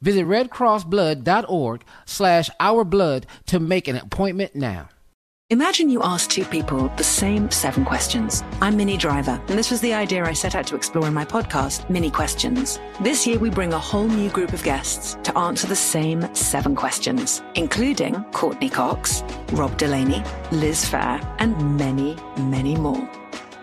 Visit 0.00 0.26
redcrossblood.org 0.26 1.84
slash 2.06 2.50
ourblood 2.60 3.24
to 3.46 3.58
make 3.58 3.88
an 3.88 3.96
appointment 3.96 4.54
now. 4.54 4.88
Imagine 5.50 5.88
you 5.88 6.02
ask 6.02 6.28
two 6.28 6.44
people 6.44 6.92
the 6.98 7.02
same 7.02 7.50
seven 7.50 7.82
questions. 7.82 8.44
I'm 8.60 8.76
Minnie 8.76 8.98
Driver, 8.98 9.40
and 9.48 9.58
this 9.58 9.70
was 9.70 9.80
the 9.80 9.94
idea 9.94 10.22
I 10.22 10.34
set 10.34 10.54
out 10.54 10.66
to 10.66 10.76
explore 10.76 11.06
in 11.06 11.14
my 11.14 11.24
podcast, 11.24 11.88
Minnie 11.88 12.10
Questions. 12.10 12.78
This 13.00 13.26
year, 13.26 13.38
we 13.38 13.48
bring 13.48 13.72
a 13.72 13.78
whole 13.78 14.08
new 14.08 14.28
group 14.28 14.52
of 14.52 14.62
guests 14.62 15.16
to 15.22 15.38
answer 15.38 15.66
the 15.66 15.74
same 15.74 16.34
seven 16.34 16.76
questions, 16.76 17.42
including 17.54 18.22
Courteney 18.34 18.68
Cox, 18.68 19.24
Rob 19.52 19.78
Delaney, 19.78 20.22
Liz 20.52 20.84
Phair, 20.84 21.24
and 21.38 21.78
many, 21.78 22.14
many 22.36 22.76
more. 22.76 23.08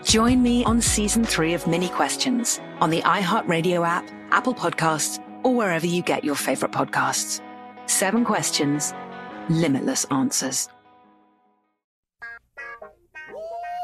Join 0.03 0.41
me 0.41 0.63
on 0.65 0.81
season 0.81 1.23
three 1.23 1.53
of 1.53 1.67
Minnie 1.67 1.89
Questions 1.89 2.59
on 2.79 2.89
the 2.89 3.03
iHeartRadio 3.03 3.85
app, 3.87 4.09
Apple 4.31 4.55
Podcasts, 4.55 5.19
or 5.45 5.53
wherever 5.53 5.85
you 5.85 6.01
get 6.01 6.23
your 6.23 6.35
favorite 6.35 6.71
podcasts. 6.71 7.39
Seven 7.85 8.25
questions, 8.25 8.93
limitless 9.47 10.05
answers. 10.05 10.67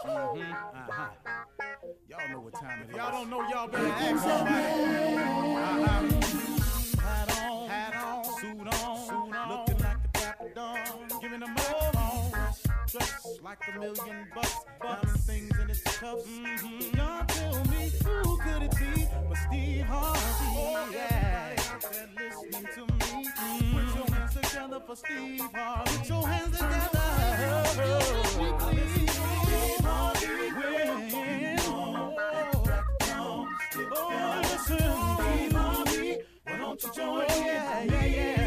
Uh-huh. 0.03 1.07
Like 13.43 13.59
a 13.73 13.79
million 13.79 14.27
bucks. 14.35 14.55
Diamond 14.81 15.19
things 15.21 15.59
in 15.59 15.69
its. 15.69 15.81
Mm-hmm. 15.81 16.97
Y'all 16.97 17.25
tell 17.25 17.63
me 17.65 17.91
who 18.03 18.37
could 18.37 18.63
it 18.63 18.71
be 18.77 19.07
but 19.29 19.37
Steve 19.37 19.85
Harvey? 19.85 20.19
Oh, 20.19 20.89
yeah. 20.91 21.50
To 22.61 22.67
me. 22.67 22.85
Put 22.91 23.95
your 23.95 24.05
hands 24.13 24.35
together 24.35 24.79
for 24.85 24.95
Steve 24.95 25.41
Harvey. 25.51 25.97
Put 25.97 26.09
your 26.09 26.27
hands 26.27 26.57
together. 26.59 27.01
Oh, 33.93 34.41
listen, 34.43 34.77
Steve 34.77 35.51
Harvey. 35.53 36.17
Why 36.43 36.57
don't 36.57 36.83
you 36.83 36.91
join 36.93 37.21
in? 37.23 37.89
Yeah, 37.89 38.05
yeah. 38.05 38.40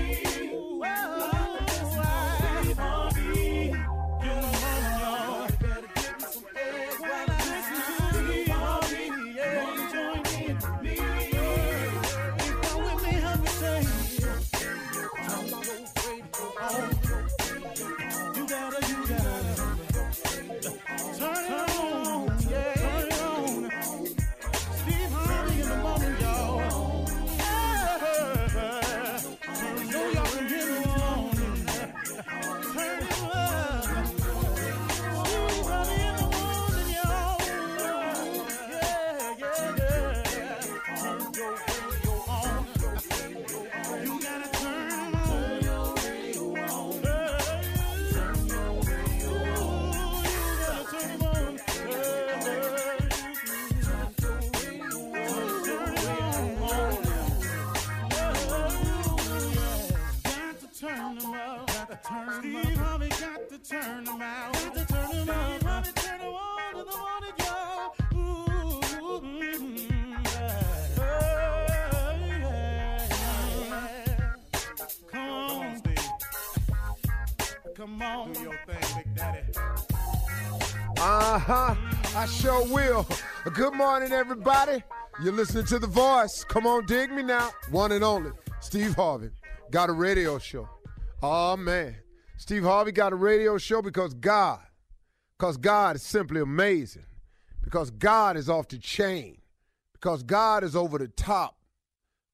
Come 77.95 78.03
on. 78.03 78.33
Do 78.33 78.41
your 78.41 78.59
thing, 78.67 79.05
Big 79.05 79.15
Daddy. 79.15 79.41
Uh 80.99 81.39
huh. 81.39 81.75
I 82.17 82.27
sure 82.27 82.67
will. 82.67 83.07
Good 83.53 83.75
morning, 83.75 84.11
everybody. 84.11 84.83
You're 85.23 85.33
listening 85.33 85.67
to 85.67 85.79
The 85.79 85.87
Voice. 85.87 86.43
Come 86.43 86.67
on, 86.67 86.87
dig 86.87 87.13
me 87.13 87.23
now. 87.23 87.53
One 87.71 87.93
and 87.93 88.03
only, 88.03 88.33
Steve 88.59 88.97
Harvey. 88.97 89.31
Got 89.71 89.91
a 89.91 89.93
radio 89.93 90.41
show. 90.41 90.69
Oh, 91.23 91.57
man. 91.57 91.95
Steve 92.37 92.65
Harvey 92.65 92.91
got 92.91 93.13
a 93.13 93.17
radio 93.17 93.59
show 93.59 93.81
because 93.81 94.13
God, 94.13 94.59
because 95.39 95.57
God 95.57 95.95
is 95.95 96.03
simply 96.03 96.41
amazing. 96.41 97.07
Because 97.63 97.93
God 97.93 98.37
is 98.37 98.51
off 98.51 98.67
the 98.67 98.79
chain. 98.79 99.39
Because 99.93 100.25
God 100.25 100.65
is 100.65 100.75
over 100.75 100.99
the 100.99 101.07
top. 101.07 101.57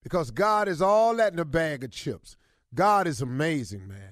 Because 0.03 0.31
God 0.31 0.69
is 0.69 0.81
all 0.81 1.15
that 1.17 1.35
in 1.35 1.39
a 1.39 1.45
bag 1.45 1.85
of 1.85 1.91
chips. 1.91 2.39
God 2.75 3.07
is 3.07 3.21
amazing, 3.21 3.87
man. 3.87 4.10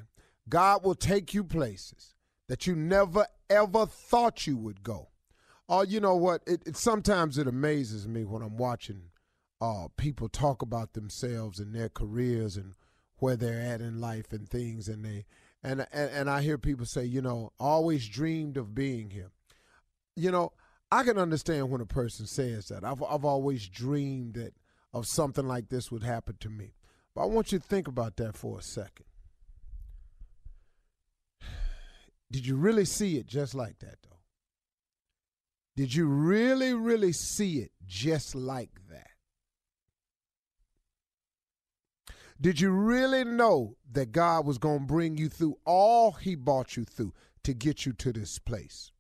God 0.49 0.85
will 0.85 0.95
take 0.95 1.35
you 1.35 1.45
places. 1.45 2.15
that 2.49 2.67
you 2.67 2.75
never 2.75 3.27
ever 3.51 3.87
thought 3.87 4.47
you 4.47 4.57
would 4.57 4.83
go. 4.83 5.09
Oh, 5.69 5.83
you 5.83 6.01
know 6.01 6.17
what? 6.17 6.43
It, 6.47 6.63
it 6.67 6.77
sometimes 6.77 7.37
it 7.39 7.47
amazes 7.47 8.09
me 8.09 8.25
when 8.25 8.43
I'm 8.43 8.57
watching 8.57 9.11
uh, 9.61 9.89
people 9.97 10.29
talk 10.29 10.63
about 10.63 10.95
themselves 10.95 11.59
and 11.61 11.75
their 11.75 11.89
careers 11.91 12.57
and 12.57 12.75
where 13.19 13.37
they're 13.37 13.61
at 13.61 13.81
in 13.81 14.01
life 14.01 14.33
and 14.33 14.49
things, 14.49 14.89
and 14.89 15.05
they 15.05 15.27
and 15.63 15.87
and, 15.93 16.11
and 16.11 16.31
I 16.31 16.43
hear 16.43 16.57
people 16.59 16.87
say, 16.87 17.05
you 17.05 17.21
know, 17.21 17.53
always 17.61 18.09
dreamed 18.09 18.57
of 18.57 18.75
being 18.75 19.11
here. 19.11 19.31
You 20.17 20.31
know, 20.31 20.53
I 20.91 21.03
can 21.03 21.19
understand 21.19 21.71
when 21.71 21.81
a 21.81 21.87
person 21.87 22.27
says 22.27 22.69
that. 22.69 22.85
I've 22.85 23.03
I've 23.03 23.25
always 23.25 23.69
dreamed 23.69 24.35
that 24.35 24.55
of 24.95 25.05
something 25.07 25.47
like 25.47 25.69
this 25.69 25.93
would 25.93 26.03
happen 26.03 26.37
to 26.41 26.49
me. 26.49 26.73
But 27.15 27.23
I 27.23 27.27
want 27.27 27.53
you 27.53 27.59
to 27.59 27.65
think 27.65 27.89
about 27.89 28.17
that 28.17 28.37
for 28.37 28.59
a 28.59 28.63
second. 28.63 29.05
Did 32.31 32.47
you 32.47 32.57
really 32.57 32.85
see 32.85 33.17
it 33.17 33.27
just 33.27 33.55
like 33.55 33.79
that, 33.79 33.97
though? 34.03 34.19
Did 35.77 35.95
you 35.95 36.07
really, 36.07 36.75
really 36.75 37.13
see 37.13 37.61
it 37.61 37.71
just 37.87 38.35
like 38.35 38.71
that? 38.91 39.07
Did 42.41 42.61
you 42.61 42.71
really 42.71 43.25
know 43.25 43.77
that 43.91 44.13
God 44.13 44.47
was 44.47 44.59
going 44.59 44.81
to 44.81 44.87
bring 44.87 45.17
you 45.17 45.29
through 45.29 45.59
all 45.65 46.13
He 46.13 46.35
brought 46.35 46.77
you 46.77 46.85
through 46.85 47.13
to 47.45 47.55
get 47.55 47.87
you 47.87 47.93
to 47.95 48.13
this 48.13 48.39
place? 48.39 48.93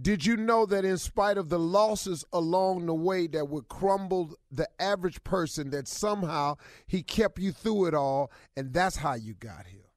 Did 0.00 0.24
you 0.24 0.38
know 0.38 0.64
that 0.64 0.86
in 0.86 0.96
spite 0.96 1.36
of 1.36 1.50
the 1.50 1.58
losses 1.58 2.24
along 2.32 2.86
the 2.86 2.94
way 2.94 3.26
that 3.26 3.48
would 3.48 3.68
crumble 3.68 4.34
the 4.50 4.68
average 4.80 5.22
person, 5.24 5.70
that 5.70 5.86
somehow 5.86 6.56
He 6.86 7.02
kept 7.02 7.38
you 7.38 7.52
through 7.52 7.86
it 7.86 7.94
all, 7.94 8.30
and 8.56 8.72
that's 8.72 8.96
how 8.96 9.14
you 9.14 9.34
got 9.34 9.66
here? 9.66 9.90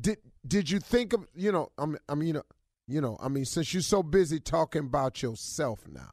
Did 0.00 0.18
Did 0.46 0.70
you 0.70 0.78
think 0.78 1.12
of 1.12 1.26
you 1.34 1.52
know? 1.52 1.70
I 1.78 1.86
mean, 1.86 1.98
I 2.08 2.14
mean, 2.14 2.28
you 2.28 2.34
know, 2.34 2.42
you 2.86 3.00
know, 3.00 3.16
I 3.20 3.28
mean, 3.28 3.44
since 3.44 3.72
you're 3.72 3.82
so 3.82 4.02
busy 4.02 4.40
talking 4.40 4.82
about 4.82 5.22
yourself 5.22 5.86
now, 5.90 6.12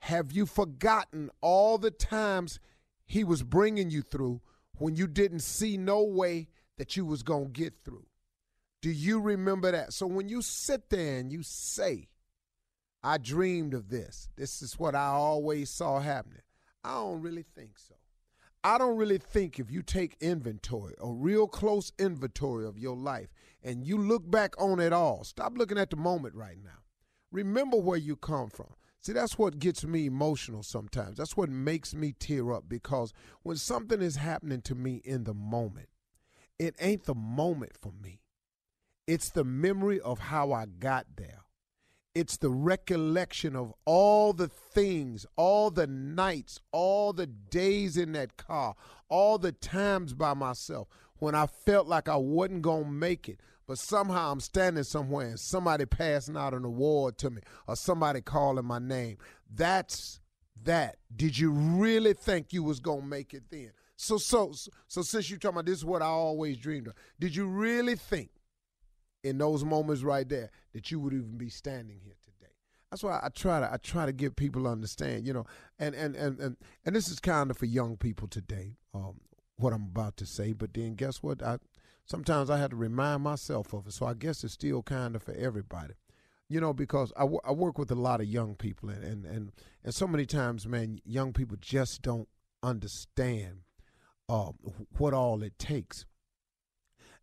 have 0.00 0.32
you 0.32 0.46
forgotten 0.46 1.30
all 1.40 1.78
the 1.78 1.90
times 1.90 2.60
He 3.04 3.24
was 3.24 3.42
bringing 3.42 3.90
you 3.90 4.02
through 4.02 4.40
when 4.78 4.96
you 4.96 5.06
didn't 5.06 5.40
see 5.40 5.76
no 5.76 6.02
way 6.02 6.48
that 6.78 6.96
you 6.96 7.04
was 7.04 7.22
gonna 7.22 7.46
get 7.46 7.74
through? 7.84 8.06
Do 8.80 8.90
you 8.90 9.20
remember 9.20 9.72
that? 9.72 9.92
So 9.92 10.06
when 10.06 10.28
you 10.28 10.42
sit 10.42 10.90
there 10.90 11.18
and 11.18 11.32
you 11.32 11.42
say, 11.42 12.08
I 13.02 13.18
dreamed 13.18 13.74
of 13.74 13.88
this, 13.88 14.28
this 14.36 14.62
is 14.62 14.78
what 14.78 14.94
I 14.94 15.06
always 15.06 15.70
saw 15.70 16.00
happening, 16.00 16.42
I 16.84 16.94
don't 16.94 17.22
really 17.22 17.44
think 17.54 17.78
so. 17.78 17.94
I 18.62 18.78
don't 18.78 18.96
really 18.96 19.18
think 19.18 19.58
if 19.58 19.70
you 19.70 19.82
take 19.82 20.16
inventory, 20.20 20.94
a 20.98 21.10
real 21.10 21.46
close 21.46 21.92
inventory 21.98 22.66
of 22.66 22.78
your 22.78 22.96
life, 22.96 23.28
and 23.64 23.86
you 23.86 23.96
look 23.96 24.30
back 24.30 24.54
on 24.60 24.78
it 24.78 24.92
all, 24.92 25.24
stop 25.24 25.56
looking 25.56 25.78
at 25.78 25.90
the 25.90 25.96
moment 25.96 26.34
right 26.34 26.58
now. 26.62 26.82
Remember 27.32 27.78
where 27.78 27.98
you 27.98 28.14
come 28.14 28.50
from. 28.50 28.74
See, 29.00 29.12
that's 29.12 29.38
what 29.38 29.58
gets 29.58 29.84
me 29.84 30.06
emotional 30.06 30.62
sometimes. 30.62 31.18
That's 31.18 31.36
what 31.36 31.50
makes 31.50 31.94
me 31.94 32.14
tear 32.18 32.52
up 32.52 32.64
because 32.68 33.12
when 33.42 33.56
something 33.56 34.00
is 34.00 34.16
happening 34.16 34.62
to 34.62 34.74
me 34.74 35.02
in 35.04 35.24
the 35.24 35.34
moment, 35.34 35.88
it 36.58 36.74
ain't 36.78 37.04
the 37.04 37.14
moment 37.14 37.72
for 37.80 37.92
me. 38.02 38.20
It's 39.06 39.30
the 39.30 39.44
memory 39.44 40.00
of 40.00 40.18
how 40.18 40.52
I 40.52 40.66
got 40.66 41.06
there. 41.16 41.42
It's 42.14 42.36
the 42.36 42.48
recollection 42.48 43.56
of 43.56 43.74
all 43.84 44.32
the 44.32 44.48
things, 44.48 45.26
all 45.36 45.70
the 45.70 45.86
nights, 45.86 46.60
all 46.70 47.12
the 47.12 47.26
days 47.26 47.96
in 47.96 48.12
that 48.12 48.36
car, 48.36 48.74
all 49.08 49.36
the 49.36 49.52
times 49.52 50.14
by 50.14 50.32
myself 50.32 50.88
when 51.18 51.34
I 51.34 51.46
felt 51.46 51.86
like 51.86 52.08
I 52.08 52.16
wasn't 52.16 52.62
going 52.62 52.84
to 52.84 52.90
make 52.90 53.28
it. 53.28 53.40
But 53.66 53.78
somehow 53.78 54.32
I'm 54.32 54.40
standing 54.40 54.84
somewhere 54.84 55.28
and 55.28 55.40
somebody 55.40 55.86
passing 55.86 56.36
out 56.36 56.54
an 56.54 56.64
award 56.64 57.18
to 57.18 57.30
me 57.30 57.40
or 57.66 57.76
somebody 57.76 58.20
calling 58.20 58.64
my 58.64 58.78
name. 58.78 59.16
That's 59.52 60.20
that. 60.64 60.96
Did 61.14 61.38
you 61.38 61.50
really 61.50 62.12
think 62.12 62.52
you 62.52 62.62
was 62.62 62.80
to 62.80 63.00
make 63.00 63.32
it 63.32 63.44
then? 63.50 63.72
So, 63.96 64.18
so, 64.18 64.52
so 64.86 65.02
since 65.02 65.30
you 65.30 65.38
talking 65.38 65.56
about 65.56 65.66
this 65.66 65.78
is 65.78 65.84
what 65.84 66.02
I 66.02 66.06
always 66.06 66.58
dreamed 66.58 66.88
of, 66.88 66.94
did 67.18 67.34
you 67.34 67.46
really 67.46 67.96
think 67.96 68.30
in 69.24 69.38
those 69.38 69.64
moments 69.64 70.02
right 70.02 70.28
there 70.28 70.50
that 70.74 70.90
you 70.90 71.00
would 71.00 71.14
even 71.14 71.36
be 71.36 71.48
standing 71.48 71.98
here 72.04 72.14
today. 72.22 72.52
That's 72.90 73.02
why 73.02 73.18
I 73.20 73.30
try 73.30 73.58
to 73.58 73.72
I 73.72 73.78
try 73.78 74.06
to 74.06 74.12
get 74.12 74.36
people 74.36 74.64
to 74.64 74.68
understand, 74.68 75.26
you 75.26 75.32
know, 75.32 75.46
and 75.80 75.94
and 75.94 76.14
and 76.14 76.38
and, 76.38 76.56
and 76.84 76.94
this 76.94 77.08
is 77.08 77.18
kind 77.18 77.50
of 77.50 77.56
for 77.56 77.64
young 77.64 77.96
people 77.96 78.28
today. 78.28 78.76
Um, 78.94 79.14
what 79.56 79.72
I'm 79.72 79.84
about 79.84 80.16
to 80.18 80.26
say, 80.26 80.52
but 80.52 80.74
then 80.74 80.94
guess 80.94 81.22
what? 81.22 81.42
I 81.42 81.58
sometimes 82.04 82.50
I 82.50 82.58
have 82.58 82.70
to 82.70 82.76
remind 82.76 83.22
myself 83.22 83.72
of 83.72 83.86
it. 83.86 83.92
So 83.92 84.06
I 84.06 84.14
guess 84.14 84.44
it's 84.44 84.54
still 84.54 84.82
kind 84.82 85.16
of 85.16 85.22
for 85.22 85.34
everybody, 85.34 85.94
you 86.48 86.60
know, 86.60 86.72
because 86.72 87.12
I, 87.16 87.26
I 87.44 87.52
work 87.52 87.78
with 87.78 87.90
a 87.90 87.96
lot 87.96 88.20
of 88.20 88.26
young 88.26 88.54
people, 88.54 88.90
and, 88.90 89.02
and 89.04 89.24
and 89.24 89.52
and 89.82 89.94
so 89.94 90.06
many 90.06 90.26
times, 90.26 90.66
man, 90.66 91.00
young 91.04 91.32
people 91.32 91.56
just 91.60 92.02
don't 92.02 92.28
understand 92.62 93.60
uh, 94.28 94.52
what 94.96 95.14
all 95.14 95.42
it 95.42 95.58
takes. 95.58 96.06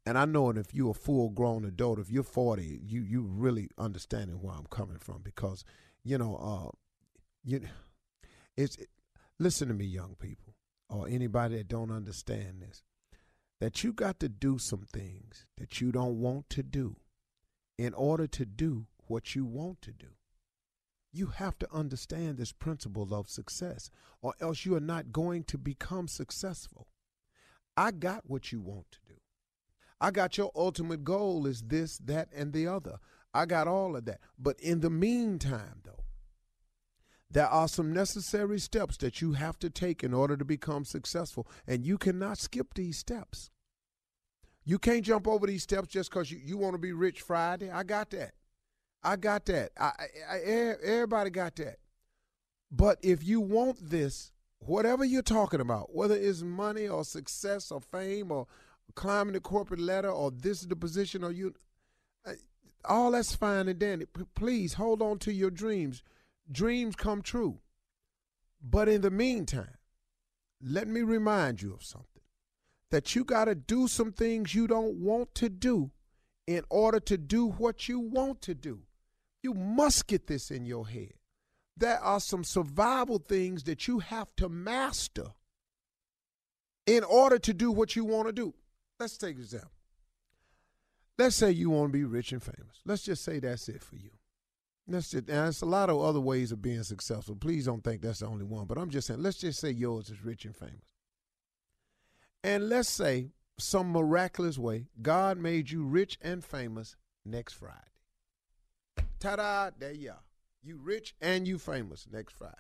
And 0.06 0.18
I 0.18 0.26
know 0.26 0.50
if 0.50 0.74
you're 0.74 0.92
a 0.92 0.96
full 0.96 1.30
grown 1.30 1.64
adult, 1.64 2.00
if 2.00 2.10
you're 2.10 2.24
40, 2.24 2.82
you 2.84 3.02
you 3.02 3.22
really 3.22 3.70
understanding 3.78 4.42
where 4.42 4.56
I'm 4.56 4.66
coming 4.66 4.98
from 4.98 5.22
because, 5.22 5.64
you 6.04 6.18
know, 6.18 6.36
uh, 6.38 6.72
you, 7.44 7.62
it's 8.58 8.78
it, 8.78 8.90
listen 9.38 9.68
to 9.68 9.76
me, 9.76 9.86
young 9.86 10.16
people, 10.20 10.56
or 10.90 11.08
anybody 11.08 11.58
that 11.58 11.68
don't 11.68 11.92
understand 11.92 12.62
this, 12.62 12.82
that 13.62 13.84
you 13.84 13.94
got 13.94 14.20
to 14.20 14.28
do 14.28 14.58
some 14.58 14.86
things 14.92 15.46
that 15.58 15.80
you 15.80 15.92
don't 15.94 16.20
want 16.20 16.50
to 16.50 16.64
do, 16.64 16.98
in 17.78 17.94
order 17.94 18.28
to 18.28 18.46
do 18.46 18.88
what 19.08 19.36
you 19.36 19.46
want 19.46 19.82
to 19.84 19.92
do. 19.92 20.08
You 21.14 21.28
have 21.28 21.58
to 21.60 21.68
understand 21.72 22.38
this 22.38 22.52
principle 22.52 23.14
of 23.14 23.30
success, 23.30 23.92
or 24.22 24.34
else 24.42 24.66
you 24.66 24.76
are 24.76 24.82
not 24.82 25.12
going 25.12 25.44
to 25.46 25.58
become 25.58 26.08
successful. 26.08 26.88
I 27.78 27.92
got 27.92 28.30
what 28.30 28.52
you 28.52 28.60
want 28.60 28.92
to 28.92 29.00
do. 29.08 29.20
I 30.00 30.10
got 30.10 30.38
your 30.38 30.52
ultimate 30.56 31.04
goal 31.04 31.46
is 31.46 31.62
this, 31.62 32.00
that, 32.00 32.30
and 32.36 32.54
the 32.54 32.66
other. 32.68 32.98
I 33.32 33.46
got 33.46 33.68
all 33.68 33.96
of 33.96 34.06
that. 34.06 34.20
But 34.40 34.60
in 34.60 34.80
the 34.80 34.90
meantime, 34.90 35.82
though, 35.84 36.01
there 37.32 37.48
are 37.48 37.68
some 37.68 37.94
necessary 37.94 38.60
steps 38.60 38.98
that 38.98 39.22
you 39.22 39.34
have 39.34 39.58
to 39.60 39.70
take 39.70 40.04
in 40.04 40.14
order 40.14 40.36
to 40.36 40.46
become 40.46 40.84
successful. 40.84 41.48
And 41.66 41.86
you 41.86 41.98
cannot 41.98 42.38
skip 42.38 42.74
these 42.74 42.98
steps. 42.98 43.50
You 44.66 44.78
can't 44.78 45.04
jump 45.04 45.28
over 45.28 45.48
these 45.48 45.64
steps 45.64 45.88
just 45.88 46.10
because 46.10 46.30
you, 46.30 46.40
you 46.44 46.58
want 46.58 46.74
to 46.74 46.80
be 46.80 46.92
rich 46.92 47.22
Friday. 47.22 47.72
I 47.72 47.84
got 47.84 48.10
that. 48.12 48.34
I 49.04 49.16
got 49.16 49.46
that. 49.46 49.72
I, 49.80 49.92
I, 50.30 50.36
I, 50.36 50.38
everybody 50.84 51.30
got 51.30 51.56
that. 51.56 51.78
But 52.70 53.00
if 53.02 53.24
you 53.24 53.42
want 53.42 53.90
this, 53.90 54.32
whatever 54.60 55.04
you're 55.04 55.22
talking 55.22 55.62
about, 55.62 55.96
whether 55.96 56.16
it's 56.16 56.42
money 56.42 56.88
or 56.88 57.04
success 57.04 57.72
or 57.72 57.82
fame 57.82 58.32
or 58.32 58.48
climbing 58.96 59.34
the 59.34 59.40
corporate 59.40 59.80
ladder 59.80 60.10
or 60.10 60.32
this 60.32 60.62
is 60.62 60.68
the 60.68 60.76
position 60.76 61.24
or 61.24 61.32
you 61.32 61.54
uh, 62.26 62.34
all 62.86 63.12
that's 63.12 63.34
fine 63.34 63.68
and 63.68 63.80
dandy 63.80 64.06
please 64.36 64.74
hold 64.74 65.02
on 65.02 65.18
to 65.18 65.32
your 65.32 65.50
dreams 65.50 66.04
dreams 66.50 66.96
come 66.96 67.22
true 67.22 67.60
but 68.62 68.88
in 68.88 69.02
the 69.02 69.12
meantime 69.12 69.78
let 70.62 70.88
me 70.88 71.02
remind 71.02 71.62
you 71.62 71.74
of 71.74 71.84
something 71.84 72.08
that 72.92 73.16
you 73.16 73.24
got 73.24 73.46
to 73.46 73.56
do 73.56 73.88
some 73.88 74.12
things 74.12 74.54
you 74.54 74.68
don't 74.68 74.96
want 74.96 75.34
to 75.34 75.50
do 75.50 75.92
in 76.48 76.64
order 76.70 77.00
to 77.00 77.18
do 77.18 77.46
what 77.46 77.88
you 77.88 78.00
want 78.00 78.42
to 78.42 78.54
do 78.54 78.82
you 79.42 79.54
must 79.54 80.08
get 80.08 80.28
this 80.28 80.52
in 80.52 80.66
your 80.66 80.88
head 80.88 81.14
there 81.78 82.00
are 82.00 82.20
some 82.20 82.44
survival 82.44 83.18
things 83.18 83.64
that 83.64 83.88
you 83.88 84.00
have 84.00 84.28
to 84.36 84.50
master 84.50 85.28
in 86.86 87.04
order 87.04 87.40
to 87.40 87.54
do 87.54 87.72
what 87.72 87.96
you 87.96 88.04
want 88.04 88.28
to 88.28 88.34
do 88.34 88.54
Let's 89.02 89.18
take 89.18 89.38
an 89.38 89.42
example. 89.42 89.72
Let's 91.18 91.36
say 91.36 91.50
you 91.50 91.72
want 91.72 91.92
to 91.92 91.98
be 91.98 92.04
rich 92.04 92.34
and 92.34 92.44
famous. 92.44 92.82
Let's 92.86 93.02
just 93.02 93.24
say 93.24 93.40
that's 93.40 93.68
it 93.68 93.82
for 93.82 93.96
you. 93.96 94.12
Let's 94.88 95.12
just, 95.12 95.30
and 95.30 95.38
there's 95.38 95.62
a 95.62 95.66
lot 95.66 95.90
of 95.90 96.02
other 96.02 96.20
ways 96.20 96.52
of 96.52 96.62
being 96.62 96.84
successful. 96.84 97.36
Please 97.36 97.66
don't 97.66 97.84
think 97.84 98.02
that's 98.02 98.20
the 98.20 98.28
only 98.28 98.46
one. 98.46 98.66
But 98.66 98.78
I'm 98.78 98.90
just 98.90 99.08
saying, 99.08 99.22
let's 99.22 99.38
just 99.38 99.60
say 99.60 99.72
yours 99.72 100.10
is 100.10 100.24
rich 100.24 100.46
and 100.46 100.56
famous. 100.56 100.96
And 102.44 102.70
let's 102.70 102.90
say 102.90 103.30
some 103.58 103.92
miraculous 103.92 104.58
way, 104.58 104.88
God 105.02 105.38
made 105.38 105.70
you 105.70 105.86
rich 105.86 106.18
and 106.22 106.44
famous 106.44 106.96
next 107.24 107.54
Friday. 107.54 107.78
Ta-da, 109.20 109.70
there 109.78 109.94
you 109.94 110.10
are. 110.10 110.24
You 110.64 110.80
rich 110.82 111.16
and 111.22 111.48
you 111.48 111.60
famous 111.60 112.08
next 112.12 112.34
Friday. 112.34 112.56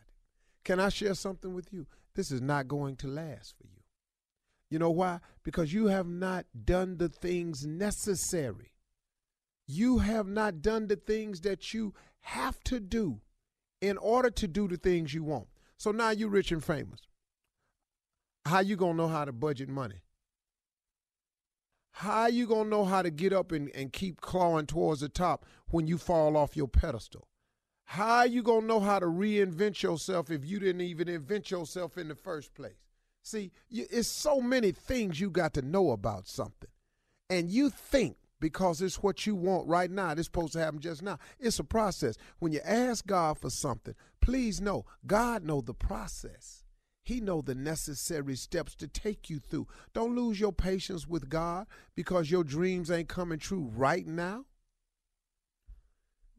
Can 0.63 0.79
I 0.79 0.89
share 0.89 1.15
something 1.15 1.53
with 1.53 1.73
you? 1.73 1.87
This 2.15 2.31
is 2.31 2.41
not 2.41 2.67
going 2.67 2.95
to 2.97 3.07
last 3.07 3.55
for 3.57 3.65
you. 3.65 3.81
You 4.69 4.79
know 4.79 4.91
why? 4.91 5.19
Because 5.43 5.73
you 5.73 5.87
have 5.87 6.07
not 6.07 6.45
done 6.65 6.97
the 6.97 7.09
things 7.09 7.65
necessary. 7.65 8.73
You 9.67 9.99
have 9.99 10.27
not 10.27 10.61
done 10.61 10.87
the 10.87 10.95
things 10.95 11.41
that 11.41 11.73
you 11.73 11.93
have 12.21 12.63
to 12.65 12.79
do 12.79 13.21
in 13.81 13.97
order 13.97 14.29
to 14.29 14.47
do 14.47 14.67
the 14.67 14.77
things 14.77 15.13
you 15.13 15.23
want. 15.23 15.47
So 15.77 15.91
now 15.91 16.11
you're 16.11 16.29
rich 16.29 16.51
and 16.51 16.63
famous. 16.63 17.01
How 18.45 18.59
you 18.59 18.75
gonna 18.75 18.93
know 18.93 19.07
how 19.07 19.25
to 19.25 19.31
budget 19.31 19.69
money? 19.69 20.03
How 21.93 22.27
you 22.27 22.47
gonna 22.47 22.69
know 22.69 22.85
how 22.85 23.01
to 23.01 23.11
get 23.11 23.33
up 23.33 23.51
and, 23.51 23.69
and 23.75 23.91
keep 23.91 24.21
clawing 24.21 24.65
towards 24.65 25.01
the 25.01 25.09
top 25.09 25.45
when 25.69 25.87
you 25.87 25.97
fall 25.97 26.37
off 26.37 26.55
your 26.55 26.67
pedestal? 26.67 27.27
How 27.85 28.23
you 28.23 28.41
gonna 28.41 28.65
know 28.65 28.79
how 28.79 28.99
to 28.99 29.05
reinvent 29.05 29.81
yourself 29.83 30.31
if 30.31 30.45
you 30.45 30.59
didn't 30.59 30.81
even 30.81 31.09
invent 31.09 31.51
yourself 31.51 31.97
in 31.97 32.07
the 32.07 32.15
first 32.15 32.53
place? 32.53 32.77
See, 33.23 33.51
you, 33.69 33.85
it's 33.91 34.07
so 34.07 34.41
many 34.41 34.71
things 34.71 35.19
you 35.19 35.29
got 35.29 35.53
to 35.55 35.61
know 35.61 35.91
about 35.91 36.27
something, 36.27 36.69
and 37.29 37.49
you 37.49 37.69
think 37.69 38.17
because 38.41 38.81
it's 38.81 39.01
what 39.01 39.25
you 39.25 39.35
want 39.35 39.67
right 39.67 39.89
now. 39.89 40.11
It's 40.11 40.25
supposed 40.25 40.53
to 40.53 40.59
happen 40.59 40.79
just 40.81 41.01
now. 41.01 41.17
It's 41.39 41.59
a 41.59 41.63
process. 41.63 42.17
When 42.39 42.51
you 42.51 42.59
ask 42.65 43.05
God 43.05 43.37
for 43.37 43.49
something, 43.49 43.95
please 44.19 44.59
know 44.59 44.85
God 45.07 45.45
know 45.45 45.61
the 45.61 45.73
process. 45.73 46.65
He 47.03 47.21
know 47.21 47.41
the 47.41 47.55
necessary 47.55 48.35
steps 48.35 48.75
to 48.75 48.87
take 48.87 49.29
you 49.29 49.39
through. 49.39 49.67
Don't 49.93 50.15
lose 50.15 50.39
your 50.39 50.51
patience 50.51 51.07
with 51.07 51.29
God 51.29 51.67
because 51.95 52.29
your 52.29 52.43
dreams 52.43 52.91
ain't 52.91 53.09
coming 53.09 53.39
true 53.39 53.71
right 53.75 54.05
now. 54.05 54.45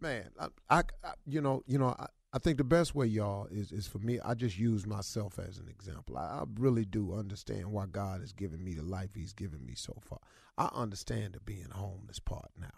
Man, 0.00 0.30
I, 0.38 0.48
I, 0.68 0.82
I 1.04 1.12
you 1.26 1.40
know, 1.40 1.62
you 1.66 1.78
know, 1.78 1.96
I, 1.98 2.06
I 2.34 2.38
think 2.38 2.56
the 2.56 2.64
best 2.64 2.94
way, 2.94 3.06
y'all, 3.06 3.46
is 3.50 3.72
is 3.72 3.86
for 3.86 3.98
me. 3.98 4.18
I 4.24 4.32
just 4.34 4.58
use 4.58 4.86
myself 4.86 5.38
as 5.38 5.58
an 5.58 5.68
example. 5.68 6.16
I, 6.16 6.22
I 6.22 6.44
really 6.58 6.86
do 6.86 7.12
understand 7.12 7.70
why 7.70 7.86
God 7.86 8.20
has 8.20 8.32
given 8.32 8.64
me 8.64 8.72
the 8.72 8.82
life 8.82 9.10
He's 9.14 9.34
given 9.34 9.64
me 9.66 9.74
so 9.74 9.98
far. 10.00 10.18
I 10.56 10.70
understand 10.72 11.34
the 11.34 11.40
being 11.40 11.70
homeless 11.70 12.18
part 12.18 12.50
now. 12.58 12.72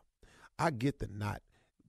I 0.59 0.71
get 0.71 0.99
the 0.99 1.09
not 1.09 1.41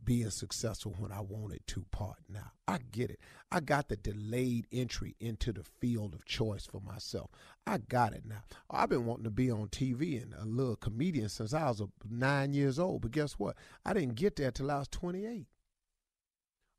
being 0.03 0.29
successful 0.29 0.93
when 0.99 1.11
I 1.11 1.21
wanted 1.21 1.65
to 1.65 1.85
part 1.89 2.17
now. 2.29 2.51
I 2.67 2.77
get 2.91 3.09
it. 3.09 3.19
I 3.51 3.59
got 3.59 3.89
the 3.89 3.95
delayed 3.95 4.67
entry 4.71 5.15
into 5.19 5.51
the 5.51 5.63
field 5.63 6.13
of 6.13 6.25
choice 6.25 6.67
for 6.67 6.79
myself. 6.81 7.31
I 7.65 7.79
got 7.79 8.13
it 8.13 8.23
now. 8.25 8.43
I've 8.69 8.89
been 8.89 9.07
wanting 9.07 9.23
to 9.23 9.31
be 9.31 9.49
on 9.49 9.69
TV 9.69 10.21
and 10.21 10.35
a 10.35 10.45
little 10.45 10.75
comedian 10.75 11.29
since 11.29 11.53
I 11.53 11.67
was 11.67 11.81
nine 12.07 12.53
years 12.53 12.77
old. 12.77 13.01
But 13.01 13.11
guess 13.11 13.33
what? 13.33 13.57
I 13.83 13.93
didn't 13.93 14.15
get 14.15 14.35
there 14.35 14.51
till 14.51 14.69
I 14.69 14.77
was 14.79 14.87
28. 14.89 15.47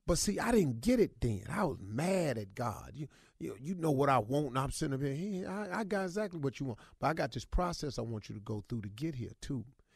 But 0.06 0.18
see, 0.18 0.38
I 0.38 0.52
didn't 0.52 0.80
get 0.80 1.00
it 1.00 1.20
then. 1.20 1.42
I 1.50 1.64
was 1.64 1.78
mad 1.80 2.38
at 2.38 2.54
God. 2.54 2.92
You, 2.94 3.08
you, 3.38 3.56
you 3.60 3.74
know 3.74 3.90
what 3.90 4.08
I 4.08 4.18
want, 4.18 4.48
and 4.48 4.58
I'm 4.58 4.70
sitting 4.70 4.94
up 4.94 5.02
here. 5.02 5.48
I, 5.48 5.80
I 5.80 5.84
got 5.84 6.04
exactly 6.04 6.38
what 6.38 6.60
you 6.60 6.66
want. 6.66 6.78
But 7.00 7.08
I 7.08 7.14
got 7.14 7.32
this 7.32 7.44
process 7.44 7.98
I 7.98 8.02
want 8.02 8.28
you 8.28 8.34
to 8.36 8.40
go 8.40 8.62
through 8.68 8.82
to 8.82 8.88
get 8.88 9.16
here 9.16 9.32
too. 9.40 9.64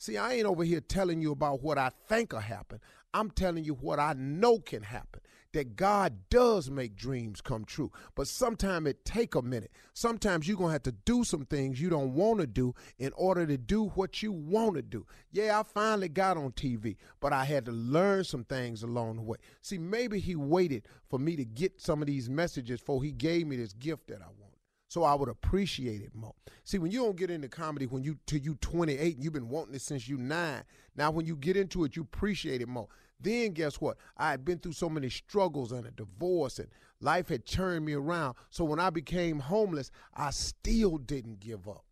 See, 0.00 0.16
I 0.16 0.32
ain't 0.32 0.46
over 0.46 0.64
here 0.64 0.80
telling 0.80 1.20
you 1.20 1.30
about 1.30 1.62
what 1.62 1.76
I 1.76 1.90
think 2.08 2.32
will 2.32 2.40
happen. 2.40 2.80
I'm 3.12 3.30
telling 3.30 3.64
you 3.64 3.74
what 3.74 3.98
I 3.98 4.14
know 4.16 4.58
can 4.58 4.82
happen. 4.82 5.20
That 5.52 5.76
God 5.76 6.14
does 6.30 6.70
make 6.70 6.96
dreams 6.96 7.42
come 7.42 7.66
true. 7.66 7.92
But 8.14 8.26
sometimes 8.26 8.86
it 8.86 9.04
take 9.04 9.34
a 9.34 9.42
minute. 9.42 9.72
Sometimes 9.92 10.48
you're 10.48 10.56
going 10.56 10.68
to 10.68 10.72
have 10.72 10.84
to 10.84 10.92
do 10.92 11.22
some 11.22 11.44
things 11.44 11.82
you 11.82 11.90
don't 11.90 12.14
want 12.14 12.40
to 12.40 12.46
do 12.46 12.74
in 12.98 13.12
order 13.14 13.44
to 13.44 13.58
do 13.58 13.88
what 13.88 14.22
you 14.22 14.32
want 14.32 14.76
to 14.76 14.82
do. 14.82 15.04
Yeah, 15.32 15.60
I 15.60 15.64
finally 15.64 16.08
got 16.08 16.38
on 16.38 16.52
TV, 16.52 16.96
but 17.20 17.34
I 17.34 17.44
had 17.44 17.66
to 17.66 17.72
learn 17.72 18.24
some 18.24 18.44
things 18.44 18.82
along 18.82 19.16
the 19.16 19.22
way. 19.22 19.36
See, 19.60 19.76
maybe 19.76 20.18
he 20.18 20.34
waited 20.34 20.88
for 21.10 21.18
me 21.18 21.36
to 21.36 21.44
get 21.44 21.78
some 21.78 22.00
of 22.00 22.06
these 22.06 22.30
messages 22.30 22.80
before 22.80 23.02
he 23.02 23.12
gave 23.12 23.46
me 23.46 23.56
this 23.56 23.74
gift 23.74 24.06
that 24.08 24.22
I 24.22 24.28
want 24.28 24.39
so 24.90 25.04
I 25.04 25.14
would 25.14 25.28
appreciate 25.28 26.02
it 26.02 26.16
more. 26.16 26.34
See, 26.64 26.78
when 26.78 26.90
you 26.90 27.04
don't 27.04 27.16
get 27.16 27.30
into 27.30 27.48
comedy 27.48 27.86
when 27.86 28.02
you 28.02 28.18
till 28.26 28.40
you 28.40 28.56
28 28.56 29.14
and 29.14 29.24
you've 29.24 29.32
been 29.32 29.48
wanting 29.48 29.76
it 29.76 29.82
since 29.82 30.08
you 30.08 30.16
nine, 30.16 30.64
now 30.96 31.12
when 31.12 31.26
you 31.26 31.36
get 31.36 31.56
into 31.56 31.84
it, 31.84 31.94
you 31.94 32.02
appreciate 32.02 32.60
it 32.60 32.66
more. 32.66 32.88
Then 33.20 33.52
guess 33.52 33.80
what? 33.80 33.98
I 34.16 34.32
had 34.32 34.44
been 34.44 34.58
through 34.58 34.72
so 34.72 34.90
many 34.90 35.08
struggles 35.08 35.70
and 35.70 35.86
a 35.86 35.92
divorce 35.92 36.58
and 36.58 36.66
life 37.00 37.28
had 37.28 37.46
turned 37.46 37.84
me 37.84 37.92
around. 37.92 38.34
So 38.50 38.64
when 38.64 38.80
I 38.80 38.90
became 38.90 39.38
homeless, 39.38 39.92
I 40.12 40.30
still 40.30 40.98
didn't 40.98 41.38
give 41.38 41.68
up 41.68 41.84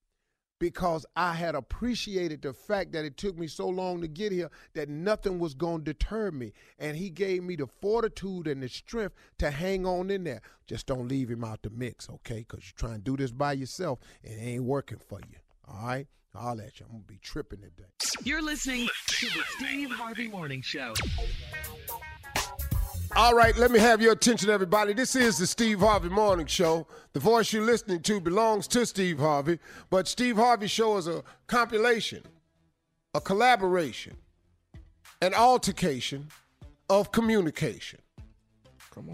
because 0.58 1.06
I 1.16 1.34
had 1.34 1.54
appreciated 1.54 2.42
the 2.42 2.52
fact 2.52 2.92
that 2.92 3.04
it 3.04 3.16
took 3.16 3.38
me 3.38 3.46
so 3.46 3.68
long 3.68 4.00
to 4.00 4.08
get 4.08 4.32
here 4.32 4.50
that 4.74 4.88
nothing 4.88 5.38
was 5.38 5.54
going 5.54 5.84
to 5.84 5.92
deter 5.92 6.30
me. 6.30 6.52
And 6.78 6.96
he 6.96 7.10
gave 7.10 7.42
me 7.42 7.56
the 7.56 7.66
fortitude 7.66 8.46
and 8.46 8.62
the 8.62 8.68
strength 8.68 9.14
to 9.38 9.50
hang 9.50 9.86
on 9.86 10.10
in 10.10 10.24
there. 10.24 10.40
Just 10.66 10.86
don't 10.86 11.08
leave 11.08 11.30
him 11.30 11.44
out 11.44 11.62
the 11.62 11.70
mix, 11.70 12.08
okay? 12.10 12.44
Because 12.48 12.64
you're 12.64 12.88
trying 12.88 12.98
to 12.98 13.04
do 13.04 13.16
this 13.16 13.30
by 13.30 13.52
yourself 13.52 14.00
and 14.24 14.34
it 14.34 14.44
ain't 14.44 14.64
working 14.64 14.98
for 14.98 15.20
you, 15.20 15.38
all 15.66 15.86
right? 15.86 16.06
I'll 16.34 16.54
let 16.54 16.78
you. 16.78 16.86
I'm 16.86 16.92
going 16.92 17.04
to 17.04 17.08
be 17.08 17.18
tripping 17.18 17.60
today. 17.60 17.88
You're 18.22 18.42
listening 18.42 18.88
to 19.08 19.26
the 19.26 19.42
Steve 19.56 19.90
Harvey 19.90 20.28
Morning 20.28 20.62
Show. 20.62 20.94
All 23.18 23.34
right, 23.34 23.56
let 23.56 23.72
me 23.72 23.80
have 23.80 24.00
your 24.00 24.12
attention, 24.12 24.48
everybody. 24.48 24.92
This 24.92 25.16
is 25.16 25.38
the 25.38 25.46
Steve 25.48 25.80
Harvey 25.80 26.08
Morning 26.08 26.46
Show. 26.46 26.86
The 27.14 27.18
voice 27.18 27.52
you're 27.52 27.64
listening 27.64 28.00
to 28.02 28.20
belongs 28.20 28.68
to 28.68 28.86
Steve 28.86 29.18
Harvey, 29.18 29.58
but 29.90 30.06
Steve 30.06 30.36
Harvey 30.36 30.68
Show 30.68 30.96
is 30.98 31.08
a 31.08 31.24
compilation, 31.48 32.22
a 33.14 33.20
collaboration, 33.20 34.16
an 35.20 35.34
altercation 35.34 36.28
of 36.88 37.10
communication 37.10 37.98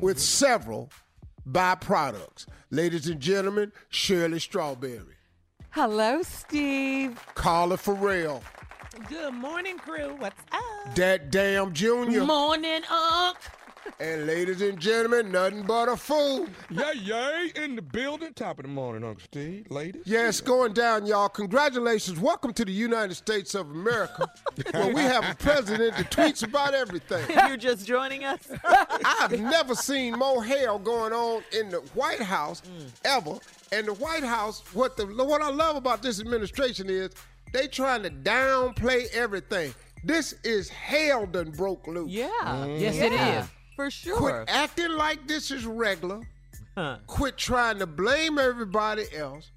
with 0.03 0.21
several 0.21 0.91
byproducts. 1.51 2.45
Ladies 2.71 3.07
and 3.07 3.21
gentlemen, 3.21 3.73
Shirley 3.89 4.39
Strawberry, 4.39 5.17
Hello, 5.71 6.21
Steve. 6.21 7.19
Carla 7.35 7.79
Farrell, 7.79 8.43
Good 9.09 9.33
morning, 9.33 9.79
crew. 9.79 10.15
What's 10.19 10.43
up? 10.53 10.95
that 10.95 11.31
damn 11.31 11.73
Junior, 11.73 12.27
Morning, 12.27 12.83
Unc. 12.91 13.39
And 14.01 14.27
ladies 14.27 14.63
and 14.63 14.79
gentlemen, 14.79 15.31
nothing 15.33 15.63
but 15.63 15.89
a 15.89 15.97
fool. 15.97 16.47
Yay, 16.71 16.93
yay, 17.03 17.53
in 17.57 17.77
the 17.77 17.83
building. 17.83 18.33
Top 18.35 18.59
of 18.59 18.65
the 18.65 18.71
morning, 18.71 19.05
Uncle 19.05 19.23
Steve. 19.25 19.71
Ladies. 19.71 20.03
Yeah, 20.05 20.31
going 20.45 20.73
down, 20.73 21.07
y'all. 21.07 21.29
Congratulations. 21.29 22.19
Welcome 22.19 22.53
to 22.55 22.65
the 22.65 22.73
United 22.73 23.15
States 23.15 23.55
of 23.55 23.71
America, 23.71 24.31
where 24.73 24.95
we 24.95 25.01
have 25.01 25.29
a 25.29 25.35
president 25.35 25.97
that 25.97 26.11
tweets 26.11 26.43
about 26.43 26.75
everything. 26.75 27.25
You're 27.47 27.57
just 27.57 27.87
joining 27.87 28.25
us? 28.25 28.49
I've 28.65 29.41
never 29.41 29.75
seen 29.75 30.19
more 30.19 30.43
hell 30.43 30.79
going 30.79 31.13
on 31.13 31.43
in 31.53 31.71
the 31.71 31.79
White 31.95 32.23
House 32.23 32.63
mm. 32.63 32.89
ever. 33.05 33.39
And 33.73 33.87
the 33.87 33.95
White 33.95 34.25
House, 34.25 34.63
what 34.75 34.97
the 34.97 35.07
what 35.07 35.43
I 35.43 35.51
love 35.51 35.77
about 35.77 36.03
this 36.03 36.21
administration 36.21 36.89
is 36.89 37.11
they 37.53 37.69
trying 37.69 38.03
to 38.03 38.11
downplay 38.11 39.07
everything. 39.15 39.75
This 40.03 40.35
is 40.45 40.69
hell 40.69 41.25
done 41.25 41.51
broke 41.51 41.87
loose. 41.87 42.11
Yeah. 42.11 42.67
Yes, 42.67 42.97
it 42.97 43.13
Yeah, 43.13 43.43
is. 43.43 43.49
For 43.77 43.91
sure. 43.91 44.17
Quit 44.17 44.45
acting 44.49 44.91
like 44.93 45.27
this 45.27 45.51
is 45.51 45.67
regular. 45.67 46.21
Quit 47.07 47.37
trying 47.37 47.79
to 47.79 47.87
blame 47.87 48.39
everybody 48.39 49.05
else. 49.17 49.51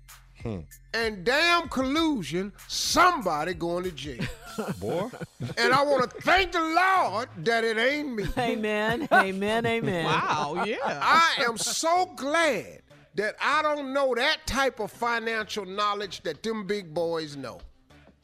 Hmm. 0.44 0.60
And 0.94 1.24
damn 1.24 1.68
collusion, 1.68 2.54
somebody 2.68 3.54
going 3.54 3.84
to 3.86 3.92
jail. 3.92 4.24
Boy. 4.80 5.10
and 5.58 5.74
I 5.74 5.84
want 5.84 6.10
to 6.10 6.22
thank 6.22 6.52
the 6.52 6.62
Lord 6.62 7.30
that 7.40 7.64
it 7.64 7.78
ain't 7.78 8.14
me. 8.14 8.26
Amen. 8.38 9.08
Amen. 9.12 9.66
Amen. 9.66 10.06
Wow, 10.06 10.64
yeah. 10.66 10.78
I 11.02 11.44
am 11.44 11.58
so 11.58 12.12
glad 12.16 12.82
that 13.16 13.36
I 13.42 13.64
don't 13.64 13.94
know 13.94 14.14
that 14.16 14.46
type 14.46 14.80
of 14.80 14.92
financial 14.92 15.66
knowledge 15.66 16.22
that 16.22 16.44
them 16.44 16.68
big 16.68 16.94
boys 16.94 17.36
know. 17.36 17.60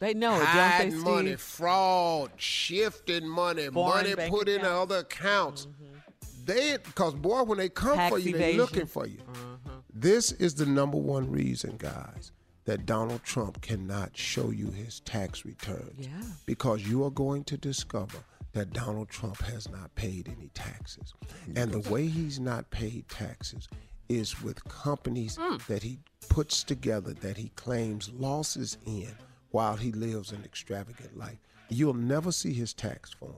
They 0.03 0.13
know 0.13 0.35
it, 0.35 0.43
don't 0.53 0.79
they, 0.79 0.89
Steve? 0.89 1.03
money, 1.05 1.35
fraud, 1.37 2.31
shifting 2.35 3.25
money, 3.25 3.69
Foreign 3.69 4.17
money 4.17 4.29
put 4.29 4.49
in 4.49 4.59
accounts. 4.59 4.81
other 4.81 4.97
accounts. 4.97 5.65
Mm-hmm. 5.65 6.43
They, 6.43 6.77
because 6.83 7.13
boy, 7.13 7.43
when 7.43 7.57
they 7.57 7.69
come 7.69 7.95
Tax 7.95 8.11
for 8.11 8.19
you, 8.19 8.33
they 8.33 8.39
evasion. 8.39 8.59
looking 8.59 8.85
for 8.85 9.07
you. 9.07 9.19
This 9.93 10.33
is 10.33 10.55
the 10.55 10.65
number 10.65 10.97
one 10.97 11.31
reason, 11.31 11.77
guys, 11.77 12.33
that 12.65 12.85
Donald 12.85 13.23
Trump 13.23 13.61
cannot 13.61 14.17
show 14.17 14.51
you 14.51 14.71
his 14.71 14.99
tax 14.99 15.45
returns. 15.45 16.05
Yeah. 16.05 16.09
Because 16.45 16.85
you 16.85 17.05
are 17.05 17.11
going 17.11 17.45
to 17.45 17.55
discover 17.55 18.17
that 18.51 18.73
Donald 18.73 19.07
Trump 19.07 19.41
has 19.43 19.69
not 19.69 19.95
paid 19.95 20.27
any 20.37 20.49
taxes. 20.49 21.13
And 21.55 21.71
the 21.71 21.89
way 21.89 22.07
he's 22.07 22.41
not 22.41 22.69
paid 22.71 23.07
taxes 23.07 23.69
is 24.09 24.41
with 24.41 24.61
companies 24.65 25.37
mm. 25.37 25.65
that 25.67 25.81
he 25.81 25.99
puts 26.27 26.61
together 26.65 27.13
that 27.13 27.37
he 27.37 27.53
claims 27.55 28.09
losses 28.09 28.77
in 28.85 29.07
while 29.53 29.75
he 29.75 29.91
lives 29.91 30.31
an 30.31 30.41
extravagant 30.43 31.15
life. 31.17 31.37
You'll 31.69 31.93
never 31.93 32.31
see 32.31 32.53
his 32.53 32.73
tax 32.73 33.11
forms. 33.13 33.35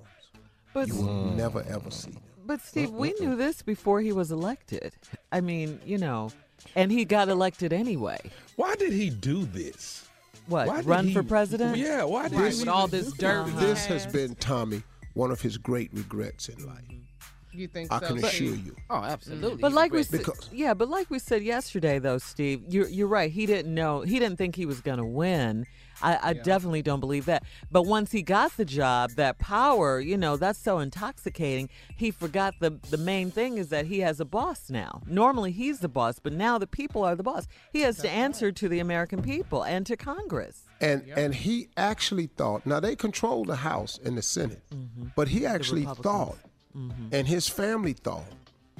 But 0.73 0.87
You 0.87 0.95
will 0.95 1.25
never 1.35 1.61
ever 1.69 1.91
see 1.91 2.11
them. 2.11 2.23
But 2.45 2.61
Steve, 2.61 2.91
we 2.91 3.13
knew 3.19 3.35
this 3.35 3.61
before 3.61 4.01
he 4.01 4.11
was 4.11 4.31
elected. 4.31 4.93
I 5.31 5.41
mean, 5.41 5.79
you 5.85 5.97
know, 5.97 6.31
and 6.75 6.91
he 6.91 7.03
got 7.05 7.27
elected 7.27 7.73
anyway. 7.73 8.19
Why 8.55 8.75
did 8.75 8.93
he 8.93 9.09
do 9.09 9.45
this? 9.45 10.07
What? 10.47 10.67
Why 10.67 10.81
run 10.81 11.07
he- 11.07 11.13
for 11.13 11.23
president? 11.23 11.77
Yeah, 11.77 12.03
why 12.03 12.29
did 12.29 12.39
Right, 12.39 12.53
he 12.53 12.59
with 12.59 12.67
all 12.69 12.87
this 12.87 13.11
dirt. 13.13 13.45
he 13.47 13.51
This 13.59 13.85
has 13.87 14.03
has. 14.05 14.13
been 14.13 14.35
Tommy 14.35 14.83
one 15.15 15.31
of 15.31 15.41
his 15.41 15.57
great 15.57 15.89
regrets 15.93 16.47
in 16.49 16.65
life. 16.65 16.77
Mm-hmm. 16.89 17.59
You 17.59 17.67
think 17.67 17.91
I 17.91 17.99
so? 17.99 18.07
can 18.07 18.17
Steve? 18.19 18.25
assure 18.31 18.55
you. 18.65 18.75
Oh, 18.89 18.97
absolutely. 18.97 19.61
But 19.61 19.71
like 19.71 19.93
we 19.93 20.03
said, 20.03 20.19
Because- 20.19 20.49
yeah, 20.51 20.73
but 20.73 20.89
like 20.89 21.09
we 21.09 21.19
said 21.19 21.41
yesterday, 21.41 21.99
though, 21.99 22.17
Steve, 22.17 22.61
you're 22.67 22.89
you're 22.89 23.07
right. 23.07 23.31
He 23.31 23.45
didn't 23.45 23.73
know. 23.73 24.01
He 24.01 24.19
didn't 24.19 24.37
think 24.37 24.55
he 24.57 24.65
was 24.65 24.81
going 24.81 24.97
to 24.97 25.05
win. 25.05 25.65
I, 26.01 26.19
I 26.21 26.33
definitely 26.33 26.81
don't 26.81 26.99
believe 26.99 27.25
that. 27.25 27.43
But 27.71 27.83
once 27.83 28.11
he 28.11 28.21
got 28.21 28.55
the 28.57 28.65
job, 28.65 29.11
that 29.11 29.37
power, 29.37 29.99
you 29.99 30.17
know, 30.17 30.37
that's 30.37 30.59
so 30.59 30.79
intoxicating. 30.79 31.69
He 31.95 32.11
forgot 32.11 32.55
the 32.59 32.71
the 32.89 32.97
main 32.97 33.31
thing 33.31 33.57
is 33.57 33.69
that 33.69 33.85
he 33.85 33.99
has 33.99 34.19
a 34.19 34.25
boss 34.25 34.69
now. 34.69 35.01
Normally 35.07 35.51
he's 35.51 35.79
the 35.79 35.89
boss, 35.89 36.19
but 36.19 36.33
now 36.33 36.57
the 36.57 36.67
people 36.67 37.03
are 37.03 37.15
the 37.15 37.23
boss. 37.23 37.47
He 37.71 37.81
has 37.81 37.97
to 37.99 38.09
answer 38.09 38.51
to 38.51 38.69
the 38.69 38.79
American 38.79 39.21
people 39.21 39.63
and 39.63 39.85
to 39.85 39.97
Congress. 39.97 40.63
And 40.81 41.03
and 41.15 41.33
he 41.33 41.69
actually 41.77 42.27
thought. 42.27 42.65
Now 42.65 42.79
they 42.79 42.95
control 42.95 43.45
the 43.45 43.55
House 43.55 43.99
and 44.03 44.17
the 44.17 44.21
Senate, 44.21 44.63
mm-hmm. 44.73 45.07
but 45.15 45.29
he 45.29 45.45
actually 45.45 45.85
thought, 45.85 46.37
mm-hmm. 46.75 47.07
and 47.11 47.27
his 47.27 47.47
family 47.47 47.93
thought, 47.93 48.25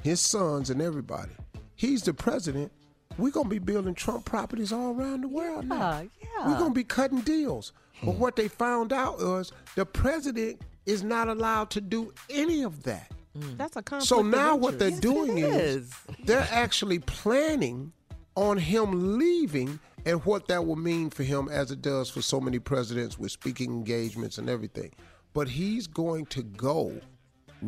his 0.02 0.20
sons 0.20 0.70
and 0.70 0.82
everybody. 0.82 1.32
He's 1.74 2.02
the 2.02 2.14
president. 2.14 2.72
We're 3.18 3.30
gonna 3.30 3.48
be 3.48 3.58
building 3.58 3.94
Trump 3.94 4.24
properties 4.24 4.72
all 4.72 4.98
around 4.98 5.22
the 5.22 5.28
world 5.28 5.66
now. 5.66 6.00
Yeah, 6.00 6.04
yeah. 6.22 6.48
We're 6.48 6.58
gonna 6.58 6.74
be 6.74 6.84
cutting 6.84 7.20
deals. 7.20 7.72
But 8.02 8.12
hmm. 8.12 8.18
what 8.18 8.36
they 8.36 8.48
found 8.48 8.92
out 8.92 9.18
was 9.18 9.52
the 9.74 9.86
president 9.86 10.60
is 10.84 11.02
not 11.02 11.28
allowed 11.28 11.70
to 11.70 11.80
do 11.80 12.12
any 12.30 12.62
of 12.62 12.82
that. 12.84 13.10
Hmm. 13.38 13.56
That's 13.56 13.76
a 13.76 13.82
conflict 13.82 14.08
So 14.08 14.20
of 14.20 14.26
now 14.26 14.56
what 14.56 14.78
they're 14.78 14.88
interest. 14.88 15.02
doing 15.02 15.38
it 15.38 15.44
is 15.44 15.76
is. 15.86 15.94
they're 16.24 16.48
actually 16.50 16.98
planning 17.00 17.92
on 18.34 18.58
him 18.58 19.18
leaving 19.18 19.78
and 20.04 20.24
what 20.24 20.46
that 20.48 20.64
will 20.64 20.76
mean 20.76 21.10
for 21.10 21.24
him 21.24 21.48
as 21.48 21.70
it 21.70 21.82
does 21.82 22.08
for 22.08 22.22
so 22.22 22.40
many 22.40 22.58
presidents 22.58 23.18
with 23.18 23.32
speaking 23.32 23.70
engagements 23.72 24.38
and 24.38 24.48
everything. 24.48 24.92
But 25.32 25.48
he's 25.48 25.86
going 25.86 26.26
to 26.26 26.42
go 26.42 27.00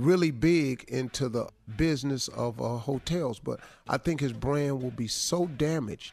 really 0.05 0.31
big 0.31 0.85
into 0.89 1.29
the 1.29 1.49
business 1.77 2.29
of 2.29 2.61
uh, 2.61 2.77
hotels. 2.79 3.39
But 3.39 3.61
I 3.89 3.97
think 3.99 4.21
his 4.21 4.33
brand 4.33 4.83
will 4.83 4.91
be 4.91 5.09
so 5.09 5.47
damaged. 5.47 6.13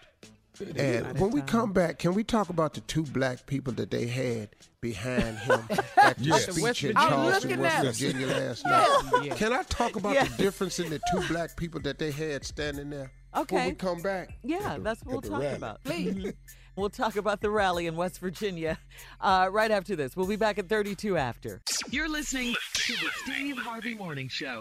And 0.77 1.19
when 1.19 1.31
we 1.31 1.41
come 1.41 1.73
back, 1.73 1.99
can 1.99 2.13
we 2.13 2.23
talk 2.23 2.47
about 2.47 2.73
the 2.75 2.79
two 2.81 3.03
black 3.03 3.45
people 3.45 3.73
that 3.73 3.91
they 3.91 4.07
had 4.07 4.49
behind 4.79 5.37
him 5.39 5.59
at 5.97 6.17
the 6.17 6.23
Yes. 6.23 6.49
speech 6.55 6.85
in 6.85 6.95
Charleston, 6.95 7.59
West. 7.59 7.85
Virginia 7.85 8.27
last 8.27 8.65
night? 8.65 9.33
Can 9.35 9.51
I 9.51 9.63
talk 9.63 9.97
about 9.97 10.13
the 10.29 10.37
difference 10.37 10.79
in 10.79 10.89
the 10.89 10.99
two 11.11 11.21
black 11.27 11.57
people 11.57 11.81
that 11.81 11.99
they 11.99 12.09
had 12.11 12.45
standing 12.45 12.89
there? 12.89 13.11
When 13.33 13.41
Okay. 13.43 13.67
we 13.67 13.73
come 13.75 14.01
back. 14.01 14.29
Yeah, 14.43 14.77
that's 14.79 15.03
what 15.03 15.11
we'll 15.11 15.21
talk 15.29 15.41
rally. 15.41 15.55
about. 15.57 15.83
Please. 15.83 16.31
we'll 16.75 16.89
talk 16.89 17.15
about 17.15 17.41
the 17.41 17.49
rally 17.49 17.87
in 17.87 17.95
West 17.95 18.19
Virginia 18.19 18.77
uh, 19.21 19.49
right 19.51 19.71
after 19.71 19.95
this. 19.95 20.15
We'll 20.15 20.27
be 20.27 20.35
back 20.35 20.57
at 20.59 20.69
32 20.69 21.17
after. 21.17 21.61
You're 21.89 22.09
listening 22.09 22.55
to 22.73 22.93
the 22.93 23.09
Steve 23.23 23.57
Harvey 23.57 23.95
Morning 23.95 24.27
Show. 24.27 24.59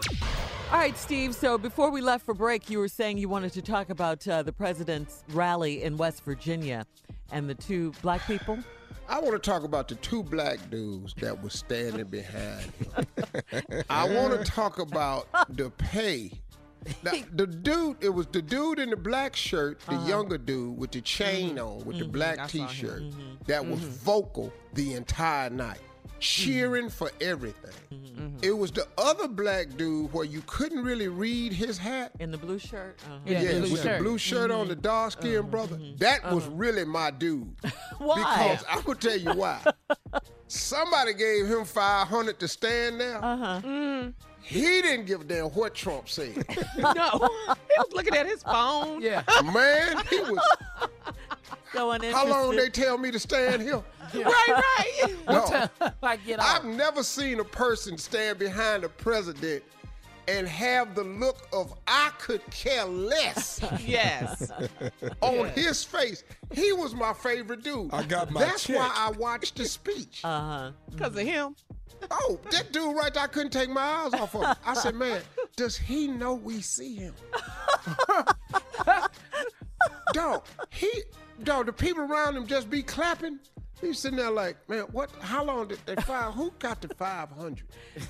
All 0.71 0.79
right, 0.79 0.97
Steve. 0.97 1.35
So 1.35 1.57
before 1.57 1.91
we 1.91 2.01
left 2.01 2.25
for 2.25 2.33
break, 2.33 2.69
you 2.69 2.79
were 2.79 2.87
saying 2.87 3.17
you 3.17 3.29
wanted 3.29 3.53
to 3.53 3.61
talk 3.61 3.89
about 3.89 4.27
uh, 4.27 4.43
the 4.43 4.53
president's 4.53 5.23
rally 5.29 5.83
in 5.83 5.97
West 5.97 6.23
Virginia 6.23 6.85
and 7.31 7.49
the 7.49 7.55
two 7.55 7.91
black 8.01 8.25
people. 8.27 8.57
I 9.07 9.19
want 9.19 9.33
to 9.33 9.39
talk 9.39 9.63
about 9.63 9.87
the 9.87 9.95
two 9.95 10.23
black 10.23 10.57
dudes 10.71 11.13
that 11.19 11.43
were 11.43 11.51
standing 11.51 12.05
behind. 12.05 12.71
I 13.89 14.09
want 14.09 14.33
to 14.33 14.43
talk 14.43 14.79
about 14.79 15.27
the 15.55 15.69
pay. 15.69 16.31
Now, 17.03 17.11
the 17.33 17.47
dude, 17.47 17.97
it 18.01 18.09
was 18.09 18.27
the 18.27 18.41
dude 18.41 18.79
in 18.79 18.89
the 18.89 18.95
black 18.95 19.35
shirt, 19.35 19.79
the 19.81 19.93
uh-huh. 19.93 20.07
younger 20.07 20.37
dude 20.37 20.77
with 20.77 20.91
the 20.91 21.01
chain 21.01 21.55
mm-hmm. 21.55 21.67
on, 21.67 21.85
with 21.85 21.97
the 21.97 22.03
mm-hmm. 22.03 22.11
black 22.11 22.39
I 22.39 22.47
saw 22.47 22.57
him. 22.59 22.67
t-shirt, 22.67 23.01
mm-hmm. 23.01 23.43
that 23.47 23.65
was 23.65 23.79
vocal 23.79 24.51
the 24.73 24.93
entire 24.93 25.49
night, 25.49 25.79
cheering 26.19 26.89
for 26.89 27.11
everything. 27.21 27.71
It 28.41 28.51
was 28.51 28.71
the 28.71 28.87
other 28.97 29.27
black 29.27 29.75
dude 29.77 30.11
where 30.13 30.25
you 30.25 30.43
couldn't 30.45 30.83
really 30.83 31.07
read 31.07 31.53
his 31.53 31.77
hat. 31.77 32.11
In 32.19 32.31
the 32.31 32.37
blue 32.37 32.59
shirt? 32.59 32.99
Uh-huh. 33.05 33.17
Yeah, 33.25 33.41
Yeah, 33.41 33.51
blue 33.51 33.61
with 33.61 33.83
shirt. 33.83 33.97
the 33.97 34.03
blue 34.03 34.17
shirt 34.17 34.51
on, 34.51 34.67
the 34.67 34.75
dark 34.75 35.13
skinned 35.13 35.37
uh-huh. 35.37 35.47
brother. 35.47 35.79
That 35.97 36.23
was 36.31 36.45
uh-huh. 36.45 36.55
really 36.55 36.85
my 36.85 37.11
dude. 37.11 37.55
Why? 37.97 38.15
Because 38.17 38.65
I'm 38.69 38.81
gonna 38.83 38.99
tell 38.99 39.17
you 39.17 39.33
why. 39.33 39.59
Somebody 40.47 41.13
gave 41.13 41.47
him 41.47 41.65
500 41.65 42.39
to 42.39 42.47
stand 42.47 42.99
there. 42.99 43.23
Uh-huh. 43.23 43.61
Mm. 43.63 44.13
He 44.45 44.81
didn't 44.81 45.07
give 45.07 45.21
a 45.21 45.23
damn 45.23 45.45
what 45.47 45.73
Trump 45.73 46.07
said. 46.07 46.35
no, 46.77 47.29
he 47.49 47.77
was 47.77 47.93
looking 47.93 48.15
at 48.15 48.27
his 48.27 48.43
phone. 48.43 49.01
Yeah. 49.01 49.23
Man, 49.43 50.03
he 50.07 50.19
was. 50.19 50.39
So 51.73 51.91
uninterested. 51.91 52.31
How 52.31 52.43
long 52.43 52.55
they 52.55 52.69
tell 52.69 52.97
me 52.97 53.11
to 53.11 53.19
stand 53.19 53.61
here? 53.61 53.81
Right, 54.13 54.31
right. 54.47 55.15
No, 55.27 55.89
I 56.01 56.15
get 56.15 56.39
I've 56.39 56.63
never 56.63 57.03
seen 57.03 57.41
a 57.41 57.43
person 57.43 57.97
stand 57.97 58.39
behind 58.39 58.85
a 58.85 58.89
president 58.89 59.61
and 60.27 60.47
have 60.47 60.95
the 60.95 61.03
look 61.03 61.47
of 61.53 61.73
I 61.87 62.11
could 62.19 62.41
care 62.51 62.85
less 62.85 63.61
yes. 63.85 64.51
on 65.21 65.49
his 65.49 65.83
face. 65.83 66.23
He 66.51 66.73
was 66.73 66.93
my 66.93 67.13
favorite 67.13 67.63
dude. 67.63 67.93
I 67.93 68.03
got 68.03 68.31
my 68.31 68.41
That's 68.41 68.63
check. 68.65 68.77
why 68.77 68.91
I 68.95 69.11
watched 69.11 69.57
the 69.57 69.65
speech. 69.65 70.21
Uh-huh. 70.23 70.71
Because 70.91 71.15
of 71.15 71.21
him. 71.23 71.55
Oh, 72.11 72.39
that 72.51 72.71
dude 72.71 72.95
right 72.95 73.13
there, 73.13 73.23
I 73.23 73.27
couldn't 73.27 73.51
take 73.51 73.69
my 73.69 73.81
eyes 73.81 74.13
off 74.13 74.35
of 74.35 74.45
him. 74.45 74.55
I 74.65 74.73
said, 74.73 74.95
man, 74.95 75.21
does 75.55 75.75
he 75.77 76.07
know 76.07 76.33
we 76.35 76.61
see 76.61 76.95
him? 76.95 77.13
dog, 80.13 80.45
he, 80.69 80.91
dog, 81.43 81.65
the 81.65 81.73
people 81.73 82.03
around 82.03 82.35
him 82.35 82.45
just 82.45 82.69
be 82.69 82.83
clapping. 82.83 83.39
He's 83.81 83.99
sitting 83.99 84.17
there 84.17 84.31
like, 84.31 84.57
man, 84.69 84.83
what? 84.91 85.11
How 85.19 85.43
long 85.43 85.67
did 85.67 85.79
they 85.85 85.95
five? 85.95 86.33
Who 86.33 86.51
got 86.59 86.81
the 86.81 86.87
five 86.95 87.29
hundred? 87.31 87.65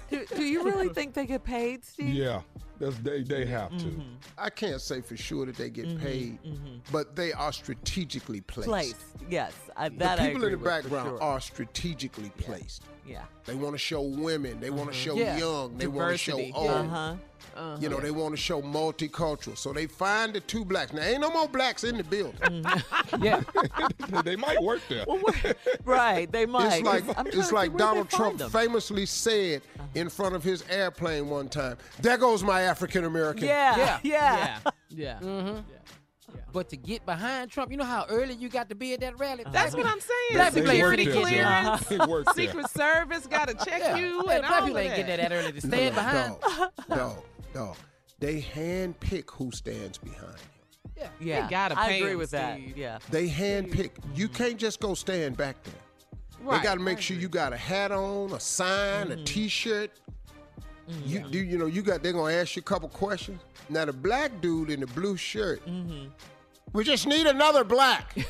Do, 0.09 0.25
do 0.35 0.43
you 0.43 0.63
really 0.63 0.89
think 0.89 1.13
they 1.13 1.25
get 1.25 1.43
paid, 1.43 1.83
Steve? 1.83 2.13
Yeah, 2.13 2.41
that's 2.79 2.97
they. 2.97 3.23
They 3.23 3.45
have 3.45 3.71
to. 3.71 3.85
Mm-hmm. 3.85 4.13
I 4.37 4.49
can't 4.49 4.79
say 4.79 5.01
for 5.01 5.17
sure 5.17 5.45
that 5.47 5.55
they 5.55 5.69
get 5.69 5.87
mm-hmm, 5.87 6.03
paid, 6.03 6.43
mm-hmm. 6.43 6.77
but 6.91 7.15
they 7.15 7.33
are 7.33 7.51
strategically 7.51 8.41
placed. 8.41 8.69
Placed. 8.69 9.05
Yes. 9.29 9.53
I, 9.75 9.89
The 9.89 9.95
that 9.97 10.19
I 10.19 10.27
people 10.27 10.43
in 10.45 10.51
the 10.51 10.57
background 10.57 11.09
sure. 11.09 11.23
are 11.23 11.39
strategically 11.39 12.29
placed. 12.37 12.83
Yeah. 13.05 13.23
They 13.45 13.55
want 13.55 13.73
to 13.73 13.79
show 13.79 14.01
women. 14.01 14.59
They 14.59 14.69
want 14.69 14.91
to 14.91 14.95
show 14.95 15.15
Yeah. 15.15 15.37
young. 15.37 15.77
They 15.77 15.87
want 15.87 16.11
to 16.11 16.17
show 16.17 16.39
old. 16.53 16.69
Uh-huh. 16.69 17.15
Uh-huh. 17.55 17.77
You 17.79 17.89
know, 17.89 17.99
they 17.99 18.11
want 18.11 18.33
to 18.35 18.37
show 18.41 18.61
multicultural. 18.61 19.57
So 19.57 19.71
they 19.71 19.87
find 19.87 20.33
the 20.33 20.39
two 20.41 20.65
blacks. 20.65 20.91
Now, 20.93 21.03
ain't 21.03 21.21
no 21.21 21.31
more 21.31 21.47
blacks 21.47 21.83
in 21.83 21.97
the 21.97 22.03
building. 22.03 22.39
Mm. 22.41 22.83
Yeah. 23.21 23.41
they 24.23 24.35
might 24.35 24.61
work 24.61 24.81
there. 24.89 25.05
Right. 25.85 26.29
They 26.31 26.45
might. 26.45 26.79
It's 26.79 26.85
like 26.85 27.03
it's 27.27 27.51
like 27.51 27.71
think 27.71 27.73
where'd 27.73 27.73
they 27.73 27.77
Donald 27.77 28.09
Trump 28.09 28.37
them? 28.39 28.49
famously 28.49 29.05
said 29.05 29.61
uh-huh. 29.77 29.87
in 29.95 30.09
front 30.09 30.35
of 30.35 30.43
his 30.43 30.63
airplane 30.69 31.29
one 31.29 31.47
time, 31.47 31.77
"There 32.01 32.17
goes 32.17 32.43
my 32.43 32.61
African 32.61 33.05
American." 33.05 33.45
Yeah. 33.47 33.77
Yeah. 33.77 33.99
Yeah. 34.03 34.57
Mm-hmm. 34.57 34.67
Yeah. 34.89 35.19
Mm-hmm. 35.21 35.55
yeah 35.69 36.39
But 36.51 36.69
to 36.69 36.77
get 36.77 37.05
behind 37.05 37.51
Trump, 37.51 37.71
you 37.71 37.77
know 37.77 37.85
how 37.85 38.05
early 38.09 38.33
you 38.33 38.49
got 38.49 38.67
to 38.69 38.75
be 38.75 38.93
at 38.93 38.99
that 39.01 39.17
rally? 39.19 39.43
Uh-huh. 39.45 39.51
That's 39.53 39.75
what 39.75 39.85
I'm 39.85 39.99
saying. 39.99 40.33
Black 40.33 40.53
people 40.53 40.71
ain't 40.71 40.77
Security 40.79 41.05
finna 41.05 41.21
clearance, 41.21 41.87
They 41.87 41.97
work 41.99 42.25
there. 42.35 42.47
Secret 42.47 42.69
Service 42.71 43.27
got 43.27 43.47
to 43.47 43.53
check 43.65 43.79
Yeah. 43.81 43.97
you 43.97 44.23
Hey, 44.27 44.35
and 44.37 44.41
black 44.41 44.51
all 44.51 44.61
people 44.67 44.77
of 44.77 44.83
ain't 44.83 44.89
that. 44.95 45.07
getting 45.07 45.17
there 45.17 45.29
that 45.29 45.31
early 45.45 45.51
to 45.53 45.61
stand 45.61 45.95
behind. 45.95 46.35
Dog, 46.41 46.71
dog, 46.89 47.23
dog. 47.55 47.77
They 48.19 48.41
hand 48.41 48.99
pick 48.99 49.31
who 49.31 49.51
stands 49.51 49.97
behind 49.97 50.37
him. 50.37 50.49
Yeah. 50.97 51.09
Yeah. 51.19 51.49
gotta 51.49 51.79
I 51.79 51.87
pay 51.87 51.99
agree 51.99 52.11
him, 52.11 52.17
with 52.19 52.31
that. 52.31 52.57
Steve. 52.57 52.77
Yeah. 52.77 52.99
They 53.09 53.27
hand 53.27 53.71
pick. 53.71 53.95
You 54.13 54.27
can't 54.27 54.57
just 54.57 54.79
go 54.79 54.93
stand 54.93 55.37
back 55.37 55.63
there. 55.63 55.73
Right. 56.41 56.57
They 56.57 56.63
got 56.63 56.75
to 56.75 56.81
make 56.81 57.01
sure 57.01 57.17
you 57.17 57.29
got 57.29 57.53
a 57.53 57.57
hat 57.57 57.91
on, 57.91 58.33
a 58.33 58.39
sign, 58.39 59.11
a 59.11 59.15
mm-hmm. 59.15 59.23
T-shirt. 59.23 59.91
Mm-hmm. 60.89 61.09
You 61.09 61.19
do, 61.31 61.39
you 61.39 61.57
know, 61.57 61.65
you 61.65 61.81
got. 61.81 62.03
They're 62.03 62.13
gonna 62.13 62.33
ask 62.33 62.55
you 62.55 62.59
a 62.59 62.63
couple 62.63 62.89
questions. 62.89 63.41
Now 63.69 63.85
the 63.85 63.93
black 63.93 64.39
dude 64.39 64.69
in 64.69 64.81
the 64.81 64.87
blue 64.87 65.17
shirt, 65.17 65.65
mm-hmm. 65.65 66.09
We 66.75 66.83
just 66.83 67.07
need 67.07 67.25
another 67.25 67.63
black. 67.63 68.15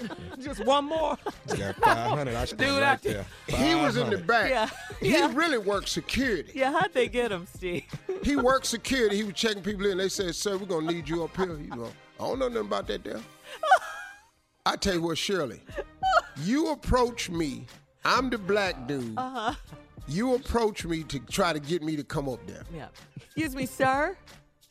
Just 0.40 0.64
one 0.64 0.86
more. 0.86 1.18
Got 1.48 1.74
500. 1.76 2.34
I 2.34 2.44
stand 2.46 2.58
Dude, 2.60 2.80
right 2.80 2.92
I- 2.92 2.96
there. 2.96 3.26
He 3.48 3.74
was 3.74 3.96
in 3.96 4.08
the 4.08 4.16
back. 4.18 4.48
Yeah. 4.48 4.70
He 5.00 5.10
Yeah. 5.12 5.30
really 5.34 5.58
worked 5.58 5.88
security. 5.88 6.52
Yeah, 6.54 6.72
how'd 6.72 6.94
they 6.94 7.08
get 7.08 7.30
him, 7.32 7.46
Steve? 7.54 7.82
He 8.22 8.36
worked 8.36 8.66
security. 8.66 9.16
He 9.16 9.24
was 9.24 9.34
checking 9.34 9.62
people 9.62 9.86
in. 9.86 9.98
They 9.98 10.08
said, 10.08 10.34
"Sir, 10.34 10.56
we're 10.56 10.66
gonna 10.66 10.92
need 10.92 11.08
you 11.08 11.24
up 11.24 11.34
here." 11.36 11.58
You 11.58 11.68
know, 11.74 11.90
I 12.20 12.24
don't 12.28 12.38
know 12.38 12.48
nothing 12.48 12.66
about 12.68 12.86
that 12.88 13.02
there. 13.02 13.20
I 14.66 14.76
tell 14.76 14.94
you 14.94 15.02
what, 15.02 15.18
Shirley, 15.18 15.60
you 16.44 16.70
approach 16.70 17.28
me. 17.30 17.66
I'm 18.04 18.30
the 18.30 18.38
black 18.38 18.86
dude. 18.86 19.14
Uh-huh. 19.16 19.54
You 20.06 20.34
approach 20.34 20.84
me 20.84 21.02
to 21.04 21.18
try 21.20 21.52
to 21.52 21.60
get 21.60 21.82
me 21.82 21.96
to 21.96 22.04
come 22.04 22.28
up 22.28 22.46
there. 22.46 22.62
Yeah. 22.74 22.88
Excuse 23.16 23.54
me, 23.56 23.64
sir. 23.66 24.16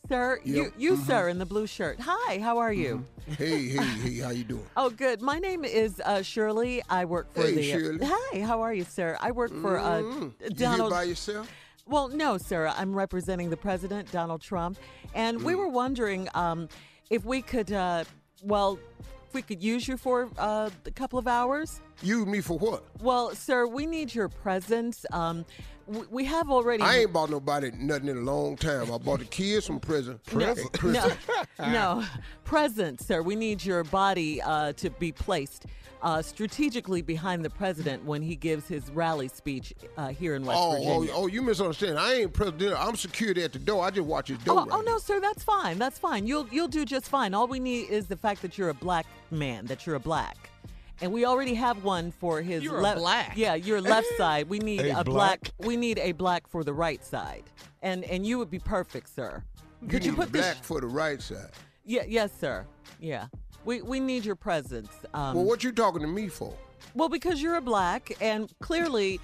Sir, 0.07 0.39
you, 0.43 0.63
Yep. 0.63 0.73
you 0.77 0.97
sir, 0.97 1.27
in 1.27 1.37
the 1.37 1.45
blue 1.45 1.67
shirt. 1.67 1.99
Hi, 2.01 2.39
how 2.39 2.57
are 2.57 2.73
you? 2.73 3.05
Hey, 3.27 3.67
hey, 3.67 3.83
hey, 3.83 4.17
how 4.19 4.29
you 4.31 4.43
doing? 4.43 4.65
Oh, 4.75 4.89
good. 4.89 5.21
My 5.21 5.37
name 5.37 5.63
is 5.63 6.01
uh, 6.03 6.23
Shirley. 6.23 6.81
I 6.89 7.05
work 7.05 7.31
for 7.31 7.41
Hey, 7.43 7.53
the. 7.55 7.63
Shirley. 7.63 7.99
Hi, 8.09 8.39
how 8.41 8.61
are 8.61 8.73
you, 8.73 8.85
sir? 8.85 9.17
I 9.21 9.31
work 9.31 9.51
for 9.61 9.77
uh, 9.77 10.01
Mm. 10.01 10.21
You 10.21 10.31
here 10.39 10.49
Donald. 10.51 10.91
by 10.91 11.03
yourself? 11.03 11.51
Well, 11.85 12.07
no, 12.07 12.37
sir. 12.39 12.67
I'm 12.75 12.95
representing 12.95 13.49
the 13.51 13.57
president, 13.57 14.11
Donald 14.11 14.41
Trump, 14.41 14.79
and 15.13 15.43
we 15.43 15.53
were 15.53 15.67
wondering 15.69 16.27
um, 16.33 16.69
if 17.11 17.23
we 17.25 17.41
could, 17.43 17.71
uh, 17.71 18.03
well, 18.41 18.79
if 19.27 19.33
we 19.35 19.41
could 19.43 19.61
use 19.61 19.87
you 19.87 19.97
for 19.97 20.29
uh, 20.39 20.69
a 20.87 20.91
couple 20.91 21.19
of 21.19 21.27
hours. 21.27 21.81
Use 22.01 22.25
me 22.25 22.41
for 22.41 22.57
what? 22.57 22.83
Well, 23.01 23.35
sir, 23.35 23.67
we 23.67 23.85
need 23.85 24.15
your 24.15 24.29
presence. 24.29 25.05
Um, 25.11 25.45
we, 25.89 26.01
we 26.09 26.25
have 26.25 26.49
already. 26.49 26.83
I 26.83 26.99
ain't 26.99 27.13
bought 27.13 27.29
nobody 27.29 27.71
nothing 27.71 28.09
in 28.09 28.17
a 28.17 28.21
long 28.21 28.55
time. 28.55 28.91
I 28.91 28.97
bought 28.97 29.19
the 29.19 29.25
kids 29.25 29.65
from 29.65 29.79
prison. 29.79 30.19
No, 30.33 30.55
Prison. 30.73 31.11
no, 31.59 31.71
no. 31.71 32.05
Present, 32.45 33.01
sir. 33.01 33.21
We 33.21 33.35
need 33.35 33.63
your 33.63 33.83
body 33.83 34.41
uh, 34.41 34.73
to 34.73 34.89
be 34.91 35.11
placed 35.11 35.65
uh, 36.01 36.21
strategically 36.21 37.01
behind 37.01 37.43
the 37.43 37.49
president 37.49 38.05
when 38.05 38.21
he 38.21 38.35
gives 38.35 38.67
his 38.67 38.89
rally 38.91 39.27
speech 39.27 39.73
uh, 39.97 40.09
here 40.09 40.35
in 40.35 40.45
West 40.45 40.59
Oh, 40.61 40.75
oh, 40.77 40.99
Virginia. 40.99 41.11
oh, 41.15 41.27
you 41.27 41.41
misunderstand. 41.41 41.99
I 41.99 42.13
ain't 42.13 42.33
president. 42.33 42.75
I'm 42.79 42.95
security 42.95 43.43
at 43.43 43.51
the 43.51 43.59
door. 43.59 43.83
I 43.83 43.89
just 43.89 44.05
watch 44.07 44.29
his 44.29 44.37
door. 44.39 44.59
Oh, 44.59 44.65
right 44.65 44.79
oh, 44.79 44.81
no, 44.81 44.97
sir, 44.97 45.19
that's 45.19 45.43
fine. 45.43 45.77
That's 45.77 45.99
fine. 45.99 46.27
You'll 46.27 46.47
you'll 46.51 46.67
do 46.67 46.85
just 46.85 47.09
fine. 47.09 47.33
All 47.33 47.47
we 47.47 47.59
need 47.59 47.89
is 47.89 48.07
the 48.07 48.17
fact 48.17 48.41
that 48.43 48.57
you're 48.57 48.69
a 48.69 48.73
black 48.73 49.05
man, 49.31 49.65
that 49.65 49.85
you're 49.85 49.95
a 49.95 49.99
black. 49.99 50.49
And 51.01 51.13
we 51.13 51.25
already 51.25 51.53
have 51.53 51.83
one 51.83 52.11
for 52.11 52.41
his 52.41 52.63
You're 52.63 52.81
left. 52.81 52.97
black. 52.99 53.33
Yeah, 53.37 53.55
your 53.55 53.79
left 53.81 54.07
side. 54.17 54.49
We 54.49 54.59
need 54.59 54.81
A 54.81 54.99
a, 54.99 55.03
black. 55.03 55.05
black? 55.53 55.67
We 55.67 55.77
need 55.77 55.97
a 55.99 56.11
black 56.11 56.47
for 56.47 56.63
the 56.63 56.73
right 56.73 57.03
side. 57.03 57.43
And 57.81 58.03
and 58.05 58.25
you 58.25 58.37
would 58.37 58.51
be 58.51 58.59
perfect, 58.59 59.07
sir. 59.13 59.43
Could 59.87 60.03
you, 60.03 60.11
need 60.11 60.17
put 60.17 60.31
black 60.33 60.57
this? 60.57 60.65
for 60.67 60.81
the 60.81 60.87
right 60.87 61.21
side. 61.21 61.51
Yeah, 61.85 62.03
yes, 62.07 62.31
sir. 62.37 62.65
Yeah. 62.99 63.27
We 63.65 63.81
we 63.81 63.99
need 63.99 64.25
your 64.25 64.35
presence. 64.35 64.89
Um, 65.13 65.35
well, 65.35 65.45
what 65.45 65.63
you 65.63 65.71
talking 65.71 66.01
to 66.01 66.07
me 66.07 66.27
for? 66.27 66.53
Well, 66.95 67.09
because 67.09 67.41
you're 67.41 67.55
a 67.57 67.61
black, 67.61 68.11
and 68.21 68.51
clearly, 68.61 69.19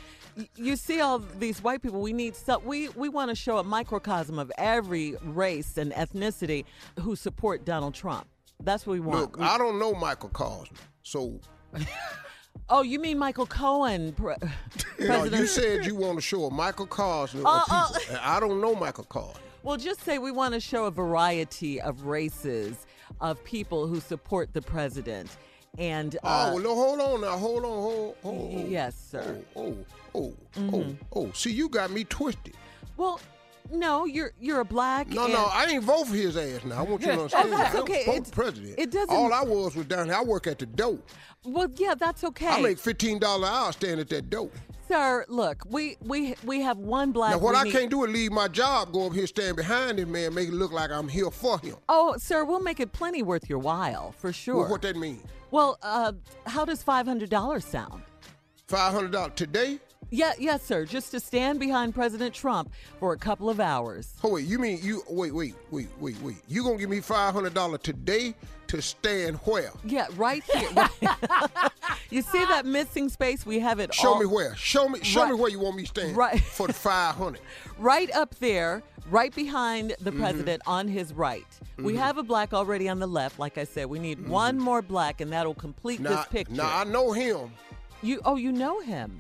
you 0.55 0.75
see 0.75 0.99
all 1.01 1.19
these 1.19 1.61
white 1.63 1.81
people. 1.81 2.01
We 2.01 2.13
need 2.13 2.35
some. 2.35 2.63
We 2.63 2.89
we 2.89 3.09
want 3.09 3.29
to 3.29 3.35
show 3.35 3.57
a 3.57 3.63
microcosm 3.63 4.39
of 4.39 4.51
every 4.57 5.15
race 5.23 5.77
and 5.77 5.91
ethnicity 5.93 6.63
who 7.01 7.15
support 7.15 7.65
Donald 7.65 7.93
Trump. 7.93 8.27
That's 8.63 8.85
what 8.85 8.93
we 8.93 8.99
want. 9.01 9.19
Look, 9.19 9.37
We- 9.37 9.45
I 9.45 9.57
don't 9.57 9.77
know 9.79 9.93
Michael 9.93 10.29
Cosme, 10.29 10.75
so 11.03 11.39
oh, 12.69 12.81
you 12.81 12.99
mean 12.99 13.17
Michael 13.17 13.45
Cohen, 13.45 14.13
pre- 14.13 14.35
you, 14.99 15.25
you 15.25 15.47
said 15.47 15.85
you 15.85 15.95
want 15.95 16.17
to 16.17 16.21
show 16.21 16.45
a 16.45 16.51
Michael 16.51 16.87
Cosme 16.87 17.39
of 17.39 17.45
Uh, 17.45 17.59
people. 17.99 18.15
uh. 18.15 18.19
I 18.21 18.39
don't 18.39 18.61
know 18.61 18.75
Michael 18.75 19.03
Cosme. 19.05 19.39
well, 19.63 19.77
just 19.77 20.01
say 20.03 20.17
we 20.17 20.31
want 20.31 20.53
to 20.53 20.59
show 20.59 20.85
a 20.85 20.91
variety 20.91 21.79
of 21.81 22.05
races 22.05 22.85
of 23.21 23.43
people 23.43 23.87
who 23.87 23.99
support 23.99 24.53
the 24.53 24.61
president, 24.61 25.37
and 25.77 26.15
uh, 26.23 26.49
oh, 26.51 26.55
well, 26.55 26.63
no, 26.63 26.75
hold 26.75 27.01
on 27.01 27.21
now, 27.21 27.37
hold 27.37 27.63
on, 27.65 27.71
hold, 27.71 28.15
hold. 28.23 28.51
hold. 28.51 28.67
yes, 28.67 28.95
sir. 29.11 29.41
Oh, 29.55 29.75
oh, 30.15 30.33
oh, 30.55 30.59
Mm-hmm. 30.59 30.75
oh, 30.75 30.95
oh. 31.27 31.31
See, 31.33 31.51
you 31.51 31.69
got 31.69 31.91
me 31.91 32.03
twisted. 32.05 32.55
Well, 32.97 33.19
no, 33.71 34.05
you're 34.05 34.31
you're 34.39 34.59
a 34.61 34.65
black. 34.65 35.07
No, 35.09 35.27
no, 35.27 35.47
I 35.51 35.65
ain't 35.65 35.83
vote 35.83 36.07
for 36.07 36.15
his 36.15 36.37
ass 36.37 36.63
now. 36.65 36.79
I 36.79 36.81
want 36.83 37.01
you 37.01 37.07
to 37.07 37.13
understand. 37.21 37.49
Oh, 37.53 37.57
that's 37.57 37.75
okay. 37.75 38.05
vote 38.05 38.27
for 38.27 38.33
president. 38.33 38.75
it 38.77 38.91
doesn't- 38.91 39.13
All 39.15 39.33
I 39.33 39.43
was 39.43 39.75
was 39.75 39.85
down 39.85 40.05
here. 40.07 40.15
I 40.15 40.23
work 40.23 40.47
at 40.47 40.59
the 40.59 40.65
dope. 40.65 41.07
Well, 41.43 41.67
yeah, 41.77 41.93
that's 41.95 42.23
okay. 42.23 42.47
I 42.47 42.61
make 42.61 42.79
fifteen 42.79 43.19
dollars 43.19 43.49
an 43.49 43.55
hour 43.55 43.71
standing 43.71 43.99
at 43.99 44.09
that 44.09 44.29
dope. 44.29 44.53
Sir, 44.87 45.25
look, 45.29 45.63
we 45.67 45.97
we 46.01 46.35
we 46.43 46.61
have 46.61 46.77
one 46.77 47.11
black. 47.11 47.31
Now, 47.31 47.37
what 47.39 47.55
I 47.55 47.63
need- 47.63 47.71
can't 47.73 47.89
do 47.89 48.03
is 48.03 48.11
leave 48.11 48.31
my 48.31 48.47
job, 48.47 48.91
go 48.93 49.07
up 49.07 49.13
here, 49.13 49.25
stand 49.27 49.55
behind 49.57 49.99
him, 49.99 50.11
man, 50.11 50.33
make 50.33 50.47
it 50.49 50.53
look 50.53 50.71
like 50.71 50.91
I'm 50.91 51.07
here 51.07 51.31
for 51.31 51.57
him. 51.59 51.75
Oh, 51.89 52.15
sir, 52.17 52.43
we'll 52.45 52.59
make 52.61 52.79
it 52.79 52.91
plenty 52.91 53.23
worth 53.23 53.49
your 53.49 53.59
while 53.59 54.11
for 54.13 54.31
sure. 54.31 54.57
Well, 54.61 54.69
what 54.69 54.81
that 54.83 54.95
mean? 54.95 55.21
Well, 55.51 55.77
uh, 55.81 56.13
how 56.45 56.65
does 56.65 56.83
five 56.83 57.05
hundred 57.07 57.29
dollars 57.29 57.65
sound? 57.65 58.03
Five 58.67 58.93
hundred 58.93 59.11
dollars 59.11 59.33
today? 59.35 59.79
Yeah, 60.15 60.31
yes, 60.39 60.63
sir. 60.63 60.85
Just 60.85 61.11
to 61.11 61.19
stand 61.19 61.59
behind 61.59 61.93
President 61.93 62.33
Trump 62.33 62.71
for 62.99 63.11
a 63.11 63.17
couple 63.17 63.49
of 63.49 63.59
hours. 63.59 64.13
Oh 64.23 64.29
wait, 64.33 64.45
you 64.45 64.57
mean 64.59 64.79
you? 64.81 65.03
Wait, 65.09 65.33
wait, 65.33 65.55
wait, 65.71 65.89
wait, 65.99 66.21
wait. 66.21 66.37
You 66.47 66.63
gonna 66.63 66.77
give 66.77 66.89
me 66.89 67.01
five 67.01 67.33
hundred 67.33 67.53
dollars 67.53 67.81
today 67.83 68.33
to 68.67 68.81
stand 68.81 69.35
where? 69.43 69.71
Yeah, 69.83 70.07
right 70.15 70.41
here. 70.43 70.87
you 72.09 72.21
see 72.21 72.45
that 72.45 72.65
missing 72.65 73.09
space? 73.09 73.45
We 73.45 73.59
have 73.59 73.79
it. 73.79 73.93
Show 73.93 74.13
all- 74.13 74.19
me 74.19 74.25
where. 74.25 74.55
Show 74.55 74.87
me. 74.87 74.99
Show 75.03 75.27
me 75.27 75.33
where 75.35 75.49
you 75.51 75.59
want 75.59 75.75
me 75.75 75.83
to 75.83 75.89
stand. 75.89 76.15
Right. 76.15 76.39
For 76.39 76.67
the 76.67 76.73
five 76.73 77.15
hundred. 77.15 77.41
right 77.77 78.09
up 78.15 78.35
there, 78.35 78.83
right 79.09 79.35
behind 79.35 79.95
the 79.99 80.11
Mm-hmm. 80.11 80.19
president 80.21 80.61
on 80.65 80.87
his 80.87 81.13
right. 81.13 81.45
We 81.77 81.97
have 81.97 82.17
a 82.17 82.23
black 82.23 82.53
already 82.53 82.87
on 82.87 82.99
the 82.99 83.07
left. 83.07 83.37
Like 83.37 83.57
I 83.57 83.65
said, 83.65 83.87
we 83.87 83.99
need 83.99 84.29
one 84.29 84.57
more 84.57 84.81
black, 84.81 85.19
and 85.19 85.29
that'll 85.33 85.53
complete 85.55 85.99
Now, 85.99 86.11
this 86.15 86.25
picture. 86.27 86.53
now 86.53 86.69
I 86.73 86.85
know 86.85 87.11
him. 87.11 87.51
you, 88.01 88.21
oh, 88.23 88.37
you 88.37 88.53
know 88.53 88.79
him. 88.79 89.19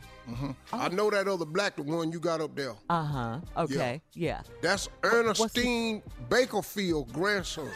I 0.73 0.89
know 0.89 1.09
that 1.09 1.27
other 1.27 1.45
black, 1.45 1.75
the 1.75 1.83
one 1.83 2.11
you 2.11 2.19
got 2.19 2.41
up 2.41 2.55
there. 2.55 2.73
Uh 2.89 3.03
huh. 3.03 3.39
Okay. 3.57 4.01
Yeah. 4.13 4.41
That's 4.61 4.89
Ernestine 5.03 6.01
Bakerfield 6.29 7.11
grandson. 7.13 7.69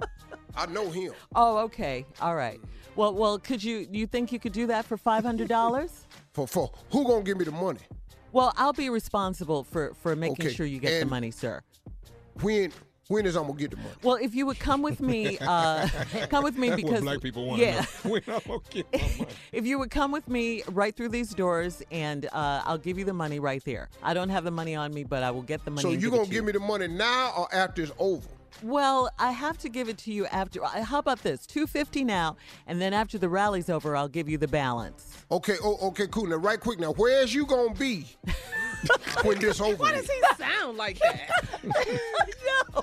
I 0.56 0.66
know 0.66 0.90
him. 0.90 1.12
Oh, 1.34 1.58
okay. 1.58 2.06
All 2.20 2.36
right. 2.36 2.60
Well, 2.96 3.12
well, 3.14 3.38
could 3.38 3.62
you? 3.62 3.88
You 3.90 4.06
think 4.06 4.30
you 4.32 4.38
could 4.38 4.52
do 4.52 4.66
that 4.68 4.84
for 4.84 4.96
five 4.96 5.24
hundred 5.24 5.48
dollars? 5.48 6.06
For 6.32 6.48
for 6.48 6.72
who 6.90 7.04
gonna 7.06 7.22
give 7.22 7.38
me 7.38 7.44
the 7.44 7.52
money? 7.52 7.78
well, 8.32 8.52
I'll 8.56 8.72
be 8.72 8.90
responsible 8.90 9.62
for 9.62 9.94
for 10.02 10.16
making 10.16 10.46
Okay, 10.46 10.54
sure 10.54 10.66
you 10.66 10.80
get 10.80 10.98
the 10.98 11.06
money, 11.06 11.30
sir. 11.30 11.62
When 12.42 12.72
when 13.08 13.26
is 13.26 13.36
I'm 13.36 13.46
gonna 13.46 13.58
get 13.58 13.70
the 13.70 13.76
money? 13.76 13.90
Well, 14.02 14.16
if 14.16 14.34
you 14.34 14.46
would 14.46 14.58
come 14.58 14.82
with 14.82 15.00
me, 15.00 15.38
uh, 15.40 15.88
come 16.30 16.44
with 16.44 16.56
me 16.56 16.70
That's 16.70 16.82
because 16.82 17.00
black 17.02 17.20
people 17.20 17.46
want 17.46 17.60
yeah. 17.60 17.84
When 18.02 18.22
I'm 18.26 18.40
gonna 18.46 18.60
get 18.70 18.92
my 18.92 18.98
money. 19.18 19.26
If 19.52 19.66
you 19.66 19.78
would 19.78 19.90
come 19.90 20.10
with 20.10 20.28
me 20.28 20.62
right 20.70 20.96
through 20.96 21.10
these 21.10 21.34
doors, 21.34 21.82
and 21.90 22.26
uh, 22.26 22.62
I'll 22.64 22.78
give 22.78 22.98
you 22.98 23.04
the 23.04 23.12
money 23.12 23.40
right 23.40 23.64
there. 23.64 23.88
I 24.02 24.14
don't 24.14 24.30
have 24.30 24.44
the 24.44 24.50
money 24.50 24.74
on 24.74 24.92
me, 24.92 25.04
but 25.04 25.22
I 25.22 25.30
will 25.30 25.42
get 25.42 25.64
the 25.64 25.70
money. 25.70 25.82
So 25.82 25.90
you 25.90 25.98
give 25.98 26.10
gonna 26.10 26.24
to 26.24 26.30
give 26.30 26.36
you. 26.36 26.42
me 26.46 26.52
the 26.52 26.60
money 26.60 26.88
now 26.88 27.32
or 27.36 27.54
after 27.54 27.82
it's 27.82 27.92
over? 27.98 28.26
Well, 28.62 29.10
I 29.18 29.32
have 29.32 29.58
to 29.58 29.68
give 29.68 29.88
it 29.88 29.98
to 29.98 30.12
you 30.12 30.26
after. 30.26 30.64
uh, 30.64 30.82
How 30.84 30.98
about 30.98 31.22
this? 31.22 31.46
Two 31.46 31.66
fifty 31.66 32.04
now, 32.04 32.36
and 32.66 32.80
then 32.80 32.92
after 32.94 33.18
the 33.18 33.28
rally's 33.28 33.68
over, 33.68 33.96
I'll 33.96 34.08
give 34.08 34.28
you 34.28 34.38
the 34.38 34.48
balance. 34.48 35.18
Okay, 35.30 35.56
oh, 35.62 35.76
okay, 35.88 36.06
cool. 36.06 36.26
Now, 36.26 36.36
right 36.36 36.58
quick. 36.60 36.78
Now, 36.78 36.92
where's 36.92 37.34
you 37.34 37.46
gonna 37.46 37.74
be 37.74 38.06
when 39.24 39.38
this 39.38 39.60
over? 39.60 39.76
Why 39.76 39.92
does 39.92 40.08
he 40.08 40.22
sound 40.38 40.76
like 40.78 40.98
that? 41.00 41.30
No. 42.74 42.82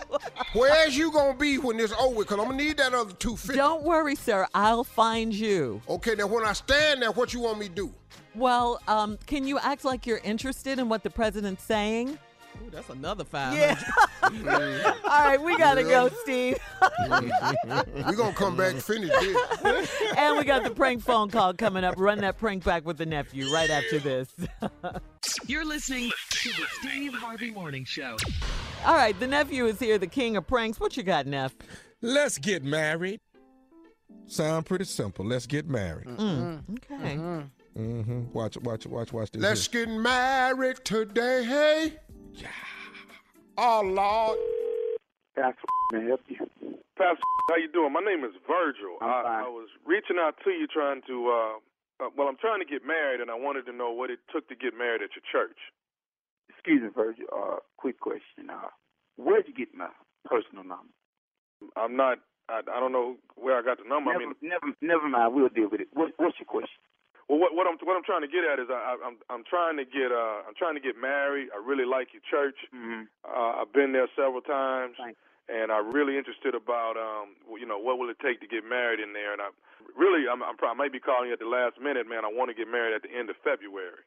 Where's 0.54 0.98
you 0.98 1.12
gonna 1.12 1.38
be 1.38 1.58
when 1.58 1.78
this 1.78 1.94
over? 2.00 2.24
Cause 2.26 2.40
I'm 2.40 2.46
gonna 2.46 2.58
need 2.58 2.78
that 2.78 2.94
other 2.94 3.14
two 3.14 3.36
fifty. 3.38 3.56
Don't 3.58 3.84
worry, 3.84 4.16
sir. 4.16 4.48
I'll 4.54 4.84
find 4.84 5.34
you. 5.34 5.82
Okay, 5.88 6.16
now 6.16 6.28
when 6.28 6.44
I 6.46 6.54
stand 6.54 7.02
there, 7.02 7.12
what 7.12 7.34
you 7.34 7.40
want 7.42 7.60
me 7.60 7.68
to 7.70 7.74
do? 7.74 7.94
Well, 8.36 8.80
um, 8.88 9.18
can 9.28 9.46
you 9.48 9.60
act 9.60 9.86
like 9.86 10.06
you're 10.06 10.20
interested 10.20 10.80
in 10.80 10.90
what 10.90 11.04
the 11.04 11.10
president's 11.10 11.64
saying? 11.64 12.18
Ooh, 12.62 12.70
that's 12.70 12.90
another 12.90 13.24
five. 13.24 13.58
Yeah. 13.58 13.80
All 14.24 14.30
right, 15.26 15.42
we 15.42 15.58
gotta 15.58 15.84
go, 15.84 16.10
Steve. 16.24 16.58
We're 17.10 18.16
gonna 18.16 18.34
come 18.34 18.58
back 18.58 18.74
and 18.74 18.84
finish 18.84 19.10
this. 19.10 19.92
and 20.18 20.38
we 20.38 20.44
got 20.44 20.64
the 20.64 20.72
prank 20.72 21.02
phone 21.02 21.30
call 21.30 21.54
coming 21.54 21.84
up. 21.84 21.96
Run 21.98 22.20
that 22.20 22.38
prank 22.38 22.64
back 22.64 22.86
with 22.86 22.98
the 22.98 23.06
nephew 23.06 23.52
right 23.52 23.70
after 23.70 24.00
this. 24.00 24.30
You're 25.48 25.66
listening 25.66 26.12
to 26.30 26.50
the 26.50 26.66
Steve 26.80 27.14
Harvey 27.14 27.52
Morning 27.52 27.86
Show. 27.86 28.18
All 28.86 28.96
right, 28.96 29.18
the 29.20 29.28
nephew 29.28 29.66
is 29.66 29.80
here, 29.80 29.98
the 29.98 30.08
king 30.08 30.38
of 30.38 30.48
pranks. 30.48 30.80
What 30.80 30.98
you 30.98 31.04
got, 31.04 31.28
Neff? 31.28 31.56
Let's 32.02 32.38
get 32.38 32.64
married. 32.64 33.20
Sound 34.28 34.66
pretty 34.66 34.86
simple. 34.86 35.26
Let's 35.26 35.46
get 35.46 35.68
married. 35.68 36.08
Mm, 36.08 36.18
mm. 36.18 36.62
Okay. 36.72 37.16
Mm-hmm. 37.16 37.82
mm-hmm. 37.82 38.34
Watch, 38.34 38.58
watch, 38.58 38.86
watch, 38.88 39.14
watch 39.14 39.32
this. 39.32 39.42
Let's 39.42 39.68
get 39.68 39.90
married 39.90 40.78
today. 40.84 41.94
Hey. 42.36 42.44
Yeah. 42.44 42.50
Oh 43.58 43.82
Lord. 43.84 44.38
Pastor, 45.36 45.68
may 45.92 46.08
help 46.08 46.22
you? 46.28 46.38
Pastor, 46.98 47.22
how 47.50 47.56
you 47.56 47.72
doing? 47.72 47.94
My 47.94 48.02
name 48.02 48.24
is 48.24 48.32
Virgil. 48.48 48.98
I'm 49.02 49.10
I, 49.10 49.24
fine. 49.24 49.44
I 49.46 49.48
was 49.48 49.70
reaching 49.86 50.18
out 50.20 50.36
to 50.44 50.50
you 50.52 50.68
trying 50.68 51.02
to, 51.08 51.30
uh, 51.30 52.06
uh, 52.06 52.10
well, 52.18 52.28
I'm 52.28 52.38
trying 52.38 52.60
to 52.60 52.66
get 52.66 52.86
married, 52.86 53.22
and 53.22 53.32
I 53.32 53.36
wanted 53.36 53.66
to 53.68 53.74
know 53.74 53.92
what 53.92 54.10
it 54.10 54.20
took 54.32 54.48
to 54.50 54.56
get 54.56 54.78
married 54.78 55.02
at 55.02 55.10
your 55.16 55.24
church. 55.32 55.58
Excuse 56.50 56.82
me, 56.82 56.90
Virgil. 56.94 57.26
Uh, 57.32 57.58
quick 57.78 58.00
question. 58.00 58.52
Uh, 58.52 58.70
where'd 59.16 59.48
you 59.48 59.54
get 59.54 59.74
my 59.74 59.90
personal 60.26 60.64
number? 60.64 60.92
I'm 61.78 61.96
not 61.96 62.20
I, 62.50 62.60
I 62.68 62.80
don't 62.80 62.92
know 62.92 63.16
where 63.36 63.58
I 63.58 63.64
got 63.64 63.78
the 63.78 63.88
number. 63.88 64.12
Never, 64.12 64.24
I 64.24 64.28
mean, 64.28 64.36
never, 64.42 64.68
never 64.82 65.08
mind. 65.08 65.34
We'll 65.34 65.50
deal 65.50 65.70
with 65.72 65.80
it. 65.80 65.88
What, 65.94 66.12
what's 66.18 66.36
your 66.40 66.48
question? 66.48 66.84
Well, 67.32 67.40
what, 67.40 67.56
what 67.56 67.64
I'm 67.64 67.80
what 67.88 67.96
I'm 67.96 68.04
trying 68.04 68.28
to 68.28 68.28
get 68.28 68.44
at 68.44 68.60
is 68.60 68.68
I, 68.68 69.00
I'm 69.00 69.16
I'm 69.32 69.48
trying 69.48 69.80
to 69.80 69.88
get 69.88 70.12
uh 70.12 70.44
I'm 70.44 70.52
trying 70.60 70.76
to 70.76 70.84
get 70.84 71.00
married. 71.00 71.48
I 71.56 71.64
really 71.64 71.88
like 71.88 72.12
your 72.12 72.20
church. 72.28 72.60
Mm-hmm. 72.76 73.08
Uh, 73.24 73.64
I've 73.64 73.72
been 73.72 73.96
there 73.96 74.12
several 74.20 74.44
times, 74.44 75.00
Thank 75.00 75.16
and 75.48 75.72
I'm 75.72 75.96
really 75.96 76.20
interested 76.20 76.60
about 76.60 77.00
um 77.00 77.40
you 77.56 77.64
know 77.64 77.80
what 77.80 78.04
will 78.04 78.12
it 78.12 78.20
take 78.20 78.44
to 78.44 78.52
get 78.52 78.68
married 78.68 79.00
in 79.00 79.16
there. 79.16 79.32
And 79.32 79.40
I 79.40 79.48
really 79.96 80.28
I'm, 80.28 80.44
I'm 80.44 80.60
probably, 80.60 80.76
I 80.76 80.80
might 80.84 80.92
be 80.92 81.00
calling 81.00 81.32
you 81.32 81.34
at 81.34 81.40
the 81.40 81.48
last 81.48 81.80
minute, 81.80 82.04
man. 82.04 82.28
I 82.28 82.32
want 82.36 82.52
to 82.52 82.58
get 82.58 82.68
married 82.68 83.00
at 83.00 83.02
the 83.08 83.16
end 83.16 83.32
of 83.32 83.40
February. 83.48 84.04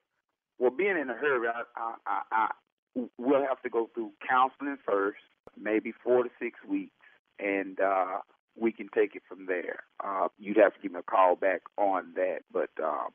Well, 0.60 0.70
being 0.70 1.00
in 1.00 1.08
a 1.08 1.16
hurry, 1.16 1.48
I, 1.48 1.64
I, 1.80 1.88
I, 2.04 2.20
I 2.28 3.08
we'll 3.16 3.48
have 3.48 3.64
to 3.64 3.70
go 3.72 3.88
through 3.96 4.12
counseling 4.20 4.76
first, 4.84 5.24
maybe 5.56 5.96
four 6.04 6.24
to 6.24 6.30
six 6.36 6.60
weeks, 6.68 6.92
and 7.40 7.80
uh, 7.80 8.20
we 8.58 8.72
can 8.72 8.88
take 8.94 9.14
it 9.16 9.22
from 9.28 9.46
there. 9.46 9.84
Uh, 10.02 10.28
you'd 10.38 10.56
have 10.56 10.74
to 10.74 10.80
give 10.80 10.92
me 10.92 11.00
a 11.00 11.02
call 11.02 11.36
back 11.36 11.62
on 11.76 12.12
that, 12.14 12.40
but 12.52 12.70
uh, 12.82 13.10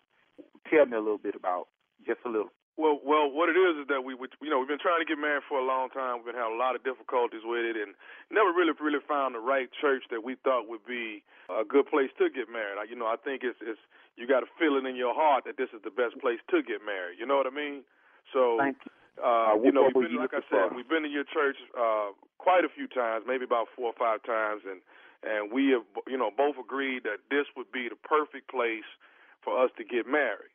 tell 0.69 0.85
me 0.85 0.97
a 0.97 0.99
little 0.99 1.17
bit 1.17 1.35
about 1.35 1.67
just 2.05 2.19
a 2.25 2.29
little. 2.29 2.51
Well, 2.79 2.95
well, 3.03 3.27
what 3.27 3.51
it 3.51 3.59
is 3.59 3.83
is 3.83 3.87
that 3.91 4.07
we, 4.07 4.15
we, 4.15 4.31
you 4.39 4.47
know, 4.47 4.59
we've 4.59 4.71
been 4.71 4.79
trying 4.79 5.03
to 5.03 5.09
get 5.09 5.19
married 5.19 5.43
for 5.51 5.59
a 5.59 5.67
long 5.67 5.91
time. 5.91 6.23
We've 6.23 6.31
been 6.31 6.39
having 6.39 6.55
a 6.55 6.63
lot 6.63 6.79
of 6.79 6.83
difficulties 6.87 7.43
with 7.43 7.67
it, 7.67 7.75
and 7.75 7.91
never 8.31 8.55
really, 8.55 8.71
really 8.79 9.03
found 9.03 9.35
the 9.35 9.43
right 9.43 9.67
church 9.83 10.07
that 10.15 10.23
we 10.23 10.39
thought 10.47 10.71
would 10.71 10.87
be 10.87 11.19
a 11.51 11.67
good 11.67 11.91
place 11.91 12.07
to 12.23 12.31
get 12.31 12.47
married. 12.47 12.79
I, 12.79 12.87
you 12.87 12.95
know, 12.95 13.07
I 13.11 13.19
think 13.19 13.43
it's, 13.43 13.59
it's 13.59 13.83
you 14.15 14.31
got 14.31 14.47
to 14.47 14.49
feel 14.55 14.79
it 14.79 14.87
in 14.87 14.95
your 14.95 15.11
heart 15.11 15.43
that 15.43 15.59
this 15.59 15.67
is 15.75 15.83
the 15.83 15.91
best 15.91 16.15
place 16.23 16.39
to 16.55 16.63
get 16.63 16.79
married. 16.79 17.19
You 17.19 17.27
know 17.27 17.35
what 17.35 17.51
I 17.51 17.55
mean? 17.55 17.83
So, 18.31 18.55
Thank 18.55 18.79
you. 18.87 18.91
uh, 19.19 19.59
Uh, 19.59 19.59
you 19.59 19.75
know, 19.75 19.91
we've 19.91 20.07
been, 20.07 20.15
you 20.15 20.23
like 20.23 20.31
I 20.31 20.43
said, 20.47 20.71
for? 20.71 20.75
we've 20.79 20.87
been 20.87 21.03
in 21.03 21.11
your 21.11 21.27
church 21.27 21.59
uh, 21.75 22.15
quite 22.39 22.63
a 22.63 22.71
few 22.71 22.87
times, 22.87 23.27
maybe 23.27 23.43
about 23.43 23.67
four 23.75 23.91
or 23.91 23.97
five 23.99 24.23
times, 24.23 24.63
and 24.63 24.79
and 25.23 25.51
we 25.51 25.71
have, 25.71 25.83
you 26.07 26.17
know, 26.17 26.31
both 26.35 26.55
agreed 26.59 27.03
that 27.03 27.27
this 27.29 27.45
would 27.55 27.71
be 27.71 27.87
the 27.89 27.95
perfect 27.95 28.49
place 28.49 28.87
for 29.43 29.63
us 29.63 29.71
to 29.77 29.83
get 29.83 30.07
married. 30.07 30.53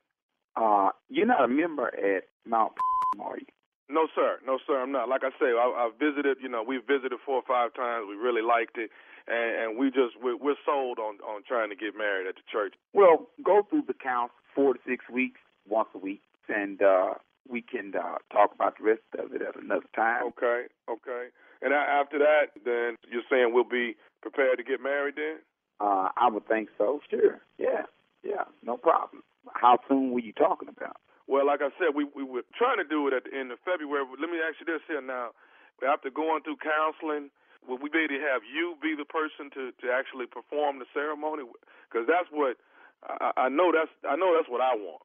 Uh, 0.57 0.91
you're 1.09 1.27
not 1.27 1.45
a 1.45 1.49
member 1.49 1.89
at 1.89 2.25
Mount, 2.47 2.73
are 3.21 3.39
you? 3.39 3.47
No, 3.89 4.09
sir. 4.15 4.39
No, 4.47 4.59
sir. 4.67 4.81
I'm 4.81 4.93
not. 4.93 5.09
Like 5.09 5.23
I 5.25 5.31
say, 5.39 5.53
I, 5.53 5.87
I've 5.87 5.99
visited. 5.99 6.39
You 6.41 6.49
know, 6.49 6.63
we've 6.63 6.87
visited 6.87 7.19
four 7.25 7.37
or 7.37 7.47
five 7.47 7.75
times. 7.75 8.07
We 8.09 8.17
really 8.17 8.41
liked 8.41 8.79
it, 8.79 8.91
and, 9.29 9.51
and 9.61 9.79
we 9.79 9.89
just 9.89 10.17
we're, 10.23 10.37
we're 10.37 10.57
sold 10.65 10.99
on 10.99 11.21
on 11.21 11.43
trying 11.47 11.69
to 11.69 11.77
get 11.77 11.97
married 11.97 12.27
at 12.27 12.37
the 12.37 12.47
church. 12.51 12.75
Well, 12.95 13.29
go 13.45 13.67
through 13.69 13.85
the 13.87 13.95
counts 13.95 14.35
four 14.55 14.73
to 14.73 14.81
six 14.89 15.05
weeks, 15.13 15.41
once 15.69 15.89
a 15.95 15.99
week, 15.99 16.23
and 16.49 16.81
uh, 16.81 17.15
we 17.49 17.61
can 17.61 17.93
uh, 17.95 18.17
talk 18.33 18.55
about 18.55 18.79
the 18.79 18.85
rest 18.85 19.03
of 19.19 19.35
it 19.35 19.43
at 19.43 19.61
another 19.61 19.87
time. 19.95 20.25
Okay. 20.33 20.65
Okay. 20.89 21.29
And 21.61 21.73
after 21.73 22.19
that, 22.19 22.57
then 22.65 22.97
you're 23.11 23.25
saying 23.31 23.53
we'll 23.53 23.65
be 23.65 23.97
prepared 24.25 24.57
to 24.57 24.65
get 24.65 24.81
married 24.81 25.21
then? 25.21 25.45
Uh, 25.85 26.09
I 26.17 26.33
would 26.33 26.49
think 26.49 26.73
so. 26.81 27.01
Sure. 27.13 27.45
Yeah. 27.61 27.85
Yeah. 28.25 28.49
No 28.65 28.81
problem. 28.81 29.21
How 29.53 29.77
soon 29.87 30.11
were 30.17 30.25
you 30.25 30.33
talking 30.33 30.73
about? 30.73 30.97
Well, 31.29 31.45
like 31.45 31.61
I 31.61 31.69
said, 31.77 31.93
we 31.93 32.09
we 32.17 32.25
were 32.25 32.45
trying 32.57 32.81
to 32.81 32.89
do 32.89 33.05
it 33.09 33.13
at 33.13 33.25
the 33.29 33.33
end 33.37 33.53
of 33.53 33.61
February. 33.65 34.05
But 34.09 34.21
let 34.21 34.33
me 34.33 34.41
ask 34.41 34.57
you 34.61 34.67
this 34.69 34.81
here 34.89 35.05
now: 35.05 35.37
after 35.85 36.09
going 36.09 36.41
through 36.45 36.61
counseling, 36.65 37.29
will 37.69 37.77
we 37.81 37.89
be 37.93 38.05
able 38.05 38.17
to 38.17 38.23
have 38.25 38.41
you 38.45 38.77
be 38.81 38.97
the 38.97 39.09
person 39.09 39.53
to 39.57 39.73
to 39.85 39.87
actually 39.93 40.25
perform 40.29 40.81
the 40.81 40.89
ceremony? 40.97 41.45
Because 41.89 42.09
that's 42.09 42.29
what 42.33 42.57
I, 43.05 43.49
I 43.49 43.49
know. 43.49 43.73
That's 43.73 43.93
I 44.09 44.17
know 44.17 44.33
that's 44.37 44.49
what 44.49 44.61
I 44.65 44.73
want. 44.77 45.05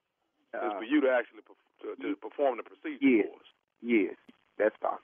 is 0.55 0.59
Uh, 0.59 0.79
for 0.79 0.87
you 0.87 0.99
to 1.03 1.09
actually 1.11 1.43
to, 1.83 1.95
to 2.03 2.15
perform 2.19 2.57
the 2.59 2.63
procedure 2.67 2.99
yes. 2.99 3.27
for 3.27 3.39
us. 3.39 3.49
Yes. 3.83 4.15
That's 4.59 4.75
fine. 4.83 4.99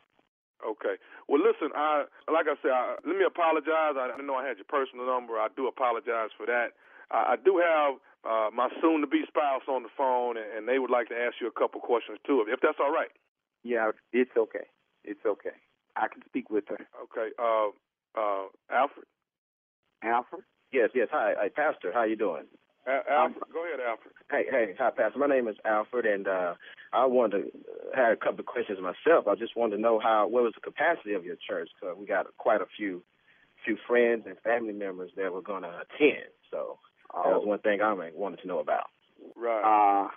Okay. 0.64 0.96
Well, 1.28 1.42
listen. 1.42 1.74
I 1.76 2.06
like 2.32 2.48
I 2.48 2.56
said. 2.62 2.72
I, 2.72 2.96
let 3.04 3.18
me 3.18 3.26
apologize. 3.28 4.00
I 4.00 4.08
didn't 4.12 4.28
know 4.28 4.36
I 4.40 4.48
had 4.48 4.58
your 4.58 4.70
personal 4.70 5.06
number. 5.06 5.36
I 5.36 5.48
do 5.56 5.68
apologize 5.68 6.32
for 6.38 6.46
that. 6.46 6.78
I, 7.12 7.34
I 7.34 7.36
do 7.36 7.60
have 7.60 8.00
uh, 8.24 8.50
my 8.56 8.70
soon-to-be 8.82 9.24
spouse 9.28 9.68
on 9.68 9.84
the 9.84 9.94
phone, 9.98 10.38
and, 10.38 10.46
and 10.58 10.64
they 10.68 10.80
would 10.80 10.90
like 10.90 11.10
to 11.10 11.18
ask 11.18 11.36
you 11.42 11.48
a 11.48 11.60
couple 11.60 11.82
questions 11.82 12.18
too, 12.26 12.46
if 12.48 12.60
that's 12.62 12.80
all 12.80 12.92
right. 12.92 13.12
Yeah. 13.64 13.92
It's 14.14 14.32
okay. 14.38 14.66
It's 15.04 15.26
okay. 15.26 15.58
I 15.96 16.08
can 16.08 16.22
speak 16.26 16.50
with 16.50 16.66
her. 16.70 16.80
Okay. 17.04 17.30
Uh, 17.38 17.70
uh, 18.18 18.48
Alfred. 18.72 19.06
Alfred. 20.04 20.44
Yes, 20.72 20.90
yes. 20.96 21.08
Hi, 21.12 21.34
hi, 21.38 21.50
Pastor. 21.50 21.92
How 21.94 22.04
you 22.04 22.16
doing? 22.16 22.46
A- 22.88 23.12
Alfred. 23.12 23.44
Go 23.52 23.66
ahead, 23.66 23.80
Alfred. 23.80 24.14
Hey, 24.30 24.46
hey, 24.50 24.76
hi, 24.78 24.90
Pastor. 24.92 25.20
My 25.20 25.28
name 25.28 25.48
is 25.48 25.56
Alfred, 25.66 26.06
and 26.06 26.28
uh, 26.28 26.54
I 26.94 27.06
wanted 27.06 27.38
to 27.38 27.48
uh, 27.48 27.96
had 27.96 28.12
a 28.12 28.16
couple 28.16 28.42
of 28.42 28.46
questions 28.46 28.80
myself. 28.82 29.28
I 29.28 29.36
just 29.36 29.56
wanted 29.56 29.78
to 29.78 29.82
know 29.82 30.00
how 30.00 30.28
what 30.28 30.44
was 30.44 30.54
the 30.56 30.62
capacity 30.62 31.14
of 31.14 31.26
your 31.26 31.38
church? 31.48 31.70
Because 31.80 31.98
we 31.98 32.06
got 32.06 32.26
quite 32.38 32.62
a 32.62 32.68
few 32.78 33.04
few 33.64 33.78
friends 33.88 34.24
and 34.28 34.38
family 34.40 34.74
members 34.74 35.12
that 35.18 35.34
were 35.34 35.42
going 35.42 35.64
to 35.64 35.70
attend. 35.70 36.30
So 36.52 36.78
that 37.14 37.30
was 37.30 37.46
one 37.46 37.60
thing 37.60 37.82
I 37.82 37.94
wanted 38.14 38.42
to 38.42 38.48
know 38.48 38.60
about. 38.60 38.88
Right. 39.36 39.64
Uh, 39.64 40.10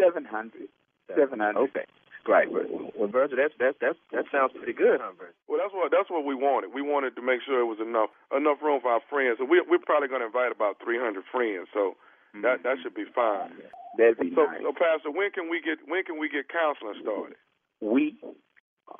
seven 0.00 0.24
hundred. 0.24 0.68
Seven 1.14 1.38
hundred. 1.40 1.60
Okay. 1.60 1.84
Right. 2.28 2.50
Well, 2.50 2.66
well, 2.98 3.08
Virgil, 3.08 3.38
that's 3.38 3.54
that's 3.58 3.76
that's 3.80 3.98
that 4.12 4.24
sounds 4.32 4.52
pretty 4.56 4.72
good, 4.74 4.98
huh, 5.00 5.12
Virgil? 5.18 5.34
Well, 5.48 5.60
that's 5.62 5.72
what 5.72 5.90
that's 5.94 6.10
what 6.10 6.24
we 6.26 6.34
wanted. 6.34 6.74
We 6.74 6.82
wanted 6.82 7.14
to 7.16 7.22
make 7.22 7.40
sure 7.46 7.60
it 7.60 7.70
was 7.70 7.78
enough 7.80 8.10
enough 8.34 8.58
room 8.62 8.80
for 8.82 8.90
our 8.90 9.00
friends. 9.08 9.38
So 9.38 9.44
we 9.46 9.62
we're 9.66 9.78
probably 9.78 10.08
going 10.08 10.20
to 10.22 10.26
invite 10.26 10.50
about 10.50 10.76
300 10.82 11.22
friends. 11.30 11.68
So 11.72 11.94
that 12.42 12.62
that 12.66 12.76
should 12.82 12.94
be 12.94 13.06
fine. 13.14 13.52
That'd 13.96 14.18
be 14.18 14.34
So, 14.34 14.44
nice. 14.44 14.60
so 14.60 14.72
Pastor, 14.74 15.10
when 15.14 15.30
can 15.30 15.48
we 15.48 15.62
get 15.62 15.78
when 15.86 16.02
can 16.04 16.18
we 16.18 16.28
get 16.28 16.48
counseling 16.50 16.98
started? 17.00 17.36
We. 17.80 18.18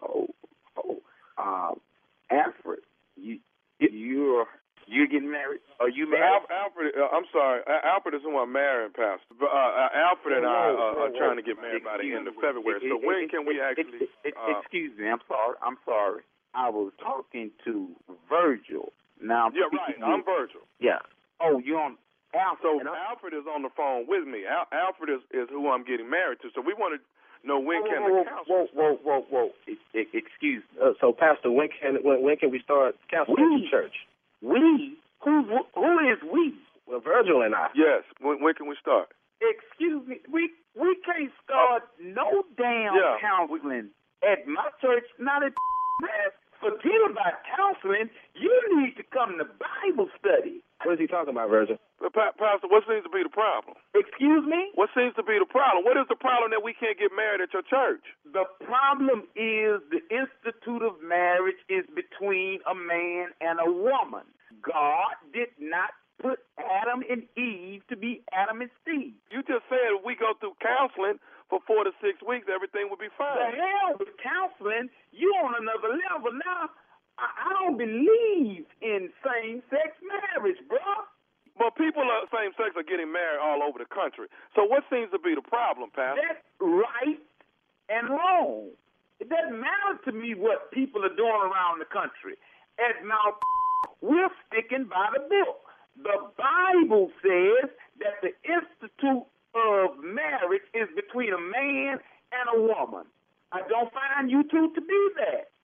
Oh. 0.02 0.28
Oh. 0.78 0.98
Uh, 1.36 1.74
Alfred. 2.30 2.80
You. 3.16 3.38
You're. 3.80 4.46
You're 4.86 5.10
getting 5.10 5.30
married? 5.30 5.60
Are 5.82 5.90
you 5.90 6.06
But 6.06 6.22
married? 6.22 6.46
Al- 6.46 6.70
Alfred, 6.70 6.94
uh, 6.94 7.10
I'm 7.10 7.26
sorry, 7.34 7.60
Al- 7.66 7.98
Alfred 7.98 8.14
is 8.14 8.22
who 8.22 8.38
I'm 8.38 8.52
marrying, 8.54 8.94
Pastor. 8.94 9.34
But 9.34 9.50
uh, 9.50 9.58
uh, 9.82 9.88
Alfred 10.14 10.38
and 10.38 10.46
I 10.46 10.70
Whoa, 10.70 10.94
uh, 10.94 11.02
are 11.06 11.12
trying 11.18 11.36
to 11.36 11.42
get 11.42 11.58
married 11.58 11.82
by 11.82 11.98
the 11.98 12.06
end 12.14 12.28
of. 12.30 12.34
February. 12.38 12.78
So 12.86 12.94
when 13.02 13.26
can 13.28 13.42
we 13.46 13.58
actually? 13.60 14.06
Uh, 14.24 14.60
Excuse 14.62 14.94
me. 14.98 15.10
I'm 15.10 15.22
sorry. 15.26 15.56
I'm 15.62 15.78
sorry. 15.84 16.22
I 16.54 16.70
was 16.70 16.92
talking 17.02 17.50
to 17.66 17.90
Virgil. 18.30 18.92
Now. 19.20 19.46
I'm 19.50 19.54
yeah, 19.54 19.66
right. 19.74 19.90
speaking 19.90 20.04
I'm 20.06 20.22
with- 20.22 20.26
Virgil. 20.26 20.62
Yeah. 20.78 21.02
Oh, 21.42 21.58
you're 21.58 21.80
on. 21.80 21.98
So 22.62 22.80
Alfred 23.10 23.32
is 23.32 23.48
on 23.48 23.62
the 23.62 23.70
phone 23.76 24.04
with 24.06 24.26
me. 24.28 24.44
Al- 24.46 24.68
Alfred 24.70 25.08
is, 25.10 25.22
is 25.32 25.48
who 25.50 25.70
I'm 25.70 25.84
getting 25.84 26.08
married 26.10 26.38
to. 26.42 26.48
So 26.54 26.60
we 26.60 26.74
want 26.74 27.00
to 27.00 27.00
know 27.46 27.58
when 27.58 27.80
whoa, 27.80 27.88
can 27.90 28.00
whoa, 28.02 28.24
the 28.24 28.28
counsel. 28.28 28.66
whoa, 28.74 28.94
whoa, 29.02 29.22
whoa, 29.24 29.26
whoa, 29.30 29.50
Ex- 29.66 29.80
ex- 29.94 30.10
Excuse 30.12 30.62
me. 30.76 30.80
Uh, 30.84 30.92
so, 31.00 31.12
Pastor, 31.16 31.50
when 31.50 31.68
can 31.72 31.96
when, 32.04 32.20
when 32.22 32.36
can 32.36 32.50
we 32.50 32.60
start 32.60 32.94
counseling 33.10 33.40
at 33.40 33.60
your 33.62 33.70
church? 33.70 33.94
We? 34.42 34.96
Who? 35.24 35.42
Who 35.74 35.92
is 36.12 36.18
we? 36.32 36.54
Well, 36.86 37.00
Virgil 37.00 37.42
and 37.42 37.54
I. 37.54 37.68
Yes. 37.74 38.04
When, 38.20 38.42
when 38.42 38.54
can 38.54 38.68
we 38.68 38.76
start? 38.80 39.08
Excuse 39.40 40.06
me. 40.06 40.16
We 40.32 40.50
we 40.78 40.96
can't 41.04 41.32
start 41.44 41.82
no 42.00 42.44
damn 42.56 42.94
Yeah. 42.94 43.16
counseling 43.20 43.90
at 44.22 44.46
my 44.46 44.68
church. 44.80 45.04
Not 45.18 45.42
at 45.42 45.52
man. 46.02 46.30
Forget 46.60 47.04
about 47.10 47.44
counseling. 47.56 48.08
You 48.34 48.52
need 48.80 48.96
to 48.96 49.02
come 49.12 49.36
to 49.38 49.44
Bible 49.44 50.08
study. 50.18 50.62
What 50.84 50.94
is 50.94 51.00
he 51.00 51.06
talking 51.06 51.32
about, 51.32 51.48
Virgil? 51.48 51.78
Pastor, 52.12 52.68
what 52.68 52.84
seems 52.84 53.02
to 53.04 53.12
be 53.12 53.24
the 53.24 53.32
problem? 53.32 53.74
Excuse 53.96 54.44
me. 54.44 54.70
What 54.76 54.90
seems 54.92 55.16
to 55.16 55.24
be 55.24 55.40
the 55.40 55.48
problem? 55.48 55.84
What 55.84 55.96
is 55.96 56.04
the 56.08 56.20
problem 56.20 56.52
that 56.52 56.60
we 56.62 56.76
can't 56.76 56.98
get 56.98 57.10
married 57.16 57.40
at 57.40 57.50
your 57.56 57.64
church? 57.64 58.04
The 58.28 58.44
problem 58.60 59.24
is 59.34 59.80
the 59.88 60.04
institute 60.12 60.84
of 60.84 61.00
marriage 61.00 61.58
is 61.72 61.88
between 61.96 62.60
a 62.68 62.76
man 62.76 63.32
and 63.40 63.56
a 63.58 63.70
woman. 63.70 64.28
God 64.60 65.16
did 65.32 65.50
not 65.58 65.96
put 66.20 66.40
Adam 66.56 67.04
and 67.08 67.24
Eve 67.36 67.84
to 67.88 67.96
be 67.96 68.24
Adam 68.32 68.60
and 68.60 68.70
Steve. 68.84 69.16
You 69.32 69.40
just 69.44 69.64
said 69.68 69.96
if 69.96 70.04
we 70.04 70.16
go 70.16 70.32
through 70.40 70.56
counseling 70.60 71.20
for 71.48 71.60
four 71.66 71.84
to 71.84 71.92
six 72.00 72.20
weeks, 72.24 72.48
everything 72.52 72.88
will 72.88 73.00
be 73.00 73.12
fine. 73.16 73.36
The 73.36 73.56
hell 73.56 73.96
with 74.00 74.12
counseling, 74.20 74.88
you 75.12 75.28
on 75.44 75.56
another 75.56 75.92
level 76.08 76.32
now. 76.36 76.72
I, 77.18 77.48
don't 77.66 77.78
believe 77.78 78.64
in 78.82 79.10
same-sex 79.24 79.88
marriage, 80.04 80.60
bruh. 80.68 81.02
But 81.58 81.72
people 81.74 82.04
of 82.04 82.28
same 82.28 82.52
sex 82.52 82.76
are 82.76 82.84
getting 82.84 83.10
married 83.10 83.40
all 83.40 83.64
over 83.64 83.80
the 83.80 83.88
country. 83.88 84.28
So 84.54 84.68
what 84.68 84.84
seems 84.92 85.10
to 85.12 85.18
be 85.18 85.34
the 85.34 85.40
problem, 85.40 85.88
Pastor? 85.88 86.20
That's 86.20 86.44
right 86.60 87.20
and 87.88 88.10
wrong. 88.10 88.76
It 89.20 89.32
doesn't 89.32 89.56
matter 89.56 89.96
to 90.04 90.12
me 90.12 90.34
what 90.36 90.70
people 90.70 91.00
are 91.04 91.16
doing 91.16 91.48
around 91.48 91.80
the 91.80 91.88
country. 91.88 92.36
At 92.76 93.00
Mount, 93.00 93.40
we're 94.04 94.28
sticking 94.46 94.84
by 94.84 95.08
the 95.16 95.24
book. 95.24 95.64
The 95.96 96.28
Bible 96.36 97.08
says 97.24 97.72
that 98.04 98.20
the 98.20 98.36
institute 98.44 99.24
of 99.56 99.96
marriage 100.04 100.68
is 100.76 100.88
between 100.92 101.32
a 101.32 101.40
man 101.40 101.96
and 102.36 102.44
a 102.52 102.60
woman. 102.60 103.08
I 103.52 103.62
don't 103.68 103.88
find 103.96 104.30
you 104.30 104.44
two 104.44 104.74
to 104.74 104.80
be 104.80 105.08
that. 105.24 105.55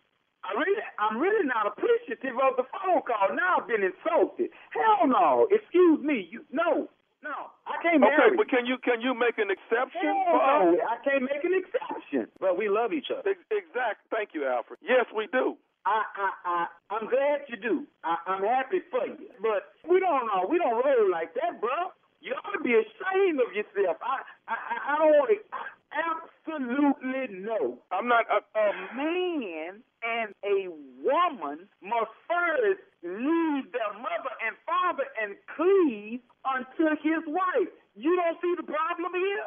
I 0.42 0.58
really, 0.58 0.82
I'm 0.98 1.16
really 1.22 1.46
not 1.46 1.66
appreciative 1.70 2.34
of 2.38 2.58
the 2.58 2.66
phone 2.74 3.02
call. 3.06 3.30
Now 3.34 3.62
I've 3.62 3.68
been 3.70 3.82
insulted. 3.86 4.50
Hell 4.74 5.06
no. 5.06 5.46
Excuse 5.50 6.02
me. 6.02 6.26
You 6.30 6.42
no, 6.50 6.90
no. 7.22 7.36
I 7.66 7.78
can't 7.82 8.02
make 8.02 8.10
Okay, 8.10 8.34
marry. 8.34 8.36
but 8.36 8.50
can 8.50 8.66
you 8.66 8.76
can 8.82 8.98
you 9.00 9.14
make 9.14 9.38
an 9.38 9.50
exception 9.54 10.02
Hell 10.02 10.34
for 10.34 10.40
us? 10.42 10.62
no. 10.66 10.82
I 10.82 10.96
can't 11.06 11.22
make 11.22 11.42
an 11.46 11.54
exception. 11.54 12.26
Well, 12.42 12.56
we 12.58 12.66
love 12.68 12.92
each 12.92 13.10
other. 13.14 13.30
Ex- 13.30 13.46
Exact. 13.54 14.02
Thank 14.10 14.34
you, 14.34 14.42
Alfred. 14.46 14.78
Yes, 14.82 15.06
we 15.14 15.30
do. 15.30 15.54
I, 15.86 16.02
I, 16.14 16.28
I, 16.46 16.58
I'm 16.94 17.10
glad 17.10 17.42
you 17.50 17.56
do. 17.58 17.86
I, 18.06 18.14
I'm 18.26 18.42
happy 18.46 18.82
for 18.90 19.02
you. 19.06 19.30
But 19.42 19.74
we 19.82 19.98
don't 19.98 20.26
know. 20.30 20.46
We 20.46 20.58
don't 20.58 20.78
roll 20.78 21.10
like 21.10 21.34
that, 21.34 21.58
bro. 21.60 21.90
You 22.22 22.34
ought 22.38 22.54
to 22.54 22.62
be 22.62 22.70
ashamed 22.78 23.42
of 23.42 23.50
yourself. 23.50 23.98
I, 24.02 24.22
I, 24.46 24.54
I- 24.54 24.82
I 24.94 24.98
don't 24.98 25.14
want 25.18 25.30
to. 25.34 25.38
Absolutely 25.92 27.36
no. 27.44 27.78
I'm 27.92 28.08
not. 28.08 28.24
Uh, 28.30 28.40
A 28.56 28.66
man 28.96 29.82
and 30.02 30.34
a 30.44 30.68
woman 31.04 31.68
must 31.82 32.12
first 32.26 32.80
leave 33.04 33.66
their 33.72 33.92
mother 34.00 34.32
and 34.44 34.56
father 34.66 35.04
and 35.20 35.36
cleave 35.56 36.20
unto 36.48 36.96
his 37.04 37.22
wife. 37.28 37.70
You 37.94 38.16
don't 38.16 38.38
see 38.40 38.54
the 38.56 38.64
problem 38.66 39.12
here? 39.14 39.46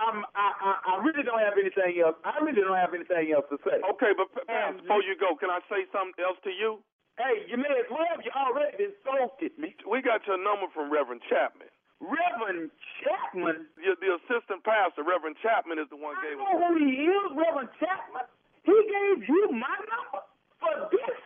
Um, 0.00 0.24
I, 0.32 0.48
I, 0.56 0.70
I 0.96 1.04
really 1.04 1.20
don't 1.26 1.42
have 1.44 1.60
anything 1.60 2.00
else. 2.00 2.16
I 2.24 2.40
really 2.40 2.62
don't 2.64 2.78
have 2.78 2.94
anything 2.96 3.34
else 3.36 3.44
to 3.52 3.58
say. 3.60 3.84
Okay, 3.84 4.16
but 4.16 4.32
P- 4.32 4.46
Pastor, 4.48 4.80
before 4.80 5.04
you 5.04 5.12
go, 5.20 5.36
can 5.36 5.50
I 5.52 5.60
say 5.68 5.84
something 5.92 6.16
else 6.24 6.40
to 6.48 6.52
you? 6.54 6.80
Hey, 7.20 7.44
you 7.50 7.60
may 7.60 7.68
as 7.76 7.84
well. 7.92 8.16
You 8.24 8.32
already 8.32 8.80
insulted 8.88 9.52
me. 9.60 9.76
We 9.84 10.00
got 10.00 10.24
your 10.24 10.40
number 10.40 10.72
from 10.72 10.88
Reverend 10.88 11.20
Chapman. 11.28 11.68
Reverend 12.00 12.72
Chapman. 13.04 13.68
The, 13.76 13.92
the 14.00 14.10
assistant 14.24 14.64
pastor, 14.64 15.04
Reverend 15.04 15.36
Chapman, 15.44 15.78
is 15.78 15.86
the 15.92 16.00
one 16.00 16.16
I 16.16 16.24
gave 16.24 16.36
know 16.40 16.56
who 16.56 16.72
he 16.80 17.06
is, 17.06 17.26
Reverend 17.36 17.70
Chapman. 17.78 18.24
He 18.64 18.72
gave 18.72 19.28
you 19.28 19.52
my 19.52 19.76
number 19.88 20.24
for 20.60 20.74
this. 20.92 21.16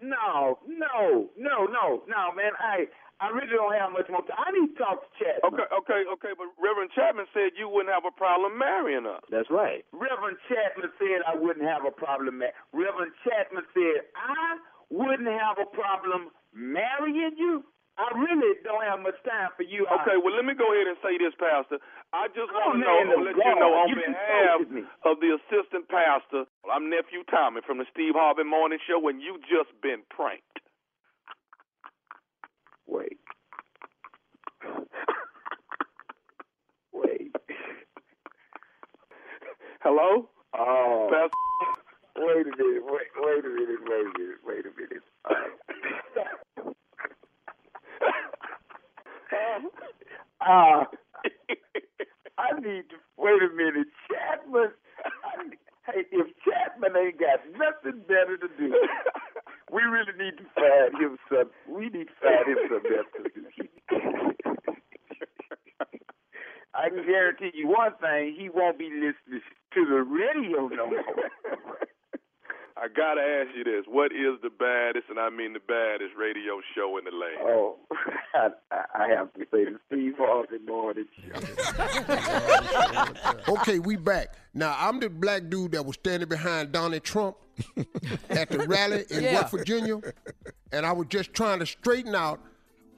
No, 0.00 0.58
no, 0.66 1.28
no, 1.36 1.66
no, 1.66 2.02
no, 2.06 2.22
man. 2.32 2.54
I 2.60 2.86
I 3.18 3.34
really 3.34 3.50
don't 3.50 3.74
have 3.74 3.90
much 3.90 4.06
more 4.08 4.22
time. 4.30 4.38
I 4.38 4.54
need 4.54 4.70
to 4.72 4.78
talk 4.78 5.02
to 5.02 5.10
Chapman. 5.18 5.42
Okay, 5.50 5.66
okay, 5.74 6.00
okay, 6.14 6.32
but 6.38 6.46
Reverend 6.54 6.94
Chapman 6.94 7.26
said 7.34 7.58
you 7.58 7.66
wouldn't 7.68 7.90
have 7.90 8.06
a 8.06 8.14
problem 8.14 8.54
marrying 8.56 9.02
her. 9.10 9.18
That's 9.26 9.50
right. 9.50 9.82
Reverend 9.90 10.38
Chapman 10.46 10.94
said 11.02 11.26
I 11.26 11.34
wouldn't 11.34 11.66
have 11.66 11.82
a 11.82 11.90
problem. 11.90 12.38
Ma- 12.38 12.54
Reverend 12.70 13.10
Chapman 13.26 13.66
said 13.74 14.06
I 14.14 14.62
wouldn't 14.88 15.26
have 15.28 15.58
a 15.58 15.66
problem 15.66 16.30
marrying 16.54 17.34
you. 17.36 17.66
I 17.98 18.14
really 18.14 18.54
don't 18.62 18.86
have 18.86 19.02
much 19.02 19.18
time 19.26 19.50
for 19.58 19.66
you. 19.66 19.82
Okay, 19.82 20.14
well, 20.22 20.30
let 20.30 20.46
me 20.46 20.54
go 20.54 20.70
ahead 20.70 20.86
and 20.86 20.94
say 21.02 21.18
this, 21.18 21.34
Pastor. 21.34 21.82
I 22.14 22.30
just 22.30 22.46
want 22.54 22.78
to 22.78 22.86
know, 22.86 22.94
the 23.10 23.18
let 23.26 23.34
you 23.34 23.54
know 23.58 23.74
on 23.74 23.90
you 23.90 23.98
behalf 23.98 24.86
of 25.02 25.18
the 25.18 25.34
assistant 25.34 25.90
pastor, 25.90 26.46
I'm 26.70 26.86
nephew 26.88 27.26
Tommy 27.26 27.58
from 27.66 27.82
the 27.82 27.86
Steve 27.90 28.14
Harvey 28.14 28.46
Morning 28.46 28.78
Show, 28.86 29.02
and 29.10 29.20
you 29.20 29.42
just 29.50 29.74
been 29.82 30.06
pranked. 30.14 30.62
Wait. 32.86 33.18
Wait. 36.94 37.34
Hello? 39.82 40.30
Oh. 40.54 41.10
Pastor? 41.10 41.34
Wait 42.14 42.46
a 42.46 42.54
minute. 42.54 42.82
Wait. 42.86 43.10
Wait 43.18 43.44
a 43.44 43.48
minute. 43.48 43.82
Wait 43.90 44.06
a 44.06 44.18
minute. 44.18 44.38
Wait 44.46 44.64
a 44.66 44.72
minute. 44.78 45.02
Uh, 45.26 45.34
uh, 50.40 50.84
I 52.38 52.52
need 52.60 52.88
to 52.90 52.96
wait 53.16 53.42
a 53.42 53.54
minute. 53.54 53.88
Chapman. 54.08 54.70
Hey, 55.86 56.04
if 56.12 56.26
Chapman 56.44 56.96
ain't 56.96 57.18
got 57.20 57.40
nothing 57.58 58.00
better 58.08 58.36
to 58.36 58.48
do, 58.58 58.74
we 59.72 59.82
really 59.82 60.12
need 60.18 60.38
to 60.38 60.44
find 60.54 60.94
him 61.02 61.18
some. 61.28 61.50
We 61.68 61.88
need 61.90 62.08
to 62.08 62.16
find 62.22 62.46
him 62.48 62.58
something 62.70 62.92
else 62.96 63.12
to 63.16 63.22
do. 63.34 63.42
I 66.74 66.90
can 66.90 67.04
guarantee 67.06 67.50
you 67.54 67.68
one 67.68 67.92
thing: 68.00 68.36
he 68.38 68.48
won't 68.50 68.78
be 68.78 68.90
listening 68.90 69.42
to 69.74 69.86
the 69.86 70.02
radio 70.02 70.68
no 70.68 70.86
more. 70.86 71.04
I 72.80 72.86
got 72.88 73.14
to 73.14 73.20
ask 73.20 73.48
you 73.56 73.64
this. 73.64 73.84
What 73.88 74.12
is 74.12 74.40
the 74.42 74.50
baddest, 74.50 75.08
and 75.10 75.18
I 75.18 75.30
mean 75.30 75.52
the 75.52 75.60
baddest, 75.60 76.14
radio 76.16 76.60
show 76.74 76.96
in 76.98 77.04
the 77.04 77.10
land? 77.10 77.38
Oh, 77.40 77.76
I, 78.34 78.48
I 78.94 79.08
have 79.08 79.32
to 79.34 79.40
say 79.50 79.64
the 79.64 79.78
Steve 79.88 80.14
Harvey 80.16 80.58
Morning 80.64 81.06
okay, 83.60 83.78
we 83.78 83.96
back. 83.96 84.34
Now 84.54 84.76
I'm 84.78 85.00
the 85.00 85.08
black 85.10 85.48
dude 85.48 85.72
that 85.72 85.84
was 85.84 85.94
standing 85.94 86.28
behind 86.28 86.72
Donald 86.72 87.02
Trump 87.02 87.36
at 88.30 88.50
the 88.50 88.60
rally 88.68 89.04
in 89.10 89.22
Yeah. 89.24 89.34
West 89.40 89.50
Virginia, 89.52 90.00
and 90.72 90.86
I 90.86 90.92
was 90.92 91.06
just 91.08 91.32
trying 91.34 91.58
to 91.60 91.66
straighten 91.66 92.14
out 92.14 92.40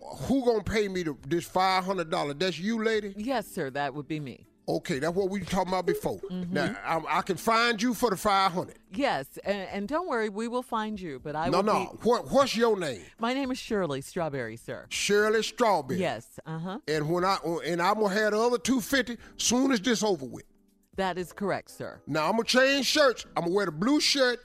who 0.01 0.45
gonna 0.45 0.63
pay 0.63 0.89
me 0.89 1.03
the, 1.05 1.17
this 1.27 1.45
five 1.47 1.85
hundred 1.85 2.11
dollars. 2.11 2.35
That's 2.39 2.59
you, 2.59 2.83
lady. 2.83 3.15
Yes, 3.17 3.47
sir. 3.47 3.71
That 3.71 3.95
would 3.95 4.09
be 4.09 4.21
me. 4.21 4.47
Okay, 4.77 4.99
that's 4.99 5.15
what 5.15 5.31
we 5.31 5.41
were 5.41 5.45
talking 5.47 5.73
about 5.73 5.87
before. 5.87 6.19
Mm-hmm. 6.31 6.53
Now 6.55 6.77
I, 6.85 7.19
I 7.19 7.23
can 7.23 7.37
find 7.37 7.81
you 7.83 7.95
for 7.95 8.11
the 8.11 8.17
five 8.17 8.53
hundred. 8.53 8.79
Yes, 8.93 9.27
and, 9.45 9.69
and 9.73 9.89
don't 9.89 10.09
worry, 10.09 10.29
we 10.29 10.49
will 10.49 10.63
find 10.63 11.01
you. 11.01 11.19
But 11.23 11.35
I 11.37 11.49
No, 11.49 11.59
will 11.59 11.65
no. 11.65 11.79
be- 12.03 12.09
What 12.09 12.31
What's 12.31 12.57
your 12.57 12.79
name? 12.79 13.03
My 13.19 13.33
name 13.35 13.51
is 13.51 13.59
Shirley 13.59 14.01
Strawberry, 14.01 14.57
sir. 14.57 14.87
Shirley 14.89 15.43
Strawberry. 15.43 15.99
Yes, 16.01 16.39
uh 16.47 16.59
huh. 16.59 16.79
And 16.89 17.11
when 17.11 17.25
I 17.25 17.39
and 17.67 17.81
I'm 17.83 17.95
gonna 18.01 18.15
have 18.15 18.33
the 18.33 18.39
other 18.39 18.59
two 18.59 18.81
fifty 18.81 19.17
soon 19.37 19.73
as 19.73 19.81
this 19.81 20.03
over 20.03 20.27
with. 20.27 20.45
That 20.97 21.17
is 21.19 21.33
correct, 21.33 21.71
sir. 21.71 22.01
Now 22.07 22.27
I'm 22.27 22.33
gonna 22.33 22.45
change 22.45 22.87
shirts. 22.87 23.25
I'm 23.37 23.45
gonna 23.45 23.55
wear 23.55 23.67
the 23.67 23.73
blue 23.73 24.01
shirt, 24.01 24.39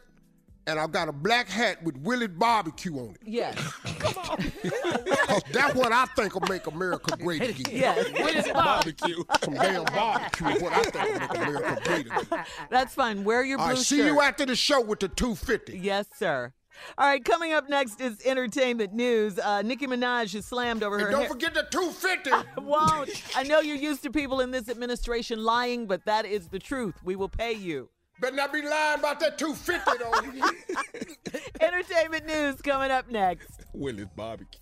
and 0.68 0.80
I've 0.80 0.92
got 0.92 1.08
a 1.08 1.12
black 1.12 1.48
hat 1.48 1.84
with 1.84 1.98
Willie 1.98 2.28
Barbecue 2.28 2.98
on 2.98 3.10
it. 3.12 3.18
Yes. 3.24 3.56
Cause 4.00 5.44
that's 5.52 5.76
what 5.76 5.92
I 5.92 6.06
think 6.16 6.34
will 6.34 6.48
make 6.48 6.68
America 6.68 7.16
great 7.18 7.42
again. 7.42 7.66
Yes. 7.76 8.12
Willie's 8.20 8.52
barbecue. 8.52 9.24
Some 9.44 9.54
damn 9.56 9.84
barbecue 9.86 10.48
is 10.48 10.62
what 10.62 10.74
I 10.74 10.84
think 10.84 10.96
will 10.96 11.20
make 11.20 11.48
America 11.48 11.82
great 11.84 12.08
again. 12.08 12.46
That's 12.70 12.94
fine. 12.94 13.24
Wear 13.24 13.44
your 13.44 13.58
blue 13.58 13.64
All 13.66 13.70
right, 13.72 13.78
see 13.78 13.98
shirt. 13.98 14.08
you 14.08 14.22
after 14.22 14.46
the 14.46 14.56
show 14.56 14.82
with 14.82 15.00
the 15.00 15.08
250. 15.08 15.78
Yes, 15.80 16.06
sir. 16.16 16.54
All 16.98 17.08
right, 17.08 17.24
coming 17.24 17.54
up 17.54 17.70
next 17.70 18.02
is 18.02 18.22
entertainment 18.26 18.94
news. 18.94 19.40
Uh, 19.40 19.62
Nicki 19.62 19.88
Minaj 19.88 20.36
is 20.36 20.46
slammed 20.46 20.84
over 20.84 21.00
her 21.00 21.10
don't 21.12 21.22
hair- 21.22 21.30
forget 21.30 21.54
the 21.54 21.64
250. 21.72 22.62
Won't. 22.62 23.10
I 23.36 23.44
know 23.44 23.62
you're 23.62 23.78
used 23.78 24.04
to 24.04 24.12
people 24.12 24.42
in 24.42 24.52
this 24.52 24.68
administration 24.70 25.42
lying, 25.44 25.88
but 25.88 26.04
that 26.06 26.26
is 26.26 26.50
the 26.50 26.60
truth. 26.60 26.96
We 27.04 27.16
will 27.16 27.30
pay 27.30 27.54
you. 27.54 27.90
Better 28.20 28.36
not 28.36 28.54
be 28.54 28.62
lying 28.62 29.00
about 29.00 29.20
that 29.20 29.38
250 29.38 29.98
though. 30.00 31.36
Entertainment 31.66 32.26
news 32.26 32.62
coming 32.62 32.92
up 32.92 33.10
next. 33.10 33.66
Willie's 33.74 34.08
barbecue. 34.16 34.60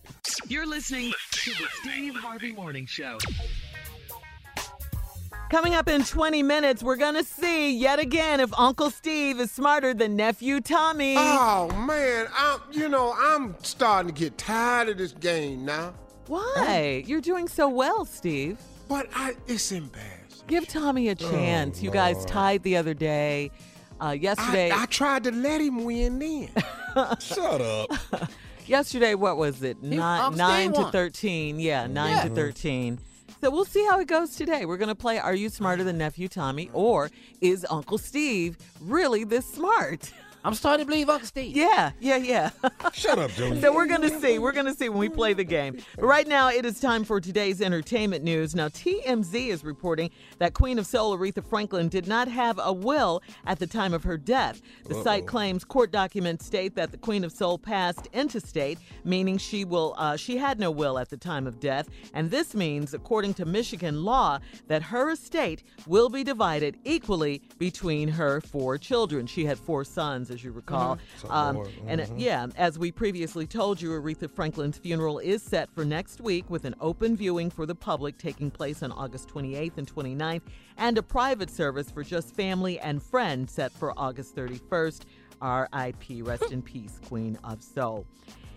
You're 0.48 0.66
listening 0.66 1.14
to 1.32 1.52
the 1.52 1.68
Steve 1.82 2.16
Harvey 2.16 2.52
Morning 2.52 2.88
Show. 2.88 3.20
Coming 5.52 5.76
up 5.76 5.88
in 5.88 6.04
20 6.04 6.42
minutes, 6.42 6.82
we're 6.82 6.96
going 6.96 7.14
to 7.14 7.24
see 7.24 7.78
yet 7.78 8.00
again 8.00 8.40
if 8.40 8.52
Uncle 8.58 8.90
Steve 8.90 9.40
is 9.40 9.52
smarter 9.52 9.94
than 9.94 10.16
nephew 10.16 10.60
Tommy. 10.60 11.14
Oh 11.16 11.70
man, 11.86 12.26
I'm 12.36 12.60
you 12.72 12.90
know 12.90 13.14
I'm 13.16 13.56
starting 13.62 14.12
to 14.12 14.20
get 14.20 14.36
tired 14.40 14.90
of 14.90 14.98
this 14.98 15.12
game 15.12 15.64
now. 15.64 15.94
Why? 16.26 17.04
You're 17.06 17.22
doing 17.22 17.48
so 17.48 17.70
well, 17.70 18.04
Steve. 18.06 18.58
But 18.90 19.10
I, 19.14 19.36
it's 19.46 19.72
embarrassing. 19.72 20.23
Give 20.48 20.68
Tommy 20.68 21.10
a 21.10 21.16
chance. 21.16 21.82
you 21.82 21.92
guys 21.92 22.24
tied 22.26 22.64
the 22.64 22.78
other 22.78 22.94
day. 22.94 23.52
Uh, 24.02 24.12
yesterday. 24.12 24.70
I, 24.72 24.84
I 24.84 24.86
tried 24.88 25.24
to 25.26 25.32
let 25.32 25.62
him 25.62 25.86
win 25.86 26.20
then. 26.20 26.50
Shut 27.20 27.62
up. 27.62 27.90
Yesterday, 28.66 29.16
what 29.16 29.38
was 29.38 29.64
it? 29.64 29.82
Nine, 29.82 30.22
um, 30.22 30.36
nine 30.36 30.74
to 30.74 30.90
thirteen. 30.92 31.60
Yeah, 31.60 31.88
nine 31.88 32.12
Yeah. 32.12 32.24
to 32.24 32.30
thirteen. 32.30 33.00
So 33.42 33.50
we'll 33.50 33.66
see 33.66 33.86
how 33.86 34.00
it 34.00 34.08
goes 34.08 34.36
today. 34.36 34.66
We're 34.66 34.78
gonna 34.78 34.96
play 34.96 35.20
Are 35.20 35.36
You 35.36 35.50
Smarter 35.50 35.84
Than 35.84 35.98
Nephew 35.98 36.28
Tommy? 36.30 36.70
Or 36.74 37.10
is 37.42 37.66
Uncle 37.70 37.98
Steve 37.98 38.58
really 38.82 39.24
this 39.26 39.46
smart? 39.46 40.12
I'm 40.46 40.54
starting 40.54 40.86
to 40.86 40.90
believe 40.92 41.10
Uncle 41.10 41.28
Steve. 41.28 41.56
Yeah, 41.56 41.92
yeah, 42.00 42.18
yeah. 42.18 42.50
Shut 42.94 43.18
up, 43.18 43.32
Junior. 43.32 43.62
So 43.62 43.74
we're 43.74 43.86
going 43.86 44.02
to 44.02 44.20
see. 44.20 44.40
We're 44.40 44.52
going 44.52 44.66
to 44.66 44.74
see 44.74 44.90
when 44.90 45.00
we 45.00 45.10
play 45.10 45.34
the 45.34 45.44
game. 45.44 45.78
But 45.96 46.06
right 46.06 46.28
now, 46.28 46.50
it 46.50 46.66
is 46.66 46.80
time 46.80 47.06
for 47.06 47.22
today's 47.22 47.62
entertainment 47.62 48.24
news. 48.24 48.54
Now, 48.54 48.68
TMZ 48.68 49.48
is 49.48 49.64
reporting 49.64 50.10
that 50.40 50.54
Queen 50.54 50.80
of 50.80 50.86
Soul 50.86 51.18
Aretha 51.18 51.44
Franklin 51.44 51.88
did 51.88 52.08
not 52.08 52.28
have 52.28 52.60
a 52.62 52.74
will 52.74 53.22
at 53.46 53.60
the 53.60 53.68
time 53.68 53.94
of 53.94 54.04
her 54.04 54.18
death. 54.18 54.62
The 54.86 55.02
site 55.02 55.26
claims 55.26 55.64
court 55.64 55.92
documents 55.92 56.46
state 56.46 56.76
that 56.76 56.92
the 56.92 56.98
Queen 56.98 57.24
of 57.24 57.32
Soul 57.32 57.58
passed 57.58 58.08
intestate, 58.14 58.80
meaning 59.06 59.38
she 59.38 59.64
will 59.64 59.96
uh, 59.98 60.18
she 60.18 60.38
had 60.38 60.60
no 60.60 60.72
will 60.72 61.00
at 61.00 61.10
the 61.10 61.18
time 61.18 61.48
of 61.48 61.60
death, 61.60 61.90
and 62.14 62.30
this 62.30 62.54
means, 62.54 62.94
according 62.94 63.34
to 63.36 63.46
Michigan 63.46 64.04
law, 64.04 64.40
that 64.68 64.84
her 64.84 65.10
estate 65.12 65.64
will 65.88 66.10
be 66.10 66.24
divided 66.24 66.78
equally 66.84 67.42
between 67.58 68.10
her 68.10 68.42
four 68.42 68.78
children. 68.78 69.26
She 69.26 69.46
had 69.46 69.58
four 69.58 69.84
sons, 69.84 70.30
as 70.34 70.44
you 70.44 70.52
recall. 70.52 70.98
So 71.22 71.30
Um, 71.30 71.66
and 71.88 72.02
uh, 72.02 72.06
mhm. 72.06 72.16
yeah, 72.18 72.48
as 72.58 72.78
we 72.78 72.92
previously 72.92 73.48
told 73.48 73.82
you, 73.82 73.92
Aretha 73.92 74.30
Franklin's 74.30 74.78
funeral 74.78 75.20
is 75.20 75.42
set 75.42 75.72
for 75.72 75.86
next 75.86 76.20
week 76.20 76.50
with 76.50 76.66
an 76.66 76.76
open 76.82 77.16
viewing 77.16 77.50
for 77.50 77.66
the 77.66 77.76
public 77.76 78.18
taking 78.18 78.52
place 78.52 78.84
on 78.84 78.92
August 78.92 79.30
28th 79.30 79.78
and 79.78 79.94
29th, 79.94 80.42
and 80.78 80.98
a 80.98 81.04
private 81.04 81.50
service 81.50 81.90
for 81.90 82.04
just 82.04 82.36
family 82.36 82.80
and 82.80 83.02
friends 83.02 83.54
set 83.54 83.72
for 83.72 83.98
August 83.98 84.36
31st. 84.36 85.04
R.I.P. 85.42 86.22
Rest 86.22 86.52
in 86.52 86.62
peace, 86.62 87.00
Queen 87.06 87.38
of 87.44 87.62
Soul. 87.62 88.06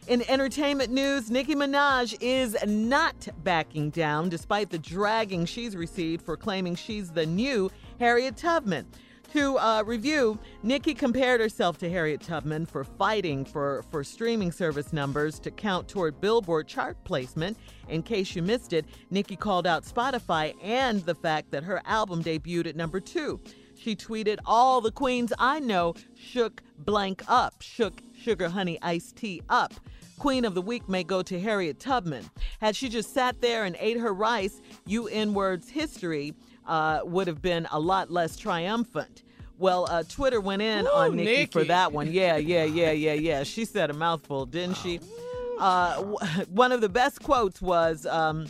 In 0.07 0.22
entertainment 0.31 0.93
news, 0.93 1.33
Nicki 1.33 1.57
Minaj 1.57 2.16
is 2.20 2.57
not 2.64 3.27
backing 3.43 3.91
down 3.91 4.29
despite 4.29 4.70
the 4.70 4.79
dragging 4.79 5.45
she's 5.47 5.74
received 5.74 6.24
for 6.24 6.37
claiming 6.37 6.77
she's 6.77 7.11
the 7.11 7.27
new 7.27 7.68
Harriet 7.99 8.37
Tubman. 8.37 8.87
To 9.33 9.59
uh, 9.59 9.83
review, 9.85 10.39
Nicki 10.62 10.95
compared 10.95 11.41
herself 11.41 11.79
to 11.79 11.91
Harriet 11.91 12.20
Tubman 12.20 12.64
for 12.64 12.85
fighting 12.85 13.45
for, 13.45 13.85
for 13.91 14.05
streaming 14.05 14.53
service 14.53 14.93
numbers 14.93 15.39
to 15.41 15.51
count 15.51 15.89
toward 15.89 16.20
Billboard 16.20 16.68
chart 16.68 16.97
placement. 17.05 17.59
In 17.89 18.03
case 18.03 18.35
you 18.37 18.43
missed 18.43 18.72
it, 18.72 18.87
Nicki 19.11 19.37
called 19.37 19.66
out 19.66 19.85
Spotify 19.85 20.55
and 20.62 21.05
the 21.05 21.14
fact 21.14 21.51
that 21.51 21.64
her 21.64 21.83
album 21.85 22.22
debuted 22.22 22.66
at 22.66 22.77
number 22.77 23.01
two. 23.01 23.41
She 23.77 23.95
tweeted, 23.97 24.39
All 24.47 24.81
the 24.81 24.93
queens 24.93 25.33
I 25.39 25.61
know 25.61 25.95
shook 26.14 26.62
blank 26.79 27.22
up, 27.29 27.61
shook 27.61 28.01
sugar 28.18 28.49
honey 28.49 28.79
iced 28.81 29.16
tea 29.16 29.43
up. 29.49 29.74
Queen 30.18 30.47
of 30.47 30.55
the 30.55 30.62
Week 30.62 30.89
may 30.89 31.05
go 31.05 31.20
to 31.22 31.39
Harriet 31.39 31.79
Tubman. 31.79 32.31
Had 32.61 32.74
she 32.74 32.89
just 32.89 33.12
sat 33.12 33.41
there 33.43 33.64
and 33.64 33.77
ate 33.79 33.99
her 33.99 34.14
rice, 34.14 34.62
UN 34.87 35.35
Words 35.35 35.68
history 35.68 36.33
uh, 36.67 37.01
would 37.05 37.27
have 37.27 37.43
been 37.43 37.67
a 37.71 37.79
lot 37.79 38.11
less 38.11 38.37
triumphant. 38.37 39.23
Well, 39.59 39.87
uh, 39.91 40.03
Twitter 40.09 40.41
went 40.41 40.61
in 40.62 40.87
Ooh, 40.87 40.91
on 40.91 41.17
Nicki, 41.17 41.47
for 41.47 41.64
that 41.64 41.93
one. 41.93 42.12
Yeah, 42.12 42.37
yeah, 42.37 42.64
yeah, 42.64 42.91
yeah, 42.91 43.14
yeah. 43.14 43.43
She 43.43 43.64
said 43.64 43.89
a 43.91 43.95
mouthful, 43.95 44.45
didn't 44.45 44.77
she? 44.77 45.01
Uh, 45.59 45.97
w- 45.97 46.19
one 46.51 46.73
of 46.73 46.81
the 46.81 46.89
best 46.89 47.23
quotes 47.23 47.62
was. 47.62 48.05
Um, 48.07 48.49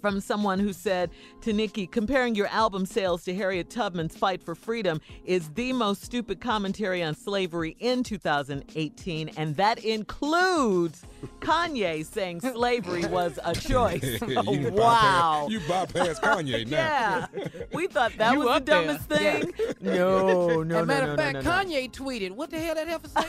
from 0.00 0.20
someone 0.20 0.58
who 0.58 0.72
said 0.72 1.10
to 1.42 1.52
Nicki, 1.52 1.86
comparing 1.86 2.34
your 2.34 2.46
album 2.48 2.86
sales 2.86 3.24
to 3.24 3.34
Harriet 3.34 3.70
Tubman's 3.70 4.16
fight 4.16 4.42
for 4.42 4.54
freedom 4.54 5.00
is 5.24 5.48
the 5.50 5.72
most 5.72 6.02
stupid 6.04 6.40
commentary 6.40 7.02
on 7.02 7.14
slavery 7.14 7.76
in 7.80 8.02
2018, 8.02 9.30
and 9.36 9.56
that 9.56 9.78
includes 9.84 11.02
Kanye 11.40 12.04
saying 12.04 12.40
slavery 12.40 13.04
was 13.06 13.38
a 13.44 13.54
choice. 13.54 14.02
you 14.28 14.36
Oh, 14.46 14.70
wow. 14.72 15.46
Bypass, 15.48 15.50
you 15.50 15.60
bypass 15.68 16.20
Kanye 16.20 16.66
now. 16.70 16.76
Yeah, 16.76 17.26
we 17.72 17.86
thought 17.86 18.12
that 18.18 18.32
You 18.32 18.40
was 18.40 18.46
the 18.48 18.52
up 18.54 18.64
there. 18.66 18.84
dumbest 18.84 19.08
thing. 19.08 19.52
No, 19.80 20.62
no, 20.62 20.62
As 20.62 20.66
no, 20.66 20.78
a 20.82 20.86
matter 20.86 21.06
no, 21.06 21.12
of 21.12 21.18
no, 21.18 21.22
fact, 21.22 21.34
no, 21.34 21.40
no. 21.40 21.50
Kanye 21.50 21.90
tweeted, 21.90 22.30
"What 22.32 22.50
the 22.50 22.58
hell 22.58 22.74
that 22.74 22.88
heifer 22.88 23.08
say?" 23.08 23.26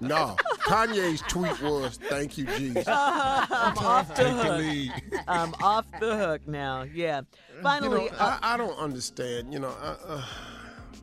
No, 0.00 0.36
Kanye's 0.70 1.22
tweet 1.22 1.60
was, 1.62 1.98
"Thank 2.08 2.38
you, 2.38 2.44
Jesus." 2.46 2.86
I'm 2.88 3.76
off 3.78 4.14
the 4.14 4.30
hook. 4.30 5.22
I'm 5.26 5.54
off 5.62 5.84
the 5.98 6.16
hook 6.16 6.46
now. 6.46 6.82
Yeah. 6.82 7.22
Finally, 7.62 8.04
you 8.04 8.10
know, 8.12 8.16
uh, 8.18 8.38
I, 8.42 8.54
I 8.54 8.56
don't 8.56 8.78
understand. 8.78 9.52
You 9.52 9.58
know, 9.60 9.74
I, 9.82 9.96
uh, 10.06 10.24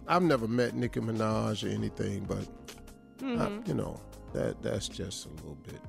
I've 0.08 0.24
never 0.24 0.48
met 0.48 0.74
Nicki 0.76 1.00
Minaj 1.02 1.64
or 1.64 1.74
anything, 1.74 2.24
but 2.26 2.48
I- 3.22 3.24
Mhm. 3.26 3.68
you 3.68 3.74
know 3.74 4.00
that 4.34 4.62
that's 4.62 4.88
just 4.88 5.26
a 5.26 5.30
little 5.30 5.58
bit. 5.64 5.82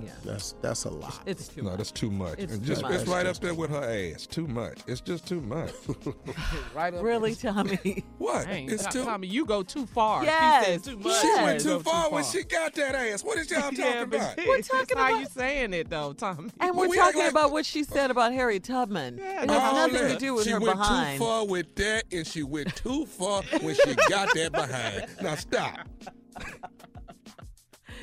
Yeah, 0.00 0.10
that's 0.24 0.54
that's 0.62 0.84
a 0.84 0.90
lot. 0.90 1.22
it's 1.26 1.48
too 1.48 1.62
No, 1.62 1.74
that's 1.76 1.90
too 1.90 2.10
much. 2.10 2.38
It's 2.38 2.52
and 2.52 2.62
too 2.62 2.68
just 2.68 2.82
much. 2.82 2.92
it's 2.92 3.08
right 3.08 3.26
up 3.26 3.36
there 3.40 3.54
with 3.54 3.70
her 3.70 3.82
ass. 4.14 4.26
Too 4.26 4.46
much. 4.46 4.78
It's 4.86 5.00
just 5.00 5.26
too 5.26 5.40
much. 5.40 5.72
right 6.74 6.94
up. 6.94 7.02
really, 7.02 7.34
Tommy. 7.34 8.04
what? 8.18 8.46
Dang, 8.46 8.70
it's 8.70 8.84
Tom- 8.84 8.92
too. 8.92 9.04
Tommy, 9.04 9.26
you 9.26 9.44
go 9.44 9.62
too 9.64 9.86
far. 9.86 10.22
Yes, 10.24 10.84
She 10.84 10.90
too 10.92 10.98
much. 10.98 11.20
She 11.20 11.26
Yes. 11.26 11.42
went 11.42 11.58
You 11.58 11.64
too 11.70 11.76
go 11.78 11.90
far 11.90 12.10
when 12.10 12.22
she 12.22 12.44
got 12.44 12.74
that 12.74 12.94
ass. 12.94 13.24
What 13.24 13.38
is 13.38 13.50
y'all 13.50 13.62
talking 13.62 13.78
yeah, 13.80 14.04
but 14.04 14.16
about? 14.16 14.36
We're 14.46 14.56
it's 14.58 14.68
talking 14.68 14.96
how 14.98 15.08
about- 15.08 15.20
you 15.20 15.26
saying 15.26 15.72
it 15.74 15.90
though, 15.90 16.12
Tommy. 16.12 16.50
And 16.60 16.76
we're 16.76 16.88
we 16.88 16.96
talking 16.96 17.22
like- 17.22 17.30
about 17.32 17.50
what 17.50 17.66
she 17.66 17.82
said 17.82 18.10
about 18.12 18.32
Harry 18.32 18.60
Tubman. 18.60 19.18
Yeah, 19.18 19.42
it 19.44 19.50
has 19.50 19.60
All 19.74 19.88
nothing 19.88 20.08
to 20.12 20.16
do 20.16 20.34
with 20.34 20.44
she 20.44 20.50
her 20.50 20.60
went 20.60 20.76
too 20.78 21.18
far 21.18 21.44
with 21.46 21.74
that, 21.76 22.04
and 22.12 22.24
she 22.26 22.44
went 22.44 22.76
too 22.76 23.04
far 23.06 23.42
when 23.62 23.74
she 23.74 23.94
got 24.08 24.32
that 24.34 24.52
behind. 24.52 25.06
Now 25.22 25.34
stop. 25.34 25.88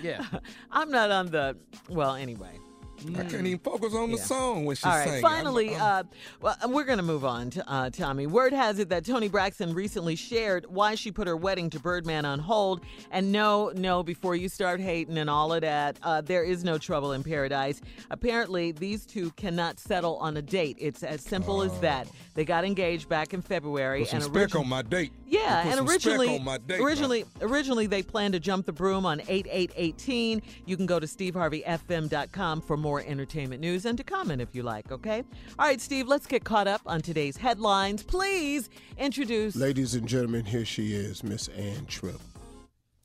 Yeah. 0.06 0.24
I'm 0.72 0.92
not 0.92 1.12
on 1.12 1.32
the. 1.32 1.58
Well, 1.90 2.16
anyway. 2.16 2.60
I 3.10 3.24
can't 3.24 3.34
even 3.46 3.60
focus 3.60 3.94
on 3.94 4.12
the 4.12 4.18
Yeah. 4.18 4.24
song 4.24 4.66
when 4.66 4.76
she's 4.76 4.86
All 4.86 4.92
right. 4.92 5.06
singing. 5.08 5.22
Finally, 5.22 5.76
uh, 5.76 6.04
well, 6.42 6.56
we're 6.68 6.84
going 6.86 6.98
to 6.98 7.04
move 7.04 7.26
on 7.26 7.50
to 7.52 7.70
uh, 7.72 7.90
Tommy. 7.90 8.26
Word 8.28 8.54
has 8.54 8.80
it 8.80 8.90
that 8.90 9.06
Toni 9.06 9.28
Braxton 9.28 9.74
recently 9.74 10.16
shared 10.16 10.66
why 10.70 10.96
she 10.96 11.12
put 11.12 11.28
her 11.28 11.36
wedding 11.38 11.70
to 11.72 11.80
Birdman 11.80 12.26
on 12.26 12.40
hold. 12.40 12.82
And 13.12 13.32
no, 13.32 13.72
no, 13.76 14.02
before 14.04 14.36
you 14.36 14.50
start 14.50 14.80
hating 14.80 15.18
and 15.18 15.30
all 15.30 15.54
of 15.54 15.62
that, 15.62 15.98
uh, 16.04 16.22
there 16.22 16.44
is 16.44 16.64
no 16.64 16.78
trouble 16.78 17.12
in 17.14 17.24
paradise. 17.24 17.82
Apparently, 18.12 18.72
these 18.72 19.06
two 19.06 19.32
cannot 19.32 19.80
settle 19.80 20.18
on 20.18 20.38
a 20.38 20.42
date. 20.42 20.78
It's 20.80 21.04
as 21.04 21.22
simple 21.22 21.62
as 21.62 21.78
that. 21.82 22.08
They 22.34 22.46
got 22.46 22.66
engaged 22.66 23.08
back 23.10 23.34
in 23.34 23.42
February. 23.42 24.02
Put 24.02 24.10
some 24.10 24.16
and 24.18 24.26
speck 24.26 24.50
origi- 24.50 24.60
on 24.60 24.68
my 24.70 24.82
date. 24.82 25.12
Yeah, 25.28 25.68
and 25.68 25.88
originally, 25.90 26.40
date, 26.68 26.80
originally, 26.80 27.26
originally 27.42 27.88
they 27.88 28.04
planned 28.04 28.34
to 28.34 28.40
jump 28.40 28.66
the 28.66 28.74
broom 28.74 29.06
on 29.06 29.22
8818. 29.28 30.42
You 30.66 30.78
can 30.78 30.86
go 30.86 31.00
to 31.00 31.08
steveharveyfm.com 31.08 32.62
for 32.62 32.78
more 32.78 32.85
entertainment 32.86 33.62
news 33.62 33.86
and 33.86 33.98
to 33.98 34.04
comment 34.04 34.42
if 34.42 34.54
you 34.54 34.64
like, 34.64 34.92
okay? 34.92 35.24
All 35.58 35.66
right, 35.66 35.82
Steve, 35.82 36.08
let's 36.08 36.28
get 36.28 36.44
caught 36.44 36.68
up 36.68 36.82
on 36.86 37.02
today's 37.02 37.38
headlines. 37.38 38.04
Please 38.04 38.70
introduce 38.98 39.56
Ladies 39.56 39.96
and 39.96 40.08
gentlemen, 40.08 40.46
here 40.46 40.66
she 40.66 40.94
is, 40.94 41.24
Miss 41.24 41.48
Ann 41.50 41.86
Tripp. 41.86 42.22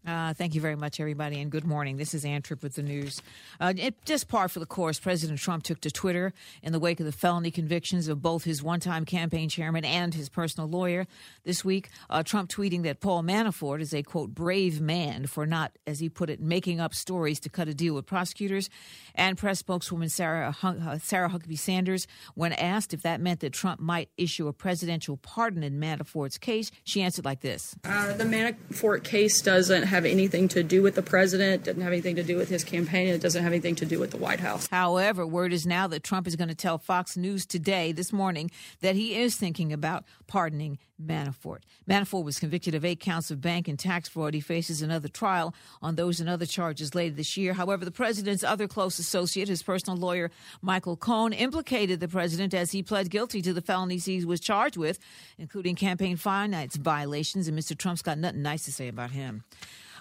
Uh, 0.07 0.33
thank 0.33 0.55
you 0.55 0.63
very 0.63 0.77
much, 0.77 0.99
everybody, 0.99 1.39
and 1.43 1.51
good 1.51 1.67
morning. 1.67 1.99
This 1.99 2.15
is 2.15 2.25
Ann 2.25 2.41
Tripp 2.41 2.63
with 2.63 2.75
the 2.75 2.83
news. 2.83 3.21
Uh, 3.61 3.75
it, 3.77 4.03
just 4.07 4.29
par 4.29 4.49
for 4.49 4.59
the 4.59 4.65
course, 4.65 4.99
President 4.99 5.39
Trump 5.39 5.63
took 5.63 5.79
to 5.83 5.91
Twitter 5.91 6.33
in 6.63 6.73
the 6.73 6.79
wake 6.79 7.01
of 7.01 7.07
the 7.07 7.13
felony 7.13 7.51
convictions 7.51 8.09
of 8.09 8.23
both 8.23 8.45
his 8.45 8.63
one 8.63 8.81
time 8.81 9.05
campaign 9.05 9.51
chairman 9.51 9.85
and 9.85 10.15
his 10.15 10.31
personal 10.31 10.67
lawyer. 10.69 11.07
This 11.45 11.67
week, 11.67 11.91
uh, 12.09 12.23
Trump 12.23 12.49
tweeting 12.49 12.83
that 12.85 13.01
Paul 13.01 13.23
Manafort 13.23 13.83
is 13.83 13.93
a, 13.93 14.03
quote, 14.03 14.35
brave 14.35 14.81
man 14.81 15.27
for 15.27 15.45
not, 15.45 15.73
as 15.87 16.01
he 16.01 16.09
put 16.09 16.31
it, 16.31 16.41
making 16.41 16.81
up 16.81 16.95
stories 16.95 17.39
to 17.41 17.51
cut 17.51 17.69
a 17.69 17.75
deal 17.75 17.95
with 17.95 18.07
prosecutors. 18.07 18.71
And 19.15 19.37
press 19.37 19.59
spokeswoman 19.59 20.09
Sarah, 20.09 20.57
uh, 20.63 20.99
Sarah 20.99 21.29
Huckabee 21.29 21.59
Sanders, 21.59 22.07
when 22.35 22.53
asked 22.53 22.95
if 22.95 23.03
that 23.03 23.21
meant 23.21 23.41
that 23.41 23.53
Trump 23.53 23.81
might 23.81 24.09
issue 24.17 24.49
a 24.49 24.53
presidential 24.53 25.17
pardon 25.17 25.63
in 25.63 25.81
Manafort's 25.81 26.39
case, 26.39 26.71
she 26.85 27.03
answered 27.03 27.25
like 27.25 27.41
this. 27.41 27.75
Uh, 27.85 28.13
the 28.13 28.25
Manafort 28.25 29.05
case 29.05 29.41
doesn't 29.43 29.85
have 29.85 30.05
anything 30.05 30.49
to 30.49 30.63
do 30.63 30.83
with 30.83 30.95
the 30.95 31.03
president, 31.03 31.65
doesn't 31.65 31.83
have 31.83 31.93
anything 31.93 32.17
to 32.17 32.23
do 32.23 32.37
with 32.37 32.49
his 32.49 32.65
campaign, 32.65 33.07
and 33.07 33.17
it 33.17 33.23
doesn't 33.23 33.43
have 33.43 33.53
anything 33.53 33.75
to 33.77 33.87
do 33.87 33.99
with 33.99 34.11
the 34.11 34.17
White 34.17 34.41
House. 34.41 34.67
However, 34.71 35.27
word 35.27 35.53
is 35.53 35.67
now 35.67 35.87
that 35.89 36.03
Trump 36.03 36.27
is 36.27 36.37
going 36.37 36.49
to 36.49 36.55
tell 36.55 36.79
Fox 36.79 37.17
News 37.17 37.47
today, 37.47 37.93
this 37.93 38.13
morning, 38.13 38.51
that 38.81 38.97
he 38.97 39.17
is 39.17 39.37
thinking 39.37 39.73
about 39.73 40.05
pardoning 40.27 40.79
Manafort. 41.01 41.61
Manafort 41.89 42.25
was 42.25 42.39
convicted 42.39 42.75
of 42.75 42.85
eight 42.85 43.01
counts 43.01 43.31
of 43.31 43.41
bank 43.41 43.69
and 43.69 43.79
tax 43.79 44.09
fraud. 44.09 44.35
He 44.35 44.41
faces 44.41 44.83
another 44.83 45.09
trial 45.09 45.55
on 45.83 45.97
those 45.97 46.21
and 46.21 46.29
other 46.29 46.47
charges 46.47 46.95
later 46.95 47.15
this 47.15 47.37
year. 47.37 47.55
However, 47.55 47.85
the 47.85 47.91
president's 47.91 48.45
other 48.45 48.69
close 48.69 48.99
associate, 48.99 49.49
his 49.49 49.63
personal 49.63 49.99
lawyer, 49.99 50.31
Michael 50.63 50.97
Cohen, 50.97 51.33
implicated 51.33 52.01
the 52.01 52.09
president 52.09 52.55
as 52.55 52.73
he 52.73 52.83
pled 52.83 53.11
guilty 53.11 53.43
to 53.43 53.53
the 53.53 53.63
felonies 53.63 54.05
he 54.05 54.25
was 54.25 54.41
charged 54.41 54.77
with, 54.77 54.99
including 55.39 55.75
campaign 55.75 56.17
finance 56.17 56.77
violations. 56.77 57.49
And 57.49 57.59
Mr. 57.59 57.77
Trump's 57.77 58.03
got 58.03 58.19
nothing 58.19 58.43
nice 58.43 58.65
to 58.65 58.73
say 58.73 58.89
about 58.89 59.11
him. 59.11 59.45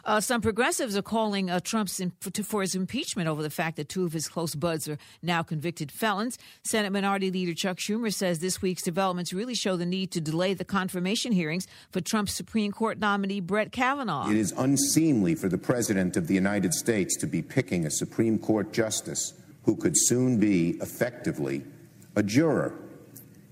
Uh, 0.06 0.20
some 0.20 0.42
progressives 0.42 0.96
are 0.96 1.02
calling 1.02 1.50
uh, 1.50 1.60
Trump's 1.60 2.02
for, 2.20 2.44
for 2.44 2.62
his 2.62 2.76
impeachment 2.76 3.28
over 3.28 3.42
the 3.42 3.50
fact 3.50 3.78
that 3.78 3.90
two 3.90 4.06
of 4.06 4.14
his 4.14 4.28
close 4.28 4.56
buds 4.56 4.88
are 4.88 4.98
now 5.22 5.44
convicted 5.44 5.92
felons. 5.92 6.38
Senate 6.64 6.92
Minority 6.92 7.32
Leader 7.32 7.54
Chuck 7.54 7.78
Schumer 7.78 8.14
says 8.14 8.40
this 8.40 8.62
week's 8.62 8.84
developments 8.84 9.34
really 9.34 9.56
show 9.56 9.76
the 9.76 9.86
need 9.86 10.12
to 10.12 10.22
delay 10.22 10.54
the 10.54 10.66
confirmation 10.66 11.32
hearings 11.32 11.68
for 11.92 12.02
Trump's 12.02 12.34
Supreme 12.34 12.72
Court 12.72 13.00
nominee 13.00 13.40
Brett 13.40 13.72
Kavanaugh. 13.72 14.30
It 14.30 14.38
is 14.38 14.54
unseemly 14.58 15.36
for 15.36 15.50
the 15.50 15.58
President 15.58 16.18
of 16.18 16.28
the 16.28 16.36
United 16.36 16.74
States 16.74 17.18
to 17.18 17.28
be 17.28 17.42
picking 17.42 17.86
a 17.86 17.92
Supreme 17.92 18.40
Court 18.40 18.72
justice 18.72 19.34
who 19.64 19.76
could 19.76 19.94
soon 19.96 20.40
be 20.40 20.78
effectively 20.82 21.64
a 22.16 22.24
juror 22.24 22.74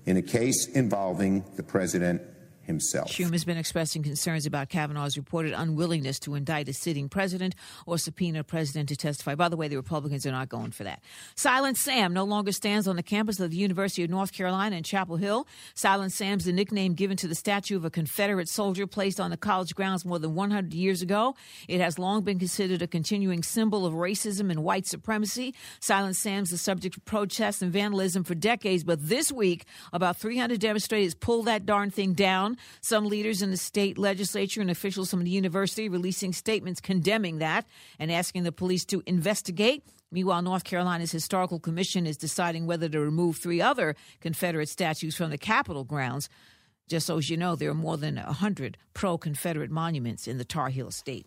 in 0.06 0.16
a 0.16 0.22
case 0.22 0.66
involving 0.68 1.44
the 1.56 1.62
President 1.62 2.22
himself. 2.68 3.10
Schumer's 3.10 3.44
been 3.44 3.56
expressing 3.56 4.04
concerns 4.04 4.46
about 4.46 4.68
Kavanaugh's 4.68 5.16
reported 5.16 5.52
unwillingness 5.52 6.20
to 6.20 6.36
indict 6.36 6.68
a 6.68 6.72
sitting 6.72 7.08
president 7.08 7.56
or 7.86 7.98
subpoena 7.98 8.40
a 8.40 8.44
president 8.44 8.90
to 8.90 8.96
testify. 8.96 9.34
By 9.34 9.48
the 9.48 9.56
way, 9.56 9.66
the 9.66 9.76
Republicans 9.76 10.24
are 10.26 10.30
not 10.30 10.48
going 10.48 10.70
for 10.70 10.84
that. 10.84 11.02
Silent 11.34 11.76
Sam 11.78 12.12
no 12.12 12.24
longer 12.24 12.52
stands 12.52 12.86
on 12.86 12.94
the 12.94 13.02
campus 13.02 13.40
of 13.40 13.50
the 13.50 13.56
University 13.56 14.04
of 14.04 14.10
North 14.10 14.32
Carolina 14.32 14.76
in 14.76 14.82
Chapel 14.84 15.16
Hill. 15.16 15.48
Silent 15.74 16.12
Sam's 16.12 16.44
the 16.44 16.52
nickname 16.52 16.94
given 16.94 17.16
to 17.16 17.26
the 17.26 17.34
statue 17.34 17.76
of 17.76 17.84
a 17.84 17.90
Confederate 17.90 18.48
soldier 18.48 18.86
placed 18.86 19.18
on 19.18 19.30
the 19.30 19.36
college 19.36 19.74
grounds 19.74 20.04
more 20.04 20.18
than 20.18 20.34
100 20.34 20.74
years 20.74 21.02
ago. 21.02 21.34
It 21.66 21.80
has 21.80 21.98
long 21.98 22.22
been 22.22 22.38
considered 22.38 22.82
a 22.82 22.86
continuing 22.86 23.42
symbol 23.42 23.86
of 23.86 23.94
racism 23.94 24.50
and 24.50 24.62
white 24.62 24.86
supremacy. 24.86 25.54
Silent 25.80 26.16
Sam's 26.16 26.50
the 26.50 26.58
subject 26.58 26.96
of 26.98 27.04
protests 27.06 27.62
and 27.62 27.72
vandalism 27.72 28.24
for 28.24 28.34
decades, 28.34 28.84
but 28.84 29.08
this 29.08 29.32
week, 29.32 29.64
about 29.92 30.18
300 30.18 30.60
demonstrators 30.60 31.14
pulled 31.14 31.46
that 31.46 31.64
darn 31.64 31.90
thing 31.90 32.12
down. 32.12 32.57
Some 32.80 33.06
leaders 33.06 33.42
in 33.42 33.50
the 33.50 33.56
state 33.56 33.98
legislature 33.98 34.60
and 34.60 34.70
officials 34.70 35.10
from 35.10 35.24
the 35.24 35.30
university 35.30 35.88
releasing 35.88 36.32
statements 36.32 36.80
condemning 36.80 37.38
that 37.38 37.66
and 37.98 38.12
asking 38.12 38.44
the 38.44 38.52
police 38.52 38.84
to 38.86 39.02
investigate. 39.06 39.84
Meanwhile, 40.10 40.42
North 40.42 40.64
Carolina's 40.64 41.12
Historical 41.12 41.60
Commission 41.60 42.06
is 42.06 42.16
deciding 42.16 42.66
whether 42.66 42.88
to 42.88 43.00
remove 43.00 43.36
three 43.36 43.60
other 43.60 43.94
Confederate 44.20 44.68
statues 44.68 45.14
from 45.14 45.30
the 45.30 45.38
Capitol 45.38 45.84
grounds. 45.84 46.28
Just 46.88 47.06
so 47.06 47.18
as 47.18 47.28
you 47.28 47.36
know, 47.36 47.54
there 47.54 47.70
are 47.70 47.74
more 47.74 47.98
than 47.98 48.16
100 48.16 48.78
pro 48.94 49.18
Confederate 49.18 49.70
monuments 49.70 50.26
in 50.26 50.38
the 50.38 50.44
Tar 50.44 50.70
Heel 50.70 50.90
state. 50.90 51.26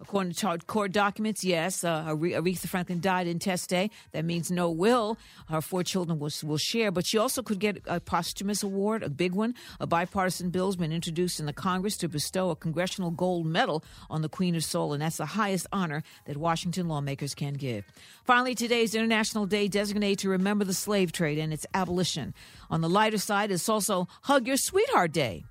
According 0.00 0.32
to 0.34 0.58
court 0.66 0.92
documents, 0.92 1.44
yes, 1.44 1.84
uh, 1.84 2.04
Aretha 2.06 2.68
Franklin 2.68 3.00
died 3.00 3.26
intestate. 3.26 3.92
That 4.12 4.24
means 4.24 4.50
no 4.50 4.70
will. 4.70 5.16
Her 5.48 5.60
four 5.60 5.82
children 5.82 6.18
will, 6.18 6.30
will 6.44 6.58
share, 6.58 6.90
but 6.90 7.06
she 7.06 7.18
also 7.18 7.42
could 7.42 7.58
get 7.58 7.82
a 7.86 8.00
posthumous 8.00 8.62
award, 8.62 9.02
a 9.02 9.10
big 9.10 9.32
one. 9.32 9.54
A 9.80 9.86
bipartisan 9.86 10.50
bill 10.50 10.66
has 10.66 10.76
been 10.76 10.92
introduced 10.92 11.40
in 11.40 11.46
the 11.46 11.52
Congress 11.52 11.96
to 11.98 12.08
bestow 12.08 12.50
a 12.50 12.56
Congressional 12.56 13.10
Gold 13.10 13.46
Medal 13.46 13.82
on 14.10 14.22
the 14.22 14.28
Queen 14.28 14.54
of 14.54 14.64
Soul, 14.64 14.92
and 14.92 15.02
that's 15.02 15.16
the 15.16 15.26
highest 15.26 15.66
honor 15.72 16.02
that 16.26 16.36
Washington 16.36 16.88
lawmakers 16.88 17.34
can 17.34 17.54
give. 17.54 17.84
Finally, 18.24 18.54
today's 18.54 18.94
International 18.94 19.46
Day 19.46 19.68
designated 19.68 20.18
to 20.20 20.28
remember 20.28 20.64
the 20.64 20.74
slave 20.74 21.12
trade 21.12 21.38
and 21.38 21.52
its 21.52 21.66
abolition. 21.74 22.34
On 22.70 22.80
the 22.80 22.88
lighter 22.88 23.18
side, 23.18 23.50
it's 23.50 23.68
also 23.68 24.08
Hug 24.22 24.46
Your 24.46 24.56
Sweetheart 24.56 25.12
Day. 25.12 25.44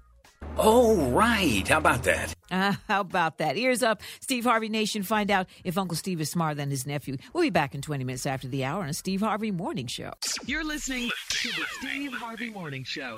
Oh, 0.57 0.95
right. 1.11 1.67
How 1.67 1.77
about 1.77 2.03
that? 2.03 2.33
Uh, 2.51 2.73
how 2.88 3.01
about 3.01 3.39
that? 3.39 3.57
Ears 3.57 3.81
up, 3.81 4.01
Steve 4.19 4.43
Harvey 4.43 4.69
Nation. 4.69 5.01
Find 5.01 5.31
out 5.31 5.47
if 5.63 5.79
Uncle 5.79 5.97
Steve 5.97 6.21
is 6.21 6.29
smarter 6.29 6.53
than 6.53 6.69
his 6.69 6.86
nephew. 6.86 7.17
We'll 7.33 7.41
be 7.41 7.49
back 7.49 7.73
in 7.73 7.81
20 7.81 8.03
minutes 8.03 8.27
after 8.27 8.47
the 8.47 8.63
hour 8.63 8.83
on 8.83 8.89
a 8.89 8.93
Steve 8.93 9.21
Harvey 9.21 9.49
Morning 9.49 9.88
Show. 9.88 10.11
You're 10.45 10.63
listening 10.63 11.09
to 11.29 11.47
the 11.49 11.65
Steve 11.79 12.13
Harvey 12.13 12.51
Morning 12.51 12.83
Show. 12.83 13.15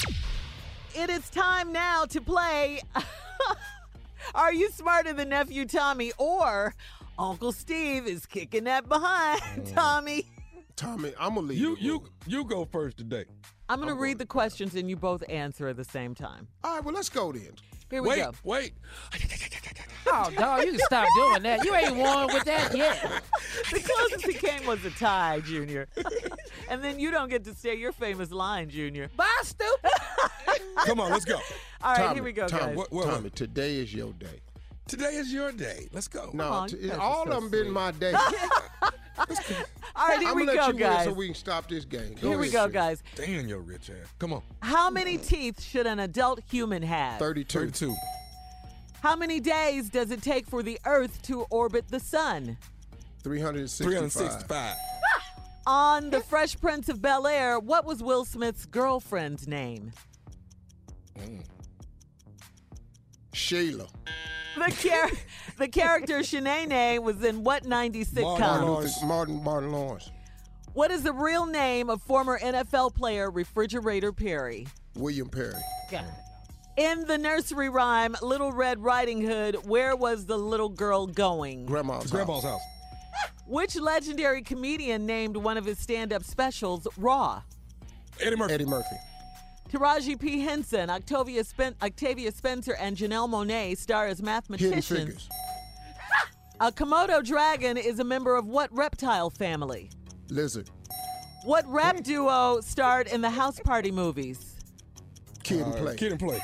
It 0.95 1.09
is 1.09 1.29
time 1.29 1.73
now 1.73 2.05
to 2.05 2.21
play 2.21 2.79
Are 4.33 4.53
You 4.53 4.71
Smarter 4.71 5.11
Than 5.11 5.29
Nephew 5.29 5.65
Tommy? 5.65 6.13
Or 6.17 6.73
Uncle 7.19 7.51
Steve 7.51 8.07
is 8.07 8.25
kicking 8.25 8.63
that 8.63 8.87
behind, 8.87 9.67
Tommy. 9.67 10.25
Tommy, 10.77 11.11
I'm 11.19 11.35
gonna 11.35 11.47
leave 11.47 11.59
You 11.59 11.75
you 11.79 12.03
you 12.25 12.45
go 12.45 12.63
first 12.63 12.97
today. 12.97 13.25
I'm 13.69 13.79
going 13.79 13.93
to 13.93 13.99
read 13.99 14.17
the 14.17 14.25
questions 14.25 14.75
and 14.75 14.89
you 14.89 14.95
both 14.95 15.23
answer 15.29 15.67
at 15.67 15.75
the 15.77 15.83
same 15.83 16.15
time. 16.15 16.47
All 16.63 16.75
right, 16.75 16.83
well, 16.83 16.93
let's 16.93 17.09
go 17.09 17.31
then. 17.31 17.51
Here 17.89 18.01
we 18.01 18.09
wait, 18.09 18.17
go. 18.17 18.31
wait. 18.43 18.73
Oh, 20.07 20.29
dog, 20.37 20.63
you 20.63 20.71
can 20.71 20.79
stop 20.81 21.07
doing 21.15 21.43
that. 21.43 21.63
You 21.63 21.75
ain't 21.75 21.95
won 21.95 22.27
with 22.33 22.43
that 22.45 22.75
yet. 22.75 23.23
The 23.71 23.79
closest 23.79 24.25
he 24.25 24.33
came 24.33 24.65
was 24.65 24.83
a 24.85 24.91
tie, 24.91 25.41
Junior. 25.41 25.87
and 26.69 26.81
then 26.83 26.99
you 26.99 27.11
don't 27.11 27.29
get 27.29 27.43
to 27.45 27.53
say 27.53 27.75
your 27.75 27.91
famous 27.91 28.31
line, 28.31 28.69
Junior. 28.69 29.09
Bye, 29.17 29.25
stupid. 29.41 29.91
Come 30.85 30.99
on, 31.01 31.11
let's 31.11 31.25
go. 31.25 31.35
All 31.81 31.91
right, 31.91 31.97
Tommy, 31.97 32.15
here 32.15 32.23
we 32.23 32.31
go, 32.31 32.47
Tommy, 32.47 32.63
guys. 32.67 32.77
What- 32.77 32.91
what- 32.93 33.05
Tommy, 33.05 33.29
today 33.31 33.77
is 33.77 33.93
your 33.93 34.13
day. 34.13 34.39
Today 34.87 35.15
is 35.15 35.33
your 35.33 35.51
day. 35.51 35.89
Let's 35.91 36.07
go. 36.07 36.29
No, 36.33 36.49
on, 36.49 36.69
t- 36.69 36.77
you 36.77 36.89
guys 36.89 36.97
are 36.97 37.01
all 37.01 37.23
of 37.23 37.29
them 37.29 37.49
been 37.49 37.69
my 37.71 37.91
day. 37.91 38.13
All 39.95 40.07
right, 40.07 40.19
here 40.19 40.29
I'm 40.29 40.35
we 40.35 40.45
gonna 40.45 40.57
let 40.59 40.71
go, 40.71 40.77
you 40.77 40.79
guys. 40.79 41.05
so 41.05 41.13
we 41.13 41.25
can 41.27 41.35
stop 41.35 41.67
this 41.67 41.85
game. 41.85 42.15
Go 42.21 42.29
Here 42.29 42.37
we 42.37 42.49
go, 42.49 42.65
Sid. 42.65 42.73
guys. 42.73 43.03
Damn 43.15 43.47
your 43.47 43.59
rich 43.59 43.89
ass. 43.89 44.07
Come 44.19 44.33
on. 44.33 44.41
How 44.61 44.89
many 44.89 45.17
teeth 45.17 45.61
should 45.61 45.87
an 45.87 45.99
adult 45.99 46.41
human 46.49 46.83
have? 46.83 47.17
32. 47.19 47.59
32. 47.59 47.95
How 49.01 49.15
many 49.15 49.39
days 49.39 49.89
does 49.89 50.11
it 50.11 50.21
take 50.21 50.47
for 50.47 50.61
the 50.63 50.79
Earth 50.85 51.21
to 51.23 51.43
orbit 51.49 51.85
the 51.89 51.99
sun? 51.99 52.57
365. 53.23 53.85
365. 53.87 54.75
On 55.67 56.09
The 56.09 56.21
Fresh 56.21 56.59
Prince 56.61 56.87
of 56.89 57.01
Bel 57.01 57.27
Air, 57.27 57.59
what 57.59 57.85
was 57.85 58.01
Will 58.01 58.23
Smith's 58.23 58.65
girlfriend's 58.65 59.47
name? 59.47 59.91
Mm. 61.19 61.43
Sheila. 63.33 63.87
The, 64.57 64.71
char- 64.71 65.11
the 65.57 65.67
character 65.67 66.19
Shanae 66.19 66.99
was 67.01 67.23
in 67.23 67.43
what 67.43 67.63
90s 67.63 68.07
sitcom? 68.09 68.39
Martin, 68.39 68.65
Luther- 68.67 69.05
Martin, 69.05 69.43
Martin 69.43 69.71
Lawrence. 69.71 70.09
What 70.73 70.91
is 70.91 71.03
the 71.03 71.13
real 71.13 71.45
name 71.45 71.89
of 71.89 72.01
former 72.01 72.37
NFL 72.39 72.93
player 72.95 73.29
Refrigerator 73.31 74.11
Perry? 74.13 74.67
William 74.95 75.29
Perry. 75.29 75.53
Got 75.91 76.05
it. 76.05 76.09
In 76.81 77.07
the 77.07 77.17
nursery 77.17 77.69
rhyme 77.69 78.15
Little 78.21 78.51
Red 78.51 78.79
Riding 78.83 79.21
Hood, 79.21 79.67
where 79.67 79.95
was 79.95 80.25
the 80.27 80.37
little 80.37 80.69
girl 80.69 81.07
going? 81.07 81.65
Grandma's 81.65 82.11
Grandma's 82.11 82.43
house. 82.43 82.61
house. 82.61 83.31
Which 83.47 83.75
legendary 83.75 84.43
comedian 84.43 85.05
named 85.07 85.37
one 85.37 85.57
of 85.57 85.65
his 85.65 85.79
stand 85.79 86.13
up 86.13 86.23
specials 86.23 86.87
Raw? 86.97 87.41
Eddie 88.19 88.35
Murphy. 88.35 88.53
Eddie 88.53 88.65
Murphy. 88.65 88.95
Taraji 89.69 90.19
P. 90.19 90.39
Henson, 90.41 90.89
Octavia, 90.89 91.43
Spen- 91.43 91.75
Octavia 91.81 92.31
Spencer, 92.31 92.73
and 92.75 92.95
Janelle 92.95 93.29
Monáe 93.29 93.77
star 93.77 94.07
as 94.07 94.17
Hidden 94.19 94.25
mathematicians. 94.25 94.87
Figures. 94.87 95.29
A 96.59 96.71
Komodo 96.71 97.23
dragon 97.23 97.77
is 97.77 97.99
a 97.99 98.03
member 98.03 98.35
of 98.35 98.47
what 98.47 98.73
reptile 98.75 99.29
family? 99.29 99.91
Lizard. 100.29 100.69
What 101.43 101.65
rap 101.67 102.01
duo 102.03 102.61
starred 102.61 103.07
in 103.07 103.21
the 103.21 103.29
House 103.29 103.59
Party 103.59 103.91
movies? 103.91 104.55
Kid 105.43 105.61
and 105.61 105.73
Uh, 105.73 105.77
Play. 105.77 105.95
Kid 105.97 106.11
and 106.13 106.19
play. 106.19 106.39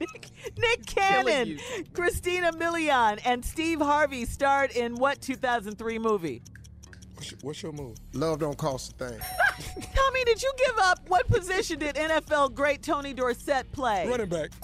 Nick 0.58 0.84
Cannon, 0.86 1.58
Christina 1.94 2.52
Milian, 2.52 3.20
and 3.24 3.42
Steve 3.44 3.80
Harvey 3.80 4.24
starred 4.26 4.70
in 4.72 4.96
what 4.96 5.20
2003 5.22 5.98
movie? 5.98 6.42
What's 7.18 7.30
your, 7.32 7.38
what's 7.42 7.62
your 7.64 7.72
move? 7.72 7.96
Love 8.12 8.38
don't 8.38 8.56
cost 8.56 8.92
a 8.92 9.08
thing. 9.08 9.18
Tommy, 9.92 10.24
did 10.24 10.40
you 10.40 10.52
give 10.56 10.78
up? 10.78 11.00
What 11.08 11.26
position 11.26 11.80
did 11.80 11.96
NFL 11.96 12.54
great 12.54 12.80
Tony 12.80 13.12
Dorsett 13.12 13.70
play? 13.72 14.06
Running 14.08 14.28
back. 14.28 14.50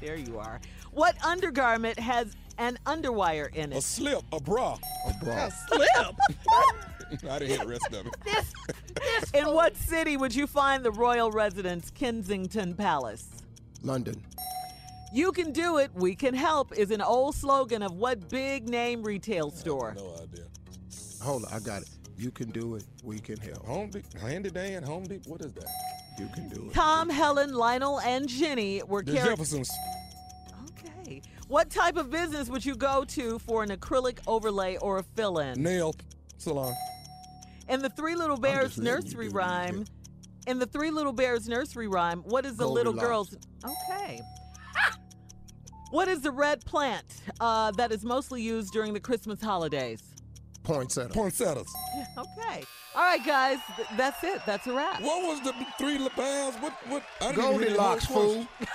There 0.00 0.16
you 0.16 0.38
are. 0.38 0.60
What 0.92 1.22
undergarment 1.22 1.98
has 1.98 2.34
an 2.56 2.78
underwire 2.86 3.52
in 3.54 3.72
it? 3.72 3.78
A 3.78 3.82
slip. 3.82 4.22
A 4.32 4.40
bra. 4.40 4.78
A 5.06 5.24
bra. 5.24 5.46
A 5.46 5.50
slip. 5.68 6.16
I 7.28 7.38
didn't 7.38 7.48
hear 7.48 7.58
the 7.58 7.66
rest 7.66 7.86
of 7.92 8.06
it. 8.06 9.34
In 9.34 9.52
what 9.52 9.76
city 9.76 10.16
would 10.16 10.34
you 10.34 10.46
find 10.46 10.82
the 10.82 10.92
royal 10.92 11.30
residence, 11.30 11.90
Kensington 11.90 12.74
Palace? 12.74 13.42
London. 13.82 14.22
You 15.12 15.32
can 15.32 15.52
do 15.52 15.78
it, 15.78 15.90
we 15.92 16.14
can 16.14 16.32
help 16.34 16.72
is 16.78 16.90
an 16.92 17.02
old 17.02 17.34
slogan 17.34 17.82
of 17.82 17.92
what 17.92 18.30
big 18.30 18.68
name 18.68 19.02
retail 19.02 19.50
store? 19.50 19.94
No 19.98 20.14
idea. 20.22 20.44
Hold 21.22 21.44
on, 21.44 21.52
I 21.52 21.58
got 21.60 21.82
it. 21.82 21.88
You 22.16 22.30
can 22.30 22.50
do 22.50 22.74
it. 22.74 22.84
We 23.02 23.18
can 23.18 23.38
help. 23.38 23.64
Home 23.66 23.90
Deep. 23.90 24.04
Handy 24.18 24.50
Dan. 24.50 24.82
Home 24.82 25.04
Deep. 25.04 25.26
What 25.26 25.40
is 25.40 25.52
that? 25.54 25.68
You 26.18 26.28
can 26.34 26.48
do 26.48 26.68
it. 26.68 26.74
Tom, 26.74 27.08
Helen, 27.08 27.54
Lionel, 27.54 28.00
and 28.00 28.28
Jenny 28.28 28.82
were 28.82 29.02
The 29.02 29.12
characters. 29.12 29.52
Jeffersons. 29.52 29.70
Okay. 30.70 31.22
What 31.48 31.70
type 31.70 31.96
of 31.96 32.10
business 32.10 32.48
would 32.48 32.64
you 32.64 32.76
go 32.76 33.04
to 33.04 33.38
for 33.38 33.62
an 33.62 33.70
acrylic 33.70 34.18
overlay 34.26 34.76
or 34.78 34.98
a 34.98 35.02
fill-in? 35.02 35.62
Nail 35.62 35.94
salon. 36.36 36.74
In 37.68 37.80
the 37.80 37.88
Three 37.90 38.16
Little 38.16 38.36
Bears 38.36 38.74
just 38.74 38.78
letting 38.78 38.86
you 38.86 39.02
nursery 39.02 39.28
do 39.28 39.34
what 39.34 39.42
you 39.42 39.48
rhyme, 39.48 39.84
in 40.46 40.58
the 40.58 40.66
Three 40.66 40.90
Little 40.90 41.12
Bears 41.12 41.48
nursery 41.48 41.88
rhyme, 41.88 42.22
what 42.24 42.44
is 42.44 42.56
the 42.56 42.68
little 42.68 42.92
girl's? 42.92 43.36
Okay. 43.64 44.20
What 45.90 46.06
is 46.08 46.20
the 46.20 46.30
red 46.30 46.64
plant 46.64 47.06
uh, 47.40 47.72
that 47.72 47.92
is 47.92 48.04
mostly 48.04 48.42
used 48.42 48.72
during 48.72 48.92
the 48.92 49.00
Christmas 49.00 49.40
holidays? 49.40 50.02
Poinsettia. 50.74 51.12
Poinsettias. 51.12 51.66
Okay. 52.18 52.64
All 52.94 53.02
right, 53.02 53.24
guys. 53.24 53.58
th- 53.76 53.88
that's 53.96 54.22
it. 54.24 54.40
That's 54.46 54.66
a 54.66 54.72
wrap. 54.74 55.00
What 55.00 55.22
was 55.26 55.40
the 55.42 55.52
three 55.78 55.96
pounds? 56.10 56.56
What? 56.56 56.72
What? 56.88 57.02
I 57.20 57.32
didn't 57.32 57.44
even 57.44 57.60
hear 57.60 57.70
the 57.70 57.80
whole 57.82 57.96
Goldilocks, 57.96 58.06
fool. 58.06 58.46
question. 58.56 58.66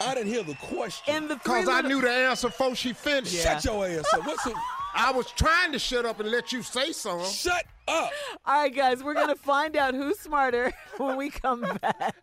I 0.00 0.14
didn't 0.14 0.32
hear 0.32 0.42
the 0.42 0.54
question. 0.54 1.14
In 1.16 1.22
the 1.28 1.36
three 1.38 1.60
Because 1.60 1.68
I 1.68 1.76
little- 1.76 1.90
knew 1.90 2.00
the 2.00 2.10
answer 2.10 2.48
before 2.48 2.74
she 2.74 2.92
finished. 2.92 3.34
Shut 3.42 3.64
your 3.64 3.86
ass 3.86 4.04
up. 4.14 4.26
What's 4.26 4.44
the? 4.44 4.54
I 4.94 5.12
was 5.12 5.30
trying 5.30 5.70
to 5.72 5.78
shut 5.78 6.04
up 6.04 6.18
and 6.20 6.30
let 6.30 6.52
you 6.52 6.62
say 6.62 6.90
something. 6.92 7.30
Shut 7.30 7.64
up. 7.86 8.10
All 8.44 8.62
right, 8.62 8.74
guys. 8.74 9.02
We're 9.04 9.14
gonna 9.14 9.36
find 9.36 9.76
out 9.76 9.94
who's 9.94 10.18
smarter 10.18 10.72
when 10.96 11.16
we 11.16 11.30
come 11.30 11.60
back 11.80 12.14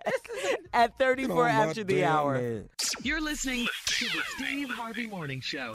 at 0.73 0.97
34 0.97 1.47
after 1.47 1.83
the 1.85 2.03
hour. 2.03 2.63
You're 3.03 3.21
listening 3.21 3.67
to 3.85 4.05
the 4.05 4.21
Steve 4.35 4.69
Harvey 4.69 5.07
Morning 5.07 5.39
Show. 5.39 5.71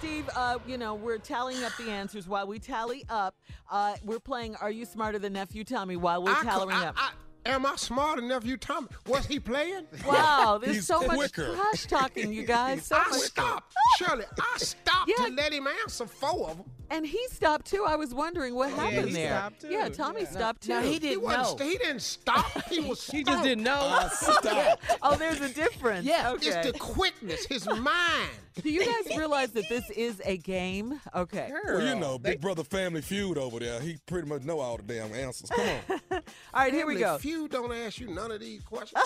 Steve, 0.00 0.28
uh, 0.34 0.58
you 0.66 0.78
know, 0.78 0.94
we're 0.94 1.18
tallying 1.18 1.62
up 1.62 1.72
the 1.76 1.90
answers. 1.90 2.26
While 2.26 2.46
we 2.46 2.58
tally 2.58 3.04
up, 3.10 3.34
uh, 3.70 3.94
we're 4.02 4.18
playing 4.18 4.56
Are 4.56 4.70
You 4.70 4.86
Smarter 4.86 5.18
Than 5.18 5.34
Nephew 5.34 5.62
Tommy 5.62 5.96
while 5.96 6.22
we're 6.22 6.32
I 6.32 6.42
tallying 6.42 6.80
I- 6.80 6.86
up. 6.86 6.94
I- 6.98 7.12
am 7.50 7.66
I 7.66 7.76
smart 7.76 8.18
enough, 8.18 8.44
you 8.46 8.56
Tommy? 8.56 8.88
Was 9.06 9.26
he 9.26 9.38
playing? 9.38 9.86
wow, 10.06 10.58
there's 10.62 10.76
He's 10.76 10.86
so 10.86 11.00
quicker. 11.00 11.48
much 11.54 11.58
trash 11.60 11.86
talking, 11.86 12.32
you 12.32 12.44
guys. 12.46 12.86
So 12.86 12.96
I 12.96 13.08
much. 13.10 13.20
stopped. 13.20 13.74
Shirley, 13.98 14.24
I 14.38 14.58
stopped 14.58 15.10
Yeah. 15.18 15.26
to 15.26 15.32
let 15.34 15.52
him 15.52 15.66
answer 15.82 16.06
four 16.06 16.50
of 16.50 16.56
them. 16.58 16.66
And 16.90 17.06
he 17.06 17.24
stopped 17.28 17.66
too. 17.66 17.84
I 17.86 17.94
was 17.96 18.12
wondering 18.12 18.54
what 18.54 18.70
happened 18.70 19.08
he 19.08 19.14
there. 19.14 19.30
stopped, 19.36 19.60
too. 19.60 19.68
Yeah, 19.68 19.88
Tommy 19.88 20.22
Yeah. 20.22 20.28
stopped 20.30 20.62
too. 20.62 20.68
Now, 20.70 20.80
he 20.82 20.94
He, 20.94 20.98
didn't 20.98 21.22
wasn't, 21.22 21.60
know. 21.60 21.66
he 21.66 21.78
didn't 21.78 22.02
stop. 22.02 22.46
He 22.70 22.80
was 22.80 23.06
He 23.06 23.22
just 23.22 23.42
didn't 23.44 23.64
know. 23.64 23.78
Uh, 24.00 24.08
stop. 24.08 24.80
oh, 25.02 25.16
there's 25.16 25.40
a 25.40 25.48
difference. 25.52 26.04
Yeah. 26.06 26.32
Okay. 26.32 26.48
It's 26.48 26.72
the 26.72 26.78
quickness, 26.78 27.44
his 27.46 27.66
mind. 27.66 28.30
Do 28.62 28.70
you 28.70 28.84
guys 28.84 29.16
realize 29.16 29.52
that 29.52 29.68
this 29.68 29.88
is 29.90 30.20
a 30.24 30.36
game? 30.36 31.00
Okay. 31.14 31.50
Well, 31.66 31.80
you 31.82 31.94
know, 31.94 32.18
Big 32.18 32.40
Brother 32.40 32.64
Family 32.64 33.00
Feud 33.00 33.38
over 33.38 33.58
there. 33.60 33.80
He 33.80 33.96
pretty 34.06 34.28
much 34.28 34.42
know 34.42 34.58
all 34.60 34.76
the 34.76 34.82
damn 34.82 35.14
answers. 35.14 35.48
Come 35.50 35.66
on. 35.88 36.00
All 36.12 36.20
right, 36.54 36.72
here 36.72 36.86
we 36.86 36.94
Family 36.94 37.00
go. 37.16 37.18
Feud 37.18 37.50
don't 37.52 37.72
ask 37.72 38.00
you 38.00 38.08
none 38.08 38.30
of 38.32 38.40
these 38.40 38.62
questions. 38.62 39.02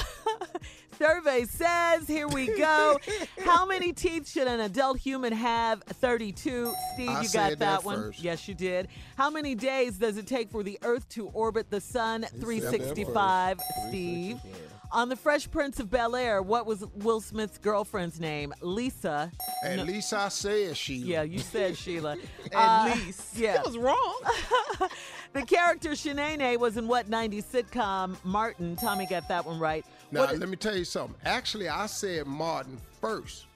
Survey 0.98 1.44
says, 1.44 2.06
here 2.06 2.28
we 2.28 2.46
go. 2.56 2.98
How 3.44 3.66
many 3.66 3.92
teeth 3.92 4.28
should 4.30 4.46
an 4.48 4.60
adult 4.60 4.98
human 4.98 5.32
have? 5.32 5.82
32. 5.84 6.72
Steve, 6.94 7.08
I 7.08 7.12
you 7.12 7.16
got 7.22 7.26
said 7.26 7.58
that, 7.58 7.73
that 7.82 7.84
one. 7.84 7.96
first. 7.96 8.20
Yes, 8.20 8.48
you 8.48 8.54
did. 8.54 8.88
How 9.16 9.30
many 9.30 9.54
days 9.54 9.98
does 9.98 10.16
it 10.16 10.26
take 10.26 10.50
for 10.50 10.62
the 10.62 10.78
Earth 10.82 11.08
to 11.10 11.28
orbit 11.28 11.70
the 11.70 11.80
sun? 11.80 12.22
said 12.22 12.32
that 12.32 12.40
365. 12.40 13.58
first. 13.58 13.88
Steve. 13.88 14.40
On 14.92 15.08
The 15.08 15.16
Fresh 15.16 15.50
Prince 15.50 15.80
of 15.80 15.90
Bel 15.90 16.14
Air, 16.14 16.40
what 16.40 16.66
was 16.66 16.84
Will 16.94 17.20
Smith's 17.20 17.58
girlfriend's 17.58 18.20
name? 18.20 18.54
Lisa. 18.60 19.32
At 19.64 19.76
No- 19.78 19.82
least 19.82 20.12
I 20.12 20.28
said 20.28 20.76
Sheila. 20.76 21.06
Yeah, 21.06 21.22
you 21.22 21.40
said 21.40 21.76
Sheila. 21.76 22.16
At 22.52 22.92
uh, 22.92 22.94
least. 22.94 23.36
Yeah. 23.36 23.58
It 23.58 23.66
was 23.66 23.76
wrong. 23.76 24.20
the 25.32 25.42
character 25.42 25.90
Shanae 25.90 26.58
was 26.58 26.76
in 26.76 26.86
what 26.86 27.10
90s 27.10 27.44
sitcom? 27.44 28.16
Martin. 28.24 28.76
Tommy 28.76 29.06
got 29.06 29.26
that 29.28 29.44
one 29.44 29.58
right. 29.58 29.84
Now, 30.12 30.24
is- 30.24 30.38
let 30.38 30.48
me 30.48 30.56
tell 30.56 30.76
you 30.76 30.84
something. 30.84 31.16
Actually, 31.24 31.68
I 31.68 31.86
said 31.86 32.28
Martin 32.28 32.78
first. 33.00 33.46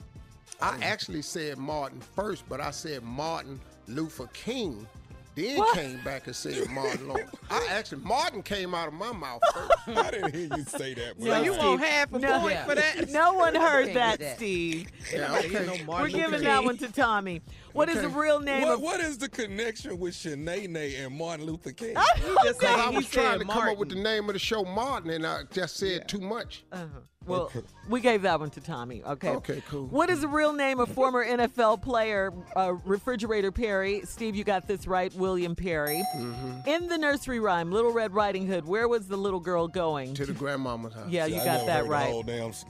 I 0.61 0.75
oh. 0.75 0.79
actually 0.81 1.21
said 1.21 1.57
Martin 1.57 2.01
first, 2.01 2.43
but 2.49 2.59
I 2.59 2.71
said 2.71 3.01
Martin 3.03 3.61
Luther 3.89 4.27
King, 4.33 4.87
then 5.35 5.57
What? 5.57 5.75
came 5.77 6.03
back 6.03 6.27
and 6.27 6.35
said 6.35 6.69
Martin 6.71 7.07
Lawrence. 7.07 7.31
I 7.49 7.65
actually, 7.69 8.01
Martin 8.03 8.41
came 8.43 8.73
out 8.73 8.87
of 8.89 8.93
my 8.93 9.11
mouth 9.11 9.41
first. 9.53 9.71
I 9.97 10.11
didn't 10.11 10.35
hear 10.35 10.57
you 10.57 10.63
say 10.65 10.93
that. 10.95 11.13
So 11.21 11.41
you 11.41 11.53
Steve, 11.53 11.63
won't 11.63 11.81
have 11.81 12.13
a 12.13 12.19
no, 12.19 12.39
point 12.39 12.59
for 12.65 12.75
that? 12.75 13.09
No 13.11 13.33
one 13.33 13.55
heard 13.55 13.93
that, 13.93 14.19
that. 14.19 14.35
Steve. 14.37 14.89
Yeah, 15.13 15.35
okay. 15.37 15.65
We're 15.77 15.85
Martin 15.85 16.11
giving 16.11 16.31
Luther 16.31 16.43
that 16.45 16.63
one 16.63 16.77
to 16.77 16.91
Tommy. 16.91 17.41
What 17.73 17.89
is 17.89 17.97
Okay. 17.97 18.07
the 18.07 18.19
real 18.19 18.39
name 18.39 18.63
What, 18.63 18.73
of 18.73 18.81
what 18.81 18.99
is 18.99 19.17
the 19.17 19.29
connection 19.29 19.97
with 19.99 20.13
Shanae 20.13 21.05
and 21.05 21.15
Martin 21.15 21.45
Luther 21.45 21.71
King? 21.71 21.95
He 22.15 22.21
just 22.43 22.59
Because 22.59 22.79
I 22.79 22.89
was 22.89 23.07
trying 23.09 23.39
to 23.39 23.45
said 23.45 23.47
come 23.53 23.69
up 23.69 23.77
with 23.77 23.89
the 23.89 23.95
name 23.95 24.27
of 24.27 24.33
the 24.33 24.39
show 24.39 24.63
Martin, 24.65 25.11
and 25.11 25.25
I 25.25 25.43
just 25.51 25.77
said 25.77 26.07
too 26.07 26.19
much. 26.19 26.65
Uh-huh. 26.71 26.85
Well, 27.25 27.51
we 27.89 27.99
gave 28.01 28.21
that 28.23 28.39
one 28.39 28.49
to 28.51 28.61
Tommy. 28.61 29.03
Okay. 29.03 29.29
Okay, 29.29 29.61
cool. 29.67 29.87
What 29.87 30.09
is 30.09 30.21
the 30.21 30.27
real 30.27 30.53
name 30.53 30.79
of 30.79 30.89
former 30.89 31.23
NFL 31.25 31.81
player 31.81 32.31
uh, 32.55 32.73
Refrigerator 32.85 33.51
Perry? 33.51 34.01
Steve, 34.05 34.35
you 34.35 34.43
got 34.43 34.67
this 34.67 34.87
right. 34.87 35.13
William 35.13 35.55
Perry. 35.55 36.01
Mm-hmm. 36.15 36.67
In 36.69 36.87
the 36.87 36.97
nursery 36.97 37.39
rhyme, 37.39 37.71
Little 37.71 37.91
Red 37.91 38.13
Riding 38.13 38.47
Hood, 38.47 38.65
where 38.65 38.87
was 38.87 39.07
the 39.07 39.17
little 39.17 39.39
girl 39.39 39.67
going? 39.67 40.13
To 40.15 40.25
the 40.25 40.33
grandmama's 40.33 40.93
house. 40.93 41.09
yeah, 41.09 41.25
See, 41.27 41.35
you 41.35 41.41
I 41.41 41.45
got 41.45 41.53
never 41.53 41.65
that 41.65 41.75
heard 41.77 41.85
The 41.85 41.89
right. 41.89 42.09
whole 42.09 42.23
damn 42.23 42.49
s- 42.49 42.65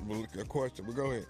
question, 0.50 0.86
but 0.86 0.96
go 0.96 1.12
ahead. 1.12 1.26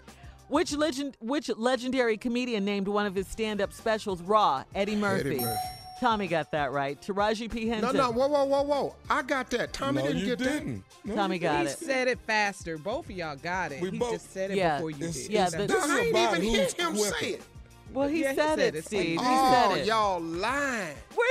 Which 0.48 0.72
legend? 0.72 1.16
Which 1.20 1.48
legendary 1.56 2.16
comedian 2.16 2.64
named 2.64 2.88
one 2.88 3.06
of 3.06 3.14
his 3.14 3.28
stand-up 3.28 3.72
specials 3.72 4.20
Raw? 4.22 4.64
Eddie 4.74 4.96
Murphy. 4.96 5.38
Murphy. 5.40 5.54
Tommy 6.00 6.26
got 6.28 6.50
that 6.52 6.72
right. 6.72 7.00
Taraji 7.00 7.50
P 7.52 7.66
No, 7.66 7.74
Henson. 7.74 7.96
no, 7.96 8.04
no, 8.04 8.10
whoa, 8.12 8.26
whoa, 8.28 8.44
whoa, 8.44 8.62
whoa. 8.62 8.94
I 9.10 9.20
got 9.22 9.50
that. 9.50 9.72
Tommy 9.74 10.00
no, 10.00 10.08
didn't 10.08 10.22
you 10.22 10.26
get 10.36 10.38
didn't. 10.38 10.84
No, 11.04 11.14
Tommy 11.14 11.36
you 11.36 11.40
got 11.42 11.66
he 11.66 11.72
it. 11.72 11.78
said 11.78 12.08
it 12.08 12.18
faster. 12.26 12.78
Both 12.78 13.06
of 13.06 13.10
y'all 13.12 13.36
got 13.36 13.72
it. 13.72 13.82
We 13.82 13.90
he 13.90 13.98
both- 13.98 14.12
just 14.12 14.32
said 14.32 14.50
it 14.50 14.56
Yeah. 14.56 14.76
before 14.76 14.90
you 14.92 14.96
It's- 14.96 15.14
did. 15.24 15.30
Yeah, 15.30 15.50
That's- 15.50 15.66
the- 15.66 15.66
that. 15.66 15.68
No, 15.68 15.78
I 15.78 15.86
This 15.86 15.90
is 15.94 16.00
ain't 16.00 16.10
about 16.10 16.36
even 16.38 16.48
hear 16.48 16.62
who's 16.64 16.72
him 16.72 16.94
quicker. 16.96 17.18
say 17.18 17.26
it. 17.34 17.42
Well, 17.92 18.08
he 18.08 18.20
Yeah, 18.22 18.30
he 18.30 18.36
said, 18.36 18.46
said 18.46 18.58
it, 18.60 18.74
it. 18.76 18.84
Steve. 18.86 19.04
He 19.04 19.16
Oh, 19.20 19.70
said 19.74 19.78
it. 19.80 19.86
y'all 19.86 20.20
lying. 20.20 20.96
We're 21.16 21.24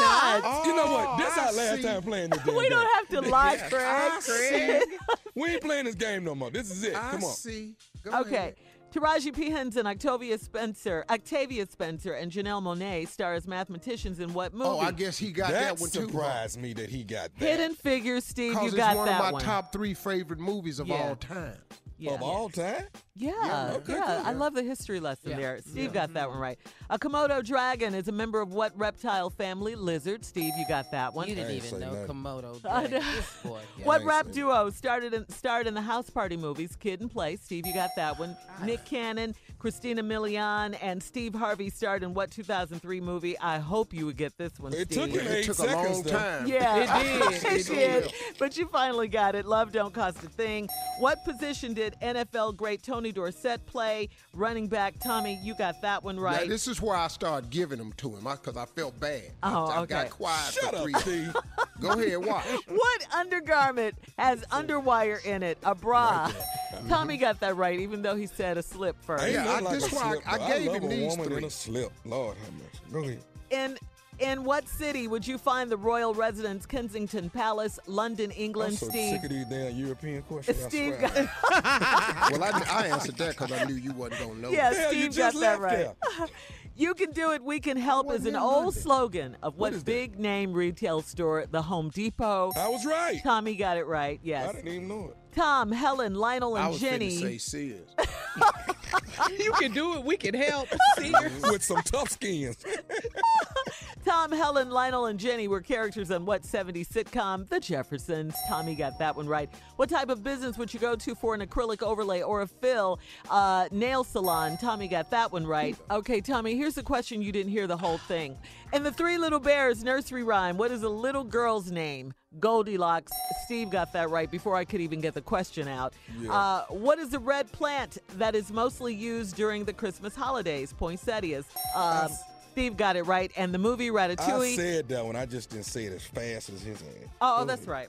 not. 0.00 0.40
Oh, 0.44 0.62
You 0.64 0.74
know 0.76 0.86
what? 0.92 1.18
This 1.18 1.36
I 1.38 1.46
our 1.46 1.52
last 1.52 1.76
see. 1.76 1.82
time 1.82 2.02
playing 2.02 2.30
this 2.30 2.40
damn 2.46 2.54
we 2.56 2.62
game. 2.62 2.70
don't 2.70 2.94
have 2.94 3.08
to 3.08 3.20
lie, 3.30 3.60
I 3.62 4.20
Craig. 4.20 4.82
see. 4.82 4.96
We 5.34 5.50
ain't 5.50 5.62
playing 5.62 5.84
this 5.84 5.94
game 5.94 6.24
no 6.24 6.34
more. 6.34 6.50
This 6.50 6.70
is 6.70 6.82
it. 6.82 6.96
I 6.96 7.10
Come 7.10 7.24
on. 7.24 7.34
see. 7.34 7.74
Go 8.02 8.20
Okay. 8.20 8.36
ahead. 8.36 8.56
Taraji 8.92 9.34
P. 9.34 9.48
Henson, 9.50 9.86
Octavia 9.86 10.36
Spencer, 10.36 11.04
Octavia 11.08 11.66
Spencer, 11.66 12.12
and 12.12 12.30
Janelle 12.30 12.62
Monáe 12.62 13.08
star 13.08 13.32
as 13.34 13.46
mathematicans 13.46 14.20
in 14.20 14.34
what 14.34 14.52
movie? 14.52 14.68
Oh, 14.68 14.78
I 14.80 14.90
guess 14.90 15.16
he 15.16 15.32
got 15.32 15.50
that, 15.50 15.76
That 15.76 15.80
one 15.80 15.88
too. 15.90 16.02
surprised 16.06 16.60
me 16.60 16.74
that 16.74 16.90
he 16.90 17.02
got 17.02 17.30
that. 17.38 17.44
Hidden 17.58 17.74
Figures, 17.76 18.24
Steve. 18.24 18.52
You 18.52 18.58
Because 18.58 18.68
it's 18.74 18.76
got 18.76 18.96
one 18.96 19.08
of 19.08 19.18
my 19.18 19.32
one. 19.32 19.42
top 19.42 19.72
three 19.72 19.94
favorite 19.94 20.38
movies 20.40 20.78
of 20.78 20.88
Yeah. 20.88 21.08
all 21.08 21.16
time. 21.16 21.56
Yeah. 22.02 22.14
Of 22.14 22.22
all 22.22 22.48
time? 22.48 22.84
Yeah, 23.14 23.30
Yeah, 23.32 23.46
yeah. 23.46 23.72
okay, 23.74 23.92
cool, 23.94 24.02
I 24.02 24.32
love 24.32 24.54
the 24.54 24.62
history 24.62 24.98
lesson 25.00 25.30
Yeah. 25.30 25.36
there. 25.36 25.60
Steve 25.66 25.92
got 25.92 26.12
that 26.14 26.28
one 26.30 26.38
right. 26.38 26.58
A 26.90 26.98
Komodo 26.98 27.44
dragon 27.44 27.94
is 27.94 28.08
a 28.08 28.12
member 28.12 28.40
of 28.40 28.52
what 28.54 28.76
reptile 28.76 29.30
family? 29.30 29.74
Lizard. 29.74 30.24
Steve, 30.24 30.52
you 30.58 30.64
got 30.68 30.90
that 30.92 31.14
one. 31.14 31.28
You 31.28 31.34
didn't 31.34 31.52
even 31.56 31.80
know 31.80 31.92
nothing. 31.92 32.06
Komodo. 32.16 32.60
Dragon. 32.62 32.90
know. 33.02 33.12
Boy. 33.44 33.60
yeah. 33.78 33.84
What 33.84 34.02
rap 34.04 34.30
duo 34.32 34.70
started 34.70 35.14
in, 35.14 35.28
starred 35.28 35.66
in 35.66 35.74
the 35.74 35.82
House 35.82 36.08
Party 36.10 36.36
movies? 36.36 36.74
Kid 36.76 37.00
and 37.00 37.10
Play. 37.10 37.36
Steve, 37.36 37.66
you 37.66 37.74
got 37.74 37.90
that 37.96 38.18
one. 38.18 38.36
Nick 38.64 38.84
Cannon, 38.84 39.34
Christina 39.66 40.02
Milian, 40.02 40.76
and 40.82 41.00
Steve 41.00 41.36
Harvey 41.36 41.70
starred 41.70 42.02
in 42.02 42.14
what 42.14 42.32
2003 42.32 43.00
movie? 43.00 43.38
I 43.38 43.60
hope 43.60 43.94
you 43.94 44.06
would 44.06 44.16
get 44.16 44.36
this 44.36 44.58
one, 44.58 44.72
It 44.74 44.90
Steve. 44.90 44.98
took 44.98 45.10
him 45.10 45.24
It 45.28 45.30
eight 45.30 45.44
took 45.44 45.58
a 45.60 45.68
seconds, 45.68 45.98
long 45.98 46.04
time. 46.04 46.46
Yeah, 46.48 46.76
It 46.78 47.02
did. 47.30 47.44
it 47.44 47.44
It 47.60 47.66
did. 47.68 48.02
did. 48.02 48.12
But 48.40 48.56
you 48.56 48.66
finally 48.66 49.06
got 49.06 49.36
it. 49.36 49.46
Love 49.46 49.70
don't 49.70 49.94
cost 49.94 50.16
a 50.24 50.28
thing. 50.28 50.68
What 50.98 51.24
position 51.24 51.74
did 51.74 51.94
NFL 52.02 52.56
great 52.56 52.82
Tony 52.82 53.12
Dorsett 53.12 53.64
play? 53.66 54.08
Running 54.34 54.66
back. 54.66 54.94
Tommy, 54.98 55.38
you 55.44 55.54
got 55.54 55.80
that 55.82 56.02
one 56.02 56.16
Now, 56.16 56.22
right. 56.22 56.48
this 56.48 56.66
is 56.66 56.82
where 56.82 56.96
I 56.96 57.06
started 57.06 57.48
giving 57.50 57.78
them 57.78 57.92
to 57.98 58.08
him 58.16 58.24
because 58.24 58.56
I 58.56 58.64
felt 58.66 58.98
bad. 58.98 59.30
I- 59.44 59.52
Oh, 59.54 59.66
I, 59.66 59.78
okay. 59.82 59.94
got 59.94 60.10
quiet 60.10 60.54
Shut 60.54 60.70
for 60.70 60.76
up, 60.76 60.82
three. 60.82 60.94
Steve. 60.94 61.36
Go 61.80 61.90
ahead, 61.90 62.16
watch. 62.26 62.44
what 62.68 63.06
undergarment 63.14 63.94
has 64.18 64.40
underwire 64.50 65.24
in 65.24 65.44
it? 65.44 65.58
A 65.62 65.74
bra. 65.76 66.24
Right. 66.32 66.88
Tommy 66.88 67.16
got 67.16 67.38
that 67.40 67.54
right, 67.56 67.78
even 67.78 68.02
though 68.02 68.16
he 68.16 68.26
said 68.26 68.56
a 68.58 68.62
slip 68.62 68.96
first. 69.04 69.22
Ain't 69.54 69.62
Yeah, 69.62 69.64
nothing 69.64 69.66
I- 69.66 69.70
like 69.70 69.80
this 69.80 69.92
why 69.92 70.02
I- 70.02 70.12
slip, 70.12 70.22
I 70.32 70.38
though. 70.38 70.46
gave 70.58 70.66
love 70.66 70.76
him 70.76 70.84
a 70.84 70.88
these 70.88 71.16
woman 71.16 71.32
in 71.38 71.44
a 71.44 71.50
slip. 71.50 71.92
Lord 72.04 72.36
have 72.38 72.52
mercy. 72.54 72.78
Go 72.92 72.98
ahead. 73.00 73.24
In 73.50 73.78
in 74.18 74.44
what 74.44 74.68
city 74.68 75.08
would 75.08 75.26
you 75.26 75.36
find 75.38 75.68
the 75.70 75.76
royal 75.76 76.14
residence, 76.14 76.64
Kensington 76.66 77.28
Palace, 77.30 77.80
London, 77.86 78.30
England? 78.32 78.72
I'm 78.72 78.76
so 78.76 78.88
Steve. 78.88 79.10
sick 79.14 79.24
of 79.24 79.30
these 79.30 79.46
damn 79.46 79.74
European 79.74 80.22
questions. 80.22 80.62
I 80.64 80.68
Steve 80.68 80.94
swear. 80.98 81.10
got, 81.50 82.32
well, 82.32 82.44
I, 82.44 82.62
I 82.70 82.86
answered 82.88 83.16
that 83.16 83.30
because 83.30 83.50
I 83.50 83.64
knew 83.64 83.74
you 83.74 83.92
wasn't 83.92 84.20
going 84.20 84.34
to 84.36 84.40
know. 84.42 84.50
yeah, 84.50 84.72
Hell, 84.72 84.92
you 84.92 85.10
Steve 85.10 85.16
got 85.16 85.32
just 85.32 85.40
that 85.40 85.60
left 85.60 86.18
right. 86.20 86.30
You 86.76 86.94
can 86.94 87.10
do 87.12 87.32
it, 87.32 87.42
we 87.42 87.58
can 87.60 87.76
help 87.76 88.10
is 88.12 88.24
an 88.24 88.36
old 88.36 88.64
London. 88.66 88.82
slogan 88.82 89.36
of 89.42 89.54
what, 89.54 89.60
What 89.60 89.72
is 89.74 89.78
that? 89.80 89.86
big 89.90 90.18
name 90.18 90.52
retail 90.52 91.02
store, 91.02 91.46
the 91.50 91.60
Home 91.62 91.90
Depot. 91.90 92.52
I 92.56 92.68
was 92.68 92.86
right. 92.86 93.20
Tommy 93.22 93.56
got 93.56 93.76
it 93.76 93.86
right, 93.86 94.20
yes. 94.22 94.48
I 94.48 94.52
didn't 94.52 94.68
even 94.72 94.88
know 94.88 95.08
it. 95.08 95.16
Tom, 95.34 95.72
Helen, 95.72 96.14
Lionel, 96.14 96.56
I 96.56 96.62
and 96.62 96.70
was 96.72 96.80
Jenny. 96.80 97.10
finna 97.10 97.20
say 97.20 97.38
Sears. 97.38 97.88
you 99.38 99.52
can 99.52 99.72
do 99.72 99.94
it. 99.96 100.04
We 100.04 100.16
can 100.16 100.34
help. 100.34 100.68
See 100.98 101.12
With 101.50 101.62
some 101.62 101.82
tough 101.82 102.10
skins. 102.10 102.56
Tom, 104.04 104.32
Helen, 104.32 104.70
Lionel, 104.70 105.06
and 105.06 105.18
Jenny 105.18 105.46
were 105.46 105.60
characters 105.60 106.10
on 106.10 106.24
what 106.24 106.42
70s 106.42 106.88
sitcom? 106.88 107.48
The 107.48 107.60
Jeffersons. 107.60 108.34
Tommy 108.48 108.74
got 108.74 108.98
that 108.98 109.16
one 109.16 109.28
right. 109.28 109.48
What 109.76 109.88
type 109.88 110.08
of 110.08 110.24
business 110.24 110.58
would 110.58 110.74
you 110.74 110.80
go 110.80 110.96
to 110.96 111.14
for 111.14 111.34
an 111.34 111.40
acrylic 111.40 111.82
overlay 111.82 112.20
or 112.20 112.42
a 112.42 112.48
fill? 112.48 112.98
Uh, 113.30 113.68
nail 113.70 114.02
salon. 114.02 114.56
Tommy 114.58 114.88
got 114.88 115.10
that 115.10 115.30
one 115.32 115.46
right. 115.46 115.76
Okay, 115.90 116.20
Tommy, 116.20 116.56
here's 116.56 116.78
a 116.78 116.82
question 116.82 117.22
you 117.22 117.30
didn't 117.30 117.52
hear 117.52 117.68
the 117.68 117.76
whole 117.76 117.98
thing. 117.98 118.36
In 118.72 118.82
the 118.82 118.90
Three 118.90 119.18
Little 119.18 119.40
Bears 119.40 119.84
nursery 119.84 120.24
rhyme, 120.24 120.56
what 120.56 120.72
is 120.72 120.82
a 120.82 120.88
little 120.88 121.22
girl's 121.22 121.70
name? 121.70 122.12
Goldilocks. 122.40 123.12
Steve 123.44 123.70
got 123.70 123.92
that 123.92 124.10
right 124.10 124.30
before 124.30 124.56
I 124.56 124.64
could 124.64 124.80
even 124.80 125.00
get 125.00 125.14
the 125.14 125.20
question 125.20 125.68
out. 125.68 125.92
Yeah. 126.18 126.32
Uh, 126.32 126.64
what 126.70 126.98
is 126.98 127.14
a 127.14 127.18
red 127.18 127.52
plant 127.52 127.98
that 128.16 128.34
is 128.34 128.50
mostly 128.50 128.94
used 128.94 129.36
during 129.36 129.64
the 129.64 129.72
Christmas 129.72 130.16
holidays? 130.16 130.72
Poinsettias. 130.72 131.44
Um, 131.76 132.10
Steve 132.52 132.76
got 132.76 132.96
it 132.96 133.04
right. 133.04 133.32
And 133.36 133.52
the 133.52 133.58
movie 133.58 133.88
Ratatouille. 133.88 134.52
I 134.52 134.56
said 134.56 134.88
that 134.88 135.04
one. 135.04 135.16
I 135.16 135.24
just 135.24 135.48
didn't 135.48 135.64
say 135.64 135.86
it 135.86 135.92
as 135.94 136.04
fast 136.04 136.50
as 136.50 136.62
his 136.62 136.82
ass. 136.82 137.08
Oh, 137.20 137.40
Go 137.40 137.44
that's 137.46 137.66
right. 137.66 137.88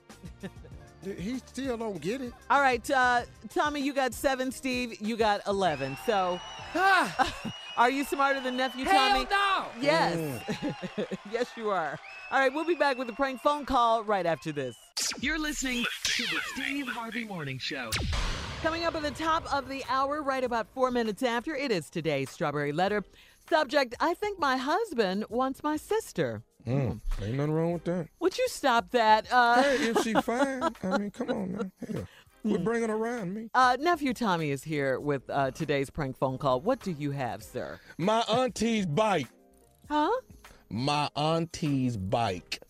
He 1.03 1.39
still 1.39 1.75
don't 1.75 1.99
get 1.99 2.21
it. 2.21 2.31
All 2.49 2.61
right, 2.61 2.89
uh, 2.89 3.23
Tommy, 3.53 3.81
you 3.81 3.93
got 3.93 4.13
seven. 4.13 4.53
Steve, 4.53 5.01
you 5.01 5.17
got 5.17 5.41
eleven. 5.47 5.97
So, 6.05 6.39
are 7.77 7.89
you 7.89 8.05
smarter 8.05 8.39
than 8.39 8.55
nephew 8.55 8.85
Tommy? 8.85 9.27
Hell 9.29 9.67
no. 9.75 9.81
Yes, 9.81 10.41
yes, 11.31 11.51
you 11.57 11.69
are. 11.71 11.99
All 12.31 12.39
right, 12.39 12.53
we'll 12.53 12.63
be 12.63 12.75
back 12.75 12.97
with 12.97 13.09
a 13.09 13.13
prank 13.13 13.41
phone 13.41 13.65
call 13.65 14.05
right 14.05 14.25
after 14.25 14.53
this. 14.53 14.77
You're 15.19 15.39
listening 15.39 15.83
to 16.05 16.23
the 16.23 16.39
Steve 16.53 16.87
Harvey 16.87 17.25
Morning 17.25 17.57
Show. 17.57 17.89
Coming 18.61 18.85
up 18.85 18.95
at 18.95 19.01
the 19.01 19.11
top 19.11 19.53
of 19.53 19.67
the 19.67 19.83
hour, 19.89 20.23
right 20.23 20.41
about 20.45 20.67
four 20.73 20.89
minutes 20.89 21.21
after, 21.21 21.53
it 21.53 21.69
is 21.69 21.89
today's 21.89 22.29
Strawberry 22.29 22.71
Letter. 22.71 23.03
Subject: 23.49 23.95
I 23.99 24.13
think 24.13 24.39
my 24.39 24.57
husband 24.57 25.25
wants 25.29 25.63
my 25.63 25.77
sister. 25.77 26.43
Mm, 26.65 27.01
ain't 27.21 27.35
nothing 27.35 27.51
wrong 27.51 27.73
with 27.73 27.83
that. 27.85 28.07
Would 28.21 28.37
you 28.37 28.47
stop 28.47 28.91
that? 28.91 29.27
Uh, 29.31 29.61
Hey, 29.61 29.75
if 29.89 30.01
she 30.03 30.13
fine, 30.13 30.63
I 30.83 30.97
mean, 30.97 31.11
come 31.11 31.29
on 31.29 31.51
now. 31.51 31.71
Hell, 31.91 32.07
quit 32.41 32.63
bringing 32.63 32.89
around 32.89 33.33
me. 33.33 33.49
uh, 33.53 33.75
nephew 33.79 34.13
Tommy 34.13 34.49
is 34.51 34.63
here 34.63 34.97
with 34.99 35.29
uh, 35.29 35.51
today's 35.51 35.89
prank 35.89 36.17
phone 36.17 36.37
call. 36.37 36.61
What 36.61 36.79
do 36.81 36.91
you 36.91 37.11
have, 37.11 37.43
sir? 37.43 37.79
My 37.97 38.21
auntie's 38.29 38.85
bike. 38.85 39.27
Huh? 39.89 40.09
My 40.69 41.09
auntie's 41.15 41.97
bike. 41.97 42.61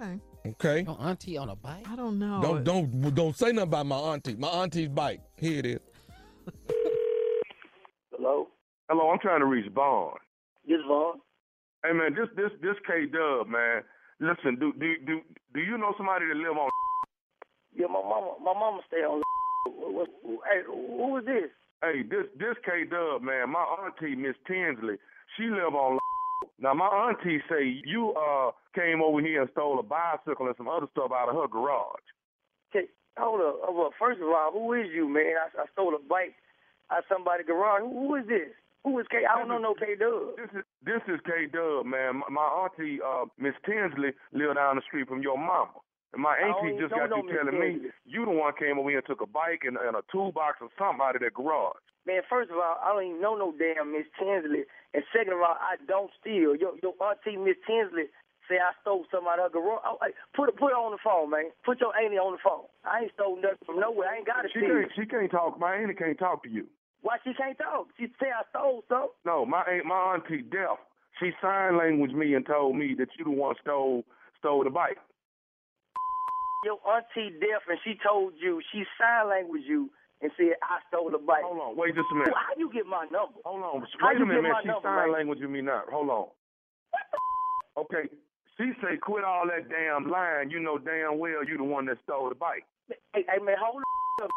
Okay. 0.00 0.20
Okay. 0.46 0.82
Your 0.82 0.96
auntie 1.00 1.36
on 1.36 1.48
a 1.48 1.56
bike? 1.56 1.86
I 1.90 1.96
don't 1.96 2.18
know. 2.20 2.40
Don't 2.40 2.62
don't 2.64 3.14
don't 3.14 3.36
say 3.36 3.46
nothing 3.46 3.62
about 3.68 3.86
my 3.86 3.96
auntie. 3.96 4.36
My 4.36 4.48
auntie's 4.48 4.88
bike. 4.88 5.20
Here 5.36 5.58
it 5.58 5.66
is. 5.66 5.80
Hello? 8.88 9.10
I'm 9.10 9.18
trying 9.18 9.40
to 9.40 9.46
reach 9.46 9.70
Vaughn. 9.72 10.16
This 10.66 10.80
Vaughn? 10.86 11.20
Hey 11.84 11.92
man, 11.92 12.14
this 12.14 12.28
this 12.36 12.50
this 12.60 12.76
K 12.86 13.06
Dub, 13.06 13.46
man. 13.46 13.82
Listen, 14.20 14.56
do 14.58 14.72
do 14.80 14.94
do 15.06 15.20
do 15.54 15.60
you 15.60 15.78
know 15.78 15.94
somebody 15.96 16.26
that 16.26 16.36
live 16.36 16.56
on 16.56 16.70
Yeah, 17.74 17.86
my 17.86 18.02
mama, 18.02 18.34
my 18.42 18.52
mama 18.52 18.80
stay 18.88 19.04
on. 19.04 19.22
What, 19.66 20.08
hey, 20.50 20.62
who 20.66 21.16
is 21.18 21.24
this? 21.24 21.50
Hey, 21.82 22.02
this 22.02 22.26
this 22.38 22.56
K 22.64 22.84
Dub, 22.90 23.22
man, 23.22 23.50
my 23.50 23.62
auntie 23.62 24.16
Miss 24.16 24.34
Tinsley, 24.46 24.96
she 25.36 25.44
live 25.44 25.74
on 25.74 25.98
now 26.58 26.74
my 26.74 26.86
auntie 26.86 27.40
say 27.48 27.82
you 27.84 28.12
uh 28.14 28.50
came 28.74 29.02
over 29.02 29.20
here 29.20 29.42
and 29.42 29.50
stole 29.52 29.78
a 29.78 29.82
bicycle 29.82 30.46
and 30.46 30.56
some 30.56 30.68
other 30.68 30.86
stuff 30.90 31.12
out 31.14 31.28
of 31.28 31.36
her 31.36 31.46
garage. 31.46 32.02
Okay, 32.70 32.88
Hold 33.18 33.40
up, 33.40 33.74
Well. 33.74 33.90
First 33.98 34.20
of 34.20 34.28
all, 34.28 34.50
who 34.52 34.72
is 34.74 34.86
you, 34.94 35.08
man? 35.08 35.34
I, 35.38 35.62
I 35.62 35.66
stole 35.72 35.94
a 35.94 35.98
bike 35.98 36.34
out 36.90 36.98
of 36.98 37.04
somebody's 37.08 37.46
garage. 37.46 37.82
Who, 37.82 37.90
who 37.90 38.14
is 38.16 38.26
this? 38.26 38.50
Who 38.88 38.98
is 39.00 39.06
K? 39.12 39.20
I 39.28 39.36
don't 39.36 39.52
know 39.52 39.60
no 39.60 39.76
K 39.76 40.00
Dub. 40.00 40.40
This 40.40 40.48
is 40.56 40.64
this 40.80 41.04
is 41.12 41.20
K 41.28 41.44
Dub, 41.52 41.84
man. 41.84 42.24
My, 42.24 42.40
my 42.40 42.48
auntie, 42.64 43.04
uh, 43.04 43.28
Miss 43.36 43.52
Tinsley, 43.68 44.16
live 44.32 44.56
down 44.56 44.80
the 44.80 44.82
street 44.88 45.04
from 45.04 45.20
your 45.20 45.36
mama. 45.36 45.76
And 46.16 46.24
my 46.24 46.32
auntie 46.40 46.80
just 46.80 46.96
got 46.96 47.12
you 47.12 47.20
telling 47.28 47.60
me 47.60 47.92
you 48.08 48.24
the 48.24 48.32
one 48.32 48.56
came 48.56 48.80
over 48.80 48.88
here 48.88 49.04
and 49.04 49.06
took 49.06 49.20
a 49.20 49.28
bike 49.28 49.68
and, 49.68 49.76
and 49.76 49.92
a 49.92 50.00
toolbox 50.08 50.64
or 50.64 50.72
something 50.80 51.04
out 51.04 51.16
of 51.16 51.20
that 51.20 51.36
garage. 51.36 51.76
Man, 52.08 52.24
first 52.32 52.48
of 52.48 52.56
all, 52.56 52.80
I 52.80 52.96
don't 52.96 53.04
even 53.04 53.20
know 53.20 53.36
no 53.36 53.52
damn 53.52 53.92
Miss 53.92 54.08
Tinsley. 54.16 54.64
And 54.96 55.04
second 55.12 55.36
of 55.36 55.44
all, 55.44 55.60
I 55.60 55.76
don't 55.84 56.08
steal. 56.16 56.56
Your 56.56 56.72
your 56.80 56.96
auntie 56.96 57.36
Miss 57.36 57.60
Tinsley 57.68 58.08
say 58.48 58.56
I 58.56 58.72
stole 58.80 59.04
something 59.12 59.28
out 59.28 59.36
of 59.36 59.52
her 59.52 59.60
garage. 59.60 59.84
Oh, 59.84 60.00
hey, 60.00 60.16
put 60.32 60.48
put 60.56 60.72
it 60.72 60.80
on 60.80 60.96
the 60.96 61.02
phone, 61.04 61.28
man. 61.28 61.52
Put 61.60 61.84
your 61.84 61.92
auntie 61.92 62.16
on 62.16 62.40
the 62.40 62.40
phone. 62.40 62.64
I 62.88 63.04
ain't 63.04 63.12
stole 63.12 63.36
nothing 63.36 63.68
from 63.68 63.84
nowhere. 63.84 64.08
I 64.08 64.24
ain't 64.24 64.26
got 64.26 64.40
to 64.40 64.48
She 64.48 64.64
steal. 64.64 64.72
can't 64.80 64.92
she 64.96 65.04
can't 65.04 65.28
talk. 65.28 65.60
My 65.60 65.76
auntie 65.76 65.92
can't 65.92 66.16
talk 66.16 66.40
to 66.44 66.48
you. 66.48 66.64
Why 67.02 67.16
she 67.24 67.32
can't 67.34 67.56
talk? 67.58 67.88
She 67.98 68.06
say 68.20 68.28
I 68.34 68.42
stole 68.50 68.82
something. 68.88 69.08
No, 69.24 69.46
my 69.46 69.62
aunt, 69.62 69.86
my 69.86 70.14
auntie 70.14 70.42
deaf. 70.42 70.78
She 71.20 71.30
sign 71.42 71.76
language 71.78 72.12
me 72.12 72.34
and 72.34 72.46
told 72.46 72.76
me 72.76 72.94
that 72.98 73.08
you 73.18 73.24
the 73.24 73.30
one 73.30 73.54
stole 73.62 74.04
stole 74.38 74.64
the 74.64 74.70
bike. 74.70 74.98
Your 76.64 76.78
auntie 76.86 77.34
deaf 77.38 77.62
and 77.68 77.78
she 77.84 77.94
told 78.02 78.34
you 78.40 78.60
she 78.72 78.82
sign 78.98 79.28
language 79.28 79.62
you 79.66 79.90
and 80.20 80.30
said 80.36 80.58
I 80.62 80.82
stole 80.88 81.10
the 81.10 81.18
bike. 81.18 81.42
Hold 81.42 81.60
on, 81.60 81.76
wait 81.76 81.94
just 81.94 82.10
a 82.10 82.14
minute. 82.14 82.34
How 82.34 82.54
you 82.58 82.70
get 82.72 82.86
my 82.86 83.06
number? 83.10 83.38
Hold 83.44 83.62
on, 83.62 83.86
How 84.00 84.08
wait 84.08 84.18
you 84.18 84.24
a 84.24 84.26
minute, 84.26 84.42
man. 84.42 84.54
She 84.62 84.68
number, 84.68 84.88
sign 84.88 85.06
man? 85.06 85.12
language 85.12 85.38
with 85.40 85.50
me 85.50 85.62
now. 85.62 85.82
Hold 85.90 86.10
on. 86.10 86.26
Okay, 87.78 88.10
she 88.58 88.72
say 88.82 88.98
quit 88.98 89.22
all 89.22 89.46
that 89.46 89.70
damn 89.70 90.10
lying. 90.10 90.50
You 90.50 90.58
know 90.58 90.78
damn 90.78 91.18
well 91.18 91.46
you 91.46 91.56
the 91.56 91.64
one 91.64 91.86
that 91.86 91.98
stole 92.02 92.28
the 92.28 92.34
bike. 92.34 92.66
Hey, 93.14 93.22
hey 93.26 93.38
man, 93.42 93.54
hold 93.58 93.82
up. 94.22 94.30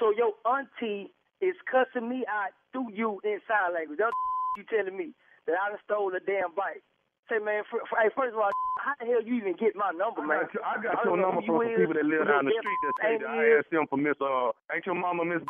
So 0.00 0.12
your 0.16 0.32
auntie 0.48 1.12
is 1.40 1.56
cussing 1.68 2.08
me 2.08 2.24
out 2.28 2.52
through 2.72 2.92
you 2.92 3.20
in 3.24 3.40
sign 3.48 3.74
language. 3.74 3.98
That's 4.00 4.14
you 4.56 4.64
telling 4.68 4.96
me 4.96 5.12
that 5.46 5.56
I 5.60 5.70
done 5.70 5.82
stole 5.84 6.10
the 6.10 6.20
damn 6.24 6.54
bike. 6.56 6.82
Say 7.28 7.42
man, 7.42 7.66
for, 7.66 7.82
for, 7.90 7.98
hey, 7.98 8.08
first 8.14 8.32
of 8.32 8.40
all, 8.40 8.54
how 8.78 8.94
the 9.02 9.06
hell 9.10 9.22
you 9.22 9.34
even 9.42 9.58
get 9.58 9.74
my 9.74 9.90
number, 9.90 10.22
I 10.22 10.26
man? 10.26 10.42
got, 10.46 10.54
your, 10.54 10.64
I 10.64 10.74
got 10.78 11.04
your 11.04 11.18
number 11.18 11.42
from 11.42 11.58
some 11.58 11.74
people 11.74 11.96
that 11.98 12.06
live 12.06 12.28
down 12.30 12.46
the 12.46 12.54
street 12.54 12.80
that 12.86 12.94
say 13.02 13.14
that 13.18 13.28
I 13.28 13.42
asked 13.58 13.72
them 13.74 13.84
for 13.90 13.98
Miss 13.98 14.14
uh 14.22 14.54
ain't 14.70 14.86
your 14.86 14.94
mama 14.94 15.26
Miss 15.26 15.42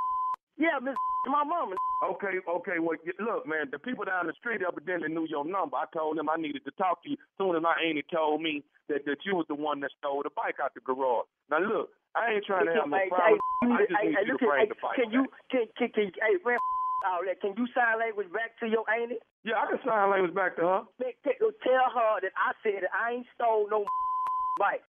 Yeah, 0.56 0.80
Miss 0.80 0.96
my 1.28 1.42
mama. 1.44 1.74
Okay, 2.06 2.38
okay, 2.48 2.78
well 2.80 2.96
look 3.20 3.44
man, 3.44 3.68
the 3.68 3.78
people 3.78 4.08
down 4.08 4.26
the 4.26 4.36
street 4.40 4.62
evidently 4.64 5.12
knew 5.12 5.26
your 5.28 5.44
number. 5.44 5.76
I 5.76 5.84
told 5.92 6.16
them 6.16 6.30
I 6.32 6.40
needed 6.40 6.64
to 6.64 6.72
talk 6.80 7.02
to 7.04 7.10
you 7.10 7.20
soon 7.36 7.56
as 7.56 7.62
my 7.62 7.76
auntie 7.76 8.06
told 8.08 8.40
me 8.40 8.64
that, 8.88 9.04
that 9.04 9.20
you 9.26 9.36
was 9.36 9.44
the 9.48 9.58
one 9.58 9.80
that 9.80 9.90
stole 9.98 10.22
the 10.22 10.30
bike 10.32 10.56
out 10.62 10.72
the 10.72 10.80
garage. 10.80 11.28
Now 11.50 11.60
look, 11.60 11.90
I 12.16 12.32
ain't 12.34 12.44
trying 12.48 12.66
to 12.66 12.72
have 12.72 12.88
no 12.88 12.98
problem. 13.12 13.38
hey, 13.62 13.76
I 13.76 13.84
just 13.84 13.92
need 13.92 14.16
you 14.26 14.32
look 14.32 14.40
to 14.40 14.46
at- 14.48 14.56
bring 14.56 14.68
the 14.72 14.78
bike. 14.80 14.96
Can 14.96 15.08
you 15.12 15.22
can 15.52 15.64
can, 15.76 15.88
can 15.92 16.06
hey 16.16 16.34
man 16.44 16.58
all 17.06 17.20
that? 17.28 17.38
Can 17.44 17.52
you 17.60 17.66
sign 17.76 18.00
language 18.00 18.32
back 18.32 18.56
to 18.60 18.66
your 18.66 18.88
auntie? 18.90 19.20
Yeah, 19.44 19.60
I 19.62 19.68
can 19.70 19.78
sign 19.84 20.10
language 20.10 20.34
back 20.34 20.56
to 20.56 20.62
her. 20.62 20.80
Man, 20.98 21.12
Tell 21.22 21.88
her 21.92 22.12
that 22.24 22.32
I 22.34 22.50
said 22.64 22.82
that 22.82 22.90
I 22.96 23.20
ain't 23.20 23.26
stole 23.36 23.68
no 23.70 23.84
bike. 24.58 24.82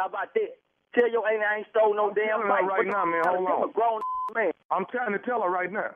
How 0.00 0.06
about 0.08 0.32
that? 0.34 0.52
Tell 0.96 1.10
your 1.10 1.28
auntie 1.28 1.44
I 1.44 1.56
ain't 1.62 1.68
stole 1.70 1.94
no 1.94 2.10
damn 2.14 2.40
telling 2.42 2.48
her 2.48 2.62
bike. 2.64 2.70
right 2.80 2.86
now, 2.88 3.04
man, 3.04 3.22
hold 3.28 3.46
I'm 3.46 3.52
on. 3.62 3.68
a 3.68 3.72
grown 3.72 4.00
man. 4.34 4.52
I'm 4.72 4.86
trying 4.90 5.12
to 5.12 5.18
tell 5.20 5.42
her 5.42 5.50
right 5.50 5.70
now. 5.70 5.92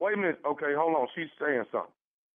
Wait 0.00 0.14
a 0.14 0.16
minute. 0.16 0.38
Okay, 0.46 0.72
hold 0.76 0.94
on. 0.96 1.08
She's 1.14 1.28
saying 1.40 1.64
something. 1.72 1.92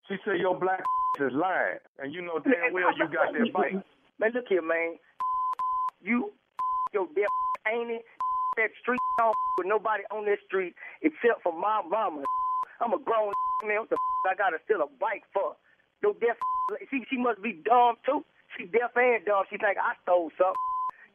She 0.09 0.15
said 0.25 0.39
your 0.39 0.57
black 0.57 0.81
is 1.21 1.31
lying, 1.33 1.79
and 1.99 2.13
you 2.13 2.21
know 2.21 2.39
damn 2.39 2.73
well 2.73 2.91
you 2.97 3.05
got 3.07 3.31
that 3.33 3.53
bike. 3.53 3.73
Man, 4.19 4.31
look 4.33 4.45
here, 4.49 4.61
man. 4.61 4.97
You, 6.01 6.31
your 6.93 7.07
damn 7.15 7.25
auntie, 7.73 8.03
that 8.57 8.71
street 8.81 8.99
on 9.21 9.33
with 9.57 9.67
nobody 9.67 10.03
on 10.11 10.25
this 10.25 10.39
street 10.45 10.73
except 11.01 11.43
for 11.43 11.53
my 11.53 11.81
mama. 11.87 12.23
I'm 12.81 12.93
a 12.93 12.99
grown 12.99 13.33
man. 13.65 13.81
What 13.81 13.89
the 13.89 13.97
I 14.27 14.35
gotta 14.35 14.57
steal 14.65 14.83
a 14.83 14.89
bike 14.99 15.23
for? 15.33 15.55
No 16.03 16.13
deaf. 16.13 16.37
She 16.91 17.03
she 17.09 17.17
must 17.17 17.41
be 17.41 17.57
dumb 17.65 17.95
too. 18.05 18.25
She 18.57 18.65
deaf 18.65 18.91
and 18.95 19.23
dumb. 19.25 19.43
She 19.49 19.57
think 19.57 19.77
I 19.79 19.95
stole 20.03 20.29
something. 20.37 20.55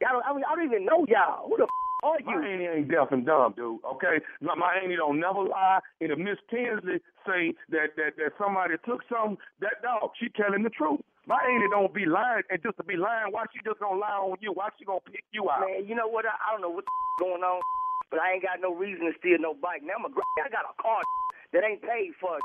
Y'all 0.01 0.19
don't, 0.19 0.25
I, 0.27 0.35
mean, 0.35 0.45
I 0.51 0.57
don't 0.57 0.67
even 0.67 0.85
know 0.85 1.07
y'all. 1.07 1.47
Who 1.47 1.57
the 1.57 1.69
are 2.03 2.19
you? 2.19 2.27
My 2.27 2.47
auntie 2.49 2.67
ain't 2.67 2.91
deaf 2.91 3.13
and 3.13 3.25
dumb, 3.25 3.55
dude. 3.57 3.79
Okay, 3.85 4.19
my, 4.41 4.55
my 4.57 4.75
auntie 4.83 4.97
don't 4.97 5.21
never 5.21 5.45
lie. 5.45 5.79
And 6.01 6.11
if 6.11 6.19
Miss 6.19 6.39
Tinsley 6.51 6.99
say 7.27 7.55
that 7.71 7.95
that 7.97 8.19
that 8.19 8.33
somebody 8.39 8.75
took 8.85 9.03
something, 9.07 9.39
that 9.61 9.79
dog, 9.83 10.11
she 10.19 10.29
telling 10.35 10.65
the 10.65 10.71
truth. 10.71 11.01
My 11.27 11.39
auntie 11.39 11.71
don't 11.71 11.95
be 11.95 12.05
lying, 12.05 12.43
and 12.51 12.59
just 12.63 12.77
to 12.79 12.85
be 12.85 12.99
lying, 12.99 13.31
why 13.31 13.47
she 13.55 13.63
just 13.63 13.79
gonna 13.79 13.99
lie 13.99 14.19
on 14.19 14.35
you? 14.43 14.51
Why 14.53 14.69
she 14.79 14.85
gonna 14.85 15.05
pick 15.07 15.23
you 15.31 15.47
out? 15.51 15.63
Man, 15.63 15.87
you 15.87 15.95
know 15.95 16.09
what? 16.11 16.27
I, 16.27 16.35
I 16.35 16.53
don't 16.53 16.63
know 16.67 16.75
what 16.75 16.85
the 16.85 16.93
going 17.23 17.43
on, 17.47 17.63
but 18.11 18.19
I 18.19 18.35
ain't 18.35 18.43
got 18.43 18.59
no 18.59 18.75
reason 18.75 19.07
to 19.07 19.15
steal 19.23 19.39
no 19.39 19.55
bike. 19.55 19.87
Now 19.87 20.03
I'm 20.03 20.07
a 20.07 20.11
gr- 20.11 20.27
I 20.43 20.51
got 20.51 20.67
a 20.67 20.75
car 20.83 20.99
that 21.55 21.63
ain't 21.63 21.83
paid 21.83 22.13
for. 22.19 22.39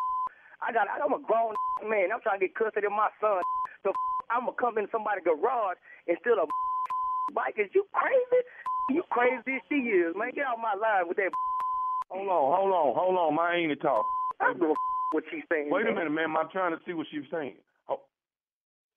I 0.62 0.72
got 0.74 0.86
I'm 0.90 1.14
a 1.14 1.22
grown 1.26 1.58
man. 1.90 2.14
I'm 2.14 2.22
trying 2.22 2.40
to 2.40 2.46
get 2.46 2.56
custody 2.56 2.86
of 2.86 2.94
my 2.94 3.10
son. 3.22 3.42
So 3.82 3.94
I'm 4.30 4.46
gonna 4.46 4.58
come 4.62 4.78
in 4.78 4.86
somebody's 4.94 5.26
garage 5.26 5.78
and 6.08 6.18
steal 6.22 6.38
a 6.38 6.46
bike. 7.34 7.58
Is 7.58 7.70
you 7.74 7.86
crazy? 7.94 8.42
You 8.94 9.04
crazy 9.10 9.58
as 9.58 9.66
she 9.70 9.90
is, 9.90 10.14
man. 10.16 10.32
Get 10.38 10.46
out 10.46 10.62
my 10.62 10.78
line 10.78 11.10
with 11.10 11.18
that. 11.18 11.34
Hold 12.10 12.30
on, 12.30 12.46
hold 12.54 12.72
on, 12.74 12.90
hold 12.96 13.18
on. 13.18 13.36
My 13.36 13.56
auntie 13.58 13.76
talk. 13.76 14.06
I 14.40 14.54
don't 14.54 14.60
give 14.62 14.70
a 14.70 14.76
what 15.12 15.24
she's 15.32 15.44
saying. 15.52 15.70
Wait 15.70 15.88
a 15.88 15.94
minute, 15.94 16.12
man. 16.12 16.36
I'm 16.38 16.50
trying 16.50 16.72
to 16.78 16.80
see 16.86 16.94
what 16.94 17.08
she's 17.12 17.26
saying. 17.32 17.56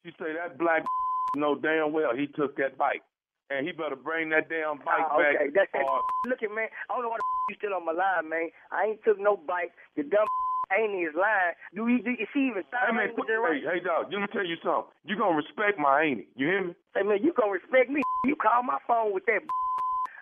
Oh, 0.01 0.09
she 0.09 0.14
say 0.22 0.32
that 0.32 0.59
black 0.59 0.84
know 1.36 1.55
damn 1.55 1.92
well 1.92 2.16
he 2.16 2.26
took 2.26 2.57
that 2.57 2.76
bike, 2.78 3.03
and 3.51 3.66
he 3.66 3.72
better 3.72 3.96
bring 3.96 4.30
that 4.30 4.48
damn 4.48 4.78
bike 4.78 5.07
Ah, 5.11 5.18
back. 5.18 5.36
okay, 5.36 5.51
that's 5.55 5.70
that. 5.72 5.84
or- 5.84 6.01
Look 6.28 6.42
at 6.42 6.51
man. 6.55 6.68
I 6.88 6.94
don't 6.94 7.03
know 7.05 7.11
why 7.11 7.18
the 7.18 7.24
you 7.53 7.57
still 7.59 7.74
on 7.74 7.84
my 7.86 7.92
line, 7.92 8.28
man. 8.28 8.48
I 8.72 8.84
ain't 8.92 9.05
took 9.05 9.18
no 9.20 9.36
bike. 9.36 9.72
The 9.96 10.03
dumb 10.05 10.26
ain't 10.72 10.94
his 11.03 11.14
line. 11.14 11.55
Do 11.74 11.88
you? 11.88 12.03
Do, 12.03 12.11
is 12.16 12.28
she 12.32 12.48
even 12.51 12.62
Hey 12.72 12.92
man, 12.94 13.11
put, 13.16 13.28
in 13.28 13.36
right? 13.40 13.61
hey, 13.62 13.78
hey 13.78 13.80
dog, 13.84 14.09
let 14.12 14.20
me 14.22 14.28
tell 14.32 14.46
you 14.46 14.57
something. 14.64 14.88
You 15.05 15.16
gonna 15.18 15.36
respect 15.36 15.78
my 15.78 16.03
auntie. 16.03 16.28
You 16.36 16.46
hear 16.46 16.64
me? 16.68 16.74
Hey 16.94 17.03
man, 17.03 17.18
you 17.22 17.32
gonna 17.36 17.53
respect 17.53 17.90
me. 17.90 18.03
You 18.24 18.36
call 18.36 18.62
my 18.62 18.78
phone 18.86 19.12
with 19.14 19.26
that. 19.26 19.42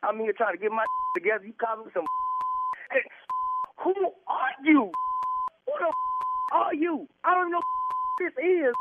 I'm 0.03 0.19
here 0.21 0.33
trying 0.33 0.55
to 0.55 0.61
get 0.63 0.71
my 0.71 0.85
together. 1.15 1.45
You 1.45 1.53
call 1.59 1.85
me 1.85 1.91
some. 1.95 2.07
Hey, 2.93 3.03
who 3.83 3.93
are 4.29 4.55
you? 4.65 4.91
Who 5.67 5.73
the 5.79 5.93
are 6.55 6.75
you? 6.75 7.09
I 7.25 7.35
don't 7.35 7.51
know 7.53 7.61
this 8.21 8.33
is. 8.43 8.73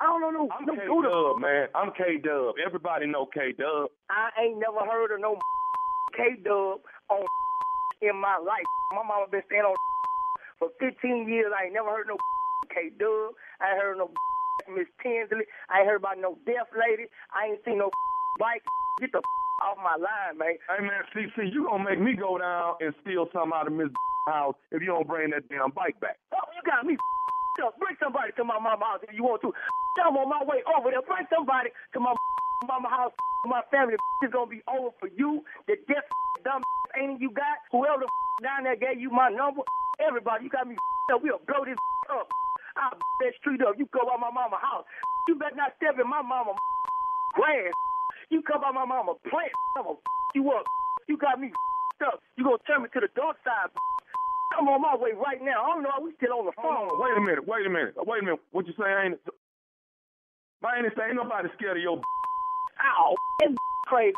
I 0.00 0.06
don't 0.06 0.20
know 0.22 0.30
no. 0.30 0.48
I'm 0.54 0.66
no 0.66 0.74
K 0.78 0.86
Dub, 0.86 1.42
man. 1.42 1.66
I'm 1.74 1.90
K 1.90 2.22
Dub. 2.22 2.54
Everybody 2.64 3.06
know 3.06 3.26
K 3.26 3.50
Dub. 3.50 3.90
I 4.10 4.30
ain't 4.38 4.58
never 4.58 4.86
heard 4.86 5.10
of 5.10 5.20
no 5.20 5.34
K 6.16 6.38
Dub 6.42 6.78
on 7.10 7.26
in 8.02 8.14
my 8.14 8.38
life. 8.38 8.66
My 8.94 9.02
mama 9.02 9.26
been 9.30 9.42
staying 9.46 9.66
on 9.66 9.74
for 10.58 10.70
15 10.78 11.28
years. 11.28 11.50
I 11.50 11.66
ain't 11.66 11.74
never 11.74 11.90
heard 11.90 12.06
no 12.06 12.16
K 12.70 12.94
Dub. 12.94 13.34
I 13.60 13.74
ain't 13.74 13.82
heard 13.82 13.98
no 13.98 14.10
Miss 14.70 14.86
Tinsley. 15.02 15.50
I 15.66 15.82
ain't 15.82 15.88
heard 15.90 15.98
about 15.98 16.18
no 16.22 16.38
deaf 16.46 16.70
lady. 16.78 17.10
I 17.34 17.50
ain't 17.50 17.60
seen 17.64 17.78
no 17.78 17.90
bike. 18.38 18.62
Get 19.00 19.10
the 19.10 19.22
off 19.66 19.78
my 19.82 19.98
line, 19.98 20.38
man. 20.38 20.54
Hey 20.70 20.82
man, 20.82 21.02
see, 21.10 21.26
see, 21.34 21.50
you 21.50 21.66
gonna 21.66 21.82
make 21.82 21.98
me 21.98 22.14
go 22.14 22.38
down 22.38 22.78
and 22.78 22.94
steal 23.02 23.26
something 23.34 23.50
out 23.54 23.66
of 23.66 23.74
Miss 23.74 23.90
house 24.28 24.54
if 24.70 24.80
you 24.82 24.94
don't 24.94 25.08
bring 25.08 25.30
that 25.30 25.48
damn 25.48 25.70
bike 25.74 25.98
back. 26.00 26.16
Oh, 26.30 26.46
you 26.54 26.62
got 26.62 26.86
me 26.86 26.94
up. 27.64 27.78
Bring 27.78 27.96
somebody 28.02 28.32
to 28.36 28.44
my 28.44 28.58
mama 28.58 28.84
house 28.84 29.00
if 29.02 29.14
you 29.14 29.24
want 29.24 29.42
to. 29.42 29.52
I'm 30.04 30.16
on 30.16 30.28
my 30.30 30.42
way 30.46 30.62
over 30.70 30.90
there. 30.90 31.02
Bring 31.02 31.26
somebody 31.30 31.70
to 31.94 31.98
my 32.00 32.14
mama 32.68 32.88
house. 32.88 33.12
My 33.46 33.62
family 33.70 33.94
is 33.94 34.30
gonna 34.32 34.50
be 34.50 34.60
over 34.66 34.90
for 34.98 35.08
you. 35.14 35.44
The 35.68 35.76
deaf 35.86 36.02
dumb 36.44 36.60
ain't 36.98 37.20
you 37.20 37.30
got. 37.30 37.62
Whoever 37.70 38.02
down 38.42 38.64
there 38.64 38.76
gave 38.76 39.00
you 39.00 39.10
my 39.10 39.30
number. 39.30 39.62
Everybody, 40.02 40.44
you 40.44 40.50
got 40.50 40.66
me 40.66 40.76
up. 41.12 41.22
We'll 41.22 41.40
blow 41.46 41.64
this 41.64 41.78
up. 42.10 42.26
I'll 42.76 42.98
that 42.98 43.32
street 43.40 43.62
up. 43.62 43.78
You 43.78 43.86
go 43.94 44.02
by 44.04 44.18
my 44.18 44.30
mama 44.34 44.58
house. 44.60 44.84
You 45.28 45.36
better 45.36 45.56
not 45.56 45.72
step 45.78 45.96
in 46.02 46.08
my 46.10 46.22
mama 46.22 46.54
grass. 47.34 47.72
You 48.30 48.42
come 48.42 48.60
by 48.60 48.72
my 48.72 48.84
mama 48.84 49.14
plant. 49.30 49.52
I'ma 49.78 49.94
you 50.34 50.50
up. 50.50 50.66
You 51.08 51.16
got 51.16 51.40
me 51.40 51.50
up. 52.04 52.20
You 52.36 52.44
gonna 52.44 52.58
turn 52.66 52.82
me 52.82 52.88
to 52.92 53.00
the 53.00 53.08
dark 53.16 53.36
side. 53.44 53.70
I'm 54.58 54.66
on 54.68 54.82
my 54.82 54.96
way 54.98 55.14
right 55.14 55.38
now. 55.38 55.62
I 55.62 55.68
don't 55.78 55.82
know. 55.86 55.94
We 56.02 56.10
still 56.18 56.34
on 56.34 56.46
the 56.50 56.56
phone. 56.58 56.90
Wait 56.98 57.14
a 57.14 57.22
minute, 57.22 57.46
wait 57.46 57.66
a 57.66 57.70
minute, 57.70 57.94
wait 57.96 58.22
a 58.22 58.24
minute. 58.26 58.42
What 58.50 58.66
you 58.66 58.74
say? 58.74 58.90
Ain't 58.90 59.18
my 60.62 60.74
auntie 60.74 60.90
say 60.98 61.14
ain't 61.14 61.16
nobody 61.16 61.48
scared 61.54 61.78
of 61.78 61.82
your. 61.82 62.02
Ow, 62.02 63.14
that 63.40 63.54
crazy. 63.86 64.14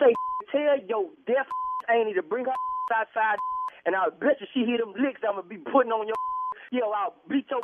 Say, 0.00 0.12
tell 0.50 0.80
your 0.88 1.12
deaf 1.28 1.44
auntie 1.92 2.14
to 2.16 2.22
bring 2.24 2.46
her 2.48 2.56
outside, 2.96 3.36
and 3.84 3.92
I'll 3.94 4.10
bet 4.16 4.40
you 4.40 4.48
she 4.56 4.64
hear 4.64 4.78
them 4.80 4.96
licks 4.96 5.20
I'm 5.20 5.36
gonna 5.36 5.48
be 5.48 5.60
putting 5.60 5.92
on 5.92 6.08
your. 6.08 6.16
Yo, 6.72 6.88
I'll 6.88 7.14
beat 7.28 7.44
your. 7.52 7.60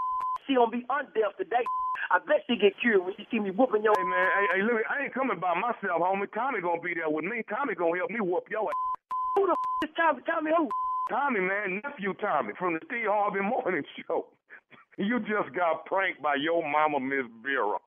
She 0.46 0.54
gonna 0.56 0.70
be 0.70 0.84
undeaf 0.92 1.32
today. 1.40 1.64
I 2.12 2.20
bet 2.20 2.44
she 2.48 2.56
get 2.56 2.76
cured 2.80 3.04
when 3.04 3.14
she 3.16 3.24
see 3.32 3.40
me 3.40 3.50
whooping 3.50 3.82
your. 3.84 3.96
Hey 3.96 4.04
man, 4.04 4.28
hey, 4.36 4.46
hey, 4.60 4.62
look, 4.64 4.84
I 4.88 5.04
ain't 5.08 5.14
coming 5.14 5.40
by 5.40 5.56
myself, 5.56 6.00
homie. 6.04 6.28
Tommy 6.32 6.60
gonna 6.60 6.80
be 6.80 6.92
there 6.92 7.08
with 7.08 7.24
me. 7.24 7.40
Tommy 7.48 7.74
gonna 7.74 7.96
help 7.96 8.10
me 8.12 8.20
whoop 8.20 8.44
your 8.52 8.68
ass. 8.68 8.76
Who 9.36 9.46
the 9.48 9.56
f- 9.56 9.88
is 9.88 9.94
Tommy? 9.96 10.20
Tommy 10.28 10.52
who? 10.56 10.68
Tommy, 11.08 11.40
man, 11.40 11.80
nephew 11.84 12.14
Tommy 12.20 12.52
from 12.58 12.74
the 12.74 12.80
Steve 12.86 13.06
Harvey 13.08 13.40
Morning 13.40 13.82
Show. 14.06 14.26
You 14.98 15.20
just 15.20 15.54
got 15.56 15.86
pranked 15.86 16.22
by 16.22 16.34
your 16.36 16.62
mama, 16.68 17.00
Miss 17.00 17.24
Vera. 17.42 17.78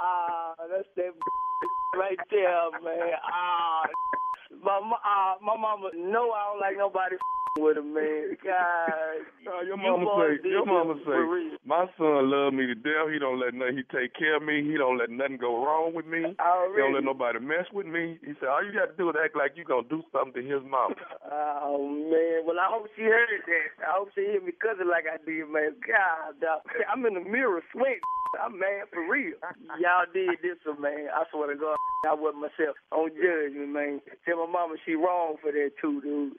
Ah, 0.00 0.54
that's 0.70 0.88
that 0.96 1.12
right 1.98 2.18
there, 2.30 2.70
man. 2.82 3.12
Ah, 3.32 3.82
my 4.62 4.78
uh, 4.78 5.34
my 5.42 5.56
mama 5.56 5.90
know 5.96 6.30
I 6.32 6.50
don't 6.52 6.60
like 6.60 6.76
nobody 6.78 7.16
with 7.58 7.78
him, 7.78 7.94
man. 7.94 8.36
God, 8.44 9.22
No, 9.44 9.52
oh, 9.58 9.62
your 9.62 9.76
mama 9.76 10.04
boys 10.04 10.38
say, 10.42 10.50
your 10.50 10.66
mama 10.66 10.94
say, 11.06 11.58
my 11.64 11.86
son 11.96 12.30
love 12.30 12.52
me 12.52 12.66
to 12.66 12.74
death. 12.74 13.12
He 13.12 13.18
don't 13.18 13.38
let 13.38 13.54
nothing. 13.54 13.78
He 13.78 13.84
take 13.94 14.14
care 14.14 14.36
of 14.36 14.42
me. 14.42 14.62
He 14.62 14.76
don't 14.76 14.98
let 14.98 15.10
nothing 15.10 15.38
go 15.38 15.64
wrong 15.64 15.94
with 15.94 16.06
me. 16.06 16.34
He 16.74 16.80
don't 16.80 16.94
let 16.94 17.04
nobody 17.04 17.38
mess 17.38 17.66
with 17.72 17.86
me. 17.86 18.18
He 18.24 18.32
said, 18.40 18.48
all 18.48 18.64
you 18.64 18.72
got 18.72 18.90
to 18.90 18.96
do 18.98 19.08
is 19.10 19.16
act 19.22 19.36
like 19.36 19.52
you 19.54 19.64
gonna 19.64 19.86
do 19.88 20.02
something 20.10 20.34
to 20.34 20.42
his 20.42 20.62
mama. 20.66 20.94
Oh 21.30 21.78
man, 21.86 22.42
well 22.46 22.58
I 22.58 22.66
hope 22.68 22.88
she 22.96 23.02
heard 23.02 23.28
that. 23.30 23.86
I 23.86 23.94
hope 23.94 24.10
she 24.14 24.22
hear 24.22 24.40
me 24.40 24.52
cousin 24.58 24.90
like 24.90 25.04
I 25.06 25.22
did, 25.22 25.46
man. 25.48 25.78
God, 25.86 26.40
dog. 26.40 26.66
I'm 26.90 27.06
in 27.06 27.14
the 27.14 27.24
mirror 27.24 27.62
sweating. 27.72 28.02
I'm 28.42 28.58
mad 28.58 28.90
for 28.92 29.06
real. 29.08 29.38
Y'all 29.78 30.10
did 30.12 30.42
this 30.42 30.58
one, 30.66 30.80
man. 30.82 31.06
I 31.14 31.22
swear 31.30 31.52
to 31.52 31.56
God, 31.58 31.76
I 32.08 32.14
wasn't 32.14 32.42
myself. 32.42 32.76
Don't 32.90 33.14
judge 33.14 33.54
me, 33.54 33.66
man. 33.66 34.00
Tell 34.26 34.46
my 34.46 34.52
mama 34.52 34.74
she 34.84 34.94
wrong 34.94 35.36
for 35.40 35.52
that 35.52 35.70
too, 35.80 36.00
dude. 36.02 36.34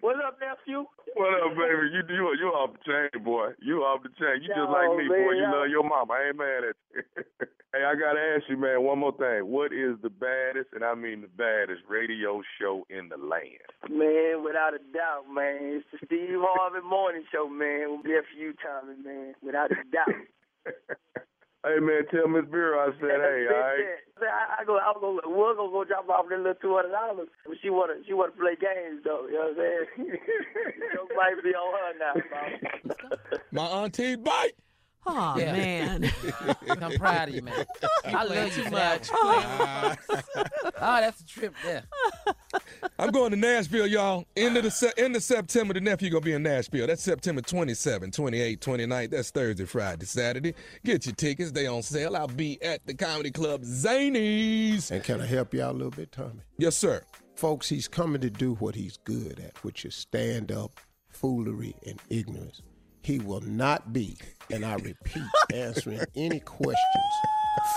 What's 0.00 0.18
up, 0.24 0.38
nephew? 0.40 0.84
What 1.14 1.34
up, 1.42 1.52
baby? 1.56 1.92
You 1.92 2.02
you 2.08 2.24
you 2.40 2.48
off 2.56 2.70
the 2.72 2.80
chain, 2.88 3.22
boy. 3.24 3.48
You 3.60 3.82
off 3.84 4.02
the 4.02 4.08
chain. 4.18 4.40
You 4.42 4.48
just 4.48 4.56
Yo, 4.56 4.70
like 4.72 4.96
me, 4.96 5.08
boy. 5.08 5.16
man, 5.16 5.36
You 5.36 5.42
y'all- 5.42 5.60
love 5.60 5.68
your 5.68 5.84
mama. 5.84 6.12
I 6.14 6.28
ain't 6.28 6.38
mad 6.38 6.64
at 6.64 6.76
you. 6.94 7.02
hey, 7.74 7.84
I 7.84 7.94
gotta 7.94 8.20
ask 8.36 8.48
you, 8.48 8.56
man, 8.56 8.82
one 8.82 8.98
more 8.98 9.12
thing. 9.12 9.44
What 9.46 9.72
is 9.72 9.96
the 10.02 10.08
baddest, 10.08 10.70
and 10.72 10.84
I 10.84 10.94
mean 10.94 11.20
the 11.20 11.28
baddest, 11.28 11.82
radio 11.88 12.40
show 12.60 12.86
in 12.88 13.08
the 13.10 13.16
land? 13.18 13.68
Man, 13.90 14.42
without 14.44 14.72
a 14.74 14.80
doubt, 14.92 15.28
man. 15.32 15.82
It's 15.82 15.86
the 15.92 15.98
Steve 16.06 16.38
Harvey 16.40 16.80
Morning 16.86 17.24
Show, 17.32 17.48
man. 17.48 17.98
With 18.00 18.06
nephew 18.06 18.54
Tommy, 18.62 18.96
man. 19.04 19.34
Without 19.42 19.70
a 19.72 19.84
doubt. 19.92 20.16
Hey, 21.62 21.78
man, 21.78 22.02
tell 22.10 22.26
Miss 22.26 22.44
Vera 22.50 22.88
I 22.88 22.92
said, 23.00 23.20
hey, 23.20 23.46
all 23.50 23.60
right. 23.60 23.84
I, 24.22 24.62
I 24.62 24.64
go, 24.64 24.78
I 24.78 24.92
go, 24.98 25.20
we're 25.26 25.54
gonna 25.54 25.70
go 25.70 25.84
drop 25.84 26.08
off 26.08 26.26
that 26.30 26.38
little 26.38 26.54
two 26.54 26.74
hundred 26.74 26.92
dollars. 26.92 27.28
She 27.62 27.68
wanna, 27.68 27.94
she 28.06 28.14
wanna 28.14 28.32
play 28.32 28.56
games 28.56 29.02
though. 29.04 29.26
You 29.26 29.34
know 29.34 29.52
what 29.52 29.60
I'm 29.60 29.86
saying? 29.96 30.18
Joke 30.94 31.10
might 31.16 31.42
be 31.42 31.50
on 31.50 31.72
her 31.76 31.98
now, 31.98 32.14
bro. 33.28 33.36
My 33.52 33.64
auntie 33.64 34.16
bite. 34.16 34.56
Oh 35.06 35.34
Yeah. 35.38 35.52
man. 35.52 36.12
I'm 36.68 36.92
proud 36.98 37.28
of 37.30 37.34
you, 37.34 37.42
man. 37.42 37.64
I 38.04 38.24
love 38.24 38.46
you 38.56 38.62
too 38.62 38.64
for 38.64 38.70
that 38.70 39.08
much. 39.10 39.96
one. 40.08 40.20
Oh, 40.64 40.70
ah, 40.80 41.00
that's 41.00 41.20
a 41.22 41.26
trip 41.26 41.54
there. 41.64 41.84
I'm 42.98 43.10
going 43.10 43.30
to 43.30 43.36
Nashville, 43.36 43.86
y'all. 43.86 44.24
End 44.36 44.56
of 44.56 44.62
the 44.64 44.70
se- 44.70 44.92
end 44.98 45.16
of 45.16 45.22
September, 45.22 45.74
the 45.74 45.80
nephew 45.80 46.10
gonna 46.10 46.20
be 46.24 46.32
in 46.32 46.42
Nashville. 46.42 46.86
That's 46.86 47.02
September 47.02 47.40
27, 47.42 48.10
28, 48.10 48.60
29. 48.60 49.10
That's 49.10 49.30
Thursday, 49.30 49.64
Friday, 49.64 50.04
Saturday. 50.06 50.54
Get 50.84 51.06
your 51.06 51.14
tickets; 51.14 51.50
they 51.52 51.66
on 51.66 51.82
sale. 51.82 52.16
I'll 52.16 52.28
be 52.28 52.62
at 52.62 52.84
the 52.86 52.94
Comedy 52.94 53.30
Club 53.30 53.62
Zanies. 53.62 54.90
And 54.90 55.02
can 55.02 55.20
I 55.20 55.26
help 55.26 55.54
you 55.54 55.62
out 55.62 55.72
a 55.72 55.76
little 55.78 55.90
bit, 55.90 56.12
Tommy? 56.12 56.40
Yes, 56.58 56.76
sir. 56.76 57.02
Folks, 57.36 57.68
he's 57.68 57.88
coming 57.88 58.20
to 58.20 58.28
do 58.30 58.54
what 58.56 58.74
he's 58.74 58.98
good 58.98 59.40
at, 59.40 59.62
which 59.64 59.84
is 59.86 59.94
stand 59.94 60.52
up, 60.52 60.78
foolery, 61.08 61.74
and 61.86 61.98
ignorance. 62.10 62.60
He 63.02 63.18
will 63.18 63.40
not 63.40 63.92
be, 63.92 64.16
and 64.50 64.64
I 64.64 64.74
repeat, 64.74 65.22
answering 65.52 66.00
any 66.14 66.40
questions 66.40 66.76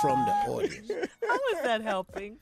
from 0.01 0.23
the 0.25 0.31
audience. 0.51 0.91
How 1.27 1.39
is 1.53 1.61
that 1.63 1.81
helping? 1.81 2.37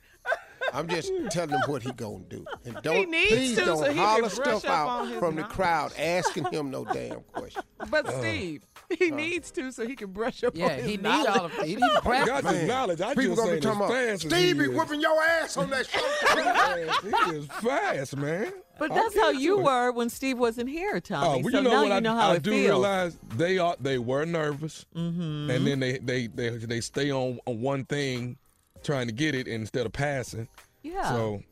I'm 0.74 0.88
just 0.88 1.12
telling 1.32 1.52
him 1.52 1.60
what 1.68 1.84
he 1.84 1.92
gonna 1.92 2.20
do, 2.30 2.46
and 2.66 2.78
don't 2.84 3.10
needs 3.10 3.30
please 3.30 3.56
to, 3.58 3.66
don't 3.66 3.78
so 3.86 3.94
holler 3.94 4.30
stuff 4.30 4.66
out 4.66 5.08
his 5.08 5.20
from 5.20 5.36
the 5.36 5.44
crowd 5.44 5.92
asking 5.98 6.46
him 6.46 6.72
no 6.72 6.86
damn 6.86 7.22
question. 7.34 7.62
But 7.90 8.06
Uh, 8.08 8.20
Steve, 8.22 8.62
he 9.00 9.10
needs 9.12 9.50
to 9.52 9.72
so 9.72 9.86
he 9.88 9.96
can 9.96 10.12
brush 10.12 10.44
up 10.44 10.56
Yeah, 10.56 10.74
on 10.74 10.80
he 10.84 10.98
needs 10.98 11.08
all 11.28 11.46
of 11.46 11.52
he 11.54 11.76
need 11.76 11.80
to 11.82 12.02
practice. 12.02 12.28
Got 12.30 12.44
the 12.44 12.52
Man, 12.52 12.68
knowledge. 12.68 13.02
I 13.02 13.16
People 13.16 13.36
just 13.36 13.38
gonna 13.42 13.54
be 13.56 13.60
talking 13.60 13.80
about 13.82 13.92
fast 13.92 14.22
Steve 14.22 14.58
be 14.60 14.64
is. 14.66 14.70
whooping 14.70 15.02
your 15.02 15.22
ass 15.24 15.58
on 15.58 15.70
that 15.72 15.88
show. 15.88 16.00
he 17.32 17.36
is 17.38 17.46
fast, 17.48 18.16
man. 18.18 18.52
But 18.80 18.94
that's 18.96 19.14
give 19.14 19.22
how 19.24 19.30
you 19.32 19.58
him. 19.60 19.66
were 19.66 19.92
when 19.92 20.10
Steve 20.10 20.40
wasn't 20.40 20.70
here, 20.70 21.00
Tommy. 21.00 21.28
Oh, 21.28 21.38
well, 21.44 21.52
so 21.52 21.62
know 21.62 21.70
now 21.70 21.82
what? 21.82 21.88
you 21.90 21.94
I, 21.94 22.00
know 22.00 22.16
how 22.16 22.32
I 22.32 22.36
it 22.36 22.44
do 22.44 22.52
feels. 22.52 22.66
realize 22.66 23.18
they 23.36 23.58
are 23.60 23.76
they 23.80 23.98
were 24.00 24.26
nervous, 24.26 24.86
Mhm. 24.96 25.50
and 25.50 25.68
then 25.68 25.80
they, 25.80 25.98
they 26.00 26.28
they 26.28 26.50
they 26.50 26.82
stay 26.82 27.12
on, 27.12 27.40
on 27.46 27.62
one 27.62 27.86
thing, 27.86 28.38
trying 28.84 29.08
to 29.08 29.14
get 29.14 29.36
it 29.36 29.48
instead 29.48 29.86
of 29.86 29.94
passing. 29.94 30.48
Yeah. 30.84 31.10
So, 31.10 31.44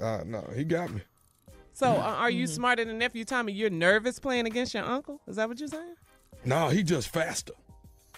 uh, 0.00 0.22
no, 0.26 0.48
he 0.54 0.64
got 0.64 0.90
me. 0.90 1.00
So 1.72 1.92
uh, 1.92 1.94
are 1.96 2.28
Mm-hmm. 2.28 2.38
you 2.38 2.46
smarter 2.46 2.84
than 2.84 2.98
nephew 2.98 3.24
Tommy? 3.24 3.52
You're 3.52 3.70
nervous 3.70 4.18
playing 4.18 4.46
against 4.46 4.74
your 4.74 4.84
uncle? 4.84 5.20
Is 5.28 5.36
that 5.36 5.48
what 5.48 5.58
you're 5.60 5.68
saying? 5.68 5.94
No, 6.44 6.68
he 6.68 6.82
just 6.82 7.08
faster. 7.08 7.52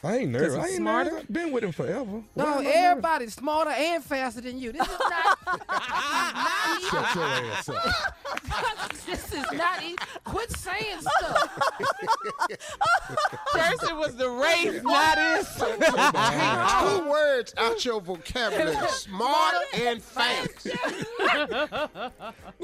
I 0.03 0.16
ain't 0.16 0.32
'Cause 0.32 0.42
nervous. 0.42 0.57
I 0.59 0.66
ain't 0.68 0.76
smarter? 0.76 1.11
nervous. 1.11 1.24
I've 1.28 1.32
been 1.34 1.53
with 1.53 1.62
him 1.64 1.72
forever. 1.72 2.05
No, 2.05 2.22
Why 2.34 2.44
am 2.44 2.59
I 2.59 2.62
nervous? 2.62 2.74
everybody's 2.76 3.34
smarter 3.34 3.70
and 3.70 4.03
faster 4.03 4.40
than 4.40 4.59
you. 4.59 4.72
This 4.72 4.88
is 4.88 4.98
not. 4.98 5.38
Shut 6.90 7.14
your 7.14 7.24
ass 7.24 7.68
up. 7.68 8.94
this 9.07 9.32
is 9.32 9.44
not. 9.53 9.82
e- 9.84 9.96
Quit 10.24 10.51
saying 10.57 11.01
stuff. 11.01 11.59
First 13.53 13.94
was 13.96 14.16
the 14.16 14.30
race, 14.30 14.82
not 14.82 15.18
us. 15.18 15.57
Two 15.59 17.11
words 17.11 17.53
out 17.59 17.84
your 17.84 18.01
vocabulary: 18.01 18.88
smart 18.88 19.55
and 19.74 20.03
fast. 20.03 20.66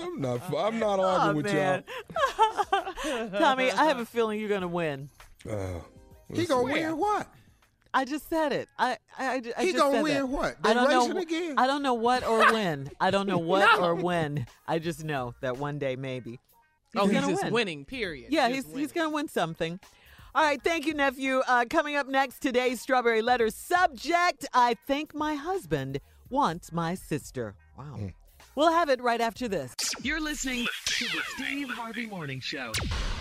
I'm 0.00 0.20
not. 0.20 0.40
I'm 0.56 0.78
not 0.78 1.00
arguing 1.00 1.30
Oh, 1.30 1.34
with 1.34 1.46
man. 1.52 1.84
Tommy, 3.38 3.70
I 3.70 3.84
have 3.84 3.98
a 3.98 4.06
feeling 4.06 4.40
you're 4.40 4.48
going 4.48 4.62
to 4.62 4.68
win. 4.68 5.08
Uh, 5.48 5.80
He 6.32 6.46
gonna 6.46 6.62
win 6.64 6.96
what? 6.98 7.28
I 7.94 8.04
just 8.04 8.28
said 8.28 8.52
it. 8.52 8.68
I, 8.78 8.98
I, 9.18 9.40
I 9.56 9.64
He 9.64 9.72
just 9.72 9.78
gonna 9.78 9.94
said 9.96 10.02
win 10.02 10.14
that. 10.14 10.26
what? 10.28 10.56
I 10.64 10.74
don't 10.74 10.90
know. 10.90 11.18
again? 11.18 11.54
I 11.56 11.66
don't 11.66 11.82
know 11.82 11.94
what 11.94 12.26
or 12.26 12.52
when. 12.52 12.90
I 13.00 13.10
don't 13.10 13.26
know 13.26 13.38
what 13.52 13.78
No. 13.80 13.86
or 13.86 13.94
when. 13.94 14.46
I 14.68 14.78
just 14.78 15.02
know 15.04 15.34
that 15.40 15.56
one 15.56 15.78
day 15.78 15.96
maybe. 15.96 16.32
He's 16.92 17.02
oh, 17.02 17.06
he's 17.06 17.26
just 17.26 17.44
win. 17.44 17.52
winning, 17.52 17.84
period. 17.84 18.32
Yeah, 18.32 18.48
Just 18.48 18.54
he's 18.56 18.64
winning. 18.66 18.80
he's 18.80 18.92
gonna 18.92 19.10
win 19.10 19.28
something. 19.28 19.80
All 20.34 20.42
right, 20.42 20.60
thank 20.62 20.84
you, 20.86 20.92
nephew. 20.92 21.40
Uh, 21.48 21.64
coming 21.70 21.96
up 21.96 22.06
next, 22.08 22.40
today's 22.40 22.80
strawberry 22.82 23.22
letter 23.22 23.48
subject: 23.50 24.46
I 24.52 24.74
think 24.86 25.14
my 25.14 25.34
husband 25.34 26.00
wants 26.28 26.72
my 26.72 26.94
sister. 26.94 27.54
Wow. 27.78 27.98
We'll 28.56 28.72
have 28.72 28.88
it 28.88 29.02
right 29.02 29.20
after 29.20 29.48
this. 29.48 29.74
You're 30.02 30.20
listening 30.20 30.66
to 30.86 31.04
the 31.04 31.20
Steve 31.36 31.68
Harvey 31.68 32.06
Morning 32.06 32.40
Show. 32.40 32.72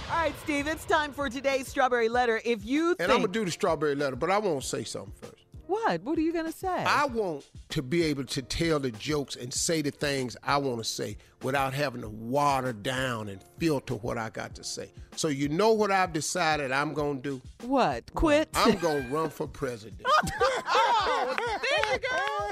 All 0.10 0.18
right, 0.18 0.34
Steve, 0.44 0.66
it's 0.66 0.86
time 0.86 1.12
for 1.12 1.30
today's 1.30 1.68
strawberry 1.68 2.08
letter. 2.08 2.42
If 2.46 2.64
you 2.64 2.96
And 3.00 3.12
I'm 3.12 3.20
gonna 3.20 3.34
do 3.34 3.44
the 3.44 3.52
strawberry 3.52 3.96
letter, 3.96 4.16
but 4.16 4.32
I 4.32 4.38
want 4.38 4.62
to 4.62 4.68
say 4.68 4.86
something 4.86 5.12
first. 5.22 5.44
what, 5.68 6.02
what 6.04 6.18
are 6.18 6.22
you 6.22 6.32
gonna 6.32 6.54
say? 6.54 6.70
I 6.70 7.06
want 7.08 7.46
to 7.68 7.82
be 7.82 8.04
able 8.04 8.24
to 8.24 8.42
tell 8.44 8.80
the 8.80 8.92
jokes 8.92 9.36
and 9.36 9.54
say 9.54 9.82
the 9.82 9.92
things 9.92 10.38
I 10.42 10.56
want 10.56 10.78
to 10.78 10.86
say 10.86 11.18
without 11.44 11.74
having 11.74 12.00
to 12.02 12.10
water 12.10 12.72
down 12.72 13.28
and 13.28 13.44
filter 13.60 13.96
what 13.96 14.18
I 14.18 14.30
got 14.30 14.56
to 14.56 14.64
say. 14.64 14.90
So 15.18 15.28
you 15.28 15.50
know 15.50 15.74
what 15.74 15.92
I've 15.92 16.14
decided 16.14 16.72
I'm 16.72 16.94
gonna 16.94 17.20
do? 17.20 17.42
what? 17.64 18.06
Quit. 18.14 18.48
I'm 18.54 18.78
gonna 18.78 19.06
run 19.10 19.30
for 19.30 19.48
president. 19.50 20.04
oh, 20.06 21.36
there 21.62 21.94
you 21.94 22.00
go. 22.10 22.52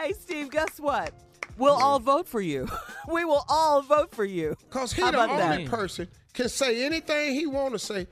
Hey, 0.00 0.12
Steve, 0.12 0.50
guess 0.52 0.78
what? 0.78 1.12
We'll 1.58 1.74
all 1.74 1.98
vote 1.98 2.28
for 2.28 2.40
you. 2.40 2.68
we 3.08 3.24
will 3.24 3.44
all 3.48 3.82
vote 3.82 4.14
for 4.14 4.24
you. 4.24 4.56
Cause 4.70 4.92
he 4.92 5.02
How 5.02 5.10
the 5.10 5.24
about 5.24 5.42
only 5.42 5.64
that? 5.64 5.70
person 5.70 6.08
can 6.32 6.48
say 6.48 6.84
anything 6.84 7.34
he 7.34 7.46
want 7.46 7.72
to 7.72 7.78
say. 7.78 8.06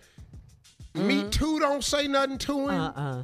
Me 0.95 1.21
mm-hmm. 1.21 1.31
too 1.31 1.61
don't 1.61 1.85
say 1.85 2.09
nothing 2.09 2.39
to 2.39 2.69
him. 2.69 2.81
Uh-uh. 2.81 3.23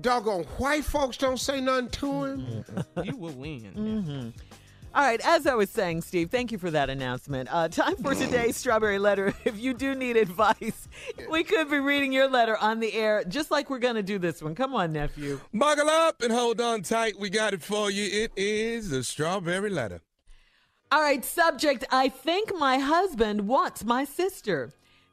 Doggone 0.00 0.44
white 0.56 0.84
folks 0.84 1.16
don't 1.16 1.38
say 1.38 1.60
nothing 1.60 1.90
to 1.90 2.24
him. 2.24 2.64
you 3.02 3.16
will 3.16 3.32
win. 3.32 3.72
Mm-hmm. 3.76 4.28
All 4.92 5.04
right, 5.04 5.20
as 5.24 5.46
I 5.46 5.54
was 5.54 5.70
saying, 5.70 6.00
Steve, 6.02 6.32
thank 6.32 6.50
you 6.50 6.58
for 6.58 6.68
that 6.72 6.90
announcement. 6.90 7.48
Uh, 7.52 7.68
time 7.68 7.94
for 7.96 8.12
today's 8.12 8.56
strawberry 8.56 8.98
letter. 8.98 9.32
If 9.44 9.58
you 9.58 9.72
do 9.72 9.94
need 9.94 10.16
advice, 10.16 10.88
we 11.30 11.44
could 11.44 11.70
be 11.70 11.78
reading 11.78 12.12
your 12.12 12.28
letter 12.28 12.56
on 12.56 12.80
the 12.80 12.92
air, 12.92 13.22
just 13.24 13.50
like 13.52 13.70
we're 13.70 13.78
going 13.78 13.94
to 13.94 14.02
do 14.02 14.18
this 14.18 14.42
one. 14.42 14.54
Come 14.56 14.74
on, 14.74 14.92
nephew. 14.92 15.40
Buckle 15.54 15.88
up 15.88 16.22
and 16.22 16.32
hold 16.32 16.60
on 16.60 16.82
tight. 16.82 17.18
We 17.18 17.30
got 17.30 17.54
it 17.54 17.62
for 17.62 17.90
you. 17.90 18.04
It 18.04 18.32
is 18.36 18.90
the 18.90 19.04
strawberry 19.04 19.70
letter. 19.70 20.02
All 20.90 21.00
right, 21.00 21.24
subject 21.24 21.84
I 21.92 22.08
think 22.08 22.52
my 22.58 22.78
husband 22.78 23.46
wants 23.46 23.84
my 23.84 24.04
sister. 24.04 24.70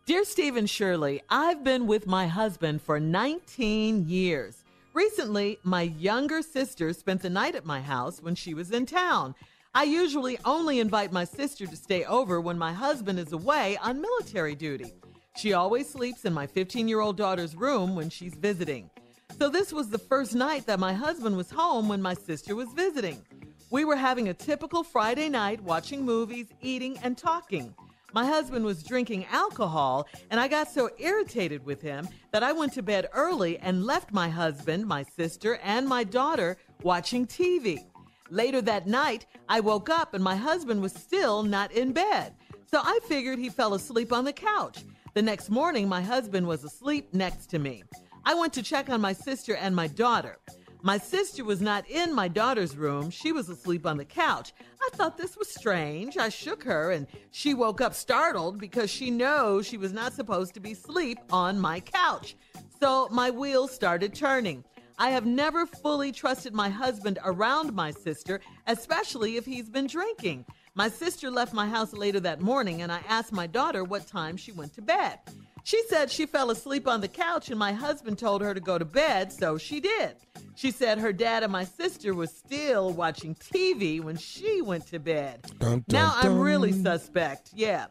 Dear 0.08 0.24
Stephen 0.24 0.66
Shirley, 0.66 1.22
I've 1.30 1.64
been 1.64 1.86
with 1.86 2.08
my 2.08 2.26
husband 2.28 2.82
for 2.82 3.00
19 3.00 4.08
years. 4.08 4.64
Recently, 4.94 5.60
my 5.64 5.84
younger 5.84 6.42
sister 6.42 6.94
spent 6.94 7.22
the 7.22 7.30
night 7.30 7.56
at 7.56 7.66
my 7.66 7.82
house 7.82 8.22
when 8.22 8.34
she 8.34 8.56
was 8.56 8.72
in 8.72 8.88
town. 8.88 9.36
I 9.78 9.84
usually 9.84 10.40
only 10.44 10.80
invite 10.80 11.12
my 11.12 11.24
sister 11.24 11.68
to 11.68 11.76
stay 11.76 12.04
over 12.06 12.42
when 12.42 12.58
my 12.58 12.74
husband 12.74 13.20
is 13.20 13.32
away 13.32 13.78
on 13.78 14.02
military 14.02 14.56
duty. 14.56 14.92
She 15.36 15.54
always 15.54 15.88
sleeps 15.88 16.26
in 16.26 16.34
my 16.34 16.48
15 16.48 16.88
year 16.88 17.00
old 17.00 17.16
daughter's 17.16 17.56
room 17.56 17.96
when 17.96 18.10
she's 18.10 18.34
visiting. 18.34 18.90
So, 19.38 19.50
this 19.50 19.72
was 19.72 19.90
the 19.90 20.00
first 20.00 20.34
night 20.34 20.66
that 20.66 20.80
my 20.80 20.94
husband 20.94 21.38
was 21.38 21.52
home 21.52 21.88
when 21.88 22.02
my 22.02 22.16
sister 22.16 22.56
was 22.56 22.70
visiting. 22.74 23.24
We 23.70 23.86
were 23.86 23.96
having 23.96 24.30
a 24.30 24.34
typical 24.34 24.84
Friday 24.84 25.30
night 25.30 25.62
watching 25.62 26.04
movies, 26.04 26.48
eating, 26.60 26.98
and 27.04 27.16
talking. 27.16 27.76
My 28.14 28.26
husband 28.26 28.66
was 28.66 28.82
drinking 28.82 29.26
alcohol, 29.26 30.08
and 30.32 30.40
I 30.40 30.48
got 30.48 30.72
so 30.72 30.90
irritated 30.98 31.64
with 31.64 31.84
him 31.84 32.10
that 32.32 32.42
I 32.42 32.52
went 32.52 32.74
to 32.74 32.82
bed 32.82 33.10
early 33.14 33.60
and 33.60 33.86
left 33.86 34.12
my 34.12 34.28
husband, 34.28 34.88
my 34.88 35.04
sister, 35.04 35.60
and 35.62 35.88
my 35.88 36.04
daughter 36.04 36.58
watching 36.82 37.28
TV. 37.28 37.86
Later 38.30 38.62
that 38.62 38.88
night, 38.88 39.26
I 39.48 39.60
woke 39.60 39.90
up 39.90 40.14
and 40.14 40.24
my 40.24 40.36
husband 40.36 40.82
was 40.82 40.94
still 40.94 41.44
not 41.44 41.72
in 41.72 41.94
bed. 41.94 42.34
So 42.66 42.82
I 42.84 43.00
figured 43.08 43.40
he 43.40 43.50
fell 43.50 43.74
asleep 43.74 44.12
on 44.12 44.26
the 44.26 44.34
couch. 44.34 44.84
The 45.14 45.22
next 45.22 45.50
morning, 45.50 45.88
my 45.88 46.02
husband 46.02 46.46
was 46.48 46.64
asleep 46.64 47.14
next 47.14 47.48
to 47.48 47.60
me. 47.60 47.84
I 48.26 48.34
went 48.34 48.54
to 48.54 48.64
check 48.64 48.90
on 48.90 49.00
my 49.00 49.14
sister 49.14 49.56
and 49.56 49.76
my 49.76 49.88
daughter. 49.88 50.38
My 50.84 50.98
sister 50.98 51.44
was 51.44 51.62
not 51.62 51.90
in 51.90 52.14
my 52.14 52.28
daughter's 52.28 52.78
room. 52.78 53.10
She 53.10 53.32
was 53.32 53.50
asleep 53.50 53.86
on 53.86 53.98
the 53.98 54.06
couch. 54.06 54.54
I 54.82 54.90
thought 54.96 55.18
this 55.18 55.36
was 55.36 55.50
strange. 55.50 56.18
I 56.18 56.30
shook 56.30 56.64
her 56.64 56.92
and 56.92 57.08
she 57.32 57.54
woke 57.54 57.82
up 57.82 57.94
startled 57.94 58.60
because 58.60 58.90
she 58.90 59.10
knows 59.10 59.66
she 59.66 59.78
was 59.78 59.92
not 59.92 60.14
supposed 60.14 60.54
to 60.54 60.60
be 60.60 60.74
asleep 60.74 61.18
on 61.32 61.60
my 61.60 61.80
couch. 61.80 62.36
So 62.80 63.08
my 63.12 63.32
wheels 63.32 63.72
started 63.72 64.14
turning. 64.14 64.64
I 65.00 65.12
have 65.12 65.26
never 65.26 65.66
fully 65.66 66.12
trusted 66.12 66.54
my 66.54 66.70
husband 66.70 67.20
around 67.24 67.74
my 67.74 67.92
sister, 67.92 68.42
especially 68.66 69.38
if 69.38 69.46
he's 69.46 69.70
been 69.70 69.86
drinking. 69.86 70.46
My 70.74 70.90
sister 70.90 71.30
left 71.30 71.54
my 71.54 71.68
house 71.68 71.94
later 71.94 72.20
that 72.22 72.42
morning 72.42 72.82
and 72.82 72.92
I 72.92 73.02
asked 73.08 73.32
my 73.32 73.46
daughter 73.48 73.84
what 73.84 74.08
time 74.08 74.38
she 74.38 74.52
went 74.52 74.74
to 74.74 74.82
bed. 74.82 75.20
She 75.64 75.84
said 75.90 76.10
she 76.10 76.26
fell 76.26 76.50
asleep 76.50 76.88
on 76.88 77.02
the 77.02 77.08
couch 77.08 77.50
and 77.50 77.60
my 77.60 77.74
husband 77.74 78.18
told 78.18 78.42
her 78.42 78.54
to 78.54 78.60
go 78.60 78.78
to 78.78 78.86
bed, 78.86 79.32
so 79.32 79.58
she 79.58 79.80
did. 79.80 80.16
She 80.56 80.72
said 80.72 80.98
her 80.98 81.14
dad 81.14 81.44
and 81.44 81.52
my 81.52 81.66
sister 81.66 82.16
were 82.16 82.28
still 82.28 82.92
watching 82.92 83.36
TV 83.36 84.02
when 84.02 84.18
she 84.18 84.62
went 84.62 84.88
to 84.88 85.00
bed. 85.00 85.46
Dun, 85.60 85.84
dun, 85.88 86.02
now 86.02 86.14
I'm 86.16 86.40
really 86.40 86.72
suspect. 86.72 87.52
Yeah. 87.54 87.88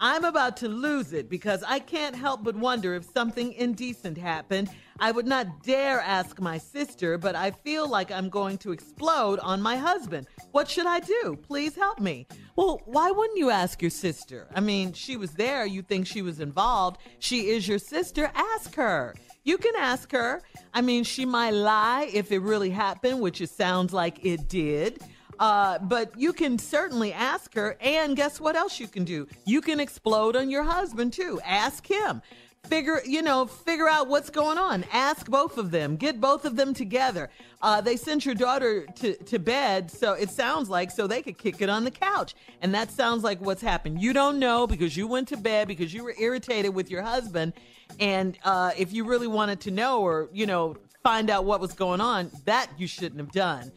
I'm 0.00 0.24
about 0.24 0.56
to 0.58 0.68
lose 0.68 1.12
it 1.12 1.28
because 1.28 1.64
I 1.66 1.80
can't 1.80 2.14
help 2.14 2.44
but 2.44 2.54
wonder 2.54 2.94
if 2.94 3.04
something 3.04 3.52
indecent 3.54 4.16
happened. 4.16 4.70
I 5.00 5.10
would 5.10 5.26
not 5.26 5.64
dare 5.64 6.00
ask 6.00 6.40
my 6.40 6.58
sister, 6.58 7.18
but 7.18 7.34
I 7.34 7.50
feel 7.50 7.88
like 7.88 8.12
I'm 8.12 8.28
going 8.28 8.58
to 8.58 8.72
explode 8.72 9.40
on 9.40 9.60
my 9.60 9.76
husband. 9.76 10.28
What 10.52 10.68
should 10.68 10.86
I 10.86 11.00
do? 11.00 11.36
Please 11.42 11.74
help 11.74 11.98
me. 11.98 12.26
Well, 12.54 12.80
why 12.84 13.10
wouldn't 13.10 13.38
you 13.38 13.50
ask 13.50 13.82
your 13.82 13.90
sister? 13.90 14.48
I 14.54 14.60
mean, 14.60 14.92
she 14.92 15.16
was 15.16 15.32
there. 15.32 15.66
You 15.66 15.82
think 15.82 16.06
she 16.06 16.22
was 16.22 16.40
involved. 16.40 16.98
She 17.18 17.48
is 17.48 17.66
your 17.66 17.78
sister. 17.78 18.30
Ask 18.34 18.74
her. 18.76 19.14
You 19.44 19.58
can 19.58 19.74
ask 19.76 20.12
her. 20.12 20.42
I 20.74 20.80
mean, 20.80 21.04
she 21.04 21.24
might 21.24 21.54
lie 21.54 22.10
if 22.12 22.30
it 22.30 22.40
really 22.40 22.70
happened, 22.70 23.20
which 23.20 23.40
it 23.40 23.50
sounds 23.50 23.92
like 23.92 24.24
it 24.24 24.48
did. 24.48 25.00
Uh, 25.38 25.78
but 25.78 26.18
you 26.18 26.32
can 26.32 26.58
certainly 26.58 27.12
ask 27.12 27.54
her. 27.54 27.76
And 27.80 28.16
guess 28.16 28.40
what 28.40 28.56
else 28.56 28.80
you 28.80 28.88
can 28.88 29.04
do? 29.04 29.26
You 29.44 29.60
can 29.60 29.80
explode 29.80 30.36
on 30.36 30.50
your 30.50 30.64
husband 30.64 31.12
too. 31.12 31.40
Ask 31.44 31.86
him. 31.86 32.22
Figure, 32.64 33.00
you 33.06 33.22
know, 33.22 33.46
figure 33.46 33.88
out 33.88 34.08
what's 34.08 34.30
going 34.30 34.58
on. 34.58 34.84
Ask 34.92 35.30
both 35.30 35.58
of 35.58 35.70
them. 35.70 35.96
Get 35.96 36.20
both 36.20 36.44
of 36.44 36.56
them 36.56 36.74
together. 36.74 37.30
Uh, 37.62 37.80
they 37.80 37.96
sent 37.96 38.26
your 38.26 38.34
daughter 38.34 38.84
to, 38.96 39.14
to 39.14 39.38
bed, 39.38 39.90
so 39.90 40.12
it 40.12 40.28
sounds 40.28 40.68
like 40.68 40.90
so 40.90 41.06
they 41.06 41.22
could 41.22 41.38
kick 41.38 41.62
it 41.62 41.70
on 41.70 41.84
the 41.84 41.90
couch. 41.90 42.34
And 42.60 42.74
that 42.74 42.90
sounds 42.90 43.22
like 43.22 43.40
what's 43.40 43.62
happened. 43.62 44.02
You 44.02 44.12
don't 44.12 44.38
know 44.38 44.66
because 44.66 44.96
you 44.96 45.06
went 45.06 45.28
to 45.28 45.36
bed 45.36 45.68
because 45.68 45.94
you 45.94 46.02
were 46.04 46.14
irritated 46.18 46.74
with 46.74 46.90
your 46.90 47.02
husband. 47.02 47.54
And 48.00 48.36
uh, 48.44 48.72
if 48.76 48.92
you 48.92 49.04
really 49.04 49.28
wanted 49.28 49.60
to 49.60 49.70
know 49.70 50.02
or, 50.02 50.28
you 50.32 50.44
know, 50.44 50.76
find 51.02 51.30
out 51.30 51.44
what 51.44 51.60
was 51.60 51.72
going 51.72 52.00
on, 52.00 52.30
that 52.44 52.68
you 52.76 52.86
shouldn't 52.86 53.20
have 53.20 53.32
done. 53.32 53.72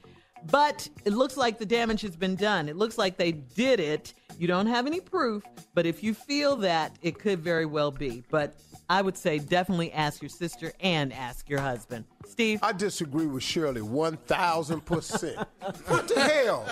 But 0.50 0.88
it 1.06 1.14
looks 1.14 1.38
like 1.38 1.60
the 1.60 1.66
damage 1.66 2.02
has 2.02 2.16
been 2.16 2.36
done. 2.36 2.68
It 2.70 2.76
looks 2.76 2.98
like 2.98 3.18
they 3.18 3.32
did 3.32 3.80
it. 3.80 4.14
You 4.40 4.48
don't 4.48 4.66
have 4.68 4.88
any 4.88 5.00
proof, 5.00 5.44
but 5.76 5.86
if 5.86 6.02
you 6.04 6.14
feel 6.16 6.56
that, 6.58 6.96
it 7.04 7.20
could 7.20 7.40
very 7.42 7.66
well 7.68 7.92
be. 7.92 8.24
But 8.32 8.56
I 8.90 9.02
would 9.04 9.16
say 9.16 9.38
definitely 9.38 9.92
ask 9.94 10.22
your 10.22 10.30
sister 10.30 10.72
and 10.80 11.14
ask 11.14 11.48
your 11.48 11.60
husband. 11.60 12.06
Steve? 12.28 12.60
I 12.64 12.72
disagree 12.72 13.28
with 13.28 13.44
Shirley 13.44 13.82
1,000%. 13.82 15.46
what 15.88 16.08
the 16.08 16.20
hell? 16.20 16.66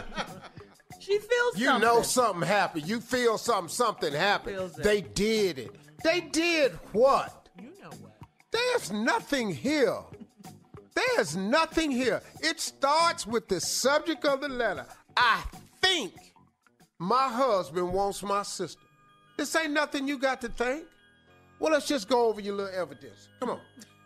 She 0.99 1.17
feels 1.20 1.57
You 1.57 1.67
something. 1.67 1.88
know 1.88 2.01
something 2.01 2.47
happened. 2.47 2.88
You 2.88 2.99
feel 3.01 3.38
something, 3.38 3.70
something 3.70 4.13
happened. 4.13 4.72
They 4.78 5.01
did 5.01 5.59
it. 5.59 5.76
They 6.03 6.22
did 6.22 6.72
what? 6.91 7.49
You 7.61 7.70
know 7.82 7.89
what? 8.01 8.15
There's 8.51 8.91
nothing 8.91 9.53
here. 9.53 9.97
There's 11.16 11.36
nothing 11.36 11.91
here. 11.91 12.22
It 12.41 12.60
starts 12.60 13.26
with 13.28 13.47
the 13.47 13.60
subject 13.60 14.26
of 14.26 14.41
the 14.41 14.50
letter. 14.50 14.86
I 15.16 15.43
think 15.82 16.14
my 16.97 17.28
husband 17.30 17.93
wants 17.93 18.24
my 18.24 18.43
sister. 18.43 18.82
This 19.38 19.56
ain't 19.56 19.72
nothing 19.72 20.08
you 20.08 20.18
got 20.18 20.41
to 20.41 20.50
think. 20.50 20.86
Well, 21.60 21.74
let's 21.74 21.88
just 21.88 22.08
go 22.08 22.28
over 22.28 22.41
your 22.41 22.56
little 22.56 22.74
evidence. 22.74 23.28
Come 23.39 23.50
on. 23.52 23.60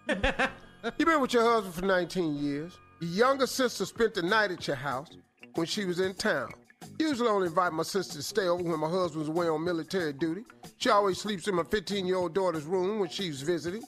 You've 0.98 1.08
been 1.08 1.22
with 1.22 1.34
your 1.34 1.44
husband 1.44 1.74
for 1.74 1.86
19 1.86 2.36
years. 2.36 2.78
Your 3.00 3.12
younger 3.28 3.48
sister 3.48 3.86
spent 3.86 4.14
the 4.14 4.22
night 4.22 4.52
at 4.52 4.68
your 4.68 4.76
house 4.76 5.10
when 5.56 5.66
she 5.66 5.86
was 5.86 6.00
in 6.00 6.14
town. 6.14 6.52
Usually 7.00 7.30
I 7.30 7.32
only 7.32 7.48
invite 7.48 7.74
my 7.74 7.84
sister 7.84 8.16
to 8.16 8.24
stay 8.24 8.48
over 8.48 8.64
when 8.64 8.80
my 8.80 8.90
husband's 8.90 9.30
away 9.30 9.48
on 9.48 9.64
military 9.64 10.14
duty. 10.14 10.44
She 10.78 10.90
always 10.90 11.20
sleeps 11.20 11.48
in 11.48 11.56
my 11.56 11.64
15 11.64 12.06
year 12.06 12.18
old 12.18 12.34
daughter's 12.34 12.66
room 12.66 13.00
when 13.00 13.10
she's 13.10 13.42
visiting. 13.42 13.84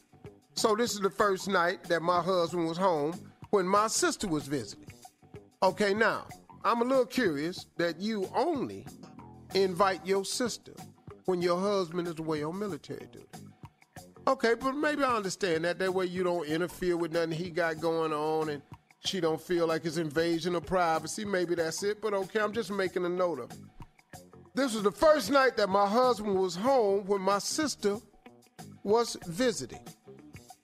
So 0.56 0.74
this 0.74 0.93
is 0.93 1.01
the 1.01 1.10
first 1.10 1.49
night 1.49 1.84
that 1.86 2.01
my 2.01 2.22
husband 2.22 2.68
was 2.68 2.78
home 2.78 3.14
when 3.49 3.68
my 3.68 3.88
sister 3.88 4.28
was 4.28 4.47
visiting. 4.47 4.88
Okay, 5.62 5.93
now, 5.93 6.26
I'm 6.64 6.82
a 6.82 6.86
little 6.86 7.06
curious 7.06 7.66
that 7.78 7.99
you 7.99 8.30
only 8.34 8.86
invite 9.53 10.06
your 10.06 10.24
sister 10.24 10.74
when 11.26 11.41
your 11.41 11.60
husband 11.60 12.08
is 12.08 12.20
away 12.20 12.43
on 12.43 12.58
military 12.58 13.06
duty. 13.12 13.28
Okay, 14.28 14.56
but 14.56 14.74
maybe 14.74 15.03
I 15.03 15.16
understand 15.16 15.66
that. 15.66 15.78
That 15.78 15.93
way 15.93 16.06
you 16.06 16.24
don't 16.24 16.47
interfere 16.47 16.95
with 16.95 17.12
nothing 17.12 17.32
he 17.32 17.49
got 17.49 17.82
going 17.82 18.14
on 18.14 18.49
and 18.49 18.62
she 19.03 19.20
don't 19.20 19.39
feel 19.39 19.68
like 19.68 19.86
it's 19.86 19.97
invasion 19.97 20.56
of 20.56 20.66
privacy. 20.66 21.26
Maybe 21.26 21.56
that's 21.56 21.84
it, 21.84 22.01
but 22.01 22.14
okay, 22.14 22.39
I'm 22.39 22.53
just 22.53 22.72
making 22.72 23.06
a 23.06 23.10
note 23.10 23.39
of 23.39 23.51
it. 23.51 23.60
This 24.56 24.74
was 24.74 24.84
the 24.84 24.91
first 24.91 25.32
night 25.32 25.58
that 25.58 25.68
my 25.68 25.86
husband 25.86 26.36
was 26.39 26.56
home 26.56 27.06
when 27.06 27.22
my 27.22 27.39
sister 27.39 27.97
was 28.84 29.18
visiting. 29.28 29.86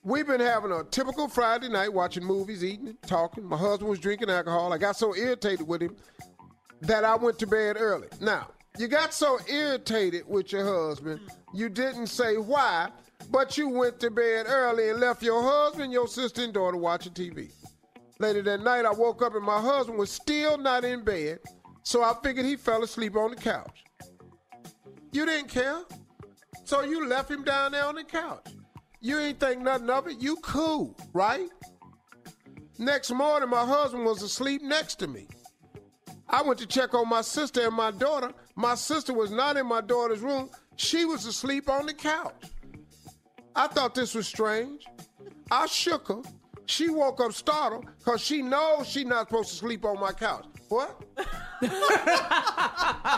We've 0.04 0.26
been 0.26 0.42
having 0.42 0.72
a 0.72 0.84
typical 0.84 1.28
Friday 1.28 1.70
night, 1.70 1.94
watching 1.94 2.26
movies, 2.26 2.64
eating, 2.64 2.98
talking. 3.06 3.46
My 3.46 3.56
husband 3.56 3.88
was 3.88 4.00
drinking 4.00 4.32
alcohol. 4.32 4.74
I 4.74 4.80
got 4.80 4.96
so 4.96 5.16
irritated 5.16 5.68
with 5.68 5.80
him 5.84 5.96
that 6.82 7.04
I 7.04 7.16
went 7.16 7.38
to 7.38 7.46
bed 7.46 7.78
early. 7.80 8.08
Now, 8.20 8.48
you 8.80 8.88
got 8.88 9.14
so 9.14 9.38
irritated 9.48 10.24
with 10.28 10.52
your 10.52 10.66
husband, 10.66 11.20
you 11.54 11.70
didn't 11.70 12.08
say 12.08 12.38
why, 12.38 12.90
but 13.30 13.60
you 13.60 13.70
went 13.70 14.00
to 14.00 14.10
bed 14.10 14.48
early 14.50 14.90
and 14.90 15.00
left 15.00 15.22
your 15.22 15.44
husband, 15.44 15.94
your 15.94 16.08
sister, 16.08 16.44
and 16.44 16.54
daughter 16.54 16.78
watching 16.78 17.14
TV. 17.14 17.52
Later 18.18 18.42
that 18.42 18.62
night, 18.62 18.86
I 18.86 18.92
woke 18.92 19.22
up 19.22 19.36
and 19.36 19.46
my 19.46 19.62
husband 19.62 20.00
was 20.00 20.10
still 20.10 20.58
not 20.58 20.84
in 20.84 21.04
bed, 21.04 21.42
so 21.84 22.02
I 22.02 22.16
figured 22.24 22.48
he 22.48 22.56
fell 22.56 22.84
asleep 22.84 23.16
on 23.16 23.32
the 23.32 23.36
couch. 23.36 23.84
You 25.12 25.28
didn't 25.28 25.50
care, 25.50 25.82
so 26.64 26.82
you 26.82 27.08
left 27.08 27.30
him 27.30 27.44
down 27.44 27.74
there 27.74 27.86
on 27.86 27.96
the 27.96 28.04
couch. 28.04 28.48
You 29.02 29.18
ain't 29.20 29.40
think 29.40 29.62
nothing 29.62 29.90
of 29.90 30.08
it. 30.08 30.22
You 30.22 30.36
cool, 30.38 30.96
right? 31.12 31.50
Next 32.78 33.12
morning, 33.12 33.50
my 33.50 33.66
husband 33.66 34.06
was 34.06 34.22
asleep 34.22 34.62
next 34.62 34.96
to 34.96 35.08
me. 35.08 35.28
I 36.30 36.44
went 36.44 36.60
to 36.60 36.68
check 36.68 36.94
on 36.94 37.10
my 37.10 37.22
sister 37.22 37.66
and 37.66 37.76
my 37.76 37.92
daughter. 37.92 38.32
My 38.56 38.76
sister 38.76 39.14
was 39.14 39.32
not 39.32 39.58
in 39.58 39.66
my 39.66 39.82
daughter's 39.82 40.22
room. 40.22 40.50
She 40.76 41.06
was 41.06 41.26
asleep 41.26 41.68
on 41.68 41.88
the 41.88 41.94
couch. 41.94 42.46
I 43.56 43.68
thought 43.68 43.96
this 43.96 44.16
was 44.16 44.28
strange. 44.28 44.86
I 45.50 45.66
shook 45.66 46.08
her. 46.08 46.22
She 46.68 46.90
woke 46.90 47.20
up 47.20 47.34
startled 47.34 47.88
because 47.98 48.22
she 48.22 48.42
knows 48.42 48.88
she's 48.88 49.06
not 49.06 49.28
supposed 49.28 49.50
to 49.50 49.56
sleep 49.56 49.84
on 49.84 50.00
my 50.00 50.14
couch. 50.14 50.46
What? 50.72 51.02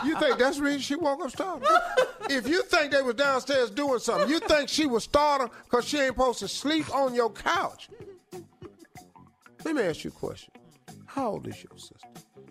you 0.04 0.18
think 0.18 0.38
that's 0.38 0.56
the 0.56 0.62
reason 0.64 0.80
she 0.80 0.96
woke 0.96 1.24
up 1.24 1.30
startled? 1.30 1.64
if 2.28 2.48
you 2.48 2.64
think 2.64 2.90
they 2.90 3.00
was 3.00 3.14
downstairs 3.14 3.70
doing 3.70 4.00
something, 4.00 4.28
you 4.28 4.40
think 4.40 4.68
she 4.68 4.86
was 4.86 5.04
startled 5.04 5.52
because 5.62 5.84
she 5.84 5.98
ain't 5.98 6.16
supposed 6.16 6.40
to 6.40 6.48
sleep 6.48 6.92
on 6.92 7.14
your 7.14 7.30
couch. 7.30 7.90
Let 9.64 9.76
me 9.76 9.82
ask 9.82 10.02
you 10.02 10.10
a 10.10 10.12
question. 10.12 10.52
How 11.06 11.28
old 11.28 11.46
is 11.46 11.62
your 11.62 11.78
sister? 11.78 12.08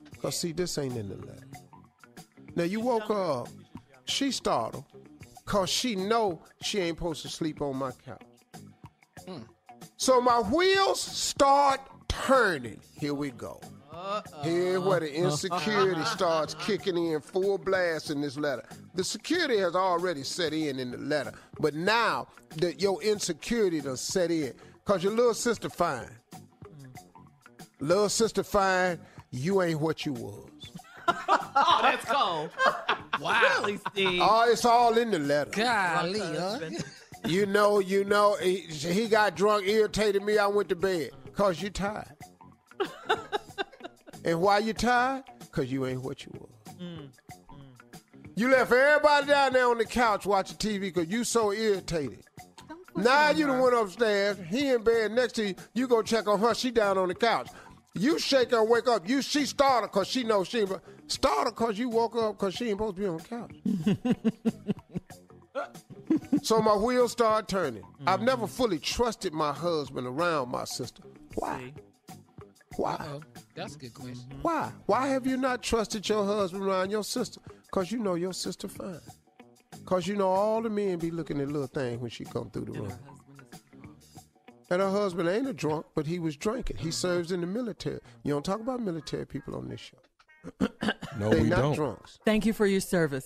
Because, 0.10 0.40
see, 0.40 0.54
this 0.54 0.78
ain't 0.78 0.96
in 0.96 1.10
the 1.10 1.18
letter. 1.18 1.48
Now, 2.56 2.64
you 2.64 2.80
woke 2.80 3.10
up. 3.10 3.50
She 4.06 4.32
startled 4.32 4.86
because 5.44 5.70
she 5.70 5.96
know 5.96 6.42
she 6.62 6.80
ain't 6.80 6.98
supposed 6.98 7.24
to 7.24 7.30
sleep 7.30 7.62
on 7.62 7.76
my 7.76 7.92
couch. 8.06 8.22
So 9.98 10.22
my 10.22 10.40
wheels 10.40 11.02
start 11.02 11.82
turning. 12.08 12.80
Here 12.98 13.14
we 13.14 13.32
go. 13.32 13.60
Here 14.44 14.80
where 14.80 15.00
the 15.00 15.14
insecurity 15.14 16.04
starts 16.06 16.56
kicking 16.56 16.98
in 16.98 17.22
full 17.22 17.58
blast 17.58 18.10
in 18.10 18.22
this 18.22 18.38
letter. 18.38 18.64
The 18.94 19.04
security 19.04 19.58
has 19.60 19.76
already 19.76 20.24
set 20.24 20.54
in 20.54 20.80
in 20.80 20.92
the 20.92 20.98
letter, 20.98 21.34
but 21.60 21.74
now 21.74 22.28
that 22.58 22.82
your 22.82 23.02
insecurity 23.02 23.82
done 23.82 23.98
set 23.98 24.32
in, 24.32 24.54
cause 24.86 25.04
your 25.04 25.14
little 25.14 25.34
sister 25.34 25.70
fine. 25.70 26.10
Mm. 26.36 26.96
Little 27.80 28.10
sister 28.10 28.44
fine, 28.44 29.00
you 29.32 29.62
ain't 29.62 29.80
what 29.80 30.06
you 30.06 30.14
was. 30.14 30.50
oh, 31.08 31.80
that's 31.82 32.06
cold. 32.06 32.50
Wow. 33.22 33.60
Really, 33.60 33.78
Steve? 33.92 34.20
Oh, 34.24 34.50
it's 34.50 34.66
all 34.66 34.98
in 34.98 35.12
the 35.12 35.20
letter. 35.20 35.52
Golly, 35.52 36.20
huh? 36.20 36.60
You 37.26 37.46
know, 37.46 37.78
you 37.78 38.04
know, 38.06 38.36
he, 38.42 38.62
he 38.62 39.08
got 39.08 39.36
drunk, 39.36 39.68
irritated 39.68 40.24
me. 40.24 40.40
I 40.40 40.48
went 40.48 40.68
to 40.70 40.76
bed 40.76 41.12
because 41.24 41.62
you 41.62 41.70
tired. 41.70 42.08
And 44.24 44.42
why 44.42 44.60
you 44.60 44.74
tired? 44.74 45.24
Because 45.40 45.72
you 45.72 45.86
ain't 45.86 46.02
what 46.02 46.26
you 46.26 46.32
was. 46.40 46.76
Mm. 46.82 47.10
You 48.36 48.50
left 48.50 48.72
everybody 48.72 49.28
down 49.28 49.54
there 49.54 49.68
on 49.68 49.78
the 49.78 49.86
couch 49.86 50.26
watching 50.26 50.58
TV 50.58 50.82
because 50.82 51.08
you 51.08 51.24
so 51.24 51.52
irritated. 51.52 52.24
Now 52.96 53.30
you 53.32 53.48
done 53.48 53.60
went 53.60 53.76
upstairs. 53.76 54.38
He 54.48 54.70
in 54.70 54.84
bed 54.84 55.12
next 55.12 55.34
to 55.34 55.50
you. 55.50 55.56
You 55.74 55.88
go 55.88 56.02
check 56.02 56.28
on 56.28 56.40
her. 56.40 56.54
She 56.54 56.72
down 56.72 56.98
on 56.98 57.10
the 57.10 57.16
couch. 57.16 57.50
You 57.96 58.18
shake 58.18 58.52
her, 58.52 58.64
wake 58.64 58.88
up. 58.88 59.08
You 59.08 59.22
she 59.22 59.46
started 59.46 59.88
because 59.92 60.08
she 60.08 60.24
knows 60.24 60.48
she 60.48 60.62
ain't. 60.62 60.72
Started 61.08 61.52
because 61.52 61.78
you 61.78 61.90
woke 61.90 62.16
up 62.16 62.38
because 62.38 62.56
she 62.56 62.70
ain't 62.70 62.80
supposed 62.80 62.96
to 62.96 63.02
be 63.02 63.08
on 63.08 63.18
the 63.18 63.24
couch. 63.24 63.56
so 66.44 66.60
my 66.62 66.76
wheels 66.76 67.12
start 67.12 67.48
turning. 67.48 67.84
I've 68.08 68.22
never 68.22 68.48
fully 68.48 68.80
trusted 68.80 69.34
my 69.34 69.52
husband 69.52 70.08
around 70.08 70.50
my 70.50 70.64
sister. 70.64 71.04
Why? 71.36 71.72
Why? 72.78 72.94
Uh-oh. 72.94 73.22
That's 73.56 73.76
a 73.76 73.80
good 73.80 73.94
question. 73.94 74.26
Why? 74.42 74.72
Why 74.86 75.08
have 75.08 75.28
you 75.28 75.38
not 75.38 75.62
trusted 75.62 76.08
your 76.10 76.26
husband 76.26 76.64
around 76.64 76.90
your 76.90 77.04
sister? 77.04 77.40
Because 77.66 77.92
you 77.92 78.00
know 78.00 78.16
your 78.16 78.34
sister 78.34 78.68
fine. 78.68 79.00
Because 79.72 80.08
you 80.08 80.16
know 80.16 80.30
all 80.30 80.62
the 80.62 80.70
men 80.70 80.98
be 81.00 81.12
looking 81.12 81.40
at 81.42 81.48
little 81.50 81.68
things 81.68 82.00
when 82.02 82.10
she 82.10 82.24
come 82.26 82.50
through 82.50 82.66
the 82.66 82.72
room. 82.74 82.94
And 84.70 84.82
her 84.82 84.90
husband 84.90 85.30
ain't 85.30 85.48
a 85.48 85.54
drunk, 85.54 85.86
but 85.94 86.08
he 86.08 86.20
was 86.20 86.36
drinking. 86.36 86.78
He 86.78 86.90
serves 86.90 87.32
in 87.32 87.42
the 87.42 87.48
military. 87.48 88.00
You 88.24 88.34
don't 88.34 88.46
talk 88.46 88.60
about 88.60 88.80
military 88.82 89.26
people 89.26 89.56
on 89.56 89.68
this 89.68 89.80
show. 89.82 90.68
No, 91.20 91.30
they 91.30 91.42
we 91.44 91.50
not 91.50 91.60
don't. 91.60 91.76
drunks. 91.76 92.18
Thank 92.26 92.44
you 92.44 92.54
for 92.54 92.66
your 92.66 92.82
service. 92.82 93.24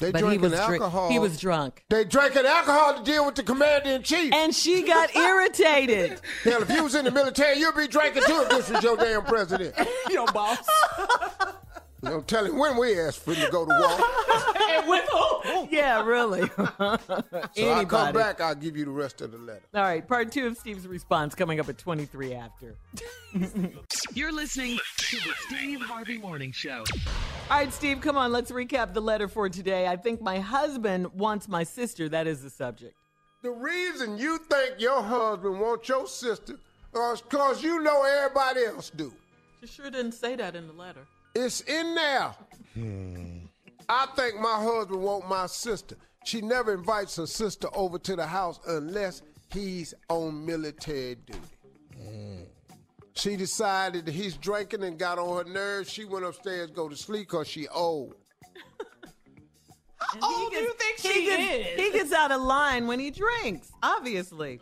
They 0.00 0.10
But 0.12 0.18
he 0.22 0.26
drinking 0.38 0.50
was 0.50 0.60
drink- 0.66 0.82
alcohol. 0.82 1.10
he 1.10 1.18
was 1.18 1.38
drunk. 1.38 1.84
They 1.90 2.04
drinking 2.04 2.46
alcohol 2.46 2.94
to 2.98 3.02
deal 3.04 3.24
with 3.26 3.34
the 3.36 3.42
commander 3.42 3.90
in 3.90 4.02
chief. 4.02 4.32
And 4.32 4.54
she 4.54 4.82
got 4.82 5.14
irritated. 5.16 6.20
Hell, 6.42 6.62
if 6.62 6.70
you 6.70 6.82
was 6.82 6.94
in 6.94 7.04
the 7.04 7.10
military, 7.10 7.58
you'd 7.58 7.76
be 7.76 7.86
drinking 7.86 8.22
too 8.26 8.40
if 8.42 8.48
this 8.48 8.70
was 8.70 8.82
your 8.82 8.96
damn 8.96 9.22
president. 9.24 9.74
Your 10.10 10.26
boss. 10.32 10.58
I'm 12.02 12.22
telling 12.24 12.56
when 12.56 12.76
we 12.76 12.98
asked 12.98 13.20
for 13.20 13.34
him 13.34 13.44
to 13.46 13.52
go 13.52 13.64
to 13.66 13.70
war. 13.78 14.56
and 14.70 14.88
with 14.88 15.08
who? 15.10 15.26
Yeah, 15.70 16.02
really. 16.04 16.48
So 16.58 16.98
I 17.38 17.48
Anybody. 17.56 17.86
come 17.86 18.12
back, 18.14 18.40
I'll 18.40 18.54
give 18.54 18.76
you 18.76 18.84
the 18.84 18.90
rest 18.90 19.20
of 19.20 19.32
the 19.32 19.38
letter. 19.38 19.62
All 19.74 19.82
right, 19.82 20.06
part 20.06 20.32
two 20.32 20.46
of 20.46 20.56
Steve's 20.56 20.86
response 20.86 21.34
coming 21.34 21.60
up 21.60 21.68
at 21.68 21.78
23 21.78 22.34
after. 22.34 22.76
You're 24.14 24.32
listening 24.32 24.78
to 24.98 25.16
the 25.16 25.32
Steve 25.46 25.80
Harvey 25.82 26.18
Morning 26.18 26.52
Show. 26.52 26.84
All 27.50 27.58
right, 27.58 27.72
Steve, 27.72 28.00
come 28.00 28.16
on, 28.16 28.32
let's 28.32 28.50
recap 28.50 28.94
the 28.94 29.00
letter 29.02 29.28
for 29.28 29.48
today. 29.48 29.86
I 29.86 29.96
think 29.96 30.20
my 30.20 30.38
husband 30.38 31.12
wants 31.14 31.48
my 31.48 31.62
sister. 31.64 32.08
That 32.08 32.26
is 32.26 32.42
the 32.42 32.50
subject. 32.50 32.94
The 33.42 33.50
reason 33.50 34.18
you 34.18 34.38
think 34.38 34.74
your 34.80 35.02
husband 35.02 35.60
wants 35.60 35.88
your 35.88 36.06
sister 36.06 36.54
is 37.12 37.20
because 37.22 37.62
you 37.62 37.80
know 37.80 38.02
everybody 38.04 38.64
else 38.64 38.90
do. 38.90 39.12
She 39.60 39.66
sure 39.66 39.90
didn't 39.90 40.12
say 40.12 40.36
that 40.36 40.54
in 40.56 40.66
the 40.66 40.72
letter. 40.72 41.06
It's 41.34 41.60
in 41.62 41.94
there. 41.94 42.34
Hmm. 42.74 43.38
I 43.88 44.06
think 44.16 44.40
my 44.40 44.62
husband 44.62 45.02
want 45.02 45.28
my 45.28 45.46
sister. 45.46 45.96
She 46.24 46.40
never 46.40 46.74
invites 46.74 47.16
her 47.16 47.26
sister 47.26 47.68
over 47.74 47.98
to 47.98 48.16
the 48.16 48.26
house 48.26 48.60
unless 48.66 49.22
he's 49.52 49.94
on 50.08 50.44
military 50.44 51.16
duty. 51.16 51.40
Hmm. 51.96 52.42
She 53.14 53.36
decided 53.36 54.08
he's 54.08 54.36
drinking 54.36 54.84
and 54.84 54.98
got 54.98 55.18
on 55.18 55.44
her 55.44 55.52
nerves. 55.52 55.90
She 55.90 56.04
went 56.04 56.24
upstairs, 56.24 56.70
go 56.70 56.88
to 56.88 56.96
sleep 56.96 57.28
because 57.28 57.48
she 57.48 57.68
old. 57.68 58.14
How 60.00 60.42
old 60.42 60.50
do 60.50 60.56
you 60.58 60.72
think 60.74 60.98
she 60.98 61.24
gets, 61.26 61.80
He 61.80 61.90
gets 61.92 62.12
out 62.12 62.32
of 62.32 62.40
line 62.40 62.86
when 62.86 62.98
he 62.98 63.10
drinks, 63.10 63.70
obviously. 63.82 64.58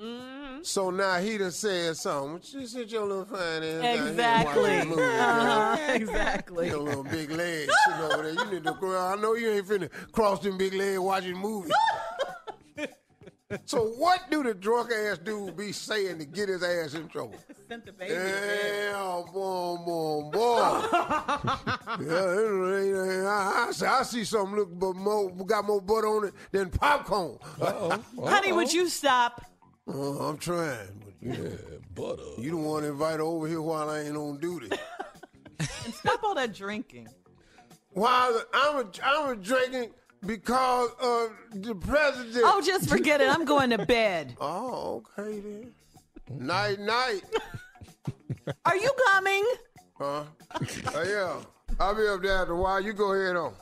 So 0.62 0.90
now 0.90 1.18
he 1.18 1.38
done 1.38 1.52
said 1.52 1.96
something. 1.96 2.40
She 2.42 2.66
said 2.66 2.90
your 2.90 3.06
little 3.06 3.24
fine 3.24 3.62
ass 3.62 3.98
Exactly. 4.10 4.62
watching 4.62 4.88
movies, 4.90 5.04
Uh-huh, 5.04 5.76
huh? 5.76 5.92
exactly. 5.94 6.68
Your 6.68 6.78
little 6.80 7.04
big 7.04 7.30
legs 7.30 7.72
sitting 7.86 8.00
over 8.02 8.22
there. 8.24 8.32
You 8.44 8.50
need 8.52 8.64
to 8.64 8.72
grow. 8.72 8.98
I 9.06 9.14
know 9.16 9.34
you 9.34 9.50
ain't 9.52 9.66
finna 9.66 9.88
cross 10.12 10.40
them 10.40 10.58
big 10.58 10.74
legs 10.74 10.98
watching 10.98 11.36
movies. 11.36 11.72
so 13.64 13.86
what 13.96 14.30
do 14.30 14.42
the 14.42 14.52
drunk 14.54 14.90
ass 14.92 15.18
dude 15.18 15.56
be 15.56 15.72
saying 15.72 16.18
to 16.18 16.24
get 16.26 16.48
his 16.48 16.62
ass 16.62 16.94
in 16.94 17.08
trouble? 17.08 17.34
Sent 17.68 17.86
the 17.86 17.92
baby. 17.92 18.12
Yeah, 18.12 19.22
boom, 19.32 19.84
boom, 19.84 20.30
boom. 20.30 20.32
yeah, 22.06 23.24
I, 23.26 23.66
I 23.68 23.72
see- 23.72 23.86
I 23.86 24.02
see 24.02 24.24
something 24.24 24.56
look 24.56 24.78
but 24.78 24.94
more 24.96 25.30
got 25.30 25.64
more 25.64 25.80
butter 25.80 26.06
on 26.08 26.24
it 26.28 26.34
than 26.52 26.70
popcorn. 26.70 27.38
Honey, 28.22 28.52
would 28.52 28.72
you 28.72 28.88
stop? 28.88 29.42
Uh, 29.86 30.28
I'm 30.28 30.36
trying. 30.36 31.02
But 31.02 31.38
yeah, 31.38 31.48
butter. 31.94 32.22
You 32.38 32.50
don't 32.50 32.64
want 32.64 32.84
to 32.84 32.90
invite 32.90 33.16
her 33.16 33.22
over 33.22 33.48
here 33.48 33.62
while 33.62 33.88
I 33.88 34.00
ain't 34.00 34.16
on 34.16 34.38
duty. 34.38 34.70
And 35.58 35.94
stop 35.94 36.22
all 36.22 36.34
that 36.34 36.52
drinking. 36.54 37.08
While 37.92 38.42
I'm 38.52 38.76
a, 38.76 38.84
I'm 39.02 39.30
a 39.30 39.36
drinking 39.36 39.90
because 40.26 40.90
of 41.00 41.30
the 41.62 41.74
president. 41.74 42.44
Oh, 42.44 42.62
just 42.64 42.88
forget 42.88 43.20
it. 43.20 43.28
I'm 43.28 43.44
going 43.44 43.70
to 43.70 43.84
bed. 43.84 44.36
Oh, 44.40 45.02
okay 45.18 45.40
then. 45.40 45.72
Night, 46.30 46.78
night. 46.80 47.22
Are 48.64 48.76
you 48.76 48.90
coming? 49.12 49.44
Huh? 49.94 50.24
Uh, 50.50 51.04
yeah. 51.06 51.36
I'll 51.80 51.94
be 51.94 52.06
up 52.06 52.22
there 52.22 52.38
after 52.38 52.52
a 52.52 52.56
while. 52.56 52.80
You 52.80 52.92
go 52.92 53.12
ahead 53.12 53.36
on. 53.36 53.54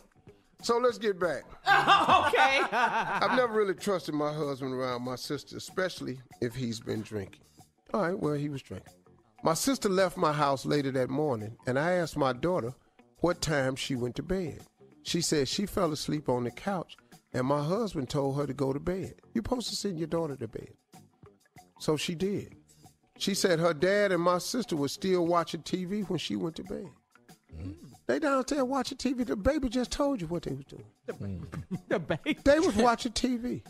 So 0.62 0.78
let's 0.78 0.98
get 0.98 1.18
back. 1.18 1.44
okay. 2.26 2.61
I've 2.72 3.36
never 3.36 3.52
really 3.52 3.74
trusted 3.74 4.14
my 4.14 4.32
husband 4.32 4.74
around 4.74 5.02
my 5.02 5.16
sister, 5.16 5.57
especially 5.57 6.18
if 6.40 6.54
he's 6.54 6.80
been 6.80 7.02
drinking. 7.02 7.42
All 7.94 8.02
right, 8.02 8.18
well, 8.18 8.34
he 8.34 8.48
was 8.48 8.62
drinking. 8.62 8.92
My 9.42 9.54
sister 9.54 9.88
left 9.88 10.16
my 10.16 10.32
house 10.32 10.66
later 10.66 10.90
that 10.92 11.09
morning, 11.11 11.57
and 11.66 11.78
I 11.78 11.92
asked 11.92 12.16
my 12.16 12.32
daughter 12.32 12.72
what 13.20 13.40
time 13.40 13.76
she 13.76 13.94
went 13.94 14.16
to 14.16 14.22
bed. 14.22 14.61
She 15.07 15.20
said 15.20 15.46
she 15.46 15.66
fell 15.66 15.92
asleep 15.92 16.28
on 16.28 16.42
the 16.42 16.50
couch, 16.50 16.96
and 17.32 17.46
my 17.46 17.62
husband 17.62 18.09
told 18.09 18.36
her 18.38 18.46
to 18.46 18.52
go 18.52 18.72
to 18.72 18.80
bed. 18.80 19.14
You're 19.32 19.44
supposed 19.44 19.68
to 19.68 19.76
send 19.76 20.00
your 20.00 20.09
daughter 20.09 20.34
to 20.34 20.48
bed. 20.48 20.70
So 21.78 21.96
she 21.96 22.16
did. 22.16 22.57
She 23.16 23.32
said 23.32 23.61
her 23.61 23.72
dad 23.72 24.11
and 24.11 24.20
my 24.20 24.38
sister 24.38 24.74
were 24.74 24.88
still 24.88 25.24
watching 25.24 25.62
TV 25.62 26.07
when 26.09 26.18
she 26.18 26.34
went 26.34 26.57
to 26.57 26.64
bed. 26.64 26.88
Mm. 27.57 27.76
They 28.09 28.18
downstairs 28.18 28.64
watching 28.64 28.98
TV. 28.98 29.24
The 29.24 29.36
baby 29.36 29.68
just 29.68 29.92
told 29.92 30.20
you 30.20 30.26
what 30.26 30.42
they 30.42 30.54
was 30.54 30.64
doing. 30.64 30.84
The 31.07 32.00
mm. 32.00 32.07
baby. 32.24 32.40
They 32.44 32.59
was 32.59 32.74
watching 32.74 33.12
TV. 33.12 33.62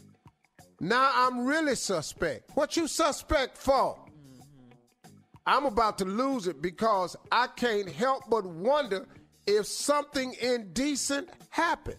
Now 0.80 1.10
I'm 1.14 1.44
really 1.44 1.74
suspect. 1.74 2.50
What 2.54 2.78
you 2.78 2.88
suspect 2.88 3.58
for? 3.58 3.94
Mm-hmm. 3.94 5.10
I'm 5.46 5.66
about 5.66 5.98
to 5.98 6.06
lose 6.06 6.46
it 6.46 6.62
because 6.62 7.14
I 7.30 7.48
can't 7.48 7.90
help 7.90 8.22
but 8.30 8.46
wonder 8.46 9.06
if 9.46 9.66
something 9.66 10.34
indecent 10.40 11.28
happened. 11.50 11.98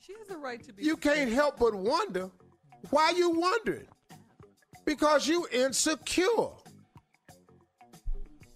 She 0.00 0.14
has 0.18 0.30
a 0.30 0.38
right 0.38 0.62
to 0.64 0.72
be. 0.72 0.84
You 0.84 0.96
can't 0.96 1.30
help 1.30 1.58
but 1.58 1.74
wonder. 1.74 2.30
Why 2.90 3.10
you 3.10 3.30
wondering? 3.30 3.86
Because 4.84 5.28
you 5.28 5.46
insecure. 5.52 6.48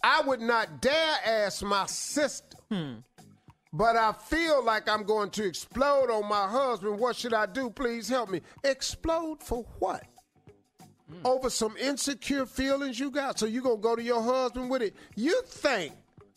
I 0.02 0.22
would 0.22 0.40
not 0.40 0.80
dare 0.80 1.16
ask 1.24 1.62
my 1.62 1.86
sister. 1.86 2.56
Hmm. 2.70 2.94
But 3.72 3.96
I 3.96 4.12
feel 4.12 4.64
like 4.64 4.88
I'm 4.88 5.02
going 5.04 5.30
to 5.30 5.44
explode 5.44 6.10
on 6.10 6.28
my 6.28 6.48
husband. 6.48 6.98
What 6.98 7.16
should 7.16 7.34
I 7.34 7.46
do? 7.46 7.70
Please 7.70 8.08
help 8.08 8.30
me. 8.30 8.40
Explode 8.64 9.42
for 9.42 9.64
what? 9.78 10.04
Hmm. 11.10 11.26
Over 11.26 11.50
some 11.50 11.76
insecure 11.76 12.46
feelings 12.46 12.98
you 12.98 13.10
got. 13.10 13.38
So 13.38 13.46
you 13.46 13.62
gonna 13.62 13.76
go 13.76 13.94
to 13.94 14.02
your 14.02 14.22
husband 14.22 14.70
with 14.70 14.82
it? 14.82 14.94
You 15.14 15.42
think? 15.46 15.92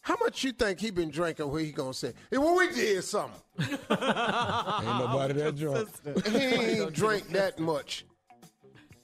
How 0.10 0.18
much 0.20 0.44
you 0.44 0.52
think 0.52 0.80
he 0.80 0.90
been 0.90 1.12
drinking? 1.12 1.52
Where 1.52 1.62
he 1.62 1.72
gonna 1.72 1.94
say? 1.94 2.14
Hey, 2.32 2.40
well, 2.40 2.56
we 2.58 2.72
did 2.72 3.04
something. 3.04 3.40
Ain't 3.60 3.70
nobody 3.90 5.34
that 5.36 5.56
drunk. 5.56 5.88
he 6.26 6.36
ain't 6.38 6.94
drink 6.94 7.30
that 7.30 7.60
much. 7.60 8.06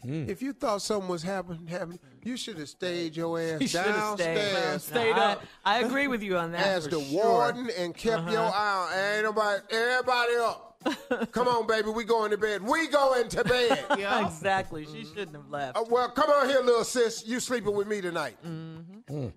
If 0.04 0.42
you 0.42 0.52
thought 0.54 0.82
something 0.82 1.08
was 1.08 1.22
happening, 1.22 1.68
happening, 1.68 2.00
you 2.24 2.36
should 2.38 2.58
have 2.58 2.70
stayed 2.70 3.16
your 3.16 3.40
ass 3.40 3.62
You 3.62 3.68
should 3.68 3.82
have 3.86 4.20
stayed. 4.20 4.36
downstairs. 4.36 4.84
Stayed 4.84 5.12
up. 5.16 5.44
I 5.64 5.80
agree 5.82 6.08
with 6.08 6.24
you 6.24 6.38
on 6.38 6.52
that. 6.54 6.66
As 6.66 6.88
the 6.88 7.00
sure. 7.02 7.24
warden 7.24 7.70
and 7.78 7.96
kept 7.96 8.24
Uh-huh. 8.24 8.32
your 8.32 8.42
eye 8.42 8.88
on. 8.92 9.16
Ain't 9.16 9.24
nobody, 9.26 9.62
everybody 9.76 10.36
up. 10.38 11.32
come 11.32 11.48
on, 11.48 11.68
baby, 11.68 11.90
we 11.90 12.04
going 12.04 12.32
to 12.32 12.38
bed. 12.38 12.64
We 12.64 12.88
going 12.88 13.28
to 13.30 13.44
bed. 13.44 13.86
Yeah, 14.00 14.26
exactly. 14.26 14.86
She 14.88 15.06
shouldn't 15.06 15.36
have 15.36 15.50
left. 15.52 15.78
Uh, 15.78 15.84
well, 15.88 16.10
come 16.10 16.32
on 16.32 16.50
here, 16.50 16.62
little 16.62 16.84
sis. 16.84 17.24
You 17.28 17.40
sleeping 17.40 17.76
with 17.76 17.88
me 17.88 18.02
tonight. 18.02 18.38
Mm-hmm. 18.44 19.28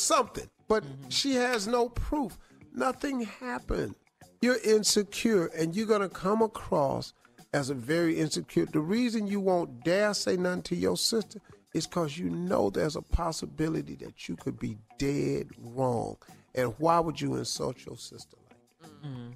Something. 0.00 0.48
But 0.68 0.84
mm-hmm. 0.84 1.08
she 1.08 1.34
has 1.34 1.66
no 1.66 1.88
proof. 1.88 2.38
Nothing 2.72 3.22
happened. 3.22 3.94
You're 4.40 4.60
insecure 4.64 5.46
and 5.46 5.74
you're 5.74 5.86
going 5.86 6.00
to 6.00 6.08
come 6.08 6.42
across 6.42 7.12
as 7.52 7.70
a 7.70 7.74
very 7.74 8.18
insecure. 8.18 8.66
The 8.66 8.80
reason 8.80 9.26
you 9.26 9.40
won't 9.40 9.84
dare 9.84 10.14
say 10.14 10.36
nothing 10.36 10.62
to 10.62 10.76
your 10.76 10.96
sister 10.96 11.40
is 11.74 11.86
because 11.86 12.18
you 12.18 12.30
know 12.30 12.70
there's 12.70 12.96
a 12.96 13.02
possibility 13.02 13.96
that 13.96 14.28
you 14.28 14.36
could 14.36 14.58
be 14.58 14.76
dead 14.98 15.48
wrong. 15.58 16.16
And 16.54 16.74
why 16.78 17.00
would 17.00 17.20
you 17.20 17.36
insult 17.36 17.84
your 17.84 17.96
sister 17.96 18.36
like 18.82 18.90
mm-hmm. 19.02 19.30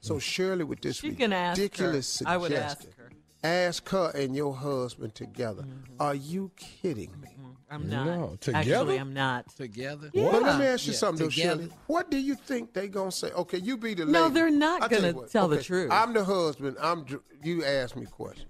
So 0.00 0.20
Shirley, 0.20 0.62
with 0.62 0.80
this 0.80 0.98
She 0.98 1.12
can 1.12 1.32
ask 1.32 1.58
her. 1.58 1.64
ridiculous 1.64 2.22
I 2.24 2.36
would 2.36 2.52
ask 2.52 2.80
suggestion. 2.82 2.95
Ask 3.44 3.88
her 3.90 4.10
and 4.14 4.34
your 4.34 4.54
husband 4.54 5.14
together. 5.14 5.64
Are 6.00 6.14
you 6.14 6.50
kidding 6.56 7.12
me? 7.20 7.28
I'm 7.70 7.88
not. 7.90 8.06
No, 8.06 8.32
Actually, 8.34 8.62
together? 8.62 8.92
I'm 8.92 9.12
not. 9.12 9.48
Together? 9.56 10.10
But 10.14 10.42
let 10.42 10.58
me 10.60 10.66
ask 10.66 10.86
you 10.86 10.92
Yeah, 10.92 10.98
something, 10.98 11.26
though, 11.26 11.30
together. 11.30 11.62
Shirley. 11.64 11.74
What 11.88 12.10
do 12.10 12.16
you 12.18 12.36
think 12.36 12.72
they 12.72 12.86
gonna 12.86 13.10
say? 13.10 13.32
Okay, 13.32 13.58
you 13.58 13.76
be 13.76 13.94
the 13.94 14.02
lady. 14.04 14.12
No, 14.12 14.28
they're 14.28 14.50
not 14.50 14.82
I'll 14.82 14.88
gonna 14.88 15.08
you 15.08 15.14
what. 15.14 15.30
tell 15.32 15.48
the 15.48 15.62
truth. 15.62 15.90
I'm 15.90 16.12
the 16.12 16.24
husband. 16.24 16.76
I'm. 16.80 17.04
You 17.42 17.64
ask 17.64 17.96
me 17.96 18.06
questions. 18.06 18.48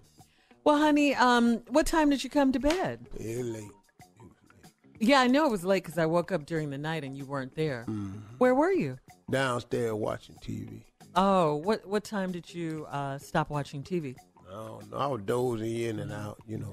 Well, 0.65 0.77
honey, 0.79 1.15
um, 1.15 1.63
what 1.69 1.87
time 1.87 2.11
did 2.11 2.25
you 2.25 2.29
come 2.31 2.53
to 2.53 2.59
bed? 2.59 3.07
Yeah, 3.19 3.43
late. 3.43 3.71
Yeah, 4.99 5.21
I 5.21 5.27
know 5.29 5.47
it 5.47 5.51
was 5.51 5.65
late 5.65 5.83
because 5.85 5.99
I 5.99 6.07
woke 6.07 6.33
up 6.33 6.45
during 6.47 6.71
the 6.71 6.79
night 6.79 7.05
and 7.05 7.17
you 7.17 7.25
weren't 7.27 7.55
there. 7.55 7.85
Mm-hmm. 7.89 8.19
Where 8.39 8.55
were 8.55 8.73
you? 8.73 8.99
Downstairs 9.31 9.93
watching 9.95 10.37
TV. 10.43 10.83
Oh, 11.15 11.57
what 11.57 11.87
what 11.87 12.05
time 12.05 12.33
did 12.33 12.53
you 12.53 12.87
uh, 12.91 13.17
stop 13.19 13.49
watching 13.49 13.83
TV? 13.83 14.17
I 14.57 14.67
don't 14.67 14.91
know. 14.91 14.97
I 14.97 15.07
was 15.07 15.23
dozing 15.23 15.77
in 15.77 15.99
and 16.01 16.13
out. 16.13 16.39
You 16.47 16.59
know. 16.59 16.73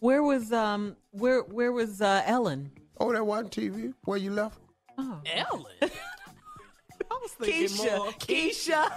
Where 0.00 0.22
was 0.22 0.52
um 0.52 0.96
where 1.10 1.42
where 1.42 1.72
was 1.72 2.00
uh, 2.00 2.22
Ellen? 2.24 2.70
Oh, 2.98 3.12
that 3.12 3.26
watching 3.26 3.70
TV. 3.70 3.94
Where 4.04 4.18
you 4.18 4.32
left? 4.32 4.58
Oh, 4.98 5.20
Ellen. 5.34 5.72
I 7.10 7.18
was 7.20 7.32
thinking 7.32 7.66
Keisha, 7.66 7.96
more. 7.98 8.12
Keisha. 8.12 8.90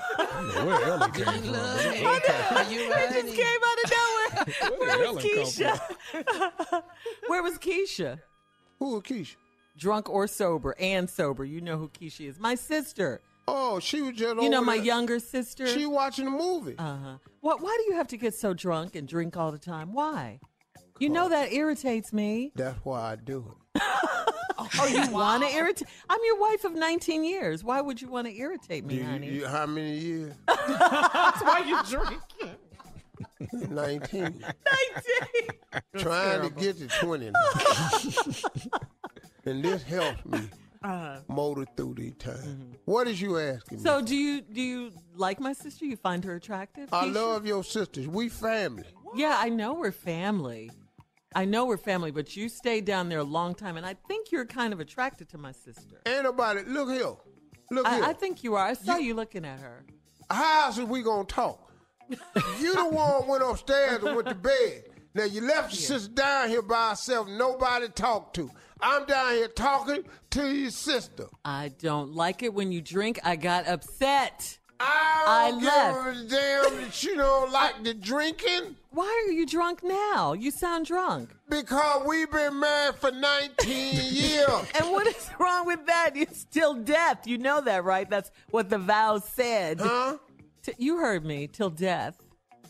Where 0.66 0.84
Ellen 0.84 1.12
came 1.12 1.26
from? 1.26 2.58
Are 2.58 2.72
you 2.72 2.92
It 2.92 3.24
just 3.24 3.36
came 3.36 3.60
out 3.66 3.84
of 3.84 3.92
nowhere. 3.92 4.78
Where 4.80 4.98
Where 4.98 5.14
was 5.14 5.26
Ellen 5.26 5.46
Keisha? 5.46 6.84
Where 7.28 7.44
was 7.44 7.58
Keisha? 7.58 8.20
Who, 8.80 9.02
Keisha? 9.02 9.36
Drunk 9.78 10.10
or 10.10 10.28
sober? 10.28 10.76
And 10.80 11.10
sober. 11.10 11.44
You 11.44 11.60
know 11.60 11.78
who 11.78 11.90
Keisha 11.90 12.30
is. 12.30 12.40
My 12.40 12.56
sister. 12.56 13.22
Oh, 13.48 13.80
she 13.80 14.02
was 14.02 14.16
just. 14.16 14.42
You 14.42 14.50
know 14.50 14.62
my 14.62 14.78
there. 14.78 14.86
younger 14.86 15.20
sister. 15.20 15.68
She 15.68 15.86
watching 15.86 16.28
a 16.28 16.32
movie. 16.32 16.76
Uh 16.78 16.98
huh. 16.98 17.18
What? 17.42 17.62
Why 17.62 17.76
do 17.80 17.92
you 17.92 17.98
have 17.98 18.08
to 18.10 18.18
get 18.18 18.34
so 18.34 18.54
drunk 18.54 18.96
and 18.96 19.08
drink 19.08 19.38
all 19.38 19.52
the 19.52 19.60
time? 19.60 19.94
Why? 19.94 20.40
You 21.00 21.10
know 21.10 21.28
that 21.30 21.52
irritates 21.52 22.14
me. 22.14 22.52
That's 22.56 22.78
why 22.86 23.12
I 23.12 23.16
do 23.18 23.54
it. 23.76 23.82
Oh, 24.58 24.88
you 24.88 25.12
want 25.12 25.44
to 25.44 25.50
irritate? 25.54 25.88
I'm 26.10 26.20
your 26.26 26.40
wife 26.40 26.64
of 26.64 26.74
19 26.74 27.24
years. 27.26 27.64
Why 27.64 27.82
would 27.82 28.02
you 28.02 28.08
want 28.08 28.26
to 28.28 28.36
irritate 28.36 28.86
me, 28.86 28.96
You- 28.96 29.04
honey? 29.04 29.30
you- 29.30 29.46
how 29.48 29.66
many 29.66 29.98
years? 29.98 30.34
That's 30.48 31.42
why 31.44 31.64
you 31.68 31.78
drink. 31.84 32.22
19. 33.70 34.22
19. 34.22 34.42
Trying 35.98 36.42
to 36.50 36.50
get 36.56 36.78
to 36.78 36.88
20 36.88 37.32
now. 37.32 37.40
and 39.46 39.64
this 39.64 39.84
helps 39.84 40.26
me 40.26 40.40
Uh, 40.86 41.20
motor 41.28 41.66
through 41.76 41.96
these 41.96 42.14
times. 42.20 42.76
What 42.86 43.08
is 43.08 43.20
you 43.20 43.40
asking 43.40 43.80
me? 43.80 43.84
so, 43.84 44.00
me? 44.02 44.06
do 44.06 44.16
you 44.16 44.42
do 44.42 44.62
you 44.62 44.92
like 45.16 45.40
my 45.40 45.54
sister? 45.54 45.84
You 45.84 45.96
find 45.96 46.24
her 46.24 46.36
attractive? 46.36 46.94
I 46.94 47.06
Keisha? 47.06 47.14
love 47.16 47.46
your 47.48 47.64
sisters. 47.64 48.08
We 48.08 48.30
family. 48.30 48.84
Yeah, 49.16 49.36
I 49.40 49.50
know 49.50 49.74
we're 49.74 49.92
family. 49.92 50.70
I 51.34 51.46
know 51.46 51.66
we're 51.66 51.78
family, 51.78 52.12
but 52.12 52.36
you 52.36 52.50
stayed 52.50 52.86
down 52.86 53.10
there 53.10 53.18
a 53.18 53.24
long 53.24 53.56
time, 53.56 53.78
and 53.78 53.86
I 53.86 53.96
think 54.08 54.32
you're 54.32 54.46
kind 54.46 54.74
of 54.74 54.80
attracted 54.80 55.28
to 55.30 55.40
my 55.40 55.54
sister. 55.54 56.02
Ain't 56.06 56.24
nobody. 56.24 56.62
Look 56.68 56.90
here. 56.90 57.16
Look 57.72 57.88
here. 57.88 58.04
I, 58.04 58.10
I 58.10 58.14
think 58.14 58.44
you 58.44 58.54
are. 58.54 58.68
I 58.68 58.74
saw 58.74 58.98
you, 58.98 59.16
looking 59.16 59.44
at 59.44 59.60
her. 59.60 59.86
How 60.30 60.68
else 60.68 60.78
is 60.78 60.86
we 60.86 61.02
gonna 61.02 61.26
talk? 61.26 61.72
you 62.60 62.76
the 62.76 62.88
one 62.90 63.28
went 63.28 63.42
upstairs 63.42 64.04
and 64.04 64.16
went 64.16 64.28
to 64.28 64.36
bed. 64.36 64.84
Now 65.16 65.24
you 65.24 65.42
left 65.42 65.74
your 65.74 65.82
sister 66.00 66.14
down 66.14 66.50
here 66.50 66.62
by 66.62 66.90
herself. 66.90 67.28
Nobody 67.28 67.88
talked 67.90 68.36
to. 68.36 68.52
I'm 68.88 69.06
down 69.06 69.34
here 69.34 69.48
talking 69.48 70.04
to 70.32 70.48
your 70.56 70.70
sister. 70.70 71.26
I 71.44 71.70
don't 71.80 72.14
like 72.14 72.44
it 72.44 72.54
when 72.54 72.72
you 72.72 72.82
drink. 72.82 73.20
I 73.24 73.36
got 73.36 73.68
upset. 73.68 74.60
I 74.80 75.50
don't 75.52 75.66
I 75.66 76.14
give 76.14 76.28
a 76.28 76.30
damn 76.30 76.82
that 76.82 77.04
you 77.04 77.16
don't 77.16 77.52
like 77.52 77.84
the 77.84 77.94
drinking. 77.96 78.76
Why 78.92 79.26
are 79.28 79.32
you 79.32 79.48
drunk 79.48 79.84
now? 79.84 80.34
You 80.34 80.52
sound 80.52 80.86
drunk. 80.86 81.32
Because 81.50 82.06
we've 82.06 82.30
been 82.30 82.60
married 82.60 82.96
for 82.96 83.10
19 83.10 83.58
years. 84.14 84.48
And 84.80 84.92
what 84.92 85.08
is 85.08 85.30
wrong 85.40 85.66
with 85.66 85.86
that? 85.88 86.12
It's 86.16 86.40
still 86.42 86.76
death. 86.76 87.26
You 87.26 87.38
know 87.40 87.62
that, 87.62 87.84
right? 87.86 88.08
That's 88.08 88.30
what 88.52 88.70
the 88.70 88.78
vows 88.78 89.24
said. 89.24 89.80
Huh? 89.80 90.18
T- 90.62 90.74
you 90.78 90.98
heard 90.98 91.26
me. 91.26 91.48
Till 91.48 91.70
death. 91.72 92.22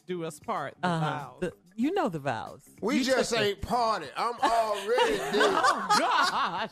Do 0.08 0.24
us 0.24 0.40
part. 0.40 0.76
The 0.82 0.88
Uh-huh. 0.88 1.10
vows. 1.10 1.34
The- 1.42 1.54
you 1.76 1.94
know 1.94 2.10
the 2.10 2.20
vows. 2.20 2.62
We 2.82 2.98
You 3.00 3.04
just 3.04 3.36
ain't 3.36 3.62
party. 3.62 4.08
I'm 4.16 4.34
already 4.44 5.18
dead. 5.18 5.34
Oh 5.36 5.96
gosh. 6.00 6.70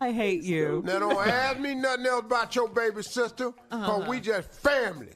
I 0.00 0.12
hate 0.12 0.42
you. 0.42 0.82
Now 0.84 0.98
don't 0.98 1.26
ask 1.26 1.58
me 1.58 1.74
nothing 1.74 2.06
else 2.06 2.20
about 2.24 2.54
your 2.54 2.68
baby 2.68 3.02
sister, 3.02 3.52
Uh-huh. 3.70 4.04
we 4.08 4.20
just 4.20 4.50
family. 4.52 5.14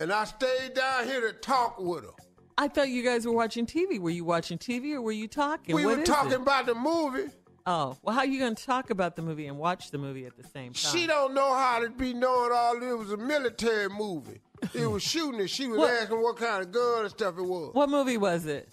And 0.00 0.12
I 0.12 0.24
stayed 0.24 0.74
down 0.74 1.04
here 1.06 1.20
to 1.20 1.32
talk 1.34 1.78
with 1.78 2.04
her. 2.04 2.10
I 2.56 2.68
thought 2.68 2.88
you 2.88 3.02
guys 3.02 3.26
were 3.26 3.32
watching 3.32 3.66
TV. 3.66 3.98
Were 3.98 4.10
you 4.10 4.24
watching 4.24 4.58
TV 4.58 4.92
or 4.94 5.02
were 5.02 5.12
you 5.12 5.28
talking? 5.28 5.74
we 5.74 5.84
What 5.84 5.98
were 5.98 6.04
talking 6.04 6.32
it? 6.32 6.40
about 6.40 6.66
the 6.66 6.74
movie. 6.74 7.30
Oh, 7.66 7.96
well, 8.02 8.14
how 8.14 8.20
are 8.22 8.26
you 8.26 8.38
going 8.40 8.54
to 8.54 8.64
talk 8.66 8.90
about 8.90 9.16
the 9.16 9.22
movie 9.22 9.46
and 9.46 9.58
watch 9.58 9.90
the 9.90 9.98
movie 9.98 10.24
at 10.26 10.36
the 10.36 10.42
same 10.44 10.72
time? 10.72 10.92
She 10.92 11.06
don't 11.06 11.34
know 11.34 11.54
how 11.54 11.80
to 11.80 11.90
be 11.90 12.14
knowing 12.14 12.50
all 12.54 12.82
it 12.82 12.98
was 12.98 13.12
a 13.12 13.16
military 13.16 13.88
movie. 13.88 14.40
It 14.74 14.86
was 14.90 15.02
shooting 15.12 15.40
and 15.40 15.50
she 15.50 15.68
was 15.68 15.78
What? 15.78 15.90
asking 15.90 16.22
what 16.22 16.36
kind 16.36 16.62
of 16.64 16.72
gun 16.72 17.02
and 17.02 17.10
stuff 17.10 17.38
it 17.38 17.42
was. 17.42 17.74
What 17.74 17.88
movie 17.90 18.16
was 18.16 18.46
it? 18.46 18.68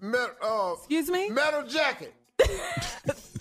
Metal, 0.00 0.34
uh, 0.42 0.72
Excuse 0.78 1.10
me? 1.10 1.30
metal 1.30 1.64
jacket. 1.66 2.14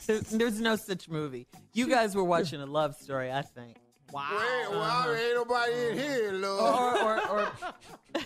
There- 0.08 0.20
There's 0.20 0.60
no 0.60 0.76
such 0.78 1.08
movie. 1.10 1.48
You 1.74 1.88
guys 1.88 2.16
were 2.16 2.24
watching 2.24 2.60
a 2.60 2.66
love 2.66 2.96
story, 2.96 3.32
I 3.32 3.44
think. 3.44 3.78
Wow. 4.12 4.28
Well, 4.32 4.42
ain't, 4.42 4.72
well, 4.72 5.16
ain't 5.16 5.36
nobody 5.36 5.74
in 5.90 5.98
here, 6.00 6.32
love. 6.34 7.02
Or, 7.02 7.30
or, 7.30 7.40
or, 7.40 7.52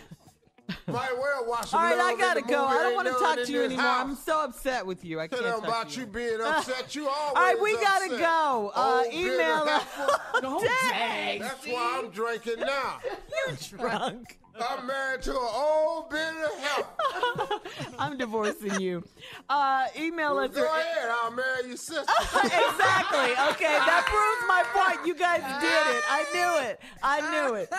Might 0.88 1.18
well 1.18 1.46
watch 1.48 1.68
some 1.70 1.80
all 1.80 1.86
right, 1.90 2.00
I 2.00 2.16
gotta 2.16 2.42
go. 2.42 2.66
I 2.66 2.84
don't 2.84 2.94
want 2.96 3.08
to 3.08 3.14
talk 3.16 3.38
to 3.44 3.52
you 3.52 3.64
anymore. 3.64 3.84
house. 3.84 4.08
I'm 4.08 4.16
so 4.16 4.44
upset 4.44 4.86
with 4.86 5.04
you. 5.04 5.20
I 5.20 5.28
can't 5.28 5.42
ain't 5.44 5.56
talk 5.56 5.68
about 5.68 5.90
to 5.90 6.00
you 6.02 6.06
being 6.06 6.40
upset. 6.46 6.94
You 6.94 7.08
always 7.10 7.34
All 7.36 7.42
right, 7.44 7.60
we 7.60 7.74
gotta 7.78 8.10
go. 8.10 8.72
Uh, 8.76 9.02
Old 9.04 9.12
bitter 9.12 9.34
email 9.34 9.52
us. 9.64 9.82
heifer. 9.84 10.42
Don't 10.42 10.64
Dang. 10.64 10.92
tag. 10.92 11.42
That's 11.42 11.68
why 11.68 12.02
I'm 12.04 12.10
drinking 12.12 12.60
now. 12.60 13.00
You're 13.48 13.56
drunk. 13.80 14.38
I'm 14.60 14.88
married 14.88 15.22
to 15.24 15.32
an 15.32 15.38
old 15.54 16.10
bitter 16.10 16.50
hell. 16.60 17.62
I'm 18.00 18.18
divorcing 18.18 18.80
you. 18.80 19.04
Uh, 19.50 19.88
email 20.00 20.38
us. 20.38 20.52
Go 20.52 20.62
or- 20.62 20.66
ahead, 20.66 21.10
I'll 21.24 21.32
marry 21.32 21.68
your 21.68 21.78
sister. 21.78 22.04
exactly. 22.44 23.32
Okay, 23.52 23.78
that 23.78 24.06
proves 24.06 24.48
my 24.48 24.64
point. 24.74 25.06
You 25.08 25.16
guys 25.16 25.42
did 25.62 25.96
it. 25.98 26.04
I 26.10 26.26
knew 26.34 26.70
it. 26.70 26.80
I 27.04 27.32
knew 27.32 27.56
it. 27.56 27.70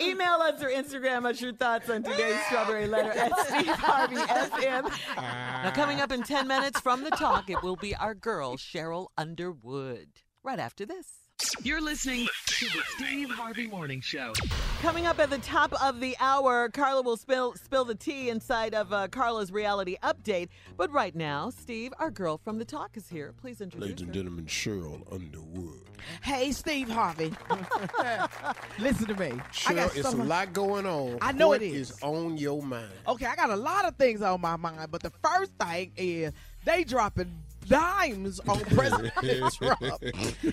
Email 0.00 0.34
us 0.42 0.62
or 0.62 0.68
Instagram 0.68 1.24
us 1.24 1.40
your 1.40 1.54
thoughts 1.54 1.88
on 1.88 2.02
today's 2.02 2.38
strawberry 2.46 2.86
letter 2.86 3.10
at 3.12 3.32
Steve 3.46 3.66
Harvey 3.68 4.16
FM. 4.16 4.90
Now, 5.16 5.70
coming 5.74 6.00
up 6.00 6.12
in 6.12 6.22
10 6.22 6.46
minutes 6.46 6.80
from 6.80 7.02
the 7.04 7.10
talk, 7.10 7.48
it 7.48 7.62
will 7.62 7.76
be 7.76 7.94
our 7.94 8.14
girl, 8.14 8.56
Sheryl 8.56 9.06
Underwood. 9.16 10.08
Right 10.42 10.58
after 10.58 10.84
this. 10.84 11.25
You're 11.62 11.82
listening 11.82 12.26
to 12.46 12.64
the 12.66 12.80
Steve 12.96 13.28
Harvey 13.30 13.66
Morning 13.66 14.00
Show. 14.00 14.32
Coming 14.80 15.06
up 15.06 15.18
at 15.18 15.28
the 15.28 15.38
top 15.38 15.74
of 15.82 16.00
the 16.00 16.16
hour, 16.18 16.70
Carla 16.70 17.02
will 17.02 17.18
spill 17.18 17.54
spill 17.54 17.84
the 17.84 17.94
tea 17.94 18.30
inside 18.30 18.74
of 18.74 18.90
uh, 18.92 19.08
Carla's 19.08 19.52
reality 19.52 19.96
update. 20.02 20.48
But 20.78 20.90
right 20.92 21.14
now, 21.14 21.50
Steve, 21.50 21.92
our 21.98 22.10
girl 22.10 22.38
from 22.38 22.58
the 22.58 22.64
talk, 22.64 22.96
is 22.96 23.08
here. 23.10 23.34
Please 23.38 23.60
introduce 23.60 23.88
Ladies 23.90 24.00
and 24.02 24.08
her. 24.08 24.14
gentlemen, 24.14 24.46
Sheryl 24.46 25.12
Underwood. 25.12 25.82
Hey, 26.22 26.52
Steve 26.52 26.88
Harvey. 26.88 27.32
Listen 28.78 29.06
to 29.08 29.14
me. 29.14 29.32
I 29.32 29.38
Sheryl, 29.52 29.74
got 29.76 29.96
it's 29.96 30.12
a 30.12 30.16
lot 30.16 30.52
going 30.54 30.86
on. 30.86 31.18
I 31.20 31.32
know 31.32 31.48
What 31.48 31.62
it 31.62 31.66
is. 31.74 31.90
is 31.90 31.98
on 32.02 32.38
your 32.38 32.62
mind? 32.62 32.88
Okay, 33.06 33.26
I 33.26 33.36
got 33.36 33.50
a 33.50 33.56
lot 33.56 33.84
of 33.84 33.96
things 33.96 34.22
on 34.22 34.40
my 34.40 34.56
mind, 34.56 34.90
but 34.90 35.02
the 35.02 35.12
first 35.22 35.52
thing 35.60 35.92
is 35.96 36.32
they 36.64 36.82
dropping 36.84 37.30
dimes 37.68 38.40
on 38.40 38.60
President 38.76 39.12
Trump. 39.54 40.00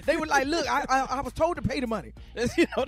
They 0.06 0.18
were 0.18 0.26
like, 0.26 0.48
"Look, 0.48 0.68
I, 0.70 0.86
I 0.90 1.00
I 1.18 1.22
was 1.22 1.34
told 1.34 1.56
to 1.58 1.62
pay 1.62 1.80
the 1.80 1.88
money, 1.88 2.14
you 2.58 2.66
know, 2.78 2.86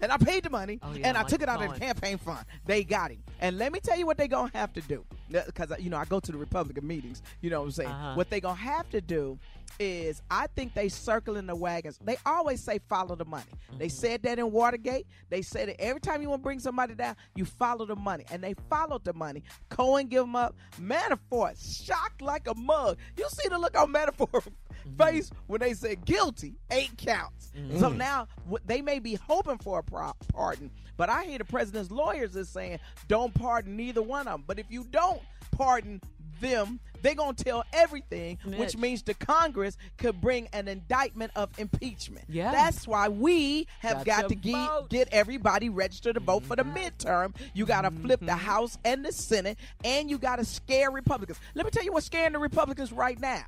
and 0.00 0.12
I 0.12 0.16
paid 0.16 0.44
the 0.44 0.50
money, 0.50 0.78
Oh, 0.82 0.92
yeah, 0.92 1.08
and 1.08 1.16
I 1.16 1.22
Mike 1.22 1.28
took 1.28 1.42
it 1.42 1.48
out 1.48 1.62
of 1.62 1.72
the 1.74 1.80
campaign 1.80 2.18
fund. 2.18 2.44
They 2.66 2.84
got 2.84 3.10
him, 3.10 3.22
and 3.40 3.58
let 3.58 3.72
me 3.72 3.80
tell 3.80 3.98
you 3.98 4.06
what 4.06 4.18
they 4.18 4.28
gonna 4.28 4.50
have 4.54 4.72
to 4.74 4.80
do, 4.82 5.04
because 5.30 5.72
you 5.78 5.90
know 5.90 5.96
I 5.96 6.04
go 6.04 6.20
to 6.20 6.32
the 6.32 6.38
Republican 6.38 6.86
meetings. 6.86 7.22
You 7.40 7.50
know 7.50 7.60
what 7.60 7.66
I'm 7.66 7.72
saying? 7.72 7.90
Uh-huh. 7.90 8.14
What 8.14 8.30
they 8.30 8.40
gonna 8.40 8.54
have 8.54 8.88
to 8.90 9.00
do 9.00 9.38
is 9.80 10.22
I 10.30 10.46
think 10.54 10.74
they 10.74 10.88
circling 10.88 11.46
the 11.46 11.56
wagons. 11.56 11.98
They 12.02 12.16
always 12.24 12.62
say 12.62 12.78
follow 12.88 13.16
the 13.16 13.24
money. 13.24 13.44
They 13.78 13.86
Mm-hmm. 13.86 13.96
said 13.96 14.22
that 14.22 14.38
in 14.38 14.52
Watergate. 14.52 15.06
They 15.30 15.42
said 15.42 15.68
it 15.70 15.76
every 15.78 16.00
time 16.00 16.22
you 16.22 16.28
want 16.30 16.42
to 16.42 16.44
bring 16.44 16.60
somebody 16.60 16.94
down, 16.94 17.16
you 17.34 17.44
follow 17.44 17.84
the 17.86 17.96
money, 17.96 18.24
and 18.30 18.42
they 18.42 18.54
followed 18.70 19.04
the 19.04 19.12
money. 19.12 19.42
Cohen 19.70 20.06
give 20.06 20.22
them 20.22 20.36
up. 20.36 20.54
Manafort 20.80 21.56
shocked 21.86 22.22
like 22.22 22.46
a 22.46 22.54
mug. 22.54 22.98
You 23.16 23.26
see 23.30 23.48
the 23.48 23.58
look 23.58 23.78
on 23.78 23.92
Manafort's 23.92 24.48
Mm-hmm. 24.86 24.96
face 25.02 25.30
when 25.46 25.60
they 25.60 25.72
said 25.72 26.04
guilty, 26.04 26.56
eight 26.70 26.94
counts. 26.98 27.52
So 27.78 27.88
now 27.88 28.28
they 28.66 28.82
may 28.82 28.98
be 28.98 29.14
hoping 29.14 29.56
for 29.56 29.78
a 29.78 30.12
pardon, 30.32 30.70
but 30.98 31.08
I 31.08 31.24
hear 31.24 31.38
the 31.38 31.44
president's 31.46 31.90
lawyers 31.90 32.36
is 32.36 32.50
saying 32.50 32.80
don't 33.08 33.32
pardon 33.32 33.76
neither 33.76 34.02
one 34.02 34.26
of 34.28 34.32
them. 34.34 34.44
But 34.46 34.58
if 34.58 34.66
you 34.68 34.84
don't 34.90 35.22
pardon 35.52 36.02
them. 36.44 36.80
They're 37.02 37.14
gonna 37.14 37.34
tell 37.34 37.64
everything, 37.72 38.38
which 38.56 38.78
means 38.78 39.02
the 39.02 39.12
Congress 39.12 39.76
could 39.98 40.22
bring 40.22 40.48
an 40.54 40.68
indictment 40.68 41.32
of 41.36 41.50
impeachment. 41.58 42.24
Yeah. 42.30 42.50
That's 42.50 42.86
why 42.86 43.08
we 43.08 43.66
have 43.80 44.04
Got 44.04 44.06
got, 44.06 44.22
to 44.22 44.28
to 44.28 44.34
get, 44.34 44.88
get 44.88 45.08
everybody 45.12 45.68
registered 45.68 46.14
to 46.14 46.20
vote 46.20 46.44
for 46.44 46.56
the 46.56 46.62
midterm. 46.62 47.36
You 47.52 47.66
got 47.66 47.82
to 47.82 47.90
flip 47.90 48.20
the 48.22 48.34
House 48.34 48.78
and 48.86 49.04
the 49.04 49.12
Senate, 49.12 49.58
and 49.84 50.08
you 50.08 50.16
got 50.16 50.36
to 50.36 50.46
scare 50.46 50.90
Republicans. 50.90 51.38
Let 51.54 51.66
me 51.66 51.70
tell 51.70 51.84
you 51.84 51.92
what's 51.92 52.06
scaring 52.06 52.32
the 52.32 52.38
Republicans 52.38 52.90
right 52.90 53.20
now. 53.20 53.44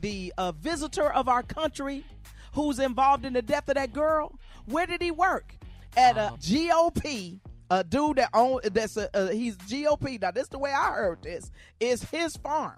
The 0.00 0.32
uh, 0.36 0.50
visitor 0.52 1.12
of 1.12 1.28
our 1.28 1.44
country 1.44 2.04
who's 2.54 2.80
involved 2.80 3.24
in 3.24 3.34
the 3.34 3.42
death 3.42 3.68
of 3.68 3.76
that 3.76 3.92
girl, 3.92 4.36
where 4.64 4.86
did 4.86 5.02
he 5.02 5.12
work? 5.12 5.54
At 5.96 6.16
a 6.16 6.32
GOP. 6.40 7.38
A 7.70 7.82
dude 7.82 8.16
that 8.18 8.30
own 8.32 8.60
that's 8.72 8.96
a, 8.96 9.14
uh, 9.16 9.28
he's 9.30 9.56
GOP. 9.56 10.20
Now 10.20 10.30
this 10.30 10.48
the 10.48 10.58
way 10.58 10.72
I 10.72 10.92
heard 10.92 11.22
this 11.22 11.50
is 11.80 12.02
his 12.04 12.36
farm. 12.36 12.76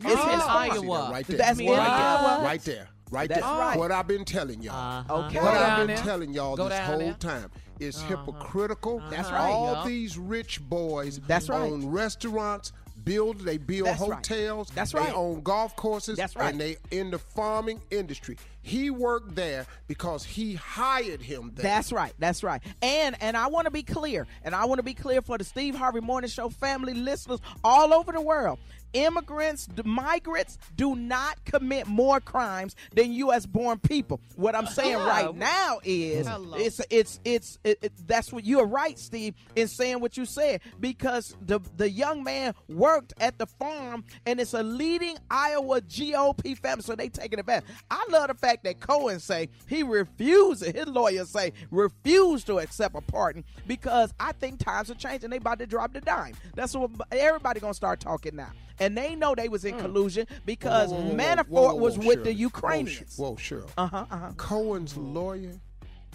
It's 0.00 0.14
Oh. 0.18 0.28
his 0.30 0.42
farm. 0.42 0.70
See 0.72 0.86
that 0.86 1.10
right 1.10 1.26
there. 1.26 1.36
That's 1.36 1.58
in 1.60 1.66
right 1.68 1.78
Iowa. 1.78 2.36
there. 2.38 2.44
Right 2.46 2.62
there. 2.64 2.88
Right 3.10 3.28
That's 3.28 3.40
there. 3.42 3.50
right. 3.50 3.78
What 3.78 3.92
I've 3.92 4.06
been 4.06 4.24
telling 4.24 4.62
y'all. 4.62 4.74
Uh-huh. 4.76 5.24
Okay. 5.26 5.40
What 5.40 5.54
I've 5.54 5.78
been 5.78 5.94
there. 5.96 6.04
telling 6.04 6.32
y'all 6.32 6.56
Go 6.56 6.68
this 6.68 6.78
whole 6.78 6.98
there. 6.98 7.12
time 7.14 7.50
is 7.80 7.96
Uh-huh. 7.98 8.08
hypocritical. 8.16 9.02
That's 9.10 9.30
right. 9.30 9.50
All 9.50 9.74
Yeah. 9.74 9.84
these 9.86 10.16
rich 10.16 10.60
boys 10.62 11.20
That's 11.26 11.48
right. 11.48 11.60
own 11.60 11.88
restaurants, 11.90 12.72
build 13.04 13.40
they 13.40 13.58
build 13.58 13.86
That's 13.86 14.00
right. 14.00 14.14
hotels. 14.14 14.70
That's 14.74 14.92
they 14.92 15.12
own 15.12 15.42
golf 15.42 15.76
courses. 15.76 16.16
That's 16.16 16.36
right. 16.36 16.52
And 16.52 16.60
they 16.60 16.76
in 16.90 17.10
the 17.10 17.18
farming 17.18 17.80
industry. 17.90 18.36
He 18.62 18.90
worked 18.90 19.34
there 19.34 19.66
because 19.86 20.24
he 20.24 20.54
hired 20.54 21.22
him 21.22 21.52
there. 21.54 21.62
That's 21.62 21.92
right. 21.92 22.12
That's 22.18 22.42
right. 22.42 22.62
And 22.82 23.16
and 23.20 23.36
I 23.36 23.46
want 23.46 23.66
to 23.66 23.70
be 23.70 23.82
clear, 23.82 24.26
and 24.44 24.54
I 24.54 24.66
want 24.66 24.78
to 24.78 24.82
be 24.82 24.94
clear 24.94 25.22
for 25.22 25.38
the 25.38 25.44
Steve 25.44 25.74
Harvey 25.74 26.00
Morning 26.00 26.28
Show 26.28 26.50
family 26.50 26.94
listeners 26.94 27.40
all 27.64 27.94
over 27.94 28.12
the 28.12 28.20
world. 28.20 28.58
Immigrants, 28.92 29.66
d- 29.66 29.82
migrants 29.84 30.58
do 30.76 30.94
not 30.96 31.44
commit 31.44 31.86
more 31.86 32.20
crimes 32.20 32.74
than 32.94 33.12
U.S. 33.12 33.46
born 33.46 33.78
people. 33.78 34.20
What 34.36 34.54
I'm 34.54 34.66
saying 34.66 34.92
Hello. 34.94 35.06
right 35.06 35.34
now 35.36 35.80
is 35.84 36.26
Hello. 36.26 36.56
it's 36.56 36.80
it's 36.90 37.20
it's 37.24 37.58
it, 37.64 37.78
it- 37.82 37.92
that's 38.06 38.32
what 38.32 38.44
you're 38.44 38.66
right, 38.66 38.98
Steve, 38.98 39.34
in 39.56 39.68
saying 39.68 40.00
what 40.00 40.16
you 40.16 40.24
said 40.24 40.60
because 40.80 41.36
the 41.40 41.60
the 41.76 41.88
young 41.88 42.24
man 42.24 42.54
worked 42.68 43.12
at 43.20 43.38
the 43.38 43.46
farm 43.46 44.04
and 44.26 44.40
it's 44.40 44.54
a 44.54 44.62
leading 44.62 45.16
Iowa 45.30 45.80
GOP 45.82 46.56
family, 46.58 46.82
so 46.82 46.94
they 46.96 47.08
taking 47.08 47.38
advantage. 47.38 47.68
I 47.90 48.04
love 48.10 48.28
the 48.28 48.34
fact 48.34 48.64
that 48.64 48.80
Cohen 48.80 49.20
say 49.20 49.48
he 49.66 49.82
refused. 49.82 50.64
His 50.64 50.86
lawyers 50.86 51.30
say 51.30 51.52
refused 51.70 52.46
to 52.46 52.58
accept 52.58 52.94
a 52.96 53.00
pardon 53.00 53.44
because 53.66 54.12
I 54.18 54.32
think 54.32 54.58
times 54.58 54.90
are 54.90 54.94
changing. 54.94 55.30
They 55.30 55.36
about 55.36 55.58
to 55.60 55.66
drop 55.66 55.92
the 55.92 56.00
dime. 56.00 56.34
That's 56.54 56.74
what 56.74 56.90
everybody 57.12 57.60
gonna 57.60 57.74
start 57.74 58.00
talking 58.00 58.36
now. 58.36 58.50
And 58.80 58.96
they 58.96 59.14
know 59.14 59.34
they 59.34 59.48
was 59.48 59.64
in 59.64 59.78
collusion 59.78 60.26
because 60.46 60.90
Whoa, 60.90 60.96
whoa, 60.96 61.02
whoa, 61.02 61.10
whoa, 61.10 61.16
Manafort 61.16 61.48
whoa, 61.48 61.62
whoa, 61.62 61.74
was 61.74 61.98
whoa, 61.98 62.06
with 62.06 62.18
Shirley. 62.18 62.32
the 62.32 62.34
Ukrainians. 62.34 63.16
Whoa, 63.16 63.36
Sh- 63.36 63.52
whoa 63.52 63.58
Sheryl. 63.60 63.70
Uh-huh, 63.76 64.06
uh-huh. 64.10 64.32
Cohen's 64.36 64.96
lawyer 64.96 65.52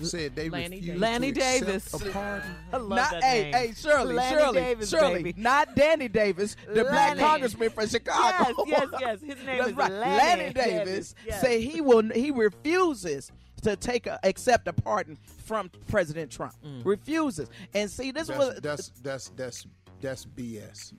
said 0.02 0.36
they 0.36 0.50
Lanny 0.50 0.78
refused 0.78 0.88
Davis. 0.88 1.02
Lanny 1.02 1.32
to 1.32 1.40
accept 1.42 1.66
Davis. 1.68 1.94
a 1.94 2.10
pardon. 2.12 2.56
I 2.74 2.78
love 2.78 2.90
not, 2.90 3.12
that 3.12 3.24
hey, 3.24 3.44
name. 3.44 3.54
hey, 3.54 3.74
Shirley, 3.74 4.16
Lanny 4.16 4.36
Shirley, 4.36 4.60
Davis, 4.62 4.90
Shirley, 4.90 5.24
baby. 5.24 5.42
not 5.42 5.76
Danny 5.76 6.08
Davis, 6.08 6.56
the 6.68 6.84
black 6.84 7.18
congressman 7.18 7.70
from 7.70 7.88
Chicago. 7.88 8.64
Yes, 8.68 8.88
yes, 8.92 9.00
yes. 9.00 9.22
His 9.22 9.46
name 9.46 9.58
That's 9.58 9.70
is 9.70 9.76
right. 9.76 9.92
Lanny 9.92 10.54
Davis, 10.54 10.86
Davis, 10.86 11.16
yes. 11.26 11.42
say 11.42 11.62
he 11.62 11.82
will, 11.82 12.04
he 12.10 12.32
refuses 12.32 13.32
to 13.62 13.76
take 13.76 14.08
a, 14.08 14.20
accept 14.24 14.68
a 14.68 14.74
pardon 14.74 15.18
from 15.46 15.72
President 15.88 16.32
Trump. 16.32 16.56
Refuses, 16.84 17.50
and 17.74 17.90
see, 17.90 18.12
this 18.12 18.28
That's, 18.28 18.40
was 18.40 18.60
that's 18.62 18.90
that's 19.02 19.30
that's 19.36 19.66
that's 20.02 20.26
BS. 20.26 20.94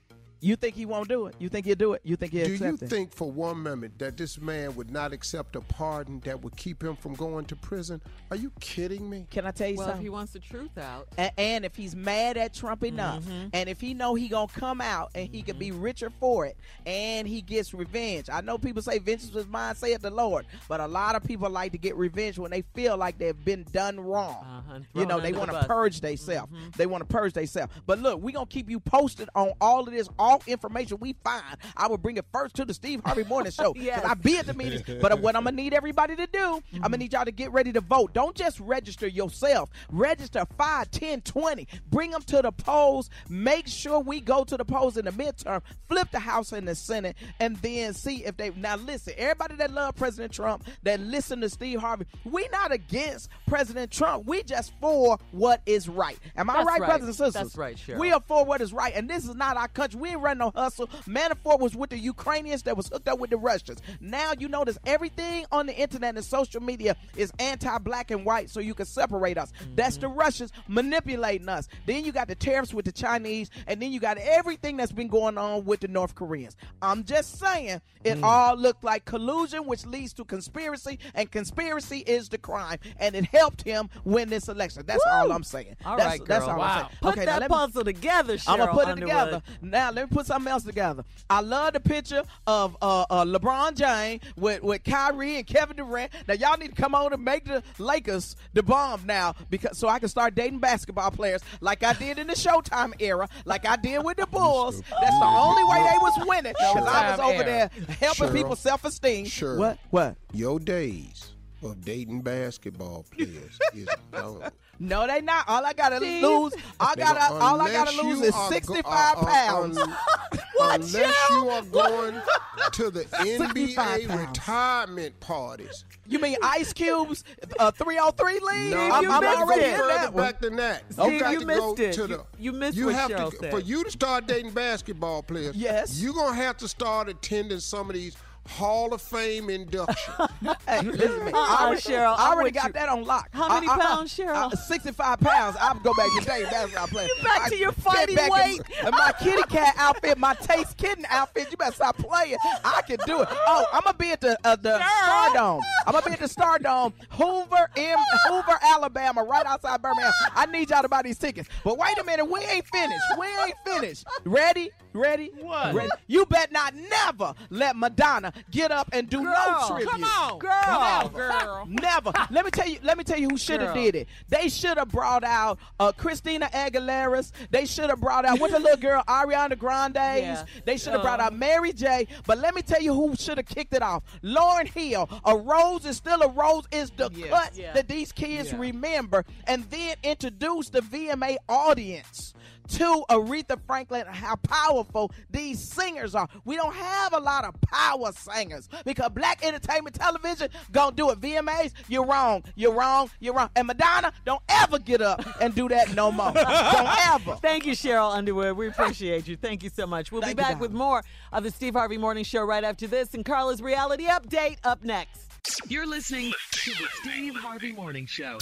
You 0.46 0.56
think 0.56 0.74
he 0.74 0.86
won't 0.86 1.08
do 1.08 1.26
it? 1.26 1.34
You 1.38 1.48
think 1.48 1.66
he'll 1.66 1.74
do 1.74 1.92
it? 1.94 2.02
You 2.04 2.16
think 2.16 2.32
he'll 2.32 2.44
Do 2.44 2.50
you 2.50 2.54
accept 2.56 2.74
it? 2.74 2.78
Do 2.78 2.84
you 2.84 2.88
think 2.88 3.12
for 3.12 3.30
one 3.30 3.58
moment 3.62 3.98
that 3.98 4.16
this 4.16 4.40
man 4.40 4.74
would 4.76 4.90
not 4.90 5.12
accept 5.12 5.56
a 5.56 5.60
pardon 5.60 6.20
that 6.20 6.42
would 6.42 6.56
keep 6.56 6.82
him 6.82 6.94
from 6.96 7.14
going 7.14 7.44
to 7.46 7.56
prison? 7.56 8.00
Are 8.30 8.36
you 8.36 8.52
kidding 8.60 9.08
me? 9.08 9.26
Can 9.30 9.46
I 9.46 9.50
tell 9.50 9.68
you 9.68 9.76
something? 9.76 9.88
Well, 9.88 9.96
if 9.96 10.02
he 10.02 10.08
wants 10.08 10.32
the 10.32 10.38
truth 10.40 10.78
out. 10.78 11.08
A- 11.18 11.38
and 11.38 11.64
if 11.64 11.74
he's 11.74 11.96
mad 11.96 12.36
at 12.36 12.54
Trump 12.54 12.84
enough, 12.84 13.24
mm-hmm. 13.24 13.48
and 13.52 13.68
if 13.68 13.80
he 13.80 13.94
know 13.94 14.14
he 14.14 14.28
gonna 14.28 14.48
come 14.48 14.80
out 14.80 15.10
and 15.14 15.28
he 15.28 15.42
could 15.42 15.58
be 15.58 15.70
mm-hmm. 15.70 15.82
richer 15.82 16.10
for 16.20 16.46
it, 16.46 16.56
and 16.84 17.26
he 17.26 17.40
gets 17.40 17.74
revenge. 17.74 18.28
I 18.30 18.40
know 18.40 18.58
people 18.58 18.82
say 18.82 18.98
vengeance 18.98 19.34
is 19.34 19.46
mine, 19.46 19.74
saith 19.74 20.02
the 20.02 20.10
Lord, 20.10 20.46
but 20.68 20.80
a 20.80 20.86
lot 20.86 21.16
of 21.16 21.24
people 21.24 21.50
like 21.50 21.72
to 21.72 21.78
get 21.78 21.96
revenge 21.96 22.38
when 22.38 22.50
they 22.50 22.62
feel 22.74 22.96
like 22.96 23.18
they've 23.18 23.44
been 23.44 23.64
done 23.72 23.98
wrong. 23.98 24.44
Uh-huh, 24.44 24.80
You 24.94 25.06
know, 25.06 25.20
they 25.20 25.32
want 25.32 25.48
to 25.48 25.56
bus. 25.56 25.66
purge 25.66 26.00
themselves. 26.00 26.52
Mm-hmm. 26.52 26.68
They 26.76 26.86
want 26.86 27.02
to 27.02 27.12
purge 27.12 27.32
themselves. 27.32 27.72
But 27.86 27.98
look, 27.98 28.22
we 28.22 28.32
gonna 28.32 28.46
keep 28.46 28.70
you 28.70 28.80
posted 28.80 29.28
on 29.34 29.52
all 29.60 29.80
of 29.80 29.92
this, 29.92 30.08
all 30.18 30.35
information 30.46 30.98
we 31.00 31.14
find. 31.24 31.56
I 31.76 31.86
will 31.88 31.98
bring 31.98 32.16
it 32.16 32.24
first 32.32 32.54
to 32.56 32.64
the 32.64 32.74
Steve 32.74 33.00
Harvey 33.04 33.24
Morning 33.24 33.52
Show 33.52 33.74
Yes. 33.86 34.04
I 34.04 34.14
be 34.14 34.38
at 34.38 34.46
the 34.46 34.54
meetings. 34.54 34.82
But 35.00 35.20
what 35.20 35.36
I'm 35.36 35.44
gonna 35.44 35.56
need 35.56 35.74
everybody 35.74 36.16
to 36.16 36.26
do, 36.26 36.38
I'm 36.38 36.60
gonna 36.80 36.88
mm-hmm. 36.88 37.00
need 37.00 37.12
y'all 37.12 37.24
to 37.24 37.32
get 37.32 37.52
ready 37.52 37.72
to 37.72 37.80
vote. 37.80 38.12
Don't 38.12 38.34
just 38.34 38.58
register 38.60 39.06
yourself. 39.06 39.70
Register 39.90 40.44
5, 40.56 40.90
10, 40.90 41.20
20. 41.22 41.68
Bring 41.90 42.10
them 42.10 42.22
to 42.22 42.42
the 42.42 42.52
polls. 42.52 43.10
Make 43.28 43.66
sure 43.66 44.00
we 44.00 44.20
go 44.20 44.44
to 44.44 44.56
the 44.56 44.64
polls 44.64 44.96
in 44.96 45.04
the 45.04 45.12
midterm. 45.12 45.62
Flip 45.88 46.10
the 46.10 46.18
House 46.18 46.52
and 46.52 46.66
the 46.66 46.74
Senate, 46.74 47.16
and 47.40 47.56
then 47.56 47.94
see 47.94 48.24
if 48.24 48.36
they. 48.36 48.50
Now 48.50 48.76
listen, 48.76 49.14
everybody 49.16 49.56
that 49.56 49.72
love 49.72 49.94
President 49.96 50.32
Trump, 50.32 50.66
that 50.82 51.00
listen 51.00 51.40
to 51.40 51.48
Steve 51.48 51.80
Harvey, 51.80 52.06
we 52.24 52.48
not 52.52 52.72
against 52.72 53.30
President 53.46 53.90
Trump. 53.90 54.26
We 54.26 54.42
just 54.42 54.72
for 54.80 55.18
what 55.32 55.62
is 55.66 55.88
right. 55.88 56.18
Am 56.36 56.50
I 56.50 56.62
right, 56.62 56.66
right. 56.66 56.78
brothers 56.80 57.06
and 57.06 57.14
sisters? 57.14 57.34
That's 57.34 57.56
right, 57.56 57.76
Sheryl. 57.76 57.98
We 57.98 58.12
are 58.12 58.22
for 58.26 58.44
what 58.44 58.60
is 58.60 58.72
right, 58.72 58.92
and 58.94 59.08
this 59.08 59.24
is 59.24 59.34
not 59.34 59.56
our 59.56 59.68
country. 59.68 60.00
We 60.00 60.15
ain't 60.16 60.24
running 60.24 60.38
no 60.38 60.52
hustle. 60.54 60.88
Manafort 61.06 61.60
was 61.60 61.76
with 61.76 61.90
the 61.90 61.98
Ukrainians 61.98 62.62
that 62.64 62.76
was 62.76 62.88
hooked 62.88 63.08
up 63.08 63.18
with 63.18 63.30
the 63.30 63.36
Russians. 63.36 63.80
Now 64.00 64.32
you 64.38 64.48
notice 64.48 64.78
everything 64.86 65.46
on 65.52 65.66
the 65.66 65.74
internet 65.74 66.16
and 66.16 66.24
social 66.24 66.60
media 66.60 66.96
is 67.16 67.32
anti-black 67.38 68.10
and 68.10 68.24
white, 68.24 68.50
so 68.50 68.60
you 68.60 68.74
can 68.74 68.86
separate 68.86 69.38
us. 69.38 69.52
That's 69.74 69.96
the 69.96 70.08
mm-hmm. 70.08 70.18
Russians 70.18 70.52
manipulating 70.68 71.48
us. 71.48 71.68
Then 71.86 72.04
you 72.04 72.12
got 72.12 72.28
the 72.28 72.34
tariffs 72.34 72.74
with 72.74 72.84
the 72.84 72.92
Chinese, 72.92 73.50
and 73.66 73.80
then 73.80 73.92
you 73.92 74.00
got 74.00 74.18
everything 74.18 74.76
that's 74.76 74.92
been 74.92 75.08
going 75.08 75.38
on 75.38 75.64
with 75.64 75.80
the 75.80 75.88
North 75.88 76.14
Koreans. 76.14 76.56
I'm 76.82 77.04
just 77.04 77.38
saying, 77.38 77.80
it 78.04 78.18
mm. 78.18 78.22
all 78.22 78.56
looked 78.56 78.84
like 78.84 79.04
collusion, 79.04 79.66
which 79.66 79.84
leads 79.86 80.12
to 80.14 80.24
conspiracy, 80.24 80.98
and 81.14 81.30
conspiracy 81.30 81.98
is 81.98 82.28
the 82.28 82.38
crime, 82.38 82.78
and 82.98 83.14
it 83.14 83.26
helped 83.26 83.62
him 83.62 83.88
win 84.04 84.28
this 84.28 84.48
election. 84.48 84.84
That's 84.86 85.04
all 85.10 85.32
I'm 85.32 85.42
saying. 85.42 85.76
All 85.84 85.96
that's, 85.96 86.08
right, 86.08 86.18
girl. 86.18 86.26
That's 86.26 86.44
all 86.44 86.50
I'm 86.52 86.58
wow. 86.58 86.76
saying. 86.76 86.88
Put 87.00 87.12
Okay, 87.16 87.24
that 87.26 87.40
let 87.40 87.50
me- 87.50 87.56
puzzle 87.56 87.84
together, 87.84 88.36
Sheryl 88.36 88.48
I'm 88.48 88.58
gonna 88.58 88.72
put 88.72 88.88
it 88.88 88.90
Underwood. 88.92 89.10
together. 89.10 89.42
Now 89.62 89.90
let 89.90 90.05
me 90.10 90.16
put 90.16 90.26
something 90.26 90.50
else 90.50 90.64
together. 90.64 91.04
I 91.28 91.40
love 91.40 91.72
the 91.72 91.80
picture 91.80 92.22
of 92.46 92.76
uh, 92.80 93.06
uh, 93.10 93.24
LeBron 93.24 93.74
James 93.74 94.22
with 94.36 94.62
with 94.62 94.84
Kyrie 94.84 95.36
and 95.36 95.46
Kevin 95.46 95.76
Durant. 95.76 96.12
Now 96.28 96.34
y'all 96.34 96.56
need 96.56 96.74
to 96.74 96.80
come 96.80 96.94
on 96.94 97.12
and 97.12 97.24
make 97.24 97.44
the 97.44 97.62
Lakers 97.78 98.36
the 98.52 98.62
bomb 98.62 99.06
now 99.06 99.34
because 99.50 99.78
so 99.78 99.88
I 99.88 99.98
can 99.98 100.08
start 100.08 100.34
dating 100.34 100.58
basketball 100.58 101.10
players 101.10 101.42
like 101.60 101.82
I 101.82 101.92
did 101.92 102.18
in 102.18 102.26
the 102.26 102.34
Showtime 102.34 102.94
era, 103.00 103.28
like 103.44 103.66
I 103.66 103.76
did 103.76 104.04
with 104.04 104.16
the 104.16 104.26
Bulls. 104.26 104.80
That's 105.00 105.18
the 105.18 105.24
only 105.26 105.64
way 105.64 105.78
they 105.78 105.98
was 105.98 106.26
winning 106.26 106.52
because 106.52 106.86
I 106.86 107.10
was 107.10 107.20
over 107.20 107.42
era. 107.42 107.70
there 107.76 107.96
helping 108.00 108.28
Sheryl. 108.28 108.34
people's 108.34 108.60
self 108.60 108.84
esteem. 108.84 109.26
Sure. 109.26 109.58
What? 109.58 109.78
What? 109.90 110.16
Your 110.32 110.58
days 110.58 111.35
of 111.70 111.84
dating 111.84 112.22
basketball 112.22 113.04
players 113.10 113.58
is 113.74 113.88
gone. 114.12 114.50
No, 114.78 115.06
they 115.06 115.20
not. 115.22 115.48
All 115.48 115.64
I 115.64 115.72
gotta 115.72 115.96
Steve. 115.96 116.22
lose, 116.22 116.54
I 116.78 116.94
gotta, 116.96 117.32
go- 117.32 117.38
all 117.40 117.60
I 117.60 117.72
gotta 117.72 118.02
lose 118.02 118.20
is 118.20 118.34
sixty-five 118.48 119.14
go- 119.16 119.20
sixty 119.22 119.28
uh, 119.30 119.32
uh, 119.32 119.46
pounds. 119.46 119.78
un- 119.78 119.96
unless 120.60 121.30
you 121.30 121.48
are 121.48 121.62
going 121.62 122.20
to 122.72 122.90
the 122.90 123.04
NBA 123.04 124.28
retirement 124.28 125.18
parties. 125.20 125.84
You 126.06 126.18
mean 126.18 126.36
Ice 126.42 126.72
Cube's 126.72 127.24
uh, 127.58 127.70
303 127.72 128.32
league? 128.34 128.70
No, 128.72 128.78
I'm, 128.90 129.02
you 129.02 129.10
I'm 129.10 129.20
missed 129.22 129.38
already 129.38 129.62
it. 129.62 129.70
in 129.72 129.76
Further 129.78 129.92
that 129.94 130.16
back 130.16 130.40
than 130.40 130.56
that. 130.56 130.82
Steve, 130.92 131.12
you 131.14 131.20
got 131.20 131.32
you 131.32 131.40
to 131.40 131.46
missed 131.46 131.60
go 131.60 131.74
it. 131.78 131.92
to 131.94 132.00
You- 132.02 132.06
the. 132.08 132.24
you 132.38 132.52
missed 132.52 132.76
you 132.76 132.86
what 132.86 132.94
have 132.94 133.08
to 133.30 133.36
said. 133.40 133.50
for 133.50 133.60
you 133.60 133.82
to 133.84 133.90
start 133.90 134.26
dating 134.26 134.52
basketball 134.52 135.22
players. 135.22 135.56
Yes. 135.56 136.00
you're 136.00 136.14
gonna 136.14 136.36
have 136.36 136.56
to 136.58 136.68
start 136.68 137.08
attending 137.08 137.60
some 137.60 137.88
of 137.90 137.94
these 137.94 138.14
Hall 138.48 138.92
of 138.94 139.02
Fame 139.02 139.50
inductions. 139.50 139.96
Hey, 140.68 140.80
listen 140.82 141.18
to 141.20 141.24
me. 141.24 141.32
I 141.34 141.58
already, 141.66 141.80
Sheryl, 141.80 142.14
I 142.18 142.32
already 142.32 142.50
got 142.50 142.66
you. 142.68 142.72
that 142.74 142.88
on 142.88 143.04
lock. 143.04 143.28
How 143.32 143.48
many 143.48 143.68
I- 143.68 143.74
I- 143.74 143.78
pounds, 143.78 144.16
Sheryl? 144.16 144.52
I- 144.52 144.56
65 144.56 145.20
pounds. 145.20 145.56
I'll 145.60 145.74
go 145.78 145.92
back 145.94 146.08
to 146.18 146.24
dating 146.24 146.50
basketball 146.50 146.86
players. 146.88 147.10
back 147.22 147.42
I 147.46 147.48
to 147.50 147.56
your 147.56 147.72
get 147.72 147.82
fighting 147.82 148.16
back 148.16 148.26
in- 148.26 148.32
weight. 148.32 148.60
in 148.84 148.90
my 148.90 149.12
kitty 149.20 149.42
cat 149.44 149.74
outfit, 149.78 150.18
my 150.18 150.34
taste 150.34 150.76
kitten 150.76 151.04
outfit. 151.08 151.48
You 151.50 151.56
better 151.56 151.72
stop 151.74 151.96
playing. 151.98 152.36
I 152.64 152.82
can 152.82 152.98
do 153.06 153.22
it. 153.22 153.28
Oh, 153.30 153.66
I'm 153.72 153.82
gonna 153.84 153.96
be 153.96 154.10
at 154.10 154.20
the 154.20 154.38
uh, 154.44 154.56
the 154.56 154.78
Stardome. 154.78 155.60
I'm 155.86 155.92
gonna 155.92 156.04
be 156.06 156.12
at 156.12 156.18
the 156.20 156.26
Stardome, 156.26 156.92
Hoover, 157.10 157.70
in 157.76 157.96
Hoover, 158.28 158.58
Alabama, 158.62 159.22
right 159.22 159.46
outside 159.46 159.80
Birmingham. 159.82 160.12
I 160.34 160.46
need 160.46 160.70
y'all 160.70 160.82
to 160.82 160.88
buy 160.88 161.02
these 161.02 161.18
tickets. 161.18 161.48
But 161.64 161.78
wait 161.78 161.96
a 161.98 162.04
minute, 162.04 162.24
we 162.28 162.40
ain't 162.40 162.66
finished. 162.66 163.04
We 163.18 163.26
ain't 163.44 163.54
finished. 163.64 164.04
Ready? 164.24 164.70
Ready? 164.92 165.30
What? 165.40 165.74
Ready? 165.74 165.90
You 166.06 166.26
bet 166.26 166.50
not 166.52 166.74
never 166.74 167.34
let 167.50 167.76
Madonna 167.76 168.32
get 168.50 168.70
up 168.72 168.88
and 168.92 169.08
do 169.08 169.22
Girl, 169.22 169.34
no 169.34 169.66
tribute. 169.68 169.88
come 169.90 170.04
on, 170.04 170.38
girl, 170.38 171.02
Never. 171.02 171.16
girl. 171.18 171.66
Never. 171.68 172.12
Let 172.30 172.44
me 172.44 172.50
tell 172.50 172.68
you. 172.68 172.78
Let 172.82 172.98
me 172.98 173.04
tell 173.04 173.18
you 173.18 173.28
who 173.28 173.38
should 173.38 173.60
have 173.60 173.74
did 173.74 173.94
it. 173.94 174.08
They 174.28 174.48
should 174.48 174.78
have 174.78 174.88
brought 174.90 175.24
out 175.24 175.58
uh, 175.80 175.92
Christina 175.92 176.46
Aguilera's. 176.52 177.32
They 177.50 177.66
should 177.66 177.90
have 177.90 178.00
brought 178.00 178.24
out 178.24 178.38
what's 178.40 178.52
the 178.52 178.60
little 178.60 178.76
girl 178.80 179.02
Ariana 179.08 179.58
Grande's. 179.58 179.96
Yeah. 179.96 180.44
They 180.64 180.76
should 180.76 180.92
have 180.92 181.02
brought 181.02 181.20
Uh. 181.20 181.24
out 181.24 181.34
Mary 181.36 181.72
J. 181.72 182.06
But 182.26 182.38
let 182.38 182.54
me 182.54 182.62
tell 182.62 182.80
you 182.82 182.94
who 182.94 183.14
should 183.16 183.38
have 183.38 183.46
kicked 183.46 183.74
it 183.74 183.82
off. 183.82 184.02
Lauryn 184.22 184.66
Hill. 184.68 185.08
A 185.24 185.36
rose 185.36 185.84
is 185.86 185.96
still 185.96 186.22
a 186.22 186.28
rose 186.28 186.64
is 186.72 186.90
the 186.96 187.10
cut 187.10 187.52
Yeah. 187.54 187.72
that 187.72 187.88
these 187.88 188.12
kids 188.12 188.52
Yeah. 188.52 188.58
remember, 188.58 189.24
and 189.46 189.64
then 189.70 189.96
introduce 190.02 190.68
the 190.70 190.80
VMA 190.80 191.36
audience 191.48 192.34
to 192.66 193.04
Aretha 193.10 193.58
Franklin 193.66 194.06
how 194.06 194.36
powerful 194.36 195.12
these 195.30 195.60
singers 195.60 196.14
are. 196.14 196.28
We 196.44 196.56
don't 196.56 196.74
have 196.74 197.12
a 197.12 197.18
lot 197.18 197.44
of 197.44 197.54
power 197.60 198.12
singers 198.12 198.68
because 198.84 199.10
black 199.10 199.44
entertainment 199.44 199.94
television 199.96 200.48
gonna 200.72 200.94
do 200.94 201.10
it. 201.10 201.20
VMAs, 201.20 201.72
you're 201.88 202.06
wrong. 202.06 202.44
You're 202.54 202.72
wrong. 202.72 203.10
You're 203.20 203.34
wrong. 203.34 203.50
And 203.56 203.66
Madonna, 203.66 204.12
don't 204.24 204.42
ever 204.48 204.78
get 204.78 205.02
up 205.02 205.24
and 205.40 205.54
do 205.54 205.68
that 205.68 205.94
no 205.94 206.10
more. 206.12 206.32
don't 206.32 207.06
ever. 207.08 207.36
Thank 207.42 207.66
you, 207.66 207.72
Sheryl 207.72 208.14
Underwood. 208.14 208.56
We 208.56 208.68
appreciate 208.68 209.26
you. 209.28 209.36
Thank 209.36 209.62
you 209.62 209.70
so 209.70 209.86
much. 209.86 210.12
We'll 210.12 210.22
Thank 210.22 210.36
be 210.36 210.42
you, 210.42 210.48
back 210.48 210.60
with 210.60 210.72
more 210.72 211.02
of 211.32 211.42
the 211.44 211.50
Steve 211.50 211.74
Harvey 211.74 211.98
Morning 211.98 212.24
Show 212.24 212.44
right 212.44 212.64
after 212.64 212.86
this 212.86 213.14
and 213.14 213.24
Carla's 213.24 213.62
Reality 213.62 214.06
Update 214.06 214.58
up 214.64 214.84
next. 214.84 215.22
You're 215.68 215.86
listening 215.86 216.32
to 216.52 216.70
the 216.70 216.86
Steve 217.00 217.36
Harvey 217.36 217.72
Morning 217.72 218.06
Show. 218.06 218.38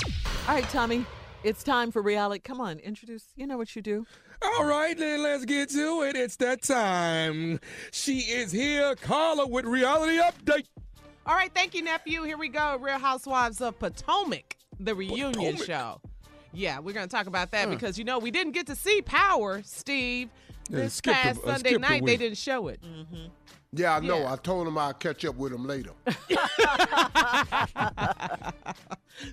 All 0.49 0.55
right, 0.55 0.69
Tommy, 0.71 1.05
it's 1.45 1.63
time 1.63 1.91
for 1.93 2.03
reality. 2.03 2.41
Come 2.43 2.61
on, 2.61 2.79
introduce. 2.79 3.25
You 3.37 3.47
know 3.47 3.57
what 3.57 3.77
you 3.77 3.83
do. 3.83 4.07
All 4.43 4.65
right, 4.65 4.97
then 4.99 5.23
let's 5.23 5.45
get 5.45 5.71
to 5.71 6.03
it. 6.03 6.17
It's 6.17 6.37
that 6.37 6.63
time. 6.63 7.61
She 7.93 8.19
is 8.21 8.51
here, 8.51 8.95
Carla, 8.97 9.47
with 9.47 9.65
reality 9.65 10.19
update. 10.19 10.67
All 11.27 11.35
right, 11.35 11.51
thank 11.55 11.75
you, 11.75 11.83
nephew. 11.83 12.23
Here 12.25 12.37
we 12.37 12.49
go. 12.49 12.77
Real 12.81 12.99
Housewives 12.99 13.61
of 13.61 13.79
Potomac, 13.79 14.57
the 14.81 14.95
reunion 14.95 15.33
Potomac. 15.33 15.63
show. 15.67 16.01
Yeah, 16.53 16.79
we're 16.81 16.93
going 16.95 17.09
to 17.09 17.15
talk 17.15 17.27
about 17.27 17.51
that 17.53 17.65
Huh. 17.69 17.75
because, 17.75 17.99
you 17.99 18.05
know, 18.05 18.19
we 18.19 18.31
didn't 18.31 18.53
get 18.53 18.67
to 18.67 18.77
see 18.77 19.01
Power, 19.03 19.63
Steve. 19.65 20.29
Yeah, 20.69 20.79
This 20.81 20.95
skip 20.95 21.15
the- 21.15 21.21
past 21.21 21.41
uh, 21.41 21.47
Sunday 21.55 21.71
skip 21.71 21.73
the 21.83 21.89
night, 21.89 22.05
they 22.07 22.17
didn't 22.17 22.39
show 22.39 22.69
it. 22.69 22.81
Yeah, 23.75 23.97
I 23.97 24.01
know. 24.01 24.21
Yeah. 24.21 24.33
I 24.33 24.37
told 24.37 24.69
him 24.69 24.79
I'd 24.79 24.99
catch 24.99 25.25
up 25.25 25.37
with 25.37 25.53
him 25.53 25.67
later. 25.67 25.91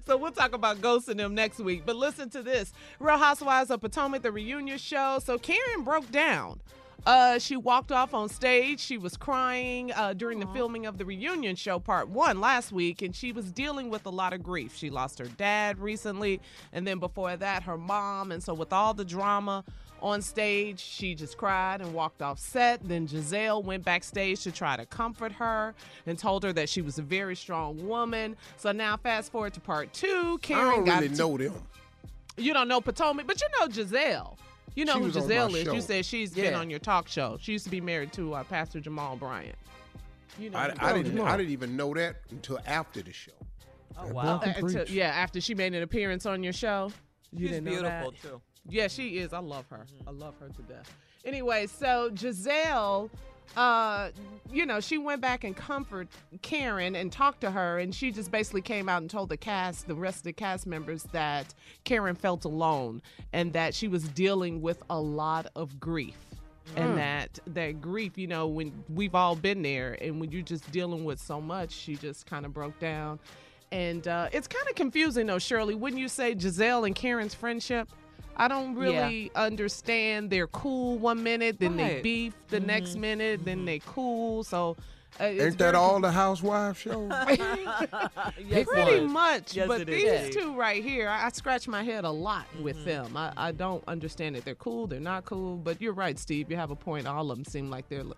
So 0.06 0.16
we'll 0.16 0.32
talk 0.32 0.54
about 0.54 0.82
Ghost 0.82 1.10
and 1.10 1.20
them 1.20 1.34
next 1.34 1.60
week. 1.60 1.84
But 1.86 1.96
listen 1.96 2.30
to 2.32 2.44
this 2.44 2.72
Real 3.00 3.18
Housewives 3.18 3.72
of 3.72 3.82
Potomac, 3.82 4.22
the 4.22 4.32
reunion 4.32 4.78
show. 4.78 5.20
So 5.24 5.38
Karen 5.38 5.84
broke 5.84 6.10
down. 6.12 6.62
Uh, 7.06 7.40
she 7.40 7.58
walked 7.58 7.92
off 7.92 8.14
on 8.14 8.30
stage. 8.30 8.80
She 8.80 9.00
was 9.00 9.18
crying 9.18 9.92
uh, 9.94 10.14
during 10.14 10.40
the 10.40 10.46
filming 10.48 10.86
of 10.86 11.00
the 11.00 11.06
reunion 11.06 11.56
show, 11.56 11.80
part 11.80 12.10
one, 12.10 12.40
last 12.40 12.72
week, 12.72 13.02
and 13.02 13.16
she 13.16 13.32
was 13.32 13.52
dealing 13.52 13.90
with 13.90 14.06
a 14.06 14.12
lot 14.12 14.34
of 14.34 14.44
grief. 14.44 14.78
She 14.78 14.92
lost 14.92 15.18
her 15.18 15.26
dad 15.26 15.80
recently, 15.80 16.40
and 16.72 16.86
then 16.86 17.00
before 17.00 17.36
that, 17.36 17.64
her 17.64 17.78
mom. 17.78 18.32
And 18.32 18.44
so, 18.44 18.54
with 18.54 18.72
all 18.72 18.94
the 18.94 19.06
drama 19.06 19.64
on 20.02 20.22
stage, 20.22 20.80
she 20.80 21.14
just 21.16 21.38
cried 21.38 21.82
and 21.82 21.94
walked 21.94 22.22
off 22.22 22.40
set. 22.40 22.80
Then 22.88 23.08
Gizelle 23.08 23.64
went 23.64 23.84
backstage 23.86 24.42
to 24.44 24.52
try 24.52 24.76
to 24.78 24.86
comfort 24.86 25.32
her 25.34 25.74
and 26.06 26.18
told 26.18 26.44
her 26.44 26.54
that 26.54 26.70
she 26.70 26.82
was 26.82 26.98
a 26.98 27.02
very 27.04 27.36
strong 27.36 27.88
woman. 27.88 28.36
So 28.58 28.72
now, 28.72 28.98
fast 28.98 29.32
forward 29.32 29.54
to 29.54 29.60
part 29.60 29.94
two. 29.94 30.40
Karen 30.42 30.68
I 30.68 30.72
don't 30.76 30.86
got 30.86 30.96
really 31.02 31.10
to- 31.10 31.16
know 31.18 31.38
them. 31.38 31.54
you 32.38 32.54
don't 32.54 32.68
know 32.68 32.82
Potomac, 32.82 33.28
but 33.28 33.40
you 33.42 33.48
know 33.60 33.68
Gizelle. 33.68 34.38
You 34.74 34.86
know 34.86 34.94
She 34.94 35.00
who 35.00 35.06
was 35.06 35.18
on 35.18 35.28
my 35.28 35.28
Gizelle 35.36 35.56
is. 35.58 35.64
show. 35.66 35.74
You 35.74 35.82
said 35.82 36.06
she's 36.06 36.34
been 36.34 36.54
on 36.54 36.70
your 36.70 36.80
talk 36.80 37.08
show. 37.08 37.38
She 37.42 37.52
used 37.52 37.66
to 37.66 37.72
be 37.72 37.82
married 37.82 38.14
to 38.14 38.34
uh, 38.34 38.44
Pastor 38.46 38.80
Jamal 38.80 39.18
Bryant. 39.18 39.56
You 40.40 40.50
know, 40.50 40.58
I, 40.60 40.70
who 40.70 40.76
I 40.80 40.94
didn't. 40.94 41.18
is. 41.18 41.24
I 41.26 41.38
didn't 41.38 41.52
even 41.52 41.76
know 41.76 41.94
that 41.94 42.16
until 42.32 42.58
after 42.66 43.02
the 43.02 43.12
show. 43.12 43.32
Oh, 44.00 44.18
Uh, 44.18 44.40
until- 44.56 44.88
yeah, 44.88 45.10
after 45.10 45.42
she 45.42 45.54
made 45.54 45.74
an 45.76 45.84
appearance 45.84 46.26
on 46.26 46.42
your 46.42 46.54
show. 46.54 46.92
You 47.34 47.48
She's 47.48 47.50
didn't 47.50 47.66
know 47.66 47.72
beautiful, 47.72 48.12
that? 48.12 48.22
too. 48.22 48.42
Yeah, 48.70 48.88
she 48.88 49.18
is. 49.18 49.34
I 49.34 49.40
love 49.40 49.66
her. 49.70 49.86
I 50.08 50.12
love 50.12 50.36
her 50.40 50.50
to 50.50 50.62
death. 50.64 50.92
Anyway, 51.26 51.68
so 51.68 52.10
Gizelle, 52.12 53.10
uh, 53.58 54.10
you 54.52 54.66
know, 54.66 54.80
she 54.80 54.98
went 54.98 55.22
back 55.22 55.44
and 55.44 55.56
comfort 55.56 56.08
Karen 56.42 56.96
and 56.96 57.12
talked 57.12 57.42
to 57.42 57.52
her, 57.52 57.80
and 57.80 57.94
she 57.94 58.12
just 58.12 58.32
basically 58.32 58.62
came 58.62 58.88
out 58.88 59.02
and 59.02 59.10
told 59.10 59.30
the 59.30 59.38
cast, 59.38 59.88
the 59.88 59.96
rest 59.96 60.18
of 60.18 60.24
the 60.24 60.34
cast 60.34 60.66
members, 60.68 61.04
that 61.12 61.54
Karen 61.84 62.16
felt 62.16 62.46
alone 62.46 63.02
and 63.34 63.54
that 63.54 63.74
she 63.74 63.88
was 63.88 64.04
dealing 64.10 64.62
with 64.62 64.82
a 64.90 65.00
lot 65.00 65.48
of 65.56 65.80
grief. 65.80 66.16
And 66.76 66.92
Mm. 66.94 66.96
that 66.96 67.40
that 67.48 67.82
grief, 67.82 68.18
you 68.18 68.28
know, 68.28 68.48
when 68.48 68.84
we've 68.88 69.16
all 69.16 69.36
been 69.36 69.62
there, 69.64 69.98
and 70.02 70.22
when 70.22 70.32
you're 70.32 70.44
just 70.44 70.72
dealing 70.72 71.04
with 71.04 71.20
so 71.20 71.42
much, 71.42 71.72
she 71.72 71.96
just 71.96 72.26
kind 72.28 72.46
of 72.46 72.54
broke 72.54 72.80
down. 72.80 73.20
And 73.72 74.08
uh, 74.08 74.30
it's 74.32 74.48
kind 74.48 74.68
of 74.70 74.76
confusing, 74.76 75.26
though, 75.28 75.40
Shirley. 75.40 75.76
Wouldn't 75.76 76.00
you 76.02 76.08
say 76.08 76.36
Gizelle 76.36 76.86
and 76.86 76.96
Karen's 76.96 77.34
friendship? 77.34 77.90
I 78.42 78.48
don't 78.48 78.76
really 78.76 79.32
understand. 79.36 80.30
They're 80.32 80.48
cool 80.48 80.98
one 80.98 81.22
minute, 81.22 81.60
then 81.60 81.78
they 81.78 82.02
beef 82.02 82.34
the 82.50 82.60
next 82.60 82.96
minute, 82.96 83.46
then 83.46 83.66
they 83.66 83.80
cool. 83.80 84.44
So 84.44 84.78
uh, 85.20 85.26
it's 85.26 85.44
Ain't 85.44 85.58
that 85.60 85.74
very 85.74 85.76
all 85.76 86.00
the 86.00 86.12
housewife 86.12 86.80
shows? 86.80 87.12
Pretty 87.26 88.66
one. 89.02 89.12
much, 89.12 89.56
Yes, 89.56 89.68
but 89.68 89.86
these 89.86 90.04
is. 90.04 90.36
two 90.36 90.56
right 90.56 90.84
here, 90.84 91.08
I, 91.10 91.26
I 91.26 91.30
scratch 91.30 91.68
my 91.68 91.84
head 91.84 92.04
a 92.06 92.10
lot 92.10 92.46
Mm-hmm. 92.54 92.64
with 92.64 92.84
them. 92.86 93.16
I, 93.16 93.32
I 93.38 93.52
don't 93.52 93.84
understand 93.88 94.36
it. 94.36 94.44
They're 94.46 94.56
cool, 94.56 94.88
they're 94.88 95.00
not 95.00 95.26
cool. 95.26 95.58
But 95.58 95.82
you're 95.82 95.94
right, 95.94 96.18
Steve. 96.18 96.50
You 96.50 96.58
have 96.58 96.72
a 96.72 96.76
point. 96.76 97.08
All 97.08 97.30
of 97.30 97.38
them 97.38 97.46
seem 97.46 97.70
like 97.70 97.88
they're 97.90 98.00
l- 98.02 98.16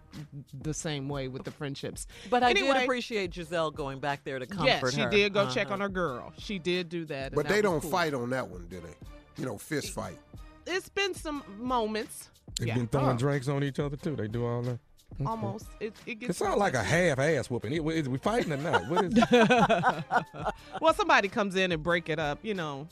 the 0.61 0.73
same 0.73 1.09
way 1.09 1.27
with 1.27 1.43
the 1.43 1.51
friendships. 1.51 2.07
But 2.29 2.43
I 2.43 2.51
anyway, 2.51 2.73
did 2.75 2.83
appreciate 2.83 3.31
Gizelle 3.31 3.73
going 3.73 3.99
back 3.99 4.23
there 4.23 4.39
to 4.39 4.45
comfort 4.45 4.65
Yes, 4.67 4.81
her. 4.81 4.91
she 4.91 5.05
did 5.07 5.33
go 5.33 5.49
check 5.49 5.65
Uh-huh. 5.65 5.73
on 5.73 5.81
her 5.81 5.89
girl. 5.89 6.31
She 6.37 6.59
did 6.59 6.87
do 6.89 7.05
that. 7.05 7.33
But 7.35 7.47
they 7.47 7.55
was 7.55 7.63
don't 7.63 7.81
cool. 7.81 7.91
fight 7.91 8.13
on 8.13 8.29
that 8.29 8.47
one, 8.47 8.67
do 8.69 8.79
they? 8.79 8.93
You 9.37 9.45
know, 9.45 9.57
fist 9.57 9.91
fight. 9.93 10.17
It's 10.65 10.89
been 10.89 11.13
some 11.13 11.43
moments. 11.59 12.29
They've 12.59 12.67
yeah. 12.69 12.75
been 12.75 12.87
throwing 12.87 13.17
drinks 13.17 13.47
on 13.47 13.63
each 13.63 13.79
other 13.79 13.97
too. 13.97 14.15
They 14.15 14.27
do 14.27 14.45
all 14.45 14.61
that. 14.61 14.79
Okay. 15.15 15.25
Almost. 15.25 15.67
It, 15.79 15.93
it 16.05 16.15
gets 16.15 16.31
It 16.31 16.43
sounds 16.43 16.57
like 16.57 16.73
a 16.73 16.81
half 16.83 17.19
ass 17.19 17.49
whooping. 17.49 17.71
It- 17.73 17.85
Is 17.85 18.09
we 18.09 18.17
fighting 18.17 18.51
or 18.53 18.57
not? 18.57 18.87
What 18.87 19.05
is 19.05 19.13
well, 20.81 20.93
somebody 20.93 21.27
comes 21.29 21.55
in 21.55 21.71
and 21.71 21.83
break 21.83 22.09
it 22.09 22.19
up. 22.19 22.39
You 22.41 22.53
know, 22.55 22.87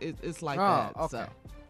it, 0.00 0.16
it's 0.22 0.42
like 0.42 0.58
Oh, 0.58 0.62
that. 0.62 0.96
okay. 0.96 1.08
So, 1.10 1.28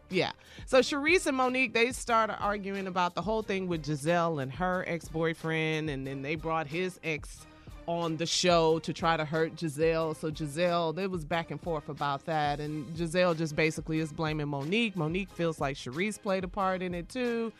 yeah. 0.09 0.31
So 0.67 0.79
Charrisse 0.79 1.25
and 1.27 1.37
Monique 1.37 1.73
they 1.73 1.91
started 1.91 2.35
arguing 2.39 2.87
about 2.87 3.15
the 3.15 3.21
whole 3.21 3.41
thing 3.41 3.67
with 3.67 3.83
Gizelle 3.83 4.41
and 4.41 4.51
her 4.53 4.83
ex 4.87 5.07
boyfriend, 5.07 5.89
and 5.89 6.05
then 6.05 6.21
they 6.21 6.35
brought 6.35 6.67
his 6.67 6.99
ex 7.03 7.45
on 7.87 8.17
the 8.17 8.25
show 8.25 8.79
to 8.79 8.93
try 8.93 9.15
to 9.17 9.25
hurt 9.25 9.55
Gizelle. 9.55 10.15
So 10.15 10.31
Gizelle, 10.31 10.93
there 10.95 11.09
was 11.09 11.25
back 11.25 11.51
and 11.51 11.61
forth 11.61 11.89
about 11.89 12.25
that, 12.25 12.59
and 12.59 12.85
Gizelle 12.95 13.37
just 13.37 13.55
basically 13.55 13.99
is 13.99 14.11
blaming 14.11 14.47
Monique. 14.47 14.95
Monique 14.95 15.29
feels 15.29 15.59
like 15.59 15.75
Charrisse 15.77 16.21
played 16.21 16.43
a 16.43 16.47
part 16.47 16.81
in 16.81 16.93
it 16.93 17.09
too. 17.09 17.51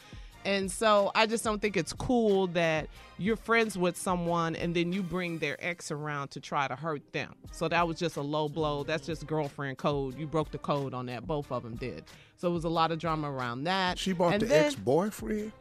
And 0.44 0.72
so 0.72 1.12
I 1.16 1.26
just 1.26 1.44
don't 1.44 1.60
think 1.60 1.76
it's 1.76 1.92
cool 1.92 2.46
that 2.48 2.88
you're 3.18 3.36
friends 3.36 3.80
with 3.80 3.98
someone 3.98 4.56
and 4.56 4.76
then 4.76 4.94
you 4.94 5.02
bring 5.02 5.40
their 5.40 5.58
ex 5.60 5.90
around 5.90 6.28
to 6.32 6.40
try 6.40 6.68
to 6.68 6.76
hurt 6.76 7.02
them. 7.14 7.34
So 7.52 7.68
that 7.68 7.88
was 7.88 7.98
just 7.98 8.16
a 8.16 8.22
low 8.22 8.48
blow. 8.48 8.84
That's 8.84 9.08
just 9.08 9.26
girlfriend 9.26 9.80
code. 9.80 10.20
You 10.20 10.28
broke 10.28 10.52
the 10.52 10.60
code 10.60 10.94
on 10.94 11.08
that. 11.08 11.26
Both 11.26 11.52
of 11.52 11.64
them 11.64 11.78
did. 11.78 12.04
So 12.38 12.48
it 12.50 12.54
was 12.54 12.64
a 12.64 12.70
lot 12.70 12.92
of 12.92 13.00
drama 13.00 13.32
around 13.32 13.64
that. 13.64 13.98
She 13.98 14.14
bought 14.14 14.34
And 14.34 14.44
the 14.44 14.56
ex 14.56 14.76
boyfriend. 14.76 15.52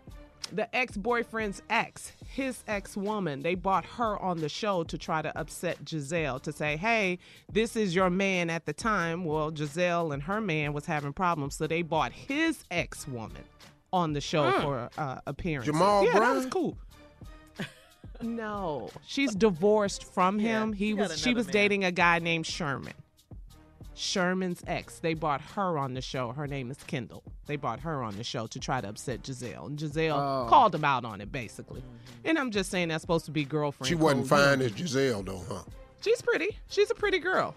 the 0.52 0.76
ex-boyfriend's 0.76 1.62
ex, 1.70 2.12
his 2.34 2.62
ex-woman, 2.66 3.42
they 3.42 3.54
bought 3.54 3.84
her 3.84 4.18
on 4.20 4.38
the 4.40 4.48
show 4.48 4.82
to 4.84 4.98
try 4.98 5.22
to 5.22 5.36
upset 5.38 5.84
Gizelle 5.84 6.40
to 6.42 6.52
say, 6.52 6.76
"Hey, 6.76 7.18
this 7.52 7.76
is 7.76 7.94
your 7.94 8.10
man 8.10 8.50
at 8.50 8.66
the 8.66 8.72
time." 8.72 9.24
Well, 9.24 9.50
Gizelle 9.52 10.12
and 10.12 10.22
her 10.24 10.40
man 10.40 10.72
was 10.72 10.86
having 10.86 11.12
problems, 11.12 11.54
so 11.56 11.66
they 11.66 11.82
bought 11.82 12.12
his 12.12 12.64
ex-woman 12.70 13.44
on 13.92 14.12
the 14.12 14.20
show 14.20 14.50
Hmm. 14.50 14.62
for 14.62 14.90
uh, 14.98 15.20
appearance. 15.26 15.66
Jamal 15.66 16.04
yeah, 16.04 16.18
that 16.18 16.34
was 16.34 16.46
cool. 16.46 16.76
no, 18.22 18.90
she's 19.06 19.34
divorced 19.34 20.04
from 20.12 20.38
him. 20.38 20.72
he 20.72 20.92
got 20.94 21.10
was 21.10 21.18
she 21.20 21.34
was 21.34 21.46
man. 21.46 21.52
dating 21.52 21.84
a 21.84 21.92
guy 21.92 22.18
named 22.18 22.46
Sherman. 22.46 22.94
Sherman's 23.94 24.62
ex. 24.66 24.98
They 24.98 25.14
brought 25.14 25.40
her 25.40 25.78
on 25.78 25.94
the 25.94 26.00
show. 26.00 26.32
Her 26.32 26.46
name 26.46 26.70
is 26.70 26.78
Kendall. 26.84 27.22
They 27.46 27.56
brought 27.56 27.80
her 27.80 28.02
on 28.02 28.16
the 28.16 28.24
show 28.24 28.46
to 28.48 28.58
try 28.58 28.80
to 28.80 28.88
upset 28.88 29.22
Gizelle. 29.22 29.66
And 29.66 29.78
Gizelle 29.78 30.16
Oh. 30.18 30.48
called 30.48 30.74
him 30.74 30.84
out 30.84 31.04
on 31.04 31.20
it, 31.20 31.30
basically. 31.30 31.80
Mm-hmm. 31.80 32.28
And 32.28 32.38
I'm 32.38 32.50
just 32.50 32.70
saying 32.70 32.88
that's 32.88 33.02
supposed 33.02 33.24
to 33.26 33.30
be 33.30 33.44
girlfriend. 33.44 33.88
She 33.88 33.94
wasn't 33.94 34.26
fine 34.26 34.60
as 34.62 34.72
Gizelle, 34.72 35.24
though, 35.24 35.42
huh? 35.48 35.62
She's 36.02 36.20
pretty. 36.22 36.56
She's 36.68 36.90
a 36.90 36.94
pretty 36.94 37.18
girl. 37.18 37.54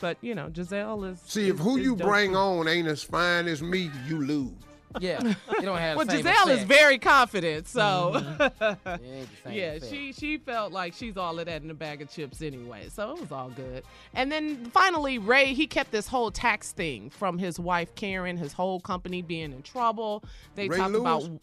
But, 0.00 0.18
you 0.20 0.34
know, 0.34 0.48
Gizelle 0.48 1.10
is. 1.10 1.20
See, 1.26 1.48
if 1.48 1.56
is- 1.56 1.60
who 1.62 1.76
is 1.78 1.84
you 1.84 1.96
bring 1.96 2.36
on 2.36 2.68
ain't 2.68 2.86
as 2.88 3.02
fine 3.02 3.48
as 3.48 3.62
me, 3.62 3.90
you 4.06 4.22
lose. 4.24 4.52
Yeah, 5.00 5.22
you 5.22 5.62
don't 5.62 5.78
have. 5.78 5.96
Well, 5.96 6.06
the 6.06 6.12
same 6.12 6.24
Gizelle 6.24 6.48
is 6.48 6.62
very 6.64 6.98
confident, 6.98 7.68
so 7.68 8.12
Mhm. 8.14 8.40
It 8.40 8.60
ain't 8.64 9.28
the 9.30 9.36
same 9.44 9.52
yeah, 9.52 9.72
effect. 9.72 9.92
she 9.92 10.12
she 10.12 10.38
felt 10.38 10.72
like 10.72 10.94
she's 10.94 11.16
all 11.16 11.38
of 11.38 11.46
that 11.46 11.62
in 11.62 11.70
a 11.70 11.74
bag 11.74 12.02
of 12.02 12.10
chips 12.10 12.40
anyway, 12.42 12.88
so 12.90 13.12
it 13.12 13.20
was 13.20 13.32
all 13.32 13.50
good. 13.50 13.84
And 14.14 14.30
then 14.32 14.66
finally, 14.70 15.18
Ray 15.18 15.54
he 15.54 15.66
kept 15.66 15.90
this 15.92 16.08
whole 16.08 16.30
tax 16.30 16.72
thing 16.72 17.10
from 17.10 17.38
his 17.38 17.58
wife 17.60 17.94
Karen, 17.94 18.36
his 18.36 18.52
whole 18.52 18.80
company 18.80 19.22
being 19.22 19.52
in 19.52 19.62
trouble. 19.62 20.22
They 20.54 20.68
Ray 20.68 20.78
talked 20.78 20.94
about 20.94 21.22
Lewis? 21.24 21.40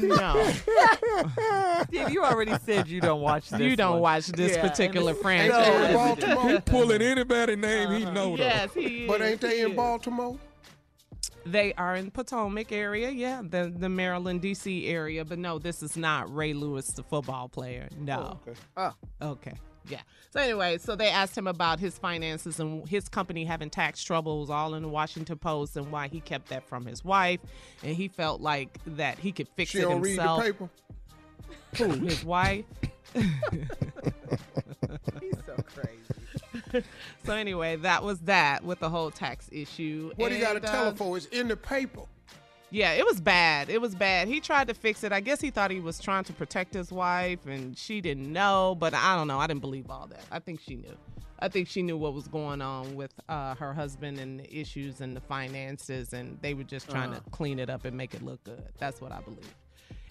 No. 0.00 0.52
Steve, 1.88 2.10
you 2.10 2.22
already 2.24 2.54
said 2.64 2.88
you 2.88 3.00
don't 3.00 3.20
watch 3.20 3.50
this. 3.50 3.60
You 3.60 3.76
don't 3.76 3.94
one. 3.94 4.00
watch 4.02 4.26
this 4.28 4.56
Yeah, 4.56 4.66
particular 4.68 5.10
it's- 5.10 5.22
franchise. 5.22 5.92
No, 5.92 5.92
Baltimore? 5.94 6.48
He 6.50 6.60
pulling 6.60 7.02
anybody 7.02 7.56
name 7.56 7.90
he 7.90 8.04
know 8.06 8.36
though. 8.36 8.42
Yes, 8.42 8.72
he 8.74 9.06
But 9.06 9.20
ain't 9.22 9.40
they 9.40 9.56
he 9.58 9.62
in 9.62 9.70
is. 9.72 9.76
Baltimore? 9.76 10.38
They 11.46 11.72
are 11.74 11.94
in 11.94 12.10
Potomac 12.10 12.72
area, 12.72 13.10
yeah, 13.10 13.40
the 13.44 13.72
the 13.74 13.88
Maryland 13.88 14.42
D.C. 14.42 14.86
area. 14.88 15.24
But 15.24 15.38
no, 15.38 15.58
this 15.58 15.82
is 15.82 15.96
not 15.96 16.34
Ray 16.34 16.52
Lewis, 16.54 16.88
the 16.88 17.02
football 17.04 17.48
player. 17.48 17.88
No. 17.98 18.38
Oh, 18.46 18.50
okay. 18.50 18.60
Oh, 18.76 18.92
okay. 19.30 19.52
Yeah. 19.88 20.00
So 20.30 20.40
anyway, 20.40 20.78
so 20.78 20.96
they 20.96 21.08
asked 21.08 21.38
him 21.38 21.46
about 21.46 21.78
his 21.78 21.96
finances 21.96 22.58
and 22.58 22.88
his 22.88 23.08
company 23.08 23.44
having 23.44 23.70
tax 23.70 24.02
troubles, 24.02 24.50
all 24.50 24.74
in 24.74 24.82
the 24.82 24.88
Washington 24.88 25.38
Post, 25.38 25.76
and 25.76 25.92
why 25.92 26.08
he 26.08 26.18
kept 26.20 26.48
that 26.48 26.68
from 26.68 26.84
his 26.84 27.04
wife, 27.04 27.38
and 27.84 27.94
he 27.94 28.08
felt 28.08 28.40
like 28.40 28.78
that 28.86 29.18
he 29.18 29.30
could 29.30 29.48
fix 29.56 29.70
She 29.70 29.78
it 29.78 29.82
don't 29.82 30.00
read 30.00 30.16
himself. 30.16 30.38
the 30.44 30.52
paper. 30.52 30.70
Who? 31.76 31.90
His 32.06 32.24
wife. 32.24 32.64
So 37.24 37.32
anyway, 37.34 37.76
that 37.76 38.02
was 38.02 38.20
that 38.20 38.64
with 38.64 38.78
the 38.80 38.88
whole 38.88 39.10
tax 39.10 39.48
issue. 39.52 40.12
What 40.16 40.32
he 40.32 40.38
got 40.38 40.50
to 40.52 40.56
And, 40.56 40.66
tell 40.66 40.84
her 40.90 40.94
for? 40.96 41.16
It's 41.16 41.26
in 41.26 41.48
the 41.48 41.56
paper. 41.56 42.02
Yeah, 42.70 42.92
it 42.92 43.04
was 43.06 43.20
bad. 43.20 43.68
It 43.70 43.80
was 43.80 43.94
bad. 43.94 44.26
He 44.28 44.40
tried 44.40 44.68
to 44.68 44.74
fix 44.74 45.04
it. 45.04 45.12
I 45.12 45.20
guess 45.20 45.40
he 45.40 45.50
thought 45.50 45.70
he 45.70 45.80
was 45.80 45.98
trying 46.00 46.24
to 46.24 46.32
protect 46.32 46.74
his 46.74 46.90
wife 46.92 47.46
and 47.46 47.76
she 47.78 48.00
didn't 48.00 48.32
know, 48.32 48.76
but 48.78 48.92
I 48.94 49.16
don't 49.16 49.28
know. 49.28 49.38
I 49.38 49.46
didn't 49.46 49.60
believe 49.60 49.88
all 49.90 50.06
that. 50.08 50.24
I 50.32 50.40
think 50.40 50.60
she 50.60 50.74
knew. 50.76 50.96
I 51.38 51.48
think 51.48 51.68
she 51.68 51.82
knew 51.82 51.96
what 51.96 52.14
was 52.14 52.26
going 52.28 52.62
on 52.62 52.96
with 52.96 53.12
uh, 53.28 53.54
her 53.56 53.72
husband 53.74 54.18
and 54.18 54.40
the 54.40 54.52
issues 54.58 55.00
and 55.00 55.14
the 55.14 55.20
finances, 55.20 56.12
and 56.12 56.38
they 56.40 56.54
were 56.54 56.64
just 56.64 56.88
trying 56.90 57.10
Uh-huh. 57.10 57.20
to 57.24 57.30
clean 57.30 57.58
it 57.58 57.68
up 57.70 57.84
and 57.84 57.96
make 57.96 58.14
it 58.14 58.22
look 58.22 58.42
good. 58.44 58.62
That's 58.78 59.00
what 59.00 59.12
I 59.12 59.20
believe. 59.20 59.54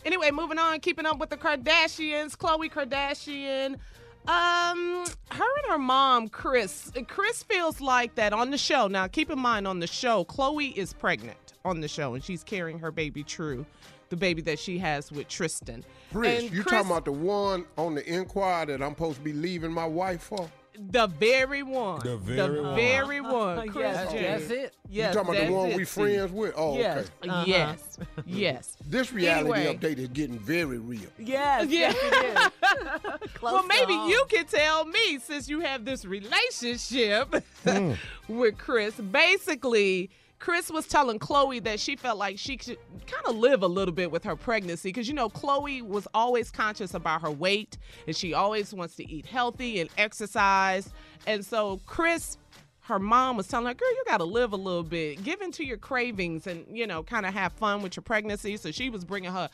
Anyway, 0.06 0.30
moving 0.30 0.60
on, 0.60 0.80
keeping 0.82 1.06
up 1.08 1.18
with 1.18 1.32
the 1.32 1.38
Kardashians. 1.38 2.38
Khloe 2.38 2.72
Kardashian. 2.72 3.78
Um, 4.28 5.06
her 5.32 5.44
and 5.64 5.72
her 5.72 5.78
mom, 5.78 6.30
Kris. 6.30 6.92
Kris 7.08 7.44
feels 7.44 7.80
like 7.82 8.16
that 8.16 8.34
on 8.34 8.52
the 8.52 8.58
show. 8.58 8.88
Now, 8.88 9.08
keep 9.08 9.30
in 9.30 9.40
mind 9.40 9.68
on 9.68 9.80
the 9.80 9.88
show, 9.88 10.26
Khloe 10.26 10.74
is 10.76 10.94
pregnant 10.94 11.54
on 11.64 11.82
the 11.82 11.88
show, 11.88 12.14
and 12.16 12.24
she's 12.24 12.44
carrying 12.44 12.80
her 12.80 12.92
baby 12.92 13.24
True, 13.24 13.66
the 14.10 14.16
baby 14.16 14.42
that 14.44 14.60
she 14.60 14.78
has 14.80 15.12
with 15.12 15.28
Tristan. 15.28 15.84
Kris, 16.12 16.44
And 16.44 16.54
you 16.54 16.64
Kris- 16.64 16.74
talking 16.74 16.92
about 16.92 17.06
the 17.06 17.12
one 17.12 17.66
on 17.78 17.96
the 17.96 18.08
Inquirer 18.12 18.66
that 18.68 18.82
I'm 18.82 18.92
supposed 18.92 19.18
to 19.18 19.24
be 19.24 19.34
leaving 19.34 19.72
my 19.72 19.86
wife 19.86 20.24
for? 20.24 20.50
The 20.78 21.08
very 21.08 21.64
one, 21.64 22.00
The 22.02 22.18
very 22.18 22.62
one. 22.62 22.76
very 22.76 23.22
one, 23.22 23.68
Kris 23.70 23.84
Yes, 23.96 24.12
Jenner. 24.12 24.28
That's 24.40 24.50
it. 24.52 24.76
Yes, 24.90 25.16
you 25.16 25.22
talking 25.22 25.36
about 25.36 25.48
the 25.48 25.54
one 25.54 25.70
it, 25.72 25.78
we 25.78 25.86
Steve. 25.86 26.04
friends 26.06 26.32
with? 26.32 26.54
Oh, 26.58 26.78
Yes. 26.78 27.10
okay. 27.22 27.30
Uh-huh. 27.30 27.44
Yes, 27.48 27.98
yes. 28.26 28.78
This 28.86 29.12
reality 29.14 29.60
Anyway. 29.62 29.76
update 29.78 29.98
is 30.00 30.08
getting 30.10 30.38
very 30.40 30.78
real. 30.78 31.02
Yes, 31.18 31.68
Yeah. 31.70 31.94
yes, 31.94 31.96
it 32.02 32.26
is. 33.24 33.30
Close 33.36 33.54
well, 33.54 33.66
maybe 33.68 33.94
home. 33.94 34.10
you 34.10 34.26
can 34.30 34.46
tell 34.46 34.86
me 34.86 35.20
since 35.20 35.48
you 35.50 35.62
have 35.62 35.86
this 35.86 36.06
relationship 36.06 37.34
Hmm. 37.64 37.94
with 38.28 38.58
Kris. 38.58 38.96
Basically, 38.96 40.10
Kris 40.40 40.70
was 40.70 40.88
telling 40.88 41.18
Khloe 41.18 41.64
that 41.64 41.80
she 41.80 41.96
felt 41.96 42.18
like 42.18 42.38
she 42.38 42.58
could 42.58 42.78
kind 43.08 43.26
of 43.26 43.36
live 43.36 43.64
a 43.64 43.68
little 43.68 43.94
bit 43.94 44.12
with 44.12 44.24
her 44.26 44.36
pregnancy 44.36 44.90
because, 44.90 45.08
you 45.08 45.14
know, 45.14 45.30
Khloe 45.30 45.82
was 45.82 46.08
always 46.14 46.52
conscious 46.52 46.94
about 46.94 47.22
her 47.22 47.32
weight 47.32 47.78
and 48.06 48.16
she 48.16 48.34
always 48.34 48.74
wants 48.74 48.96
to 48.98 49.10
eat 49.10 49.26
healthy 49.26 49.80
and 49.80 49.90
exercise. 49.98 50.94
And 51.26 51.46
so, 51.46 51.80
Kris 51.86 52.38
her 52.86 53.00
mom 53.00 53.36
was 53.36 53.48
telling 53.48 53.66
her, 53.66 53.74
girl, 53.74 53.90
you 53.90 54.04
got 54.06 54.18
to 54.18 54.26
live 54.26 54.54
a 54.54 54.56
little 54.56 54.84
bit, 54.84 55.24
give 55.24 55.42
in 55.42 55.52
to 55.52 55.66
your 55.66 55.78
cravings 55.78 56.46
and, 56.46 56.66
you 56.72 56.86
know, 56.86 57.02
kind 57.02 57.26
of 57.26 57.34
have 57.34 57.52
fun 57.54 57.82
with 57.82 57.96
your 57.96 58.04
pregnancy. 58.04 58.58
So 58.58 58.70
she 58.70 58.92
was 58.92 59.04
bringing 59.04 59.32
her 59.32 59.50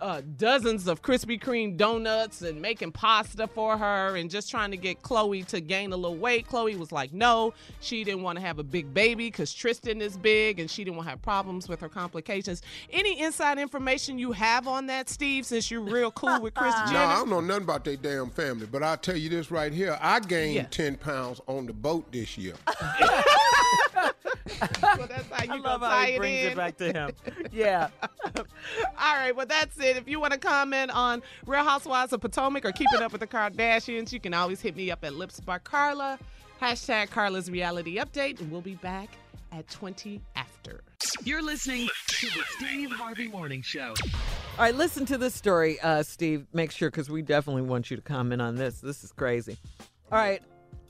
uh, 0.00 0.22
dozens 0.36 0.86
of 0.86 1.02
Krispy 1.02 1.40
Kreme 1.40 1.76
donuts 1.76 2.42
and 2.42 2.60
making 2.60 2.92
pasta 2.92 3.46
for 3.46 3.76
her 3.76 4.16
and 4.16 4.30
just 4.30 4.50
trying 4.50 4.70
to 4.70 4.76
get 4.76 5.02
Khloe 5.02 5.44
to 5.46 5.60
gain 5.60 5.92
a 5.92 5.96
little 5.96 6.16
weight. 6.16 6.48
Khloe 6.48 6.78
was 6.78 6.92
like, 6.92 7.12
no, 7.12 7.54
she 7.80 8.04
didn't 8.04 8.22
want 8.22 8.38
to 8.38 8.44
have 8.44 8.58
a 8.58 8.62
big 8.62 8.92
baby 8.94 9.28
because 9.28 9.52
Tristan 9.52 10.00
is 10.00 10.16
big 10.16 10.60
and 10.60 10.70
she 10.70 10.84
didn't 10.84 10.96
want 10.96 11.06
to 11.06 11.10
have 11.10 11.22
problems 11.22 11.68
with 11.68 11.80
her 11.80 11.88
complications. 11.88 12.62
Any 12.90 13.20
inside 13.20 13.58
information 13.58 14.18
you 14.18 14.32
have 14.32 14.66
on 14.68 14.86
that, 14.86 15.08
Steve, 15.08 15.46
since 15.46 15.70
you're 15.70 15.80
real 15.80 16.10
cool 16.10 16.40
with 16.40 16.54
Kris 16.54 16.74
No, 16.92 16.98
I 16.98 17.14
don't 17.16 17.30
know 17.30 17.40
nothing 17.40 17.64
about 17.64 17.84
their 17.84 17.96
damn 17.96 18.30
family, 18.30 18.66
but 18.66 18.82
I'll 18.82 18.96
tell 18.96 19.16
you 19.16 19.28
this 19.28 19.50
right 19.50 19.72
here. 19.72 19.98
I 20.00 20.20
gained 20.20 20.54
Yeah. 20.54 20.62
10 20.64 20.96
pounds 20.96 21.40
on 21.46 21.66
the 21.66 21.72
boat 21.72 22.10
this 22.12 22.36
year. 22.38 22.54
so 24.46 25.06
that's 25.06 25.30
how 25.30 25.44
you 25.54 25.62
I 25.62 25.66
love 25.66 25.80
how 25.80 25.88
tie 25.88 26.06
he 26.06 26.12
it 26.14 26.18
brings 26.18 26.40
in. 26.40 26.52
it 26.52 26.56
back 26.56 26.76
to 26.78 26.92
him. 26.92 27.10
Yeah. 27.52 27.88
All 28.36 29.16
right, 29.16 29.34
well, 29.34 29.46
that's 29.46 29.78
it. 29.78 29.96
If 29.96 30.08
you 30.08 30.18
want 30.20 30.32
to 30.32 30.38
comment 30.38 30.90
on 30.90 31.22
Real 31.46 31.62
Housewives 31.64 32.12
of 32.12 32.20
Potomac 32.20 32.64
or 32.64 32.72
keeping 32.72 33.00
up 33.00 33.12
with 33.12 33.20
the 33.20 33.26
Kardashians, 33.26 34.12
you 34.12 34.18
can 34.20 34.34
always 34.34 34.60
hit 34.60 34.76
me 34.76 34.90
up 34.90 35.04
at 35.04 35.14
Lips 35.14 35.40
by 35.40 35.58
Carla, 35.58 36.18
hashtag 36.60 37.10
Carla's 37.10 37.50
Reality 37.50 37.96
Update, 37.98 38.40
and 38.40 38.50
we'll 38.50 38.60
be 38.60 38.74
back 38.76 39.10
at 39.52 39.68
20 39.70 40.20
after. 40.34 40.82
You're 41.22 41.42
listening 41.42 41.88
to 42.08 42.26
the 42.26 42.42
Steve 42.56 42.90
Harvey 42.90 43.28
Morning 43.28 43.62
Show. 43.62 43.94
All 44.58 44.64
right, 44.64 44.74
listen 44.74 45.06
to 45.06 45.18
this 45.18 45.34
story, 45.34 45.78
uh, 45.80 46.02
Steve. 46.02 46.46
Make 46.52 46.72
sure, 46.72 46.90
because 46.90 47.08
we 47.08 47.22
definitely 47.22 47.62
want 47.62 47.90
you 47.90 47.96
to 47.96 48.02
comment 48.02 48.42
on 48.42 48.56
this. 48.56 48.80
This 48.80 49.04
is 49.04 49.12
crazy. 49.12 49.56
All 50.10 50.18
right. 50.18 50.42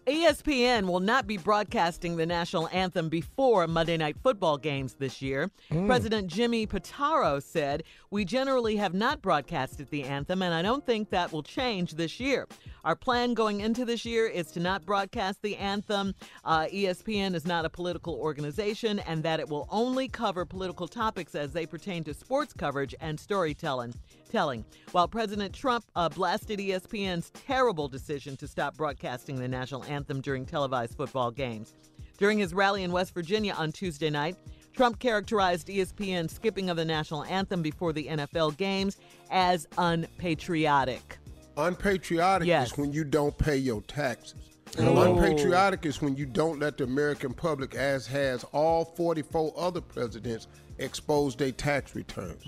ESPN 0.06 0.86
will 0.86 1.00
not 1.00 1.26
be 1.26 1.38
broadcasting 1.38 2.16
the 2.16 2.26
national 2.26 2.68
anthem 2.72 3.08
before 3.08 3.66
Monday 3.66 3.96
Night 3.96 4.16
Football 4.22 4.58
games 4.58 4.94
this 4.94 5.22
year. 5.22 5.50
President 5.86 6.26
Jimmy 6.28 6.66
Pitaro 6.66 7.42
said, 7.42 7.84
We 8.10 8.26
generally 8.26 8.76
have 8.76 8.92
not 8.92 9.22
broadcasted 9.22 9.88
the 9.88 10.02
anthem, 10.02 10.42
and 10.42 10.52
I 10.52 10.60
don't 10.60 10.84
think 10.84 11.08
that 11.10 11.32
will 11.32 11.42
change 11.42 11.92
this 11.92 12.20
year. 12.20 12.46
Our 12.84 12.94
plan 12.94 13.32
going 13.32 13.60
into 13.60 13.86
this 13.86 14.04
year 14.04 14.26
is 14.26 14.50
to 14.52 14.60
not 14.60 14.84
broadcast 14.84 15.40
the 15.40 15.56
anthem. 15.56 16.14
Uh, 16.44 16.66
ESPN 16.66 17.34
is 17.34 17.46
not 17.46 17.64
a 17.64 17.70
political 17.70 18.14
organization, 18.14 18.98
and 19.00 19.22
that 19.22 19.40
it 19.40 19.48
will 19.48 19.66
only 19.70 20.08
cover 20.08 20.44
political 20.44 20.86
topics 20.86 21.34
as 21.34 21.52
they 21.52 21.64
pertain 21.64 22.04
to 22.04 22.12
sports 22.12 22.52
coverage 22.52 22.94
and 23.00 23.18
storytelling. 23.18 23.94
Telling. 24.34 24.64
While 24.90 25.06
President 25.06 25.54
Trump 25.54 25.84
uh, 25.94 26.08
blasted 26.08 26.58
ESPN's 26.58 27.30
terrible 27.46 27.86
decision 27.86 28.36
to 28.38 28.48
stop 28.48 28.76
broadcasting 28.76 29.36
the 29.36 29.46
national 29.46 29.84
anthem 29.84 30.20
during 30.20 30.44
televised 30.44 30.96
football 30.96 31.30
games. 31.30 31.72
During 32.18 32.38
his 32.38 32.52
rally 32.52 32.82
in 32.82 32.90
West 32.90 33.14
Virginia 33.14 33.54
on 33.56 33.70
Tuesday 33.70 34.10
night, 34.10 34.34
Trump 34.72 34.98
characterized 34.98 35.68
ESPN's 35.68 36.34
skipping 36.34 36.68
of 36.68 36.76
the 36.76 36.84
national 36.84 37.22
anthem 37.26 37.62
before 37.62 37.92
the 37.92 38.08
NFL 38.08 38.56
games 38.56 38.96
as 39.30 39.68
unpatriotic. 39.78 41.18
Unpatriotic 41.56 42.48
Yes. 42.48 42.72
is 42.72 42.76
when 42.76 42.92
you 42.92 43.04
don't 43.04 43.38
pay 43.38 43.56
your 43.56 43.82
taxes. 43.82 44.34
Oh. 44.80 45.12
Unpatriotic 45.14 45.86
is 45.86 46.02
when 46.02 46.16
you 46.16 46.26
don't 46.26 46.58
let 46.58 46.78
the 46.78 46.82
American 46.82 47.34
public, 47.34 47.76
as 47.76 48.08
has 48.08 48.42
all 48.50 48.84
44 48.84 49.54
other 49.56 49.80
presidents, 49.80 50.48
expose 50.78 51.36
their 51.36 51.52
tax 51.52 51.94
returns. 51.94 52.42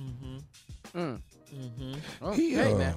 Mm. 0.93 1.21
Mm-hmm. 1.55 2.33
He, 2.33 2.57
Okay, 2.59 2.73
uh, 2.73 2.79
now. 2.79 2.97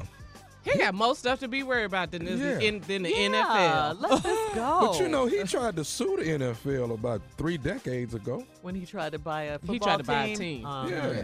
He 0.62 0.78
got 0.78 0.94
more 0.94 1.16
stuff 1.16 1.40
to 1.40 1.48
be 1.48 1.64
worried 1.64 1.86
about 1.86 2.12
than, 2.12 2.26
this, 2.26 2.40
Yeah. 2.40 2.60
in, 2.68 2.82
than 2.82 3.04
the 3.04 3.10
Yeah, 3.10 3.94
NFL. 3.94 4.02
let 4.02 4.24
this 4.24 4.50
go. 4.56 4.80
But 4.92 5.00
you 5.00 5.08
know, 5.08 5.26
he 5.26 5.42
tried 5.44 5.76
to 5.78 5.84
sue 5.86 6.18
the 6.18 6.24
NFL 6.24 6.94
about 6.94 7.22
three 7.38 7.58
decades 7.58 8.14
ago. 8.14 8.44
when 8.62 8.76
he 8.76 8.86
tried 8.86 9.14
to 9.14 9.20
buy 9.20 9.44
a 9.44 9.60
football 9.60 9.74
he 9.74 9.80
tried 9.80 9.98
to 9.98 10.04
team, 10.04 10.06
buy 10.14 10.26
a 10.26 10.36
team. 10.36 10.66
uh, 10.66 10.88
Yeah. 10.88 11.24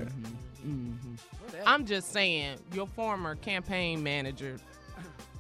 I'm 1.66 1.86
just 1.86 2.12
saying, 2.12 2.58
your 2.74 2.88
former 2.88 3.36
campaign 3.36 4.02
manager 4.04 4.58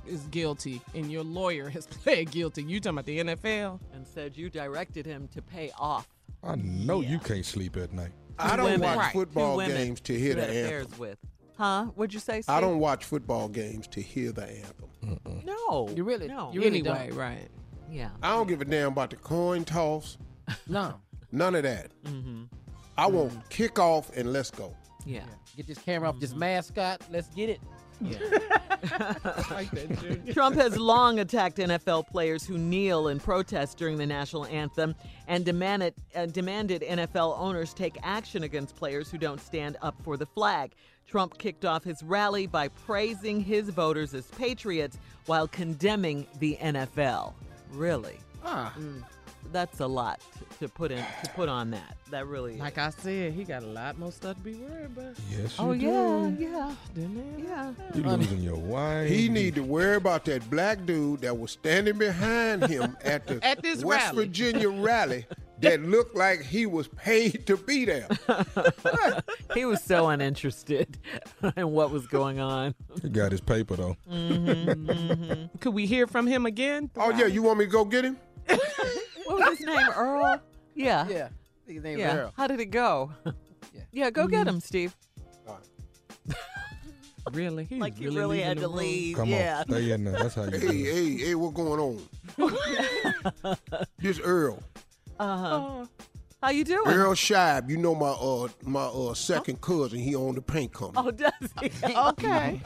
is 0.06 0.22
guilty, 0.28 0.82
and 0.94 1.12
your 1.12 1.24
lawyer 1.24 1.70
has 1.70 1.88
pled 2.03 2.32
guilty. 2.32 2.64
You 2.64 2.80
talking 2.80 2.95
about 2.99 3.06
the 3.06 3.20
NFL? 3.20 3.80
and 3.94 4.06
said 4.07 4.38
you 4.38 4.49
directed 4.49 5.06
him 5.06 5.28
to 5.30 5.41
pay 5.41 5.72
off. 5.80 6.07
I 6.44 6.56
know 6.57 7.02
you 7.02 7.18
can't 7.18 7.45
sleep 7.45 7.76
at 7.78 7.91
night. 7.91 8.12
I 8.38 8.56
don't 8.56 8.66
women. 8.66 8.95
watch 8.98 9.14
football 9.14 9.57
women 9.57 9.76
games 9.78 10.02
to 10.02 10.14
hear 10.20 10.30
you 10.30 10.36
the 10.36 10.45
had 10.45 10.74
anthem. 10.74 10.99
with. 10.99 11.18
Huh? 11.57 11.86
What'd 11.95 12.14
you 12.14 12.19
say? 12.19 12.44
I 12.48 12.60
don't 12.61 12.80
watch 12.80 13.06
football 13.06 13.48
games 13.48 13.88
to 13.90 14.02
hear 14.02 14.32
the 14.32 14.44
anthem. 14.49 15.19
No. 15.45 15.88
You 15.95 16.03
really- 16.03 16.27
No. 16.27 16.52
you 16.52 16.61
really 16.61 16.80
anyway, 16.80 17.07
don't. 17.10 17.18
right. 17.18 17.48
yeah. 17.90 18.10
I 18.22 18.32
don't 18.34 18.48
give 18.48 18.61
a 18.61 18.65
damn 18.65 18.90
about 18.94 19.10
the 19.11 19.15
coin 19.18 19.64
toss. 19.65 20.18
No. 20.68 20.99
None 21.32 21.56
of 21.56 21.64
that. 21.64 21.91
Mm-hmm. 22.03 22.44
I 22.98 23.07
want 23.07 23.49
kickoff 23.49 24.15
and 24.15 24.32
let's 24.32 24.52
go. 24.52 24.76
Yeah. 25.06 25.26
Get 25.57 25.68
this 25.68 25.77
camera 25.80 26.10
off 26.10 26.19
this 26.19 26.34
mascot. 26.36 27.02
Let's 27.11 27.27
get 27.30 27.49
it. 27.49 27.60
like 28.02 29.72
that, 29.72 29.98
Junior. 30.02 30.34
Trump 30.34 30.56
has 30.57 30.77
long 30.77 31.19
attacked 31.19 31.57
NFL 31.57 32.07
players 32.07 32.45
who 32.45 32.57
kneel 32.57 33.07
in 33.07 33.19
protest 33.19 33.77
during 33.77 33.98
the 33.98 34.06
national 34.06 34.45
anthem 34.48 34.95
and 35.27 35.44
demanded, 35.45 35.94
uh, 36.15 36.26
demanded 36.27 36.82
NFL 36.84 37.38
owners 37.40 37.73
take 37.73 37.98
action 38.03 38.44
against 38.44 38.76
players 38.76 39.10
who 39.10 39.18
don't 39.18 39.40
stand 39.41 39.77
up 39.82 39.95
for 40.03 40.18
the 40.18 40.26
flag. 40.26 40.73
Trump 41.16 41.38
kicked 41.38 41.64
off 41.64 41.82
his 41.86 42.04
rally 42.04 42.46
by 42.46 42.68
praising 42.68 43.40
his 43.40 43.70
voters 43.70 44.14
as 44.14 44.26
patriots 44.32 44.98
while 45.28 45.48
condemning 45.48 46.28
the 46.40 46.58
NFL. 46.62 47.32
Really? 47.72 48.18
Ah. 48.44 48.76
that's 49.54 49.80
a 49.80 49.88
lot 49.88 50.20
to 50.60 50.68
put 50.68 50.92
in 50.92 50.98
to 50.98 51.30
put 51.34 51.48
on 51.48 51.72
that. 51.72 51.96
That 52.10 52.28
really. 52.28 52.58
Like 52.58 52.78
I 52.78 52.90
said, 52.90 53.32
he 53.32 53.46
got 53.46 53.64
a 53.64 53.68
lot 53.68 53.98
more 53.98 54.12
stuff 54.12 54.36
to 54.36 54.44
be 54.44 54.56
worried 54.56 54.88
about. 54.88 55.16
Yes, 55.32 55.56
oh 55.58 55.72
you 55.72 55.90
yeah, 55.90 56.32
do. 56.38 56.44
yeah, 56.44 56.76
Didn't 56.94 57.38
he? 57.38 57.44
yeah. 57.46 57.72
You 57.94 58.04
losing 58.04 58.42
your 58.42 58.58
wife. 58.58 59.10
He 59.10 59.30
need 59.30 59.56
to 59.56 59.64
worry 59.64 59.96
about 59.96 60.26
that 60.26 60.50
black 60.50 60.86
dude 60.86 61.22
that 61.22 61.38
was 61.38 61.52
standing 61.52 61.98
behind 61.98 62.66
him 62.68 62.98
at 63.06 63.26
the 63.26 63.40
At 63.46 63.62
this 63.64 63.86
West 63.86 64.08
rally. 64.08 64.26
Virginia 64.26 64.70
rally 64.70 65.26
that 65.61 65.82
looked 65.82 66.15
like 66.15 66.41
he 66.41 66.65
was 66.65 66.88
paid 66.90 67.45
to 67.48 67.57
be 67.57 67.86
there. 67.86 68.07
he 69.53 69.65
was 69.65 69.82
so 69.84 70.10
uninterested 70.10 70.98
in 71.57 71.72
what 71.72 71.91
was 71.91 72.07
going 72.07 72.40
on. 72.40 72.76
He 73.02 73.10
got 73.10 73.32
his 73.32 73.41
paper 73.41 73.76
though. 73.76 73.95
Mm-hmm, 74.11 75.57
Could 75.60 75.73
we 75.73 75.86
hear 75.86 76.07
from 76.07 76.27
him 76.27 76.45
again? 76.45 76.90
Oh 76.98 77.10
yeah, 77.11 77.26
you 77.27 77.41
want 77.41 77.60
me 77.60 77.65
to 77.65 77.72
go 77.72 77.86
get 77.86 78.06
him? 78.06 78.18
What 78.48 79.40
was 79.49 79.57
his 79.57 79.65
name? 79.68 79.88
Earl. 79.95 80.41
Yeah. 80.76 81.07
Yeah. 81.07 81.30
His 81.68 81.82
name's 81.84 81.99
Yeah. 81.99 82.15
Earl. 82.18 82.34
How 82.38 82.48
did 82.48 82.60
it 82.60 82.65
go? 82.68 83.11
Yeah. 83.26 83.32
Yeah. 83.91 84.10
Go 84.11 84.27
get 84.27 84.48
him, 84.48 84.60
Steve. 84.60 84.95
Really? 87.32 87.65
He's 87.65 87.80
Like 87.80 87.98
he 87.98 88.06
really, 88.06 88.18
really 88.19 88.41
had 88.41 88.57
the 88.57 88.61
to 88.61 88.68
room? 88.68 88.76
leave. 88.77 89.18
Come 89.18 89.30
yeah. 89.30 89.60
on, 89.61 89.65
stay 89.73 89.91
in 89.91 90.03
there. 90.03 90.14
That's 90.14 90.36
how 90.36 90.44
you 90.44 90.60
Hey, 90.60 90.84
hey, 90.84 91.18
hey, 91.18 91.36
what's 91.36 91.56
going 91.56 91.80
on? 92.38 93.57
this 93.99 94.19
Earl. 94.19 94.61
Uh-huh. 95.20 95.86
How 96.42 96.50
you 96.52 96.64
doing? 96.64 96.88
Earl 96.88 97.14
Scheib, 97.14 97.70
you 97.70 97.78
know 97.78 97.96
my 97.96 98.10
uh 98.10 98.48
my 98.64 98.84
uh 98.86 99.14
second 99.14 99.62
cousin. 99.62 100.00
He 100.00 100.16
owned 100.16 100.38
the 100.38 100.42
paint 100.42 100.74
company. 100.74 101.08
Oh, 101.08 101.12
does 101.12 101.32
he? 101.62 101.96
Okay. 101.96 102.62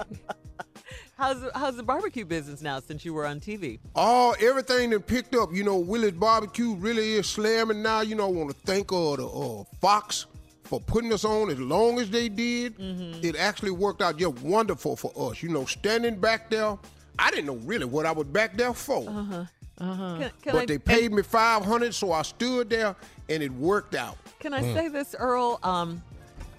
how's 1.17 1.37
how's 1.55 1.77
the 1.77 1.83
barbecue 1.83 2.25
business 2.25 2.61
now 2.61 2.79
since 2.79 3.05
you 3.05 3.13
were 3.13 3.25
on 3.25 3.39
TV? 3.39 3.79
Oh, 3.95 4.35
everything 4.41 4.89
that 4.89 5.07
picked 5.07 5.35
up. 5.35 5.53
You 5.53 5.63
know, 5.63 5.77
Willie's 5.77 6.11
Barbecue 6.11 6.75
really 6.75 7.13
is 7.13 7.27
slamming 7.27 7.81
now. 7.81 8.01
You 8.01 8.15
know, 8.15 8.25
I 8.25 8.31
want 8.31 8.49
to 8.49 8.55
thank 8.65 8.91
uh, 8.91 9.15
the 9.15 9.27
uh, 9.27 9.63
Fox 9.79 10.25
for 10.63 10.79
putting 10.81 11.13
us 11.13 11.23
on 11.25 11.49
as 11.49 11.59
long 11.59 11.99
as 11.99 12.09
they 12.09 12.27
did. 12.29 12.77
Mm-hmm. 12.77 13.25
It 13.25 13.35
actually 13.37 13.71
worked 13.71 14.01
out 14.01 14.17
just 14.17 14.41
wonderful 14.41 14.95
for 14.95 15.11
us. 15.31 15.41
You 15.41 15.49
know, 15.49 15.65
standing 15.65 16.19
back 16.19 16.49
there, 16.49 16.77
I 17.17 17.31
didn't 17.31 17.45
know 17.45 17.55
really 17.65 17.85
what 17.85 18.05
I 18.05 18.11
was 18.11 18.27
back 18.27 18.57
there 18.57 18.73
for. 18.73 19.07
Uh-huh. 19.09 19.45
Uh-huh. 19.79 20.17
Can, 20.19 20.31
can 20.41 20.51
but 20.51 20.61
I, 20.63 20.65
they 20.65 20.77
paid 20.77 21.11
me 21.11 21.21
500 21.21 21.93
so 21.93 22.11
I 22.11 22.21
stood 22.21 22.69
there 22.69 22.95
and 23.29 23.43
it 23.43 23.51
worked 23.51 23.95
out. 23.95 24.17
Can 24.39 24.53
I 24.53 24.61
say 24.61 24.87
this, 24.87 25.15
Earl? 25.17 25.59
Um, 25.63 26.01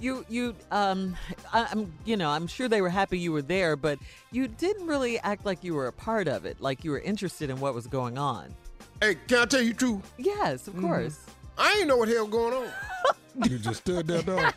you 0.01 0.25
you 0.29 0.55
um, 0.71 1.15
I, 1.53 1.69
I'm 1.71 1.93
you 2.05 2.17
know 2.17 2.31
I'm 2.31 2.47
sure 2.47 2.69
they 2.69 2.81
were 2.81 2.89
happy 2.89 3.19
you 3.19 3.33
were 3.33 3.43
there, 3.43 3.77
but 3.77 3.99
you 4.33 4.49
didn't 4.49 4.87
really 4.87 5.19
act 5.21 5.45
like 5.45 5.63
you 5.63 5.75
were 5.75 5.87
a 5.87 5.93
part 5.93 6.27
of 6.27 6.47
it, 6.47 6.61
like 6.61 6.85
you 6.85 6.91
were 6.91 7.01
interested 7.01 7.51
in 7.51 7.61
what 7.61 7.75
was 7.75 7.87
going 7.87 8.17
on. 8.17 8.55
Hey, 9.01 9.17
can 9.29 9.39
I 9.39 9.45
tell 9.45 9.63
you 9.63 9.73
the 9.73 9.79
truth? 9.79 10.13
Yes, 10.19 10.69
of 10.69 10.77
course. 10.79 11.19
I 11.59 11.79
ain't 11.79 11.89
know 11.89 11.99
what 11.99 12.09
hell 12.09 12.27
going 12.27 12.55
on. 12.55 12.69
You 13.49 13.59
just 13.59 13.83
stood 13.83 14.09
there 14.09 14.23
though. 14.23 14.51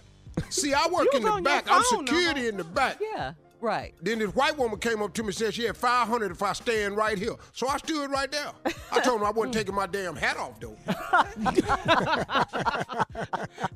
See, 0.49 0.73
I 0.73 0.87
work 0.87 1.07
You 1.13 1.19
in 1.19 1.23
the 1.23 1.41
back. 1.43 1.65
I'm 1.69 1.83
phone, 1.83 2.07
security 2.07 2.47
in 2.47 2.57
the 2.57 2.63
back. 2.63 2.97
Yeah, 2.99 3.33
right. 3.63 3.93
Then 4.01 4.19
this 4.19 4.35
white 4.35 4.57
woman 4.57 4.77
came 4.79 5.01
up 5.01 5.13
to 5.15 5.23
me 5.23 5.27
and 5.27 5.35
said 5.35 5.53
she 5.53 5.63
had 5.63 5.75
500 5.77 6.31
if 6.31 6.43
I 6.43 6.53
stand 6.53 6.95
right 6.97 7.17
here. 7.17 7.35
So 7.53 7.67
I 7.67 7.77
stood 7.77 8.11
right 8.11 8.31
there. 8.31 8.51
I 8.91 8.99
told 8.99 9.21
her 9.21 9.25
I 9.25 9.31
wasn't 9.31 9.53
taking 9.53 9.73
my 9.73 9.87
damn 9.87 10.15
hat 10.15 10.37
off, 10.37 10.59
though. 10.59 10.77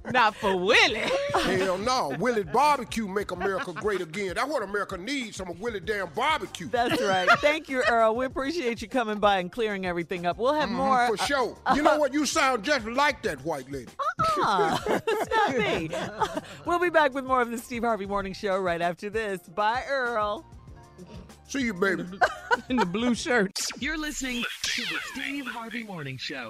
Not 0.12 0.36
for 0.36 0.56
Willie. 0.58 1.02
Hell 1.34 1.78
no. 1.78 2.16
Willie's 2.20 2.46
Barbecue 2.46 3.08
make 3.08 3.32
America 3.32 3.74
great 3.74 4.02
again. 4.02 4.34
That's 4.36 4.50
what 4.50 4.64
America 4.64 4.98
needs, 4.98 5.38
some 5.38 5.50
of 5.50 5.60
Willie 5.60 5.80
damn 5.80 6.10
barbecue. 6.10 6.68
That's 6.70 7.02
right. 7.02 7.30
Thank 7.40 7.70
you, 7.70 7.84
Earl. 7.90 8.16
We 8.16 8.26
appreciate 8.26 8.82
you 8.82 8.88
coming 8.88 9.20
by 9.20 9.40
and 9.40 9.52
clearing 9.52 9.86
everything 9.86 10.26
up. 10.26 10.38
We'll 10.38 10.54
have 10.54 10.70
Mhm, 10.70 10.74
more. 10.74 11.08
For 11.08 11.18
sure. 11.26 11.58
You 11.76 11.82
know 11.82 11.98
what? 11.98 12.14
You 12.14 12.26
sound 12.26 12.64
just 12.64 12.86
like 12.88 13.22
that 13.24 13.44
white 13.44 13.70
lady. 13.72 13.92
Ah, 14.40 14.82
it's 14.88 15.36
not 15.36 15.58
me. 15.58 15.90
we'll 16.66 16.80
be 16.80 16.90
back 16.90 17.14
with 17.14 17.26
more 17.26 17.42
of 17.42 17.50
the 17.52 17.58
Steve 17.58 17.84
Harvey 17.84 18.06
Morning 18.06 18.34
Show 18.34 18.58
right 18.60 18.82
after 18.82 19.10
this. 19.10 19.42
Bye, 19.42 19.77
Earl. 19.88 20.46
See 21.48 21.62
you, 21.62 21.74
baby. 21.74 22.04
In 22.70 22.76
the 22.78 22.86
blue 22.86 23.16
shirt. 23.16 23.58
You're 23.80 23.98
listening 23.98 24.44
to 24.64 24.82
the 24.82 25.00
Steve 25.14 25.48
Harvey 25.48 25.84
Morning 25.84 26.18
Show. 26.18 26.50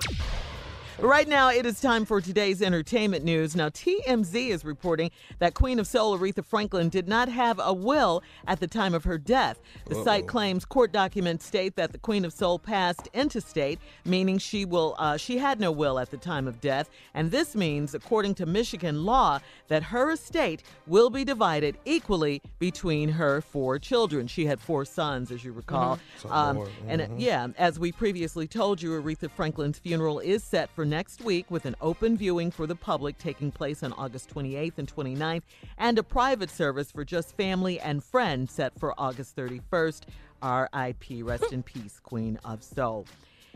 Right 0.99 1.27
now, 1.27 1.51
it 1.51 1.67
is 1.67 1.79
time 1.79 2.05
for 2.05 2.19
today's 2.21 2.59
entertainment 2.59 3.23
news. 3.23 3.55
Now, 3.55 3.69
TMZ 3.69 4.49
is 4.49 4.65
reporting 4.65 5.11
that 5.37 5.53
Queen 5.53 5.77
of 5.77 5.85
Soul 5.85 6.17
Aretha 6.17 6.43
Franklin 6.43 6.89
did 6.89 7.07
not 7.07 7.29
have 7.29 7.59
a 7.63 7.71
will 7.71 8.23
at 8.47 8.59
the 8.59 8.65
time 8.65 8.95
of 8.95 9.03
her 9.03 9.19
death. 9.19 9.59
The 9.85 10.03
site 10.03 10.25
claims 10.27 10.65
court 10.65 10.91
documents 10.91 11.45
state 11.45 11.75
that 11.75 11.91
the 11.91 11.99
Queen 11.99 12.25
of 12.25 12.33
Soul 12.33 12.57
passed 12.57 13.09
intestate, 13.13 13.77
meaning 14.05 14.39
she 14.39 14.65
will 14.65 14.95
uh, 14.97 15.17
she 15.17 15.37
had 15.37 15.59
no 15.59 15.71
will 15.71 15.99
at 15.99 16.09
the 16.09 16.17
time 16.17 16.47
of 16.47 16.59
death, 16.61 16.89
and 17.13 17.29
this 17.29 17.55
means, 17.55 17.93
according 17.93 18.33
to 18.35 18.47
Michigan 18.47 19.05
law, 19.05 19.39
that 19.67 19.83
her 19.83 20.09
estate 20.09 20.63
will 20.87 21.11
be 21.11 21.23
divided 21.23 21.77
equally 21.85 22.41
between 22.57 23.09
her 23.09 23.41
four 23.41 23.77
children. 23.77 24.25
She 24.25 24.47
had 24.47 24.59
four 24.59 24.83
sons, 24.83 25.31
as 25.31 25.43
you 25.43 25.51
recall. 25.51 25.99
So, 26.17 26.29
Um, 26.31 26.57
Lord, 26.57 26.71
and 26.87 27.01
uh, 27.03 27.07
yeah, 27.17 27.47
as 27.59 27.77
we 27.77 27.91
previously 27.91 28.47
told 28.47 28.81
you, 28.81 28.99
Aretha 28.99 29.29
Franklin's 29.29 29.77
funeral 29.77 30.17
is 30.19 30.43
set 30.43 30.71
for 30.71 30.86
next 30.89 31.23
week 31.23 31.49
with 31.49 31.65
an 31.65 31.75
open 31.81 32.17
viewing 32.17 32.51
for 32.51 32.67
the 32.67 32.75
public 32.75 33.17
taking 33.17 33.51
place 33.51 33.83
on 33.83 33.93
August 33.93 34.33
28th 34.33 34.77
and 34.77 34.95
29th, 34.95 35.43
and 35.77 35.97
a 35.97 36.03
private 36.03 36.49
service 36.49 36.91
for 36.91 37.05
just 37.05 37.35
family 37.35 37.79
and 37.79 38.03
friends 38.03 38.51
set 38.51 38.77
for 38.79 38.93
August 38.97 39.35
31st. 39.35 40.03
R.I.P. 40.41 41.23
Rest 41.23 41.51
in 41.51 41.63
peace, 41.63 41.99
Queen 42.01 42.39
of 42.45 42.63
Soul. 42.63 43.05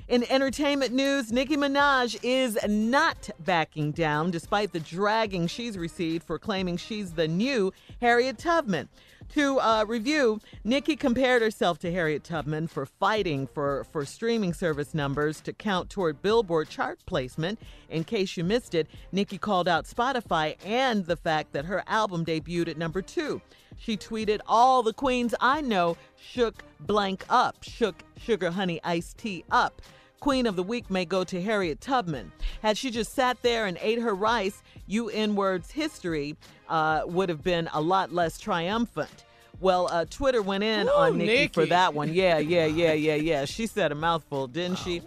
In 0.07 0.29
entertainment 0.29 0.93
news, 0.93 1.31
Nicki 1.31 1.55
Minaj 1.55 2.19
is 2.23 2.57
not 2.67 3.29
backing 3.39 3.91
down 3.91 4.31
despite 4.31 4.73
the 4.73 4.79
dragging 4.79 5.47
she's 5.47 5.77
received 5.77 6.25
for 6.25 6.37
claiming 6.39 6.77
she's 6.77 7.11
the 7.11 7.27
new 7.27 7.71
Harriet 8.01 8.37
Tubman. 8.37 8.89
To 9.35 9.59
uh, 9.59 9.85
review, 9.87 10.41
Nicki 10.65 10.97
compared 10.97 11.41
herself 11.41 11.79
to 11.79 11.91
Harriet 11.91 12.25
Tubman 12.25 12.67
for 12.67 12.85
fighting 12.85 13.47
for, 13.47 13.85
for 13.85 14.05
streaming 14.05 14.53
service 14.53 14.93
numbers 14.93 15.39
to 15.41 15.53
count 15.53 15.89
toward 15.89 16.21
Billboard 16.21 16.67
chart 16.67 16.99
placement. 17.05 17.57
In 17.89 18.03
case 18.03 18.35
you 18.35 18.43
missed 18.43 18.75
it, 18.75 18.87
Nicki 19.13 19.37
called 19.37 19.69
out 19.69 19.85
Spotify 19.85 20.57
and 20.65 21.05
the 21.05 21.15
fact 21.15 21.53
that 21.53 21.63
her 21.63 21.81
album 21.87 22.25
debuted 22.25 22.67
at 22.67 22.77
number 22.77 23.01
two. 23.01 23.39
She 23.77 23.95
tweeted, 23.95 24.41
All 24.47 24.83
the 24.83 24.91
queens 24.91 25.33
I 25.39 25.61
know 25.61 25.95
shook 26.17 26.65
blank 26.81 27.23
up, 27.29 27.63
shook 27.63 28.03
Sugar 28.17 28.51
Honey 28.51 28.81
Iced 28.83 29.17
Tea 29.17 29.45
up. 29.49 29.81
Queen 30.19 30.45
of 30.45 30.55
the 30.55 30.61
Week 30.61 30.87
may 30.91 31.03
go 31.03 31.23
to 31.23 31.41
Harriet 31.41 31.81
Tubman. 31.81 32.31
Had 32.61 32.77
she 32.77 32.91
just 32.91 33.13
sat 33.13 33.41
there 33.41 33.65
and 33.65 33.77
ate 33.81 33.99
her 33.99 34.13
rice, 34.13 34.61
UN 34.85 35.35
words 35.35 35.71
history 35.71 36.35
uh, 36.71 37.03
would 37.05 37.29
have 37.29 37.43
been 37.43 37.69
a 37.73 37.81
lot 37.81 38.13
less 38.13 38.39
triumphant. 38.39 39.25
Well, 39.59 39.89
uh, 39.91 40.05
Twitter 40.09 40.41
went 40.41 40.63
in 40.63 40.87
Ooh, 40.87 40.91
on 40.91 41.17
Nicki, 41.17 41.47
for 41.53 41.65
that 41.67 41.93
one. 41.93 42.13
Yeah, 42.13 42.39
yeah, 42.39 42.65
yeah, 42.65 42.93
yeah, 42.93 43.15
yeah. 43.15 43.45
She 43.45 43.67
said 43.67 43.91
a 43.91 43.95
mouthful, 43.95 44.47
didn't 44.47 44.79
she? 44.79 45.01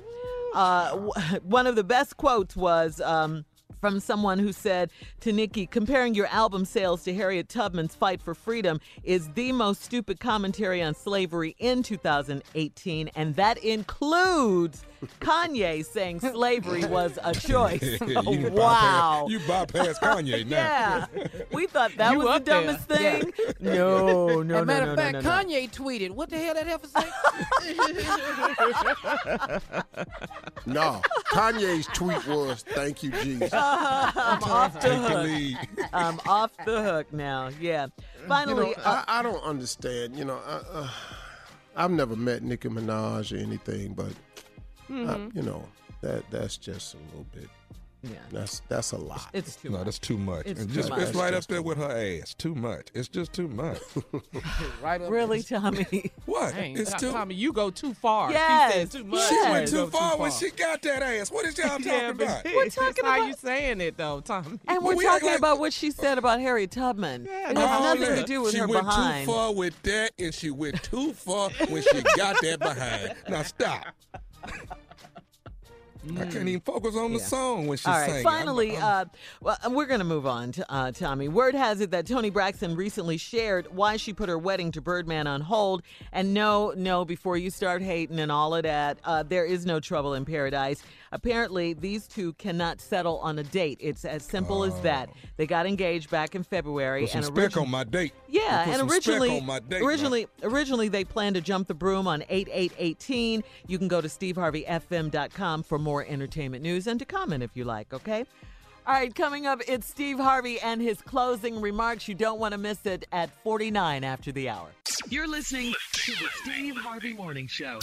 Uh, 0.55 0.91
w- 0.91 1.12
one 1.43 1.66
of 1.66 1.74
the 1.74 1.82
best 1.82 2.16
quotes 2.16 2.55
was. 2.55 3.01
Um, 3.01 3.45
from 3.81 4.01
someone 4.01 4.39
who 4.39 4.51
said 4.51 4.91
to 5.20 5.31
Nicki, 5.31 5.66
comparing 5.66 6.15
your 6.15 6.27
album 6.28 6.65
sales 6.65 7.05
to 7.05 7.12
Harriet 7.12 7.51
Tubman's 7.51 7.95
fight 7.95 8.23
for 8.23 8.35
freedom 8.35 8.81
is 9.03 9.28
the 9.35 9.53
most 9.53 9.82
stupid 9.82 10.20
commentary 10.20 10.81
on 10.81 10.95
slavery 10.95 11.55
in 11.59 11.82
2018, 11.82 13.11
and 13.15 13.36
that 13.36 13.59
includes 13.59 14.86
Kanye 15.21 15.85
saying 15.85 16.21
slavery 16.21 16.85
was 16.87 17.19
a 17.23 17.33
choice. 17.35 17.99
You 18.05 18.51
wow. 18.51 19.27
bypass- 19.27 19.31
you 19.31 19.39
bypass 19.47 19.99
Kanye 19.99 20.47
now. 20.49 20.57
yeah. 20.57 21.27
We 21.53 21.67
thought 21.67 21.93
that 21.97 22.13
You 22.13 22.19
was 22.19 22.27
the 22.27 22.33
up 22.35 22.45
there. 22.45 22.63
dumbest 22.65 22.89
thing. 22.89 23.33
No, 23.61 24.07
no, 24.07 24.41
As 24.41 24.47
no, 24.47 24.59
a 24.59 24.65
matter 24.67 24.87
no, 24.87 24.93
of 24.93 24.97
no, 24.99 25.03
fact, 25.03 25.13
no, 25.15 25.21
no. 25.21 25.31
Kanye 25.31 25.71
tweeted, 25.71 26.11
"What 26.11 26.29
the 26.31 26.37
hell 26.39 26.55
that 26.55 26.67
heifer 26.67 26.87
say?" 26.87 27.11
No, 30.67 31.01
Kanye's 31.31 31.87
tweet 31.89 32.27
was, 32.27 32.63
"Thank 32.63 33.03
you, 33.03 33.11
Jesus." 33.23 33.51
I'm 33.53 34.43
off 34.45 34.73
the 34.75 34.81
Take 34.81 34.91
the 35.03 35.09
hook. 35.09 35.25
lead. 35.25 35.59
I'm 35.93 36.21
off 36.27 36.51
the 36.65 36.83
hook 36.83 37.13
now. 37.13 37.51
Yeah. 37.61 37.87
Finally, 38.29 38.69
you 38.71 38.77
know, 38.77 38.83
uh, 38.85 39.05
I, 39.07 39.21
I 39.21 39.23
don't 39.23 39.43
understand. 39.43 40.17
You 40.17 40.25
know, 40.25 40.39
I, 40.47 40.53
uh, 40.79 40.89
I've 41.77 41.91
never 41.91 42.17
met 42.17 42.43
Nicki 42.43 42.69
Minaj 42.69 43.33
or 43.33 43.37
anything, 43.43 43.93
but 43.95 44.13
uh, 44.90 44.93
Mhm. 44.93 45.35
you 45.36 45.43
know 45.43 45.66
that 46.01 46.28
that's 46.31 46.56
just 46.56 46.94
a 46.94 46.98
little 47.11 47.27
bit. 47.35 47.48
Yeah, 48.02 48.19
that's 48.31 48.61
that's 48.69 48.93
a 48.93 48.98
lot. 48.98 49.31
It's 49.32 49.56
too 49.56 49.70
No, 49.70 49.82
that's 49.82 49.98
too 49.98 50.19
much. 50.19 50.44
It's 50.44 50.61
It's, 50.61 50.69
too 50.70 50.74
just, 50.74 50.90
much. 50.90 51.01
it's 51.01 51.15
right 51.16 51.32
That's 51.32 51.47
up 51.47 51.48
there 51.51 51.62
with 51.62 51.78
her 51.78 51.90
ass. 52.20 52.35
Too 52.35 52.55
much. 52.55 52.89
It's 52.93 53.09
just 53.09 53.32
too 53.32 53.48
much. 53.48 53.78
right 54.82 55.01
up 55.01 55.11
really, 55.11 55.43
Tommy? 55.43 56.12
what? 56.27 56.55
Dang, 56.55 56.77
it's 56.77 56.93
too. 57.01 57.12
Tommy, 57.12 57.35
you 57.35 57.51
go 57.51 57.70
too 57.70 57.94
far. 57.94 58.31
Yes, 58.31 58.74
He 58.74 58.81
said 58.81 58.90
too 58.90 59.05
much. 59.05 59.27
She 59.28 59.35
Yes. 59.35 59.51
went 59.51 59.70
You 59.73 59.77
too 59.78 59.86
far 59.90 60.19
when 60.19 60.31
she 60.32 60.51
got 60.51 60.82
that 60.82 61.02
ass. 61.02 61.31
What 61.31 61.47
is 61.47 61.56
y'all 61.56 61.69
talking 61.78 61.86
yeah, 61.86 62.12
but 62.12 62.24
about? 62.24 62.44
We're 62.44 62.65
it's 62.65 62.74
talking 62.74 63.05
how 63.06 63.16
about- 63.16 63.28
you 63.28 63.35
saying 63.43 63.81
it 63.81 63.97
though, 63.97 64.20
Tommy. 64.20 64.61
And 64.69 64.82
we're 64.85 64.97
we 64.97 65.05
talking 65.06 65.28
like- 65.31 65.39
about 65.39 65.59
what 65.59 65.73
she 65.73 65.90
said 65.90 66.19
about 66.19 66.40
Harriet 66.40 66.73
Tubman. 66.73 67.24
Yeah, 67.24 67.52
it 67.52 67.56
has 67.56 67.70
All 67.70 67.94
nothing 67.97 68.16
to 68.16 68.24
do 68.24 68.43
with 68.43 68.52
she 68.52 68.59
her 68.59 68.66
went 68.69 68.82
too 68.85 69.24
far 69.32 69.55
with 69.55 69.82
that, 69.85 70.11
and 70.19 70.35
she 70.35 70.51
went 70.51 70.82
too 70.82 71.15
far 71.15 71.48
when 71.70 71.82
she 71.82 72.02
got 72.16 72.36
that 72.43 72.59
behind. 72.59 73.15
Now 73.31 73.44
stop. 73.44 73.86
I 76.07 76.27
can't 76.27 76.47
even 76.47 76.61
focus 76.61 76.97
on 76.97 77.15
the 77.15 77.19
Yeah. 77.19 77.25
song 77.25 77.66
when 77.66 77.79
she's 77.79 77.87
All 77.87 77.95
right. 77.95 78.11
singing. 78.11 78.25
Finally, 78.25 78.77
uh, 78.77 79.07
well, 79.41 79.57
we're 79.71 79.87
going 79.87 80.01
to 80.01 80.05
move 80.05 80.27
on, 80.27 80.53
to, 80.53 80.71
uh, 80.71 80.93
Tommy. 80.93 81.29
Word 81.29 81.55
has 81.55 81.81
it 81.81 81.93
that 81.93 82.07
Toni 82.07 82.29
Braxton 82.29 82.77
recently 82.77 83.16
shared 83.16 83.75
why 83.75 83.97
she 83.97 84.12
put 84.12 84.29
her 84.29 84.37
wedding 84.37 84.71
to 84.73 84.83
Birdman 84.83 85.27
on 85.27 85.41
hold. 85.41 85.83
And 86.12 86.35
no, 86.35 86.75
no, 86.77 87.07
before 87.07 87.39
you 87.39 87.49
start 87.49 87.81
hating 87.81 88.19
and 88.21 88.31
all 88.31 88.55
of 88.55 88.65
that, 88.65 88.99
uh, 89.03 89.23
there 89.23 89.47
is 89.47 89.65
no 89.65 89.81
trouble 89.81 90.12
in 90.12 90.27
paradise. 90.27 90.83
Apparently, 91.15 91.73
these 91.74 92.09
two 92.09 92.32
cannot 92.35 92.81
settle 92.81 93.19
on 93.20 93.39
a 93.39 93.45
date. 93.45 93.78
It's 93.81 94.05
as 94.05 94.24
simple 94.24 94.65
as 94.65 94.78
that. 94.81 95.09
Oh. 95.11 95.16
They 95.36 95.47
got 95.47 95.65
engaged 95.65 96.11
back 96.11 96.35
in 96.35 96.43
February, 96.43 97.03
Put 97.03 97.11
some 97.11 97.19
and 97.19 97.27
spec 97.27 97.51
origi- 97.53 97.62
on 97.62 97.70
my 97.70 97.85
date. 97.85 98.12
yeah, 98.28 98.65
Put 98.65 98.70
and 98.73 98.78
some 98.81 98.89
spec 98.89 98.97
originally, 99.07 99.39
on 99.39 99.47
my 99.47 99.59
date, 99.61 99.70
man. 99.81 99.82
originally, 99.85 100.27
originally 100.43 100.89
they 100.89 101.05
planned 101.05 101.36
to 101.36 101.41
jump 101.41 101.69
the 101.69 101.74
broom 101.74 102.09
on 102.09 102.24
8818. 102.28 103.45
You 103.69 103.78
can 103.78 103.86
go 103.89 104.01
to 104.01 104.09
steveharveyfm.com 104.09 105.62
for 105.62 105.78
more 105.78 106.05
entertainment 106.05 106.62
news 106.65 106.86
and 106.89 106.99
to 106.99 107.05
comment 107.05 107.43
if 107.45 107.51
you 107.55 107.62
like, 107.65 107.95
okay? 107.95 108.24
All 108.86 108.93
right, 108.93 109.15
coming 109.15 109.47
up, 109.47 109.61
it's 109.66 109.86
Steve 109.89 110.19
Harvey 110.19 110.61
and 110.61 110.82
his 110.82 111.01
closing 111.01 111.61
remarks. 111.61 112.07
You 112.07 112.15
don't 112.15 112.39
want 112.39 112.53
to 112.53 112.59
miss 112.59 112.85
it 112.85 113.07
at 113.12 113.31
49 113.43 114.05
after 114.05 114.31
the 114.32 114.51
hour. 114.51 114.69
You're 115.09 115.28
listening 115.28 115.73
to 115.93 116.12
the 116.12 116.28
Steve 116.43 116.77
Harvey 116.77 117.15
Morning 117.15 117.47
Show. 117.47 117.78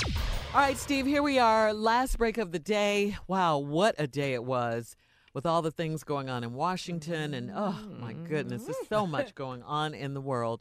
All 0.53 0.59
right, 0.59 0.77
Steve, 0.77 1.05
here 1.05 1.23
we 1.23 1.39
are. 1.39 1.73
Last 1.73 2.17
break 2.17 2.37
of 2.37 2.51
the 2.51 2.59
day. 2.59 3.15
Wow, 3.27 3.59
what 3.59 3.95
a 3.97 4.05
day 4.05 4.33
it 4.33 4.43
was 4.43 4.97
with 5.33 5.45
all 5.45 5.61
the 5.61 5.71
things 5.71 6.03
going 6.03 6.29
on 6.29 6.43
in 6.43 6.53
Washington. 6.53 7.33
And 7.33 7.51
oh, 7.55 7.79
my 8.01 8.11
goodness, 8.11 8.65
there's 8.65 8.87
so 8.89 9.07
much 9.07 9.33
going 9.33 9.63
on 9.63 9.93
in 9.93 10.13
the 10.13 10.19
world. 10.19 10.59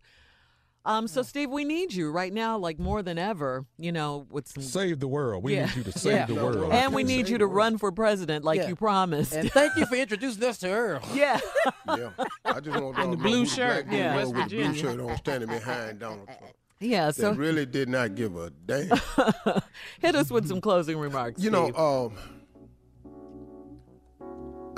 Um, 0.85 1.09
so, 1.09 1.23
Steve, 1.23 1.51
we 1.51 1.65
need 1.65 1.93
you 1.93 2.11
right 2.11 2.33
now, 2.33 2.57
like 2.57 2.79
more 2.79 3.03
than 3.03 3.19
ever, 3.19 3.67
you 3.79 3.91
know, 3.91 4.27
with 4.31 4.47
some. 4.47 4.63
Save 4.63 5.01
the 5.01 5.09
world. 5.09 5.43
We 5.43 5.57
Yeah. 5.57 5.67
need 5.67 5.75
you 5.77 5.83
to 5.85 5.93
save 5.99 6.13
Yeah. 6.13 6.27
the 6.27 6.35
world. 6.37 6.73
And 6.73 6.95
we 6.95 7.03
need 7.03 7.29
you 7.29 7.39
to 7.39 7.47
run 7.47 7.77
for 7.77 7.91
president 7.91 8.45
like 8.45 8.61
Yeah. 8.61 8.69
you 8.69 8.77
promised. 8.77 9.33
And 9.35 9.51
thank 9.51 9.77
you 9.77 9.87
for 9.87 9.97
introducing 9.97 10.45
us 10.45 10.59
to 10.59 10.69
Earl. 10.71 11.03
Yeah. 11.15 11.41
Yeah, 11.89 12.11
I 12.45 12.61
just 12.61 12.81
want 12.81 12.95
to 12.97 13.03
And 13.03 13.13
the 13.13 13.17
blue 13.17 13.45
shirt, 13.45 13.91
dude 13.91 13.99
yeah. 13.99 14.15
was 14.17 14.29
West 14.29 14.37
with 14.37 14.51
the 14.51 14.57
blue 14.57 14.75
shirt 14.75 15.01
on 15.01 15.17
standing 15.17 15.49
behind 15.49 15.99
Donald 15.99 16.27
Trump. 16.27 16.55
Yeah, 16.81 17.11
so 17.11 17.33
really 17.33 17.67
did 17.67 17.91
not 17.91 18.15
give 18.15 18.37
a 18.37 18.51
damn. 18.65 18.89
hit 20.01 20.15
us 20.15 20.31
with 20.31 20.49
some 20.49 20.63
closing 20.63 20.99
remarks. 20.99 21.43
You 21.43 21.51
know, 21.51 21.71
um, 21.75 22.15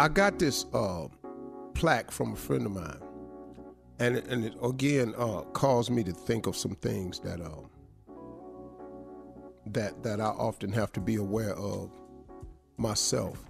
I 0.01 0.09
got 0.09 0.41
this 0.41 0.67
uh, 0.75 1.07
plaque 1.75 2.11
from 2.11 2.33
a 2.33 2.37
friend 2.37 2.67
of 2.67 2.73
mine, 2.73 3.01
and 4.01 4.17
and 4.17 4.45
it 4.45 4.55
again 4.65 5.15
uh, 5.17 5.43
caused 5.53 5.93
me 5.93 6.03
to 6.03 6.13
think 6.13 6.49
of 6.49 6.57
some 6.57 6.75
things 6.75 7.21
that 7.21 7.41
um, 7.41 7.71
that 9.67 10.03
that 10.03 10.21
I 10.21 10.27
often 10.27 10.73
have 10.73 10.91
to 10.93 11.01
be 11.01 11.15
aware 11.15 11.55
of 11.55 11.89
myself. 12.79 13.45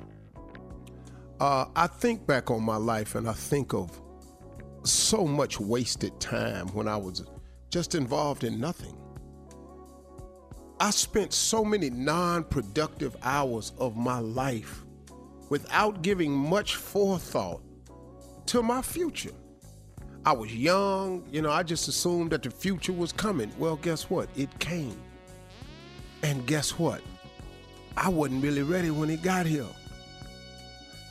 Uh, 1.41 1.65
I 1.75 1.87
think 1.87 2.27
back 2.27 2.51
on 2.51 2.63
my 2.63 2.77
life, 2.77 3.15
and 3.15 3.27
I 3.31 3.33
think 3.33 3.73
of 3.73 3.99
so 4.85 5.27
much 5.27 5.59
wasted 5.59 6.21
time 6.21 6.69
when 6.75 6.87
I 6.87 6.99
was 6.99 7.25
just 7.73 7.95
involved 7.95 8.45
in 8.45 8.61
nothing. 8.61 8.95
I 10.79 10.91
spent 10.91 11.33
so 11.33 11.65
many 11.65 11.89
non 11.91 12.45
productive 12.45 13.17
hours 13.23 13.73
of 13.79 13.97
my 13.97 14.19
life 14.19 14.85
without 15.49 16.03
giving 16.03 16.33
much 16.33 16.77
forethought 16.77 17.63
to 18.47 18.63
my 18.63 18.83
future. 18.83 19.33
I 20.25 20.33
was 20.33 20.55
young, 20.55 21.25
you 21.33 21.43
know, 21.43 21.51
I 21.51 21.63
just 21.63 21.89
assumed 21.89 22.31
that 22.31 22.43
the 22.43 22.51
future 22.51 22.93
was 22.93 23.11
coming. 23.11 23.51
Well, 23.59 23.77
guess 23.77 24.09
what? 24.11 24.29
It 24.37 24.57
came. 24.61 24.97
And 26.23 26.47
guess 26.47 26.79
what? 26.79 27.01
I 27.97 28.09
wasn't 28.09 28.45
really 28.45 28.63
ready 28.63 28.91
when 28.91 29.11
it 29.11 29.23
got 29.23 29.47
here. 29.47 29.67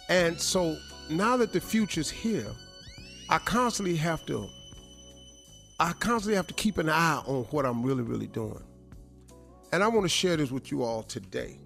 And 0.09 0.39
so 0.39 0.77
now 1.09 1.37
that 1.37 1.53
the 1.53 1.59
future's 1.59 2.09
here, 2.09 2.47
I 3.29 3.39
constantly 3.39 3.95
have 3.97 4.25
to 4.27 4.47
I 5.81 5.93
constantly 5.93 6.35
have 6.35 6.45
to 6.45 6.53
keep 6.53 6.77
an 6.77 6.89
eye 6.89 7.23
on 7.25 7.45
what 7.45 7.65
I'm 7.65 7.81
really, 7.81 8.03
really 8.03 8.27
doing. 8.27 8.63
And 9.71 9.83
I 9.83 9.87
want 9.87 10.03
to 10.03 10.09
share 10.09 10.37
this 10.37 10.51
with 10.51 10.69
you 10.69 10.83
all 10.83 11.01
today. 11.01 11.57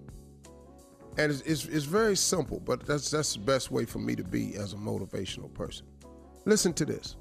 And 1.18 1.30
it's, 1.30 1.42
it's, 1.42 1.66
it's 1.66 1.84
very 1.84 2.16
simple, 2.16 2.58
but 2.58 2.86
that's, 2.86 3.10
that's 3.10 3.34
the 3.34 3.40
best 3.40 3.70
way 3.70 3.84
for 3.84 3.98
me 3.98 4.16
to 4.16 4.24
be 4.24 4.56
as 4.56 4.72
a 4.72 4.76
motivational 4.76 5.52
person. 5.52 5.86
Listen 6.46 6.72
to 6.74 6.86
this 6.86 7.16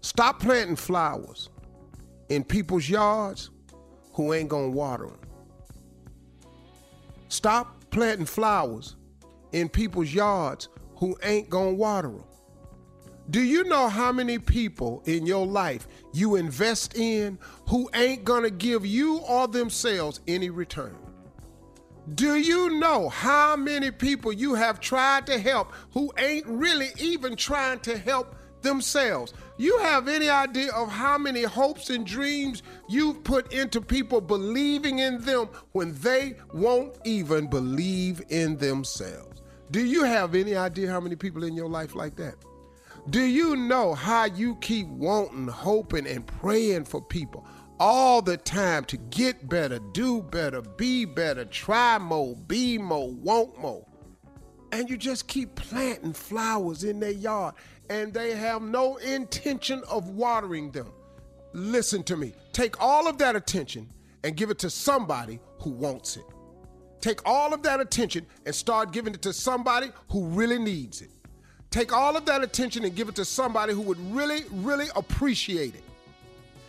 stop 0.00 0.40
planting 0.40 0.74
flowers 0.74 1.48
in 2.28 2.42
people's 2.42 2.88
yards 2.88 3.50
who 4.12 4.34
ain't 4.34 4.48
gonna 4.48 4.70
water 4.70 5.06
them. 5.06 5.20
Stop 7.28 7.84
planting 7.90 8.26
flowers 8.26 8.96
in 9.52 9.68
people's 9.68 10.12
yards 10.12 10.70
who 10.96 11.16
ain't 11.22 11.48
gonna 11.48 11.74
water 11.74 12.08
them. 12.08 12.24
Do 13.28 13.42
you 13.42 13.64
know 13.64 13.88
how 13.88 14.12
many 14.12 14.38
people 14.38 15.02
in 15.06 15.26
your 15.26 15.46
life 15.46 15.88
you 16.12 16.36
invest 16.36 16.96
in 16.96 17.38
who 17.68 17.90
ain't 17.92 18.24
gonna 18.24 18.50
give 18.50 18.86
you 18.86 19.18
or 19.18 19.48
themselves 19.48 20.20
any 20.28 20.48
return? 20.48 20.96
Do 22.14 22.36
you 22.36 22.78
know 22.78 23.08
how 23.08 23.56
many 23.56 23.90
people 23.90 24.32
you 24.32 24.54
have 24.54 24.78
tried 24.78 25.26
to 25.26 25.40
help 25.40 25.72
who 25.92 26.12
ain't 26.18 26.46
really 26.46 26.90
even 26.98 27.34
trying 27.34 27.80
to 27.80 27.98
help 27.98 28.36
themselves? 28.62 29.34
You 29.58 29.76
have 29.78 30.06
any 30.06 30.28
idea 30.28 30.70
of 30.72 30.88
how 30.88 31.18
many 31.18 31.42
hopes 31.42 31.90
and 31.90 32.06
dreams 32.06 32.62
you've 32.88 33.24
put 33.24 33.52
into 33.52 33.80
people 33.80 34.20
believing 34.20 35.00
in 35.00 35.20
them 35.22 35.48
when 35.72 35.98
they 35.98 36.36
won't 36.52 36.96
even 37.04 37.48
believe 37.48 38.22
in 38.28 38.56
themselves? 38.56 39.42
Do 39.72 39.84
you 39.84 40.04
have 40.04 40.36
any 40.36 40.54
idea 40.54 40.92
how 40.92 41.00
many 41.00 41.16
people 41.16 41.42
in 41.42 41.56
your 41.56 41.68
life 41.68 41.96
like 41.96 42.14
that? 42.16 42.36
Do 43.08 43.22
you 43.22 43.54
know 43.54 43.94
how 43.94 44.24
you 44.24 44.56
keep 44.56 44.88
wanting, 44.88 45.46
hoping, 45.46 46.08
and 46.08 46.26
praying 46.26 46.86
for 46.86 47.00
people 47.00 47.46
all 47.78 48.20
the 48.20 48.36
time 48.36 48.84
to 48.86 48.96
get 48.96 49.48
better, 49.48 49.78
do 49.92 50.22
better, 50.22 50.60
be 50.60 51.04
better, 51.04 51.44
try 51.44 51.98
more, 51.98 52.34
be 52.34 52.78
more, 52.78 53.12
want 53.12 53.56
more? 53.60 53.86
And 54.72 54.90
you 54.90 54.96
just 54.96 55.28
keep 55.28 55.54
planting 55.54 56.14
flowers 56.14 56.82
in 56.82 56.98
their 56.98 57.12
yard 57.12 57.54
and 57.88 58.12
they 58.12 58.34
have 58.34 58.62
no 58.62 58.96
intention 58.96 59.84
of 59.88 60.10
watering 60.10 60.72
them. 60.72 60.90
Listen 61.52 62.02
to 62.04 62.16
me. 62.16 62.34
Take 62.52 62.82
all 62.82 63.06
of 63.06 63.18
that 63.18 63.36
attention 63.36 63.88
and 64.24 64.36
give 64.36 64.50
it 64.50 64.58
to 64.58 64.70
somebody 64.70 65.38
who 65.60 65.70
wants 65.70 66.16
it. 66.16 66.24
Take 67.00 67.20
all 67.24 67.54
of 67.54 67.62
that 67.62 67.78
attention 67.78 68.26
and 68.44 68.52
start 68.52 68.90
giving 68.90 69.14
it 69.14 69.22
to 69.22 69.32
somebody 69.32 69.92
who 70.10 70.26
really 70.26 70.58
needs 70.58 71.02
it. 71.02 71.10
Take 71.70 71.92
all 71.92 72.16
of 72.16 72.24
that 72.26 72.42
attention 72.42 72.84
and 72.84 72.94
give 72.94 73.08
it 73.08 73.14
to 73.16 73.24
somebody 73.24 73.72
who 73.72 73.82
would 73.82 73.98
really, 74.12 74.44
really 74.50 74.86
appreciate 74.96 75.74
it. 75.74 75.84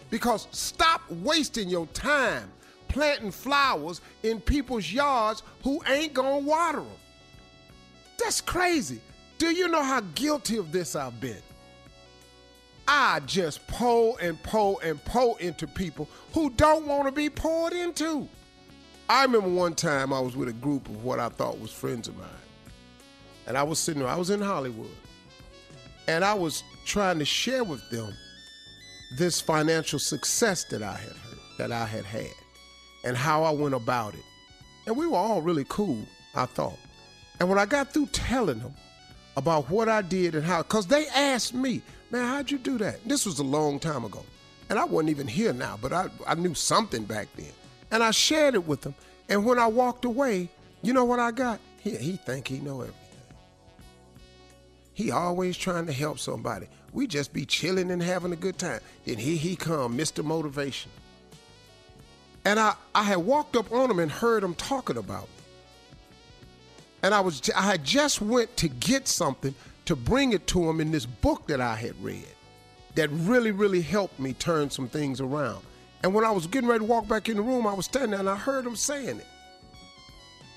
Because 0.10 0.48
stop 0.52 1.02
wasting 1.10 1.70
your 1.70 1.86
time 1.88 2.52
planting 2.88 3.32
flowers 3.32 4.02
in 4.24 4.42
people's 4.42 4.92
yards 4.92 5.44
who 5.64 5.82
ain't 5.88 6.14
gonna 6.14 6.40
water 6.40 6.80
them. 6.80 6.88
That's 8.18 8.42
crazy. 8.42 9.00
Do 9.38 9.48
you 9.48 9.68
know 9.68 9.84
how 9.84 10.02
guilty 10.16 10.58
of 10.58 10.72
this 10.72 10.96
I've 10.96 11.20
been? 11.22 11.42
I 12.88 13.20
just 13.26 13.68
pour 13.68 14.18
and 14.22 14.42
pour 14.44 14.80
and 14.82 15.04
pour 15.06 15.40
into 15.40 15.68
people 15.68 16.10
who 16.34 16.50
don't 16.52 16.88
want 16.88 17.06
to 17.06 17.12
be 17.12 17.30
poured 17.30 17.74
into. 17.74 18.28
I 19.10 19.24
remember 19.24 19.50
one 19.50 19.76
time 19.76 20.12
I 20.12 20.20
was 20.20 20.36
with 20.36 20.50
a 20.50 20.54
group 20.54 20.88
of 20.90 21.04
what 21.04 21.20
I 21.20 21.30
thought 21.30 21.60
was 21.60 21.72
friends 21.72 22.08
of 22.08 22.18
mine. 22.18 22.28
And 23.48 23.58
I 23.58 23.64
was 23.64 23.80
sitting 23.80 24.02
there, 24.02 24.10
I 24.10 24.18
was 24.18 24.30
in 24.30 24.42
Hollywood. 24.42 24.92
And 26.08 26.24
I 26.24 26.34
was 26.34 26.64
trying 26.86 27.20
to 27.20 27.26
share 27.26 27.64
with 27.64 27.90
them 27.90 28.14
this 29.18 29.40
financial 29.42 30.00
success 30.00 30.66
that 30.66 30.84
I 30.84 30.94
had 30.94 31.14
heard, 31.14 31.40
that 31.58 31.72
I 31.72 31.86
had 31.86 32.06
had, 32.06 32.34
and 33.04 33.16
how 33.16 33.44
I 33.44 33.52
went 33.52 33.74
about 33.74 34.14
it. 34.14 34.24
And 34.86 34.96
we 34.96 35.08
were 35.08 35.18
all 35.18 35.42
really 35.42 35.66
cool, 35.70 36.00
I 36.36 36.46
thought. 36.46 36.78
And 37.40 37.50
when 37.50 37.58
I 37.58 37.66
got 37.66 37.94
through 37.94 38.08
telling 38.08 38.60
them 38.60 38.74
about 39.38 39.70
what 39.70 39.88
I 39.88 40.02
did 40.02 40.36
and 40.36 40.44
how, 40.44 40.64
because 40.64 40.88
they 40.88 41.08
asked 41.08 41.54
me, 41.54 41.82
man, 42.12 42.26
how'd 42.28 42.52
you 42.52 42.58
do 42.58 42.78
that? 42.80 43.04
This 43.08 43.26
was 43.26 43.40
a 43.40 43.44
long 43.44 43.80
time 43.80 44.04
ago. 44.04 44.24
And 44.70 44.78
I 44.78 44.84
wasn't 44.84 45.12
even 45.12 45.28
here 45.28 45.54
now, 45.54 45.78
but 45.82 45.94
I, 45.94 46.10
I 46.26 46.36
knew 46.36 46.54
something 46.54 47.06
back 47.06 47.28
then. 47.38 47.52
And 47.92 48.04
I 48.04 48.12
shared 48.12 48.56
it 48.56 48.68
with 48.68 48.82
them. 48.82 48.96
And 49.30 49.46
when 49.46 49.60
I 49.60 49.68
walked 49.68 50.04
away, 50.04 50.50
you 50.82 50.92
know 50.92 51.06
what 51.06 51.20
I 51.20 51.32
got? 51.32 51.60
He, 51.80 51.96
he 51.96 52.18
think 52.18 52.48
he 52.48 52.60
know 52.60 52.82
everything. 52.82 53.07
He 54.98 55.12
always 55.12 55.56
trying 55.56 55.86
to 55.86 55.94
help 55.94 56.18
somebody. 56.18 56.66
We 56.92 57.06
just 57.06 57.32
be 57.32 57.46
chilling 57.46 57.92
and 57.92 58.02
having 58.02 58.34
a 58.34 58.36
good 58.36 58.58
time. 58.58 58.80
Then 59.06 59.20
here 59.20 59.38
he 59.38 59.56
come, 59.56 59.96
Mr. 59.96 60.26
Motivation. 60.26 60.90
And 62.44 62.60
I, 62.60 62.74
I 62.96 63.04
had 63.04 63.20
walked 63.20 63.56
up 63.56 63.72
on 63.72 63.92
him 63.92 64.00
and 64.00 64.12
heard 64.12 64.44
him 64.44 64.56
talking 64.56 64.98
about 64.98 65.26
me. 65.26 65.44
And 67.04 67.14
I 67.14 67.20
was 67.20 67.48
I 67.56 67.62
had 67.62 67.84
just 67.84 68.24
went 68.24 68.58
to 68.58 68.68
get 68.68 69.08
something 69.08 69.54
to 69.86 69.96
bring 69.96 70.34
it 70.34 70.48
to 70.48 70.68
him 70.68 70.82
in 70.82 70.90
this 70.90 71.06
book 71.06 71.46
that 71.46 71.62
I 71.62 71.76
had 71.76 71.94
read 72.04 72.26
that 72.96 73.12
really, 73.12 73.52
really 73.52 73.84
helped 73.84 74.20
me 74.20 74.34
turn 74.34 74.72
some 74.72 74.90
things 74.90 75.22
around. 75.22 75.62
And 76.02 76.12
when 76.12 76.26
I 76.26 76.32
was 76.32 76.48
getting 76.48 76.68
ready 76.68 76.80
to 76.80 76.86
walk 76.86 77.08
back 77.08 77.30
in 77.30 77.38
the 77.38 77.44
room, 77.44 77.68
I 77.68 77.74
was 77.76 77.86
standing 77.86 78.10
there 78.10 78.22
and 78.22 78.30
I 78.30 78.36
heard 78.36 78.66
him 78.66 78.76
saying 78.76 79.20
it. 79.20 79.28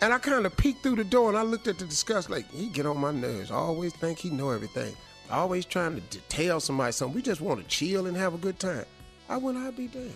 And 0.02 0.14
I 0.14 0.18
kind 0.18 0.46
of 0.46 0.56
peeked 0.56 0.82
through 0.82 0.96
the 0.96 1.04
door 1.04 1.28
and 1.28 1.36
I 1.36 1.42
looked 1.42 1.68
at 1.68 1.78
the 1.78 1.84
disgust 1.84 2.30
like, 2.30 2.50
he 2.52 2.68
get 2.68 2.86
on 2.86 2.98
my 2.98 3.12
nerves. 3.12 3.50
I 3.50 3.56
always 3.56 3.92
think 3.94 4.18
he 4.18 4.30
know 4.30 4.50
everything. 4.50 4.96
Always 5.30 5.64
trying 5.64 5.94
to 5.94 6.00
d- 6.00 6.20
tell 6.28 6.58
somebody 6.58 6.92
something. 6.92 7.14
We 7.14 7.22
just 7.22 7.40
want 7.40 7.60
to 7.60 7.66
chill 7.68 8.06
and 8.06 8.16
have 8.16 8.34
a 8.34 8.38
good 8.38 8.58
time. 8.58 8.84
I 9.28 9.36
went, 9.36 9.58
I'll 9.58 9.70
be 9.70 9.86
damned. 9.86 10.14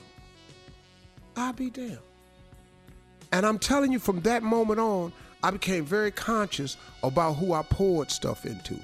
I'll 1.36 1.52
be 1.52 1.70
damned. 1.70 1.98
And 3.30 3.46
I'm 3.46 3.58
telling 3.58 3.92
you, 3.92 3.98
from 3.98 4.20
that 4.22 4.42
moment 4.42 4.80
on, 4.80 5.12
I 5.42 5.50
became 5.50 5.84
very 5.84 6.10
conscious 6.10 6.76
about 7.02 7.34
who 7.34 7.52
I 7.52 7.62
poured 7.62 8.10
stuff 8.10 8.46
into. 8.46 8.78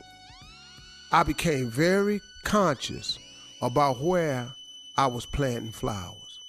I 1.10 1.22
became 1.22 1.70
very 1.70 2.20
conscious 2.44 3.18
about 3.62 4.01
where 4.01 4.48
I 4.97 5.06
was 5.06 5.27
planting 5.27 5.72
flowers. 5.72 6.40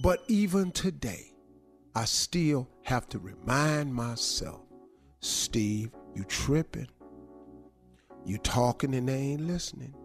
But 0.00 0.22
even 0.28 0.70
today, 0.70 1.32
I 1.98 2.04
still 2.04 2.68
have 2.84 3.08
to 3.08 3.18
remind 3.18 3.92
myself, 3.92 4.60
Steve, 5.18 5.90
you 6.14 6.22
tripping. 6.22 6.86
You 8.24 8.38
talking 8.38 8.94
and 8.94 9.08
they 9.08 9.16
ain't 9.16 9.48
listening. 9.48 9.96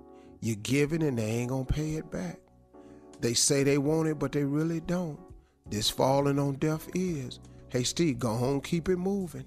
You 0.41 0.55
giving 0.55 1.03
and 1.03 1.19
they 1.19 1.23
ain't 1.23 1.51
gonna 1.51 1.65
pay 1.65 1.91
it 1.91 2.09
back. 2.09 2.39
They 3.21 3.35
say 3.35 3.63
they 3.63 3.77
want 3.77 4.09
it, 4.09 4.17
but 4.17 4.31
they 4.31 4.43
really 4.43 4.79
don't. 4.79 5.19
This 5.69 5.87
falling 5.87 6.39
on 6.39 6.55
deaf 6.55 6.87
ears. 6.95 7.39
Hey 7.69 7.83
Steve, 7.83 8.17
go 8.17 8.33
home, 8.33 8.61
keep 8.61 8.89
it 8.89 8.97
moving. 8.97 9.45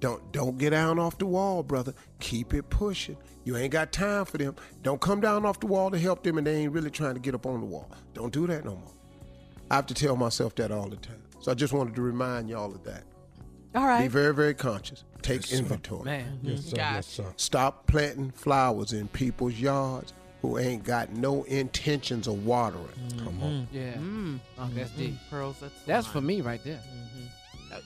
Don't 0.00 0.30
don't 0.32 0.58
get 0.58 0.70
down 0.70 0.98
off 0.98 1.16
the 1.16 1.24
wall, 1.24 1.62
brother. 1.62 1.94
Keep 2.18 2.52
it 2.52 2.68
pushing. 2.68 3.16
You 3.44 3.56
ain't 3.56 3.72
got 3.72 3.90
time 3.90 4.26
for 4.26 4.36
them. 4.36 4.54
Don't 4.82 5.00
come 5.00 5.22
down 5.22 5.46
off 5.46 5.60
the 5.60 5.66
wall 5.66 5.90
to 5.90 5.98
help 5.98 6.24
them 6.24 6.36
and 6.36 6.46
they 6.46 6.56
ain't 6.56 6.72
really 6.72 6.90
trying 6.90 7.14
to 7.14 7.20
get 7.20 7.34
up 7.34 7.46
on 7.46 7.60
the 7.60 7.66
wall. 7.66 7.90
Don't 8.12 8.34
do 8.34 8.46
that 8.48 8.66
no 8.66 8.72
more. 8.72 8.94
I 9.70 9.76
have 9.76 9.86
to 9.86 9.94
tell 9.94 10.16
myself 10.16 10.54
that 10.56 10.70
all 10.70 10.90
the 10.90 10.96
time. 10.96 11.22
So 11.40 11.50
I 11.50 11.54
just 11.54 11.72
wanted 11.72 11.94
to 11.96 12.02
remind 12.02 12.48
y'all 12.48 12.72
of 12.72 12.84
that. 12.84 13.04
All 13.74 13.86
right. 13.86 14.02
Be 14.02 14.08
very, 14.08 14.34
very 14.34 14.54
conscious. 14.54 15.04
Take 15.22 15.42
Yes, 15.42 15.50
sir. 15.50 15.56
inventory. 15.58 16.04
Man. 16.04 16.40
Yes, 16.42 16.60
mm-hmm. 16.60 16.68
sir. 16.68 16.76
Yes, 16.76 17.06
sir. 17.06 17.32
Stop 17.36 17.86
planting 17.86 18.30
flowers 18.30 18.92
in 18.92 19.08
people's 19.08 19.54
yards 19.54 20.12
who 20.42 20.58
ain't 20.58 20.84
got 20.84 21.12
no 21.12 21.44
intentions 21.44 22.26
of 22.26 22.44
watering. 22.44 22.86
Mm-hmm. 23.08 23.24
Come 23.24 23.42
on. 23.42 23.68
Yeah. 23.72 23.92
Mm. 23.94 24.40
Oh, 24.58 24.70
that's 24.74 24.90
deep. 24.90 25.14
Pearls, 25.30 25.56
that's 25.60 25.74
That's 25.86 26.06
for 26.06 26.20
me 26.20 26.40
right 26.40 26.62
there. 26.64 26.80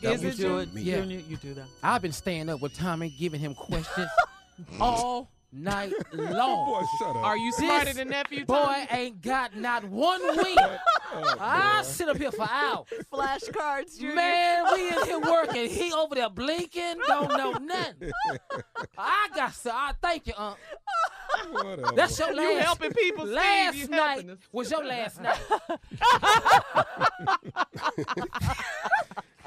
You 0.01 0.11
it 0.11 0.37
do 0.37 0.43
you? 0.43 0.59
it? 0.59 0.69
Yeah. 0.75 0.97
Yeah. 0.97 1.03
You, 1.05 1.23
you 1.29 1.37
do 1.37 1.55
that. 1.55 1.67
I've 1.83 2.01
been 2.01 2.13
staying 2.13 2.49
up 2.49 2.63
with 2.63 2.75
Tommy, 2.75 3.11
giving 3.19 3.41
him 3.41 3.55
questions 3.55 4.09
all 4.81 5.29
night 5.55 5.93
long. 6.13 6.67
Boy, 6.67 6.83
shut 6.99 7.17
up. 7.17 7.25
Are 7.25 7.37
you 7.37 7.51
This 7.53 7.57
smarter 7.59 7.93
than 7.93 8.09
nephew? 8.09 8.45
Boy 8.45 8.55
Tommy? 8.55 8.87
ain't 8.91 9.23
got 9.23 9.57
not 9.57 9.85
one 9.85 10.21
win. 10.37 10.57
Oh, 11.17 11.37
I 11.41 11.83
sit 11.85 12.09
up 12.09 12.17
here 12.17 12.33
for 12.33 12.49
hours. 12.51 12.87
Flashcards, 13.13 14.01
Man, 14.03 14.65
we 14.75 14.89
in 14.89 15.05
here 15.05 15.21
working. 15.31 15.71
He 15.71 15.93
over 15.93 16.15
there 16.15 16.29
blinking, 16.31 16.97
don't 17.07 17.29
know 17.37 17.53
nothing. 17.53 18.13
I 18.99 19.29
got 19.35 19.55
to. 19.55 19.75
I 19.75 19.93
thank 20.03 20.27
you, 20.27 20.35
Unc. 20.37 20.57
Whatever. 21.51 21.93
That's 21.97 22.19
your 22.19 22.31
You 22.31 22.37
last. 22.57 22.65
helping 22.65 22.93
people, 22.93 23.25
Steve. 23.27 23.35
Last 23.37 23.77
You 23.77 23.89
night 23.89 24.27
was 24.53 24.71
your 24.71 24.85
last 24.85 25.21
night. 25.21 25.41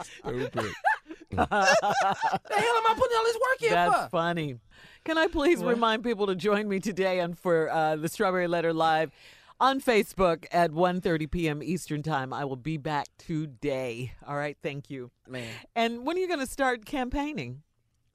Stupid. 0.03 0.71
the 1.31 1.45
hell 1.45 1.57
am 1.57 2.87
I 2.87 2.93
putting 2.97 3.17
all 3.17 3.23
this 3.23 3.35
work 3.35 3.61
in 3.63 3.69
That's 3.71 4.03
for? 4.03 4.09
funny. 4.09 4.59
Can 5.07 5.17
I 5.17 5.27
please 5.27 5.63
remind 5.63 6.03
people 6.03 6.27
to 6.27 6.35
join 6.35 6.67
me 6.67 6.81
today 6.81 7.21
and 7.21 7.39
for 7.39 7.69
uh, 7.69 7.95
the 7.95 8.09
Strawberry 8.09 8.45
Letter 8.45 8.73
Live 8.73 9.09
on 9.57 9.79
Facebook 9.79 10.45
at 10.51 10.71
1.30 10.71 11.31
p.m. 11.31 11.63
Eastern 11.63 12.03
Time. 12.03 12.33
I 12.33 12.43
will 12.43 12.57
be 12.57 12.75
back 12.75 13.07
today. 13.17 14.11
All 14.27 14.35
right, 14.35 14.57
thank 14.61 14.89
you. 14.89 15.09
Man. 15.25 15.47
And 15.77 16.05
when 16.05 16.17
are 16.17 16.19
you 16.19 16.27
going 16.27 16.41
to 16.41 16.45
start 16.45 16.85
campaigning 16.85 17.61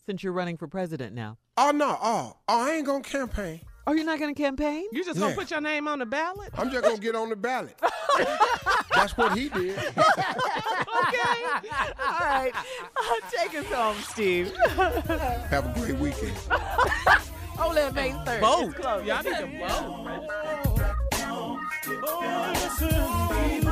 since 0.05 0.23
you're 0.23 0.35
running 0.35 0.59
for 0.59 0.69
president 0.69 1.15
now? 1.15 1.39
Oh 1.57 1.71
no, 1.71 1.97
oh, 2.03 2.37
oh, 2.47 2.67
I 2.67 2.73
ain't 2.73 2.85
gonna 2.85 3.03
campaign. 3.03 3.63
Oh, 3.87 3.93
you're 3.93 4.05
not 4.05 4.19
going 4.21 4.33
to 4.35 4.41
campaign? 4.41 4.85
You 4.93 5.05
just 5.05 5.19
Yeah. 5.19 5.25
gonna 5.27 5.35
put 5.35 5.51
your 5.51 5.61
name 5.61 5.89
on 5.89 5.99
the 5.99 6.07
ballot? 6.07 6.51
I'm 6.57 6.71
just 6.71 6.85
gonna 6.85 6.99
get 6.99 7.17
on 7.17 7.31
the 7.31 7.37
ballot. 7.37 7.77
That's 8.95 9.17
what 9.17 9.37
he 9.37 9.49
did. 9.49 9.77
okay. 9.79 10.05
All 11.99 12.21
right. 12.21 12.53
Take 13.31 13.55
us 13.59 13.67
home, 13.67 13.97
Steve. 14.09 14.53
Have 14.77 15.67
a 15.67 15.73
great 15.81 15.97
weekend. 15.99 16.33
Only 17.61 17.83
at 17.83 17.95
May 17.95 18.11
3rd. 18.11 18.41
Vote. 18.41 18.65
It's 18.71 18.75
close. 18.79 19.05
Y'all 19.07 19.23
need 19.23 19.37
to 19.37 19.47
vote. 19.67 20.21
Oh, 22.05 23.72